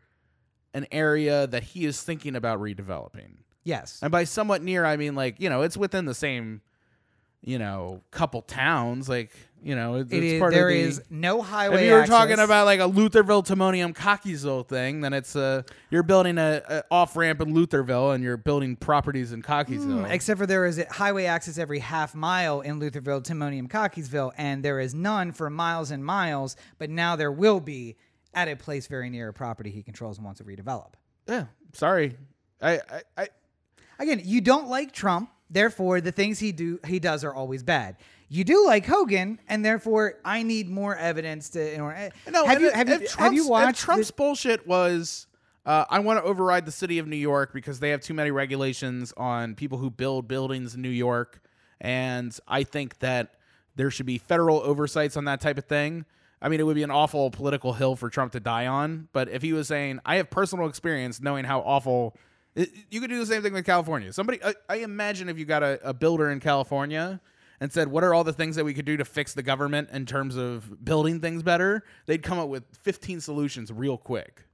an 0.74 0.86
area 0.92 1.48
that 1.48 1.64
he 1.64 1.86
is 1.86 2.02
thinking 2.02 2.36
about 2.36 2.60
redeveloping. 2.60 3.38
yes, 3.64 4.00
And 4.02 4.12
by 4.12 4.24
somewhat 4.24 4.62
near, 4.62 4.86
I 4.86 4.98
mean 4.98 5.16
like 5.16 5.40
you 5.40 5.50
know 5.50 5.62
it's 5.64 5.78
within 5.78 6.06
the 6.06 6.14
same, 6.16 6.62
you 7.42 7.58
know, 7.60 8.02
couple 8.12 8.42
towns. 8.42 9.08
Like 9.10 9.32
You 9.62 9.76
know, 9.76 9.96
it's, 9.96 10.12
It 10.12 10.24
it's 10.24 10.34
is, 10.34 10.40
part 10.40 10.54
there 10.54 10.70
of 10.70 10.74
the, 10.76 10.82
is 10.82 11.02
no 11.10 11.42
highway. 11.42 11.84
If 11.84 11.90
you 11.90 11.94
were 11.94 12.06
talking 12.06 12.40
about 12.40 12.66
like 12.66 12.80
a 12.80 12.88
Lutherville 12.88 13.46
Timonium 13.46 13.94
Cockeysville 13.94 14.68
thing, 14.68 15.02
then 15.02 15.12
it's 15.14 15.36
uh 15.36 15.64
you're 15.90 16.04
building 16.04 16.38
a, 16.38 16.62
a 16.70 16.84
off 16.92 17.16
ramp 17.18 17.42
in 17.42 17.54
Lutherville 17.54 18.14
and 18.16 18.24
you're 18.24 18.38
building 18.38 18.76
properties 18.78 19.32
in 19.34 19.42
Cockeysville. 19.42 20.06
Hmm, 20.06 20.12
Except 20.12 20.38
for 20.40 20.46
there 20.46 20.66
is 20.66 20.78
a 20.80 20.86
highway 20.92 21.26
access 21.26 21.58
every 21.58 21.80
half 21.80 22.16
mile 22.16 22.62
in 22.62 22.80
Lutherville, 22.80 23.22
Timonium, 23.24 23.68
Cockeysville, 23.68 24.32
and 24.38 24.64
there 24.64 24.80
is 24.80 24.94
none 24.94 25.32
for 25.34 25.50
miles 25.50 25.92
and 25.92 26.06
miles. 26.06 26.56
But 26.78 26.90
now 26.90 27.16
there 27.18 27.32
will 27.32 27.60
be 27.60 27.98
at 28.34 28.48
a 28.48 28.56
place 28.56 28.88
very 28.88 29.10
near 29.10 29.30
a 29.30 29.34
property 29.34 29.70
he 29.70 29.84
controls 29.84 30.18
and 30.18 30.26
wants 30.26 30.40
to 30.40 30.44
redevelop. 30.44 30.94
yeah, 31.28 31.46
sorry. 31.74 32.16
I, 32.62 32.74
I, 32.74 33.02
I 33.18 33.28
Again, 34.00 34.22
you 34.24 34.40
don't 34.40 34.70
like 34.70 34.94
Trump, 34.94 35.30
therefore 35.50 36.00
the 36.00 36.12
things 36.12 36.40
he 36.40 36.54
do 36.54 36.80
he 36.88 37.00
does 37.00 37.24
are 37.24 37.34
always 37.34 37.64
bad. 37.64 37.98
You 38.30 38.44
do 38.44 38.66
like 38.66 38.86
Hogan, 38.86 39.40
and 39.50 39.66
therefore 39.66 40.16
I 40.24 40.44
need 40.44 40.70
more 40.70 40.96
evidence 40.96 41.50
to. 41.50 41.74
In 41.74 41.82
order, 41.82 42.10
no. 42.32 42.46
have 42.46 42.62
you 42.62 42.72
have 42.72 42.88
you 42.88 43.08
have 43.18 43.34
you 43.34 43.48
watched 43.48 43.82
Trump's 43.82 44.12
bullshit 44.12 44.66
was. 44.66 45.28
Uh, 45.66 45.86
I 45.90 46.00
want 46.00 46.18
to 46.18 46.24
override 46.24 46.66
the 46.66 46.72
city 46.72 46.98
of 46.98 47.08
New 47.08 47.18
York 47.18 47.54
because 47.54 47.80
they 47.80 47.90
have 47.90 48.00
too 48.00 48.14
many 48.14 48.32
regulations 48.32 49.14
on 49.18 49.54
people 49.54 49.78
who 49.78 49.92
build 49.92 50.28
buildings 50.28 50.74
in 50.74 50.82
New 50.82 50.90
York, 50.90 51.42
and 51.82 52.36
I 52.48 52.64
think 52.64 52.98
that 53.00 53.36
there 53.76 53.92
should 53.92 54.06
be 54.06 54.18
federal 54.18 54.62
oversights 54.62 55.18
on 55.18 55.26
that 55.26 55.42
type 55.42 55.58
of 55.58 55.66
thing. 55.66 56.06
I 56.42 56.50
mean, 56.50 56.60
it 56.60 56.64
would 56.64 56.76
be 56.76 56.84
an 56.84 56.92
awful 56.92 57.32
political 57.32 57.74
hill 57.74 57.96
for 57.96 58.10
Trump 58.10 58.32
to 58.34 58.40
die 58.40 58.68
on. 58.68 59.10
But 59.12 59.30
if 59.30 59.42
he 59.42 59.54
was 59.54 59.68
saying, 59.68 60.00
"I 60.06 60.16
have 60.16 60.30
personal 60.30 60.68
experience 60.68 61.20
knowing 61.22 61.46
how 61.46 61.60
awful," 61.62 62.16
you 62.56 63.02
could 63.02 63.10
do 63.10 63.20
the 63.20 63.26
same 63.26 63.42
thing 63.42 63.54
with 63.54 63.66
California. 63.66 64.14
Somebody, 64.14 64.44
I, 64.44 64.54
I 64.70 64.76
imagine, 64.78 65.30
if 65.30 65.38
you 65.38 65.46
got 65.46 65.64
a, 65.64 65.80
a 65.84 65.94
builder 65.94 66.30
in 66.30 66.40
California 66.40 67.20
and 67.60 67.72
said, 67.72 67.90
"What 67.90 68.04
are 68.04 68.14
all 68.14 68.24
the 68.24 68.34
things 68.34 68.56
that 68.56 68.66
we 68.66 68.74
could 68.74 68.86
do 68.86 68.98
to 68.98 69.06
fix 69.06 69.34
the 69.34 69.44
government 69.44 69.90
in 69.92 70.06
terms 70.06 70.38
of 70.38 70.84
building 70.84 71.20
things 71.20 71.44
better?" 71.44 71.84
They'd 72.06 72.24
come 72.24 72.40
up 72.40 72.50
with 72.50 72.64
15 72.82 73.22
solutions 73.22 73.72
real 73.72 73.98
quick. 73.98 74.46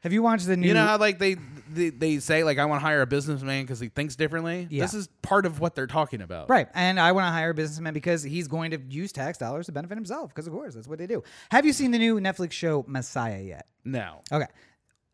Have 0.00 0.12
you 0.12 0.22
watched 0.22 0.46
the 0.46 0.56
new? 0.56 0.68
You 0.68 0.74
know 0.74 0.84
how 0.84 0.98
like 0.98 1.18
they 1.18 1.36
they, 1.72 1.90
they 1.90 2.18
say 2.18 2.42
like 2.42 2.58
I 2.58 2.64
want 2.64 2.80
to 2.80 2.86
hire 2.86 3.02
a 3.02 3.06
businessman 3.06 3.62
because 3.64 3.80
he 3.80 3.88
thinks 3.88 4.16
differently. 4.16 4.66
Yeah. 4.70 4.82
This 4.82 4.94
is 4.94 5.08
part 5.22 5.46
of 5.46 5.60
what 5.60 5.74
they're 5.74 5.86
talking 5.86 6.22
about. 6.22 6.48
Right. 6.48 6.68
And 6.74 6.98
I 6.98 7.12
want 7.12 7.26
to 7.26 7.30
hire 7.30 7.50
a 7.50 7.54
businessman 7.54 7.94
because 7.94 8.22
he's 8.22 8.48
going 8.48 8.72
to 8.72 8.78
use 8.88 9.12
tax 9.12 9.38
dollars 9.38 9.66
to 9.66 9.72
benefit 9.72 9.96
himself, 9.96 10.30
because 10.30 10.46
of 10.46 10.52
course 10.52 10.74
that's 10.74 10.88
what 10.88 10.98
they 10.98 11.06
do. 11.06 11.22
Have 11.50 11.64
you 11.66 11.72
seen 11.72 11.90
the 11.90 11.98
new 11.98 12.18
Netflix 12.18 12.52
show 12.52 12.84
Messiah 12.88 13.40
yet? 13.40 13.66
No. 13.84 14.22
Okay. 14.32 14.46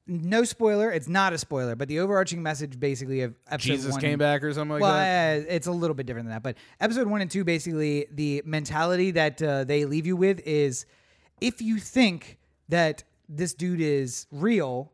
No 0.08 0.44
spoiler. 0.44 0.92
It's 0.92 1.08
not 1.08 1.32
a 1.32 1.38
spoiler, 1.38 1.74
but 1.74 1.88
the 1.88 1.98
overarching 1.98 2.40
message 2.40 2.78
basically 2.78 3.22
of 3.22 3.34
episode 3.50 3.72
Jesus 3.72 3.92
one, 3.92 4.00
came 4.00 4.18
back 4.20 4.44
or 4.44 4.52
something 4.52 4.74
like 4.74 4.82
well, 4.82 4.94
that. 4.94 5.40
uh, 5.40 5.44
it's 5.48 5.66
a 5.66 5.72
little 5.72 5.94
bit 5.94 6.06
different 6.06 6.26
than 6.28 6.34
that. 6.34 6.44
But 6.44 6.56
episode 6.78 7.08
one 7.08 7.22
and 7.22 7.30
two, 7.30 7.42
basically, 7.42 8.06
the 8.12 8.40
mentality 8.44 9.10
that 9.10 9.42
uh, 9.42 9.64
they 9.64 9.84
leave 9.84 10.06
you 10.06 10.14
with 10.14 10.40
is 10.46 10.86
if 11.40 11.60
you 11.60 11.78
think 11.78 12.38
that 12.68 13.02
this 13.28 13.54
dude 13.54 13.80
is 13.80 14.26
real, 14.30 14.92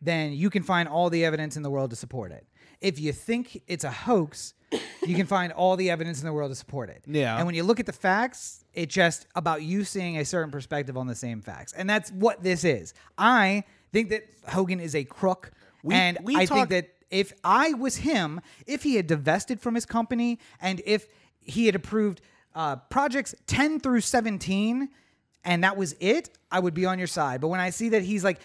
then 0.00 0.32
you 0.32 0.50
can 0.50 0.62
find 0.62 0.88
all 0.88 1.10
the 1.10 1.24
evidence 1.24 1.56
in 1.56 1.62
the 1.62 1.70
world 1.70 1.90
to 1.90 1.96
support 1.96 2.32
it. 2.32 2.46
If 2.80 3.00
you 3.00 3.12
think 3.12 3.62
it's 3.66 3.84
a 3.84 3.90
hoax, 3.90 4.54
you 5.04 5.16
can 5.16 5.26
find 5.26 5.52
all 5.52 5.76
the 5.76 5.90
evidence 5.90 6.20
in 6.20 6.26
the 6.26 6.32
world 6.32 6.50
to 6.52 6.54
support 6.54 6.90
it. 6.90 7.02
Yeah. 7.06 7.36
And 7.36 7.46
when 7.46 7.54
you 7.56 7.64
look 7.64 7.80
at 7.80 7.86
the 7.86 7.92
facts, 7.92 8.64
it's 8.74 8.94
just 8.94 9.26
about 9.34 9.62
you 9.62 9.82
seeing 9.84 10.18
a 10.18 10.24
certain 10.24 10.50
perspective 10.52 10.96
on 10.96 11.06
the 11.08 11.14
same 11.16 11.40
facts. 11.40 11.72
And 11.72 11.90
that's 11.90 12.12
what 12.12 12.42
this 12.42 12.62
is. 12.64 12.94
I 13.16 13.64
think 13.92 14.10
that 14.10 14.24
Hogan 14.46 14.78
is 14.78 14.94
a 14.94 15.04
crook. 15.04 15.50
and 15.90 16.18
we 16.22 16.36
I 16.36 16.44
talk- 16.44 16.56
think 16.56 16.68
that 16.70 16.94
if 17.10 17.32
I 17.42 17.72
was 17.72 17.96
him, 17.96 18.40
if 18.66 18.82
he 18.82 18.94
had 18.96 19.06
divested 19.06 19.60
from 19.60 19.74
his 19.74 19.86
company 19.86 20.38
and 20.60 20.80
if 20.84 21.08
he 21.40 21.66
had 21.66 21.74
approved 21.74 22.20
uh, 22.54 22.76
projects 22.76 23.34
10 23.46 23.80
through 23.80 24.02
17 24.02 24.88
and 25.44 25.64
that 25.64 25.76
was 25.76 25.94
it, 26.00 26.30
I 26.50 26.60
would 26.60 26.74
be 26.74 26.86
on 26.86 26.98
your 26.98 27.06
side. 27.06 27.40
But 27.40 27.48
when 27.48 27.60
I 27.60 27.70
see 27.70 27.90
that 27.90 28.02
he's 28.02 28.24
like 28.24 28.40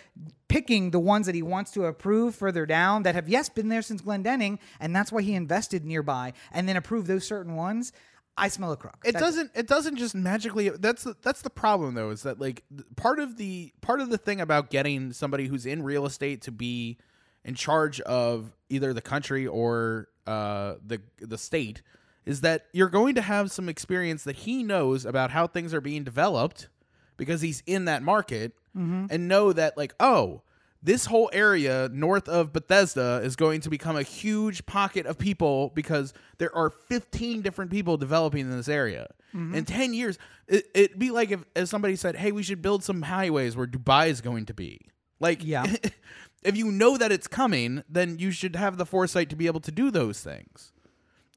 picking 0.47 0.91
the 0.91 0.99
ones 0.99 1.25
that 1.25 1.35
he 1.35 1.41
wants 1.41 1.71
to 1.71 1.85
approve 1.85 2.35
further 2.35 2.65
down 2.65 3.03
that 3.03 3.15
have, 3.15 3.27
yes, 3.27 3.49
been 3.49 3.69
there 3.69 3.81
since 3.81 4.01
Glendening, 4.01 4.59
and 4.79 4.95
that's 4.95 5.11
why 5.11 5.21
he 5.21 5.33
invested 5.33 5.83
nearby 5.85 6.33
and 6.51 6.69
then 6.69 6.77
approved 6.77 7.07
those 7.07 7.25
certain 7.25 7.55
ones, 7.55 7.91
I 8.37 8.47
smell 8.47 8.71
a 8.71 8.77
crook. 8.77 8.97
it 9.05 9.13
That's- 9.13 9.21
doesn't 9.31 9.51
it 9.53 9.67
doesn't 9.67 9.95
just 9.97 10.15
magically 10.15 10.69
that's 10.69 11.03
the, 11.03 11.15
that's 11.21 11.43
the 11.43 11.51
problem 11.51 11.93
though 11.93 12.09
is 12.09 12.23
that 12.23 12.39
like 12.41 12.63
part 12.95 13.19
of 13.19 13.37
the 13.37 13.71
part 13.81 14.01
of 14.01 14.09
the 14.09 14.17
thing 14.17 14.41
about 14.41 14.71
getting 14.71 15.13
somebody 15.13 15.47
who's 15.47 15.67
in 15.67 15.83
real 15.83 16.05
estate 16.07 16.41
to 16.43 16.51
be 16.51 16.97
in 17.45 17.53
charge 17.53 18.01
of 18.01 18.55
either 18.69 18.91
the 18.91 19.03
country 19.03 19.45
or 19.45 20.07
uh 20.25 20.75
the 20.83 20.99
the 21.21 21.37
state 21.37 21.83
is 22.25 22.41
that 22.41 22.65
you're 22.73 22.89
going 22.89 23.13
to 23.13 23.21
have 23.21 23.51
some 23.51 23.69
experience 23.69 24.23
that 24.23 24.37
he 24.37 24.63
knows 24.63 25.05
about 25.05 25.29
how 25.29 25.45
things 25.45 25.71
are 25.71 25.81
being 25.81 26.03
developed 26.03 26.69
because 27.17 27.41
he's 27.41 27.63
in 27.65 27.85
that 27.85 28.03
market 28.03 28.53
mm-hmm. 28.75 29.05
and 29.09 29.27
know 29.27 29.53
that 29.53 29.77
like 29.77 29.93
oh 29.99 30.41
this 30.83 31.05
whole 31.05 31.29
area 31.31 31.89
north 31.93 32.27
of 32.27 32.51
Bethesda 32.51 33.21
is 33.23 33.37
going 33.37 33.61
to 33.61 33.69
become 33.69 33.95
a 33.95 34.03
huge 34.03 34.65
pocket 34.65 35.05
of 35.05 35.17
people 35.17 35.71
because 35.73 36.13
there 36.39 36.53
are 36.55 36.69
15 36.69 37.41
different 37.41 37.71
people 37.71 37.95
developing 37.95 38.41
in 38.41 38.51
this 38.51 38.67
area. 38.67 39.07
Mm-hmm. 39.33 39.55
In 39.55 39.65
10 39.65 39.93
years, 39.93 40.19
it, 40.49 40.65
it'd 40.75 40.99
be 40.99 41.09
like 41.09 41.31
if, 41.31 41.45
if 41.55 41.69
somebody 41.69 41.95
said, 41.95 42.17
hey, 42.17 42.33
we 42.33 42.43
should 42.43 42.61
build 42.61 42.83
some 42.83 43.03
highways 43.03 43.55
where 43.55 43.65
Dubai 43.65 44.09
is 44.09 44.19
going 44.19 44.45
to 44.47 44.53
be. 44.53 44.81
Like, 45.21 45.41
Yeah. 45.41 45.65
if 46.43 46.57
you 46.57 46.69
know 46.69 46.97
that 46.97 47.13
it's 47.13 47.27
coming, 47.27 47.83
then 47.87 48.19
you 48.19 48.31
should 48.31 48.57
have 48.57 48.75
the 48.75 48.85
foresight 48.85 49.29
to 49.29 49.37
be 49.37 49.47
able 49.47 49.61
to 49.61 49.71
do 49.71 49.89
those 49.89 50.19
things. 50.19 50.73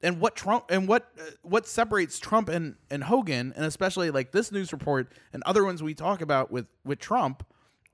And 0.03 0.19
what 0.19 0.35
Trump 0.35 0.65
and 0.69 0.87
what 0.87 1.11
uh, 1.19 1.23
what 1.41 1.67
separates 1.67 2.19
Trump 2.19 2.49
and, 2.49 2.75
and 2.91 3.03
Hogan, 3.03 3.53
and 3.55 3.65
especially 3.65 4.11
like 4.11 4.31
this 4.31 4.51
news 4.51 4.71
report 4.71 5.11
and 5.33 5.41
other 5.43 5.63
ones 5.63 5.81
we 5.81 5.95
talk 5.95 6.21
about 6.21 6.51
with 6.51 6.67
with 6.85 6.99
Trump, 6.99 7.43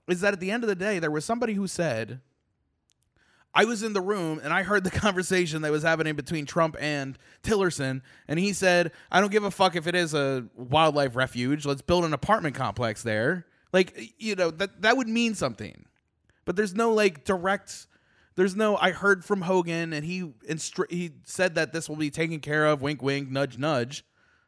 is 0.09 0.21
that 0.21 0.33
at 0.33 0.39
the 0.39 0.51
end 0.51 0.63
of 0.63 0.67
the 0.67 0.75
day, 0.75 0.99
there 0.99 1.11
was 1.11 1.23
somebody 1.23 1.53
who 1.53 1.65
said, 1.65 2.19
I 3.53 3.65
was 3.65 3.83
in 3.83 3.93
the 3.93 4.01
room 4.01 4.41
and 4.43 4.51
I 4.51 4.63
heard 4.63 4.83
the 4.83 4.91
conversation 4.99 5.61
that 5.61 5.71
was 5.71 5.83
happening 5.83 6.15
between 6.15 6.45
Trump 6.45 6.75
and 6.79 7.17
Tillerson, 7.43 8.01
and 8.27 8.37
he 8.39 8.51
said, 8.51 8.91
I 9.11 9.21
don't 9.21 9.31
give 9.31 9.43
a 9.43 9.51
fuck 9.51 9.75
if 9.75 9.87
it 9.87 9.95
is 9.95 10.13
a 10.13 10.45
wildlife 10.55 11.15
refuge. 11.15 11.65
Let's 11.65 11.81
build 11.81 12.03
an 12.03 12.13
apartment 12.13 12.55
complex 12.55 13.03
there. 13.03 13.45
Like, 13.71 14.13
you 14.17 14.35
know, 14.35 14.51
that 14.51 14.81
that 14.81 14.97
would 14.97 15.07
mean 15.07 15.35
something. 15.35 15.85
But 16.45 16.55
there's 16.55 16.75
no 16.75 16.93
like 16.93 17.23
direct 17.23 17.87
there's 18.35 18.55
no 18.55 18.77
I 18.77 18.91
heard 18.91 19.23
from 19.23 19.41
Hogan 19.41 19.93
and 19.93 20.05
he 20.05 20.21
instru- 20.49 20.91
he 20.91 21.11
said 21.23 21.55
that 21.55 21.73
this 21.73 21.87
will 21.89 21.95
be 21.95 22.09
taken 22.09 22.39
care 22.39 22.65
of, 22.65 22.81
wink 22.81 23.01
wink, 23.01 23.29
nudge 23.29 23.57
nudge. 23.57 24.05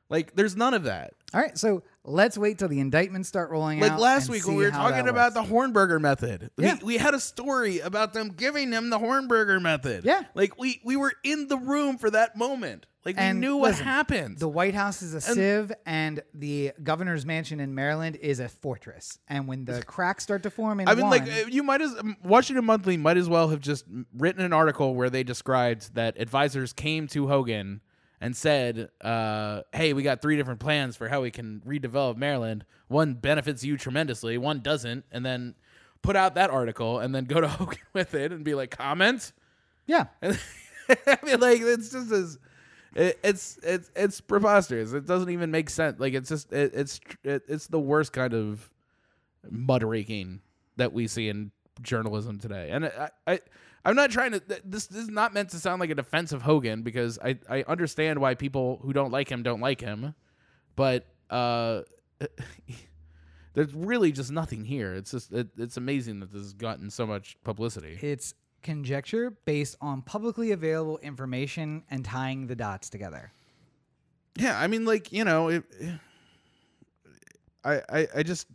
Like 0.10 0.36
there's 0.36 0.56
none 0.56 0.74
of 0.74 0.84
that. 0.84 1.14
All 1.34 1.42
right, 1.42 1.58
so 1.58 1.84
let's 2.04 2.38
wait 2.38 2.60
till 2.60 2.70
the 2.70 2.80
indictments 2.80 3.28
start 3.28 3.50
rolling 3.50 3.80
Like 3.80 3.92
out. 3.92 4.00
Like 4.00 4.04
last 4.04 4.30
week 4.30 4.48
when 4.48 4.56
we 4.56 4.64
were 4.64 4.72
talking 4.72 5.08
about 5.08 5.34
the 5.34 5.42
Hornberger 5.42 6.00
method. 6.00 6.52
Yeah. 6.58 6.78
We, 6.82 6.86
we 6.86 6.98
had 6.98 7.14
a 7.14 7.20
story 7.20 7.80
about 7.80 8.14
them 8.14 8.30
giving 8.30 8.72
him 8.72 8.90
the 8.90 9.00
Hornberger 9.00 9.62
method. 9.62 10.06
Yeah. 10.06 10.24
Like 10.34 10.58
we 10.58 10.82
we 10.86 10.96
were 10.96 11.14
in 11.24 11.48
the 11.48 11.58
room 11.58 11.98
for 11.98 12.10
that 12.12 12.38
moment. 12.38 12.86
Like 13.04 13.16
And 13.20 13.38
we 13.38 13.48
knew 13.48 13.58
what 13.58 13.72
listen, 13.72 13.86
happened. 13.86 14.40
The 14.40 14.50
White 14.50 14.74
House 14.74 15.04
is 15.04 15.14
a 15.14 15.22
sieve, 15.22 15.72
and 15.86 16.24
the 16.34 16.72
governor's 16.82 17.24
mansion 17.24 17.60
in 17.60 17.76
Maryland 17.76 18.16
is 18.16 18.40
a 18.40 18.50
fortress. 18.50 19.20
And 19.28 19.48
when 19.48 19.66
the 19.66 19.84
cracks 19.84 20.24
start 20.24 20.42
to 20.44 20.50
form 20.50 20.80
in 20.80 20.88
I 20.88 20.96
mean, 20.96 21.08
one, 21.08 21.12
like 21.12 21.32
uh, 21.32 21.48
you 21.48 21.62
might 21.62 21.82
as 21.82 21.96
Washington 22.24 22.66
Monthly 22.66 22.98
might 22.98 23.18
as 23.18 23.30
well 23.30 23.50
have 23.50 23.60
just 23.60 23.86
written 24.18 24.44
an 24.44 24.54
article 24.54 24.96
where 24.96 25.12
they 25.12 25.24
described 25.24 25.94
that 25.94 26.20
advisors 26.20 26.74
came 26.74 27.08
to 27.10 27.28
Hogan 27.28 27.82
and 28.22 28.36
said, 28.36 28.90
uh, 29.02 29.62
"Hey, 29.74 29.94
we 29.94 30.04
got 30.04 30.22
three 30.22 30.36
different 30.36 30.60
plans 30.60 30.96
for 30.96 31.10
how 31.10 31.22
we 31.22 31.32
can 31.32 31.62
redevelop 31.66 32.18
Maryland. 32.18 32.66
One 32.88 33.14
benefits 33.14 33.64
you 33.64 33.78
tremendously, 33.78 34.38
one 34.38 34.60
doesn't." 34.60 35.06
And 35.12 35.26
then 35.26 35.56
put 36.02 36.16
out 36.16 36.36
that 36.36 36.50
article 36.50 37.00
and 37.00 37.14
then 37.16 37.26
go 37.26 37.42
to 37.42 37.48
Hogan 37.50 37.80
with 37.94 38.14
it 38.14 38.32
and 38.32 38.44
be 38.44 38.56
like, 38.56 38.72
"Comment." 38.78 39.32
yeah, 39.88 40.06
I 40.22 41.18
mean, 41.24 41.40
like 41.40 41.62
it's 41.62 41.92
just 41.92 42.12
as 42.12 42.40
it, 42.96 43.20
it's 43.24 43.60
it's 43.64 43.92
it's 43.96 44.22
preposterous. 44.22 44.94
It 44.94 45.06
doesn't 45.06 45.30
even 45.30 45.52
make 45.52 45.70
sense. 45.70 46.00
Like 46.00 46.14
it's 46.14 46.30
just 46.30 46.52
it, 46.52 46.72
it's 46.74 47.00
it, 47.24 47.44
it's 47.48 47.68
the 47.68 47.80
worst 47.80 48.14
kind 48.14 48.34
of 48.34 48.70
mud 49.50 49.84
raking 49.84 50.42
that 50.78 50.94
we 50.94 51.08
see 51.08 51.30
in 51.30 51.52
journalism 51.82 52.40
today. 52.40 52.70
And 52.72 52.86
I, 52.86 53.10
I 53.28 53.40
I'm 53.86 53.96
not 53.96 54.12
trying 54.12 54.32
to. 54.32 54.42
This, 54.66 54.88
this 54.88 55.04
is 55.04 55.10
not 55.10 55.34
meant 55.34 55.50
to 55.52 55.58
sound 55.58 55.80
like 55.80 55.92
a 55.92 55.96
defense 55.96 56.32
of 56.32 56.42
Hogan 56.42 56.82
because 56.82 57.20
I 57.24 57.38
I 57.50 57.64
understand 57.68 58.20
why 58.20 58.36
people 58.36 58.80
who 58.84 58.92
don't 58.92 59.12
like 59.12 59.30
him 59.30 59.44
don't 59.44 59.62
like 59.62 59.82
him, 59.82 60.16
but 60.76 61.06
uh. 61.30 61.82
There's 63.54 63.74
really 63.74 64.12
just 64.12 64.34
nothing 64.34 64.66
here. 64.66 64.94
It's 64.96 65.12
just 65.12 65.32
it, 65.32 65.48
it's 65.58 65.78
amazing 65.78 66.20
that 66.20 66.30
this 66.30 66.42
has 66.42 66.54
gotten 66.54 66.90
so 66.92 67.08
much 67.08 67.38
publicity. 67.46 67.98
it's 68.02 68.34
conjecture 68.64 69.30
based 69.46 69.78
on 69.80 70.02
publicly 70.02 70.52
available 70.52 70.98
information 70.98 71.84
and 71.90 72.04
tying 72.04 72.48
the 72.48 72.56
dots 72.56 72.90
together. 72.90 73.32
Yeah, 74.38 74.60
I 74.60 74.68
mean, 74.68 74.84
like 74.84 75.14
you 75.14 75.24
know, 75.24 75.48
it, 75.48 75.64
I, 77.64 77.82
I 77.90 78.08
I 78.16 78.24
just 78.24 78.48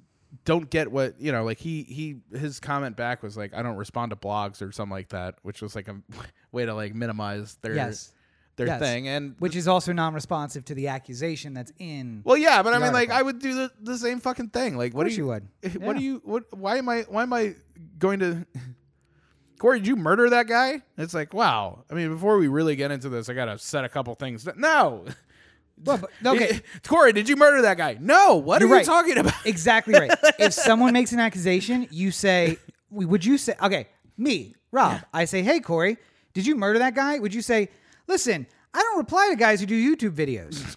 don't 0.44 0.70
get 0.70 0.90
what 0.90 1.20
you 1.20 1.32
know. 1.32 1.44
Like 1.44 1.58
he 1.58 1.82
he 1.82 2.16
his 2.36 2.60
comment 2.60 2.96
back 2.96 3.22
was 3.22 3.36
like, 3.36 3.52
I 3.54 3.62
don't 3.62 3.76
respond 3.76 4.10
to 4.10 4.16
blogs 4.16 4.62
or 4.66 4.72
something 4.72 4.92
like 4.92 5.08
that, 5.10 5.36
which 5.42 5.60
was 5.62 5.74
like 5.74 5.88
a 5.88 5.96
way 6.52 6.64
to 6.66 6.74
like 6.74 6.94
minimize 6.94 7.56
their 7.62 7.74
Yes. 7.74 8.12
their 8.56 8.66
Yes. 8.66 8.80
thing, 8.80 9.08
and 9.08 9.34
which 9.38 9.56
is 9.56 9.68
also 9.68 9.92
non-responsive 9.92 10.64
to 10.66 10.74
the 10.74 10.88
accusation 10.88 11.54
that's 11.54 11.72
in. 11.78 12.22
well, 12.24 12.36
yeah, 12.36 12.62
but 12.62 12.74
I 12.74 12.78
mean, 12.78 12.92
like. 12.92 13.10
I 13.10 13.22
would 13.22 13.38
do 13.38 13.54
the, 13.54 13.70
the 13.80 13.96
same 13.98 14.20
fucking 14.20 14.48
thing. 14.50 14.76
Like, 14.76 14.92
what 14.94 15.04
do 15.06 15.10
you, 15.10 15.16
you 15.18 15.26
would. 15.28 15.48
What 15.80 15.96
do 15.96 16.02
Yeah. 16.02 16.10
you? 16.12 16.22
What? 16.24 16.44
Why 16.56 16.76
am 16.76 16.88
I? 16.88 17.02
Why 17.08 17.22
am 17.22 17.32
I 17.32 17.54
going 17.98 18.20
to? 18.20 18.46
Corey, 19.58 19.78
did 19.80 19.88
you 19.88 19.96
murder 19.96 20.30
that 20.30 20.46
guy? 20.46 20.80
It's 20.96 21.12
like, 21.12 21.34
wow. 21.34 21.84
I 21.90 21.94
mean, 21.94 22.08
before 22.14 22.38
we 22.38 22.48
really 22.48 22.76
get 22.76 22.90
into 22.90 23.10
this, 23.10 23.28
I 23.28 23.34
gotta 23.34 23.58
set 23.58 23.84
a 23.84 23.90
couple 23.90 24.14
things. 24.14 24.48
No. 24.56 25.04
Well, 25.84 25.98
but- 25.98 26.10
okay. 26.26 26.60
Corey, 26.86 27.12
did 27.12 27.28
you 27.28 27.36
murder 27.36 27.62
that 27.62 27.76
guy? 27.76 27.96
No. 28.00 28.36
What 28.36 28.60
You're 28.60 28.72
are 28.74 28.78
you 28.78 28.84
talking 28.84 29.18
about? 29.18 29.34
Exactly 29.44 29.94
right. 29.94 30.12
if 30.38 30.52
someone 30.52 30.92
makes 30.92 31.12
an 31.12 31.20
accusation, 31.20 31.88
you 31.90 32.10
say, 32.10 32.58
would 32.90 33.24
you 33.24 33.38
say, 33.38 33.54
okay, 33.62 33.88
me, 34.16 34.54
Rob, 34.72 35.00
I 35.12 35.24
say, 35.24 35.42
hey, 35.42 35.60
Corey, 35.60 35.96
did 36.34 36.46
you 36.46 36.54
murder 36.56 36.78
that 36.80 36.94
guy? 36.94 37.18
Would 37.18 37.34
you 37.34 37.42
say, 37.42 37.68
listen, 38.06 38.46
I 38.74 38.78
don't 38.78 38.98
reply 38.98 39.28
to 39.30 39.36
guys 39.36 39.60
who 39.60 39.66
do 39.66 39.96
YouTube 39.96 40.12
videos? 40.14 40.76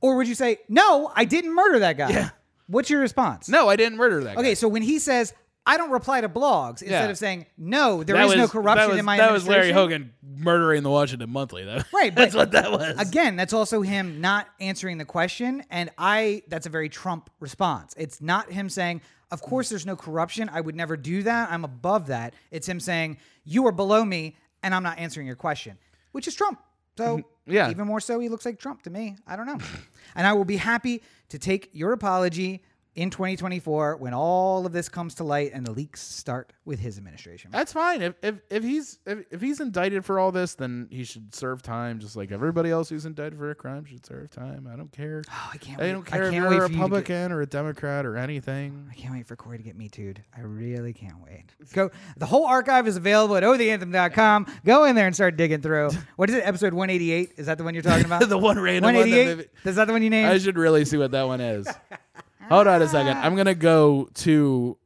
or 0.00 0.16
would 0.16 0.28
you 0.28 0.34
say, 0.34 0.58
no, 0.68 1.10
I 1.14 1.24
didn't 1.24 1.54
murder 1.54 1.78
that 1.78 1.96
guy? 1.96 2.10
Yeah. 2.10 2.30
What's 2.66 2.90
your 2.90 3.00
response? 3.00 3.48
No, 3.48 3.70
I 3.70 3.76
didn't 3.76 3.96
murder 3.96 4.22
that 4.24 4.34
guy. 4.34 4.40
Okay, 4.40 4.54
so 4.54 4.68
when 4.68 4.82
he 4.82 4.98
says, 4.98 5.32
I 5.66 5.78
don't 5.78 5.90
reply 5.90 6.20
to 6.20 6.28
blogs, 6.28 6.82
instead 6.82 6.90
Yeah. 6.90 7.08
of 7.08 7.16
saying, 7.16 7.46
no, 7.56 8.02
there 8.04 8.16
That 8.16 8.26
is 8.26 8.34
no 8.36 8.42
was- 8.42 8.50
corruption 8.50 8.86
that 8.86 8.90
was, 8.90 8.98
in 8.98 9.04
my 9.06 9.14
administration. 9.18 9.26
That 9.26 9.32
was 9.32 9.48
Larry 9.48 9.68
administration." 9.70 10.12
Hogan 10.22 10.44
murdering 10.44 10.82
the 10.82 10.90
Washington 10.90 11.30
Monthly. 11.30 11.64
That, 11.64 11.86
Right, 11.92 12.14
That's 12.14 12.34
but 12.34 12.38
what 12.38 12.50
that 12.52 12.70
was. 12.70 12.98
Again, 12.98 13.36
that's 13.36 13.52
also 13.54 13.80
him 13.80 14.20
not 14.20 14.46
answering 14.60 14.98
the 14.98 15.04
question. 15.06 15.62
And 15.70 15.90
I, 15.96 16.42
that's 16.48 16.66
a 16.66 16.70
very 16.70 16.88
Trump 16.90 17.30
response. 17.40 17.94
It's 17.96 18.20
not 18.20 18.52
him 18.52 18.68
saying, 18.68 19.00
of 19.30 19.40
course 19.40 19.70
there's 19.70 19.86
no 19.86 19.96
corruption. 19.96 20.50
I 20.52 20.60
would 20.60 20.74
never 20.76 20.96
do 20.98 21.22
that. 21.22 21.50
I'm 21.50 21.64
above 21.64 22.08
that. 22.08 22.34
It's 22.50 22.68
him 22.68 22.78
saying, 22.78 23.16
you 23.44 23.66
are 23.66 23.72
below 23.72 24.04
me 24.04 24.36
and 24.62 24.74
I'm 24.74 24.82
not 24.82 24.98
answering 24.98 25.26
your 25.26 25.36
question, 25.36 25.78
which 26.12 26.28
is 26.28 26.34
Trump. 26.34 26.60
So, 26.98 27.18
mm-hmm. 27.18 27.52
Yeah. 27.52 27.70
even 27.70 27.86
more 27.86 28.00
so, 28.00 28.20
he 28.20 28.28
looks 28.28 28.44
like 28.46 28.58
Trump 28.58 28.82
to 28.82 28.90
me. 28.90 29.16
I 29.26 29.34
don't 29.36 29.46
know. 29.46 29.58
and 30.14 30.26
I 30.26 30.32
will 30.34 30.44
be 30.44 30.56
happy 30.58 31.02
to 31.30 31.38
take 31.38 31.70
your 31.72 31.92
apology 31.92 32.62
in 32.94 33.10
2024 33.10 33.96
when 33.96 34.14
all 34.14 34.66
of 34.66 34.72
this 34.72 34.88
comes 34.88 35.16
to 35.16 35.24
light 35.24 35.50
and 35.52 35.66
the 35.66 35.72
leaks 35.72 36.00
start 36.00 36.52
with 36.64 36.78
his 36.78 36.96
administration. 36.96 37.50
That's 37.50 37.72
fine. 37.72 38.02
If 38.02 38.14
if 38.22 38.36
if 38.50 38.62
he's 38.62 38.98
if, 39.06 39.24
if 39.30 39.40
he's 39.40 39.60
indicted 39.60 40.04
for 40.04 40.18
all 40.18 40.32
this, 40.32 40.54
then 40.54 40.88
he 40.90 41.04
should 41.04 41.34
serve 41.34 41.62
time, 41.62 41.98
just 41.98 42.16
like 42.16 42.30
everybody 42.32 42.70
else 42.70 42.88
who's 42.88 43.04
indicted 43.04 43.38
for 43.38 43.50
a 43.50 43.54
crime 43.54 43.84
should 43.84 44.04
serve 44.06 44.30
time. 44.30 44.68
I 44.72 44.76
don't 44.76 44.92
care. 44.92 45.22
Oh, 45.28 45.50
I 45.52 45.56
can't 45.56 45.80
I 45.80 45.84
wait. 45.84 45.92
don't 45.92 46.06
care 46.06 46.22
if 46.24 46.32
can't 46.32 46.34
you're 46.34 46.64
a 46.64 46.68
for 46.68 46.72
you 46.72 46.82
Republican 46.82 47.32
or 47.32 47.40
a 47.40 47.46
Democrat 47.46 48.06
or 48.06 48.16
anything. 48.16 48.88
I 48.90 48.94
can't 48.94 49.12
wait 49.14 49.26
for 49.26 49.36
Corey 49.36 49.58
to 49.58 49.64
get 49.64 49.76
me 49.76 49.88
too'd. 49.88 50.22
I 50.36 50.40
really 50.40 50.92
can't 50.92 51.20
wait. 51.22 51.44
Go. 51.72 51.90
The 52.16 52.26
whole 52.26 52.46
archive 52.46 52.86
is 52.86 52.96
available 52.96 53.36
at 53.36 53.42
otheanthem.com. 53.42 54.46
Go 54.64 54.84
in 54.84 54.94
there 54.94 55.06
and 55.06 55.14
start 55.14 55.36
digging 55.36 55.60
through. 55.60 55.90
What 56.16 56.30
is 56.30 56.36
it? 56.36 56.46
Episode 56.46 56.74
188? 56.74 57.32
Is 57.36 57.46
that 57.46 57.58
the 57.58 57.64
one 57.64 57.74
you're 57.74 57.82
talking 57.82 58.04
about? 58.04 58.28
the 58.28 58.38
one 58.38 58.58
random 58.58 58.94
one. 58.94 58.94
188? 58.94 59.50
That 59.64 59.68
Is 59.68 59.76
that 59.76 59.86
the 59.86 59.92
one 59.92 60.02
you 60.02 60.10
named? 60.10 60.28
I 60.28 60.38
should 60.38 60.56
really 60.56 60.84
see 60.84 60.96
what 60.96 61.10
that 61.10 61.24
one 61.24 61.40
is. 61.40 61.66
Hold 62.48 62.66
on 62.66 62.82
a 62.82 62.88
second. 62.88 63.16
I'm 63.18 63.36
gonna 63.36 63.54
go 63.54 64.08
to 64.14 64.76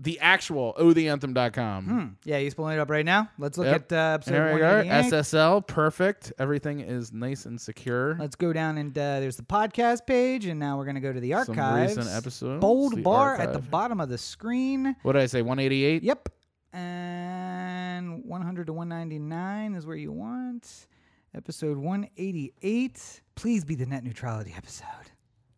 the 0.00 0.18
actual 0.20 0.74
otheanthem.com. 0.78 1.84
Hmm. 1.84 2.04
Yeah, 2.24 2.38
he's 2.40 2.52
pulling 2.54 2.76
it 2.76 2.80
up 2.80 2.90
right 2.90 3.04
now. 3.04 3.30
Let's 3.38 3.56
look 3.56 3.68
Yep. 3.68 3.92
at 3.92 3.96
uh, 3.96 4.14
episode 4.14 4.30
There 4.32 4.54
we. 4.54 4.60
188. 4.60 5.12
SSL, 5.12 5.66
perfect. 5.66 6.32
Everything 6.38 6.80
is 6.80 7.12
nice 7.12 7.46
and 7.46 7.60
secure. 7.60 8.16
Let's 8.18 8.34
go 8.36 8.52
down 8.52 8.76
and 8.76 8.96
uh, 8.98 9.20
there's 9.20 9.36
the 9.36 9.44
podcast 9.44 10.04
page, 10.06 10.46
and 10.46 10.58
now 10.58 10.76
we're 10.76 10.84
going 10.84 10.96
to 10.96 11.00
go 11.00 11.12
to 11.12 11.20
the 11.20 11.30
Some 11.30 11.58
archives. 11.58 11.96
recent 11.96 12.14
episodes. 12.16 12.60
Bold 12.60 12.96
the 12.96 13.02
bar 13.02 13.34
at 13.36 13.50
the 13.50 13.54
archive. 13.54 13.70
bottom 13.70 14.00
of 14.00 14.08
the 14.08 14.18
screen. 14.18 14.96
What 15.02 15.12
did 15.12 15.22
I 15.22 15.26
say? 15.26 15.42
188. 15.42 16.02
Yep. 16.02 16.28
And 16.72 18.24
100 18.24 18.66
to 18.66 18.72
199 18.72 19.74
is 19.74 19.86
where 19.86 19.96
you 19.96 20.10
want. 20.12 20.86
Episode 21.34 21.78
188. 21.78 23.22
Please 23.36 23.64
be 23.64 23.74
the 23.76 23.86
net 23.86 24.04
neutrality 24.04 24.52
episode. 24.56 24.86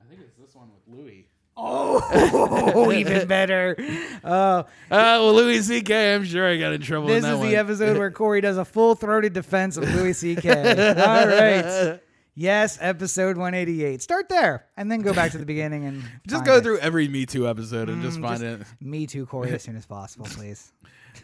I 0.00 0.04
think 0.08 0.20
it's 0.20 0.34
this 0.36 0.54
one 0.54 0.68
with 0.72 0.75
Louis. 0.86 1.28
Oh, 1.56 2.92
even 2.94 3.26
better. 3.28 3.76
Oh, 4.22 4.30
Uh, 4.30 4.64
well, 4.90 5.34
Louis 5.34 5.62
C.K. 5.62 6.14
I'm 6.14 6.24
sure 6.24 6.46
I 6.46 6.58
got 6.58 6.72
in 6.74 6.82
trouble. 6.82 7.08
this 7.08 7.16
in 7.18 7.22
that 7.22 7.32
is 7.34 7.38
one. 7.38 7.48
the 7.48 7.56
episode 7.56 7.96
where 7.96 8.10
Corey 8.10 8.40
does 8.42 8.58
a 8.58 8.64
full 8.64 8.94
throated 8.94 9.32
defense 9.32 9.76
of 9.78 9.84
Louis 9.94 10.12
C.K. 10.12 10.50
All 10.50 11.26
right. 11.26 12.00
Yes, 12.34 12.76
episode 12.82 13.38
188. 13.38 14.02
Start 14.02 14.28
there 14.28 14.66
and 14.76 14.92
then 14.92 15.00
go 15.00 15.14
back 15.14 15.32
to 15.32 15.38
the 15.38 15.46
beginning 15.46 15.86
and 15.86 16.02
Just 16.28 16.44
go 16.44 16.56
it. 16.58 16.62
through 16.62 16.78
every 16.80 17.08
Me 17.08 17.24
Too 17.24 17.48
episode 17.48 17.88
and 17.88 18.02
just 18.02 18.18
Mm, 18.18 18.22
find 18.22 18.40
just- 18.42 18.72
it. 18.72 18.84
Me 18.86 19.06
too, 19.06 19.24
Corey, 19.24 19.52
as 19.52 19.62
soon 19.62 19.76
as 19.76 19.86
possible, 19.86 20.26
please. 20.26 20.70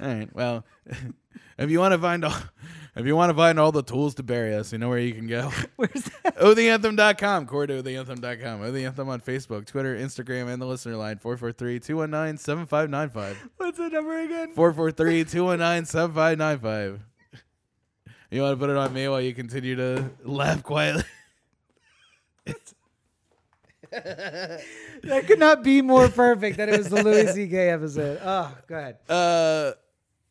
All 0.01 0.07
right. 0.07 0.35
Well, 0.35 0.65
if 1.59 1.71
you 1.71 1.79
want 1.79 1.93
to 1.93 1.99
find 1.99 2.25
all, 2.25 2.35
if 2.97 3.05
you 3.07 3.15
want 3.17 3.31
to 3.31 3.35
find 3.35 3.59
all 3.59 3.73
the 3.73 3.83
tools 3.83 4.15
to 4.17 4.23
bury 4.23 4.55
us, 4.55 4.73
you 4.73 4.79
know 4.79 4.89
where 4.89 4.99
you 4.99 5.13
can 5.15 5.27
go. 5.27 5.51
Where's 5.77 6.05
that? 6.23 6.37
otheanthem.com, 6.39 7.47
core 7.47 7.67
to 7.67 7.83
otheanthem.com, 7.83 8.63
O 8.63 8.71
The 8.71 8.85
Anthem 8.85 9.09
on 9.09 9.21
Facebook, 9.21 9.67
Twitter, 9.67 9.97
Instagram, 9.97 10.53
and 10.53 10.63
the 10.63 10.67
listener 10.67 10.95
line 10.97 11.17
443-219-7595. 11.19 13.37
What's 13.57 13.79
the 13.79 13.89
number 13.89 14.21
again? 14.21 14.55
443-219-7595. 14.55 17.01
You 18.31 18.43
want 18.43 18.53
to 18.55 18.59
put 18.59 18.71
it 18.71 18.77
on 18.77 18.93
me 18.95 19.09
while 19.09 19.21
you 19.21 19.35
continue 19.35 19.75
to 19.77 20.09
laugh 20.25 20.63
quietly? 20.63 21.03
That 23.93 25.25
could 25.27 25.39
not 25.39 25.63
be 25.63 25.83
more 25.83 26.09
perfect 26.09 26.57
that 26.57 26.69
it 26.69 26.79
was 26.79 26.89
the 26.89 27.03
Louis 27.03 27.33
C.K. 27.33 27.71
episode. 27.71 28.21
Oh, 28.23 28.57
go 28.67 28.77
ahead. 28.77 28.97
Uh, 29.09 29.73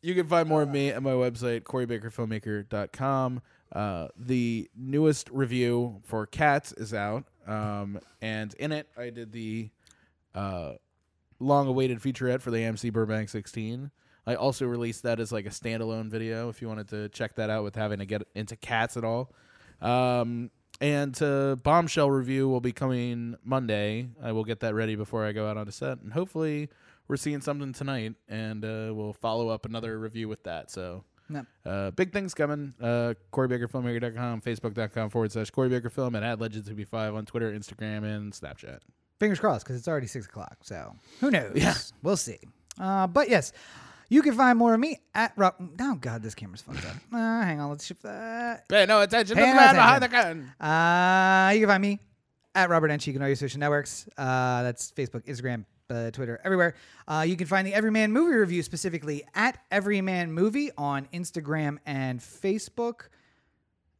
you 0.02 0.14
can 0.14 0.26
find 0.26 0.48
more 0.48 0.62
of 0.62 0.68
me 0.68 0.90
at 0.90 1.02
my 1.02 1.12
website, 1.12 1.62
CoreyBakerFilmmaker.com. 1.62 3.42
Uh, 3.72 4.08
the 4.16 4.68
newest 4.76 5.30
review 5.30 6.00
for 6.04 6.26
Cats 6.26 6.72
is 6.72 6.92
out, 6.92 7.24
um, 7.46 7.98
and 8.20 8.52
in 8.54 8.72
it, 8.72 8.88
I 8.98 9.10
did 9.10 9.32
the 9.32 9.70
uh, 10.34 10.72
long-awaited 11.38 12.00
featurette 12.00 12.42
for 12.42 12.50
the 12.50 12.58
AMC 12.58 12.92
Burbank 12.92 13.30
16. 13.30 13.90
I 14.26 14.34
also 14.34 14.66
released 14.66 15.04
that 15.04 15.20
as 15.20 15.32
like 15.32 15.46
a 15.46 15.50
standalone 15.50 16.10
video 16.10 16.48
if 16.48 16.60
you 16.60 16.68
wanted 16.68 16.88
to 16.88 17.08
check 17.08 17.34
that 17.36 17.50
out 17.50 17.64
with 17.64 17.74
having 17.74 17.98
to 17.98 18.06
get 18.06 18.22
into 18.34 18.56
cats 18.56 18.96
at 18.96 19.04
all. 19.04 19.32
Um, 19.80 20.50
and 20.80 21.20
uh, 21.22 21.56
Bombshell 21.56 22.10
review 22.10 22.48
will 22.48 22.60
be 22.60 22.72
coming 22.72 23.36
Monday. 23.44 24.08
I 24.22 24.32
will 24.32 24.44
get 24.44 24.60
that 24.60 24.74
ready 24.74 24.96
before 24.96 25.24
I 25.24 25.32
go 25.32 25.48
out 25.48 25.56
on 25.56 25.66
the 25.66 25.72
set, 25.72 26.00
and 26.00 26.12
hopefully 26.12 26.68
we're 27.08 27.16
seeing 27.16 27.40
something 27.40 27.72
tonight, 27.72 28.14
and 28.28 28.64
uh, 28.64 28.92
we'll 28.94 29.12
follow 29.12 29.48
up 29.48 29.66
another 29.66 29.98
review 29.98 30.28
with 30.28 30.44
that. 30.44 30.70
So. 30.70 31.04
No. 31.28 31.46
Uh, 31.64 31.90
big 31.92 32.12
things 32.12 32.34
coming. 32.34 32.74
Uh, 32.78 33.14
CoreyBakerFilmmaker.com, 33.32 34.42
Facebook.com 34.42 35.08
forward 35.08 35.32
slash 35.32 35.50
Corey 35.50 35.70
Baker 35.70 35.88
Film, 35.88 36.14
and 36.14 36.24
at 36.24 36.38
Legends2B5 36.38 37.14
on 37.14 37.24
Twitter, 37.24 37.50
Instagram, 37.52 38.04
and 38.04 38.32
Snapchat. 38.34 38.80
Fingers 39.18 39.40
crossed, 39.40 39.64
because 39.64 39.78
it's 39.78 39.88
already 39.88 40.08
six 40.08 40.26
o'clock. 40.26 40.58
So 40.62 40.94
who 41.20 41.30
knows? 41.30 41.52
Yeah. 41.54 41.74
We'll 42.02 42.18
see. 42.18 42.38
Uh, 42.78 43.06
but 43.06 43.30
yes, 43.30 43.52
you 44.08 44.20
can 44.20 44.34
find 44.34 44.58
more 44.58 44.74
of 44.74 44.80
me 44.80 44.98
at 45.14 45.32
Rob. 45.36 45.54
Oh, 45.80 45.94
God, 45.94 46.22
this 46.22 46.34
camera's 46.34 46.60
fucked 46.60 46.84
up. 46.84 46.96
Uh, 47.10 47.42
hang 47.42 47.60
on, 47.60 47.70
let's 47.70 47.86
shift 47.86 48.02
that. 48.02 48.68
Pay 48.68 48.84
no 48.84 49.00
attention 49.00 49.36
Pay 49.36 49.42
to 49.42 49.46
the 49.46 49.54
no 49.54 49.60
man 49.60 49.74
behind 49.74 50.02
the 50.02 50.08
gun. 50.08 50.52
Uh, 50.60 51.50
you 51.54 51.60
can 51.60 51.68
find 51.68 51.82
me 51.82 51.98
at 52.54 52.68
Robert 52.68 52.90
N. 52.90 52.98
Cheek 52.98 53.16
on 53.16 53.22
all 53.22 53.28
your 53.28 53.36
social 53.36 53.58
networks. 53.58 54.06
Uh, 54.18 54.64
that's 54.64 54.92
Facebook, 54.92 55.24
Instagram, 55.24 55.64
uh, 55.90 56.10
Twitter, 56.10 56.40
everywhere. 56.44 56.74
Uh, 57.06 57.24
you 57.26 57.36
can 57.36 57.46
find 57.46 57.66
the 57.66 57.74
Everyman 57.74 58.12
Movie 58.12 58.36
Review 58.36 58.62
specifically 58.62 59.24
at 59.34 59.58
Everyman 59.70 60.32
Movie 60.32 60.70
on 60.76 61.08
Instagram 61.12 61.78
and 61.86 62.20
Facebook. 62.20 63.08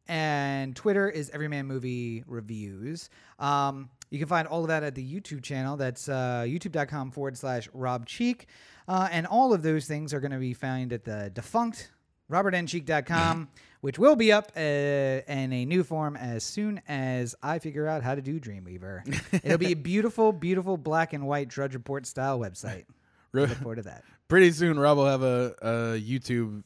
And 0.07 0.75
Twitter 0.75 1.09
is 1.09 1.29
Everyman 1.29 1.65
Movie 1.65 2.23
Reviews. 2.27 3.09
Um, 3.39 3.89
you 4.09 4.19
can 4.19 4.27
find 4.27 4.47
all 4.47 4.61
of 4.61 4.67
that 4.67 4.83
at 4.83 4.95
the 4.95 5.03
YouTube 5.03 5.41
channel. 5.41 5.77
That's 5.77 6.09
uh, 6.09 6.43
youtube.com 6.45 7.11
forward 7.11 7.37
slash 7.37 7.69
Rob 7.73 8.05
Cheek. 8.05 8.47
Uh, 8.87 9.07
and 9.11 9.25
all 9.25 9.53
of 9.53 9.63
those 9.63 9.87
things 9.87 10.13
are 10.13 10.19
going 10.19 10.31
to 10.31 10.39
be 10.39 10.53
found 10.53 10.91
at 10.91 11.05
the 11.05 11.31
defunct 11.33 11.92
robertncheek.com, 12.33 13.47
which 13.81 13.99
will 13.99 14.15
be 14.15 14.31
up 14.31 14.51
uh, 14.57 14.59
in 14.59 15.53
a 15.53 15.65
new 15.65 15.83
form 15.83 16.15
as 16.17 16.43
soon 16.43 16.81
as 16.87 17.35
I 17.43 17.59
figure 17.59 17.87
out 17.87 18.03
how 18.03 18.15
to 18.15 18.21
do 18.21 18.39
Dreamweaver. 18.39 19.05
It'll 19.43 19.57
be 19.57 19.71
a 19.71 19.75
beautiful, 19.75 20.31
beautiful 20.33 20.77
black 20.77 21.13
and 21.13 21.27
white 21.27 21.47
Drudge 21.47 21.75
Report 21.75 22.05
style 22.05 22.39
website. 22.39 22.85
Look 23.33 23.49
forward 23.49 23.75
to 23.77 23.81
that. 23.83 24.03
Pretty 24.27 24.51
soon, 24.51 24.79
Rob 24.79 24.97
will 24.97 25.05
have 25.05 25.23
a, 25.23 25.55
a 25.61 25.69
YouTube 26.01 26.63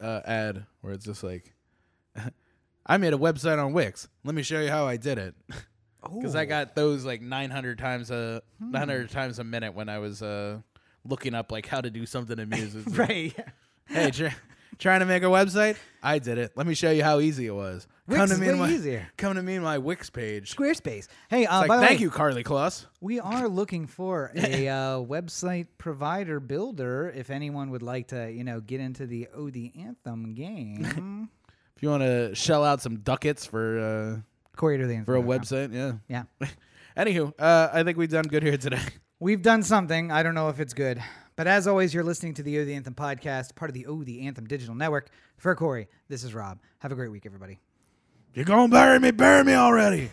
uh, 0.00 0.20
ad 0.24 0.66
where 0.82 0.92
it's 0.92 1.04
just 1.04 1.22
like, 1.22 1.54
I 2.86 2.96
made 2.98 3.14
a 3.14 3.18
website 3.18 3.62
on 3.62 3.72
Wix. 3.72 4.08
Let 4.24 4.34
me 4.34 4.42
show 4.42 4.60
you 4.60 4.68
how 4.68 4.86
I 4.86 4.96
did 4.96 5.18
it. 5.18 5.34
Because 6.14 6.36
I 6.36 6.44
got 6.44 6.74
those 6.74 7.04
like 7.04 7.20
900 7.20 7.78
times 7.78 8.10
a 8.10 8.40
900 8.60 9.10
times 9.10 9.38
a 9.38 9.44
minute 9.44 9.74
when 9.74 9.88
I 9.88 9.98
was 9.98 10.22
uh, 10.22 10.58
looking 11.04 11.34
up 11.34 11.50
like 11.50 11.66
how 11.66 11.80
to 11.80 11.90
do 11.90 12.06
something 12.06 12.38
in 12.38 12.48
music. 12.48 12.84
Right. 12.96 13.34
Hey, 13.86 14.10
trying 14.78 15.00
to 15.00 15.06
make 15.06 15.22
a 15.22 15.26
website? 15.26 15.76
I 16.02 16.18
did 16.18 16.38
it. 16.38 16.52
Let 16.54 16.66
me 16.66 16.74
show 16.74 16.90
you 16.90 17.02
how 17.02 17.20
easy 17.20 17.46
it 17.46 17.54
was. 17.54 17.86
Wix 18.06 18.18
come 18.18 18.28
to 18.28 18.34
is 18.34 18.40
me 18.40 18.48
way 18.48 18.58
my, 18.58 18.70
easier. 18.70 19.08
Come 19.16 19.34
to 19.34 19.42
me 19.42 19.56
in 19.56 19.62
my 19.62 19.78
Wix 19.78 20.08
page. 20.10 20.54
Squarespace. 20.56 21.08
Hey, 21.28 21.44
uh, 21.44 21.60
It's 21.60 21.68
by 21.68 21.76
the 21.76 21.86
thank 21.86 21.98
way, 21.98 22.04
you, 22.04 22.10
Karlie 22.10 22.44
Kloss. 22.44 22.86
we 23.00 23.20
are 23.20 23.48
looking 23.60 23.86
for 23.86 24.30
a 24.34 24.68
uh, 24.68 24.98
website 24.98 25.66
provider 25.76 26.40
builder. 26.40 27.12
If 27.14 27.30
anyone 27.30 27.70
would 27.70 27.82
like 27.82 28.08
to, 28.08 28.30
you 28.30 28.44
know, 28.44 28.60
get 28.60 28.80
into 28.80 29.06
the 29.06 29.28
Oh 29.34 29.50
the 29.50 29.72
Anthem 29.78 30.34
game. 30.34 31.28
If 31.76 31.82
you 31.84 31.90
want 31.90 32.02
to 32.02 32.34
shell 32.34 32.64
out 32.64 32.82
some 32.82 32.96
ducats 32.98 33.46
for 33.46 33.78
uh, 33.78 34.56
Corey 34.56 34.78
the 34.78 35.04
for 35.04 35.14
a 35.14 35.22
website, 35.22 35.72
yeah. 35.72 35.92
Yeah. 36.08 36.48
Anywho, 36.96 37.32
uh, 37.38 37.68
I 37.72 37.84
think 37.84 37.96
we've 37.96 38.10
done 38.10 38.24
good 38.24 38.42
here 38.42 38.56
today. 38.56 38.80
We've 39.20 39.42
done 39.42 39.62
something. 39.62 40.10
I 40.10 40.24
don't 40.24 40.34
know 40.34 40.48
if 40.48 40.58
it's 40.58 40.74
good. 40.74 41.00
But 41.38 41.46
as 41.46 41.68
always, 41.68 41.94
you're 41.94 42.02
listening 42.02 42.34
to 42.34 42.42
the 42.42 42.58
O 42.58 42.64
the 42.64 42.74
Anthem 42.74 42.94
podcast, 42.94 43.54
part 43.54 43.70
of 43.70 43.74
the 43.74 43.86
O 43.86 44.02
the 44.02 44.26
Anthem 44.26 44.44
digital 44.44 44.74
network. 44.74 45.08
For 45.36 45.54
Corey, 45.54 45.86
this 46.08 46.24
is 46.24 46.34
Rob. 46.34 46.58
Have 46.80 46.90
a 46.90 46.96
great 46.96 47.12
week, 47.12 47.26
everybody. 47.26 47.60
You're 48.34 48.44
gonna 48.44 48.66
bury 48.66 48.98
me, 48.98 49.12
bury 49.12 49.44
me 49.44 49.54
already. 49.54 50.10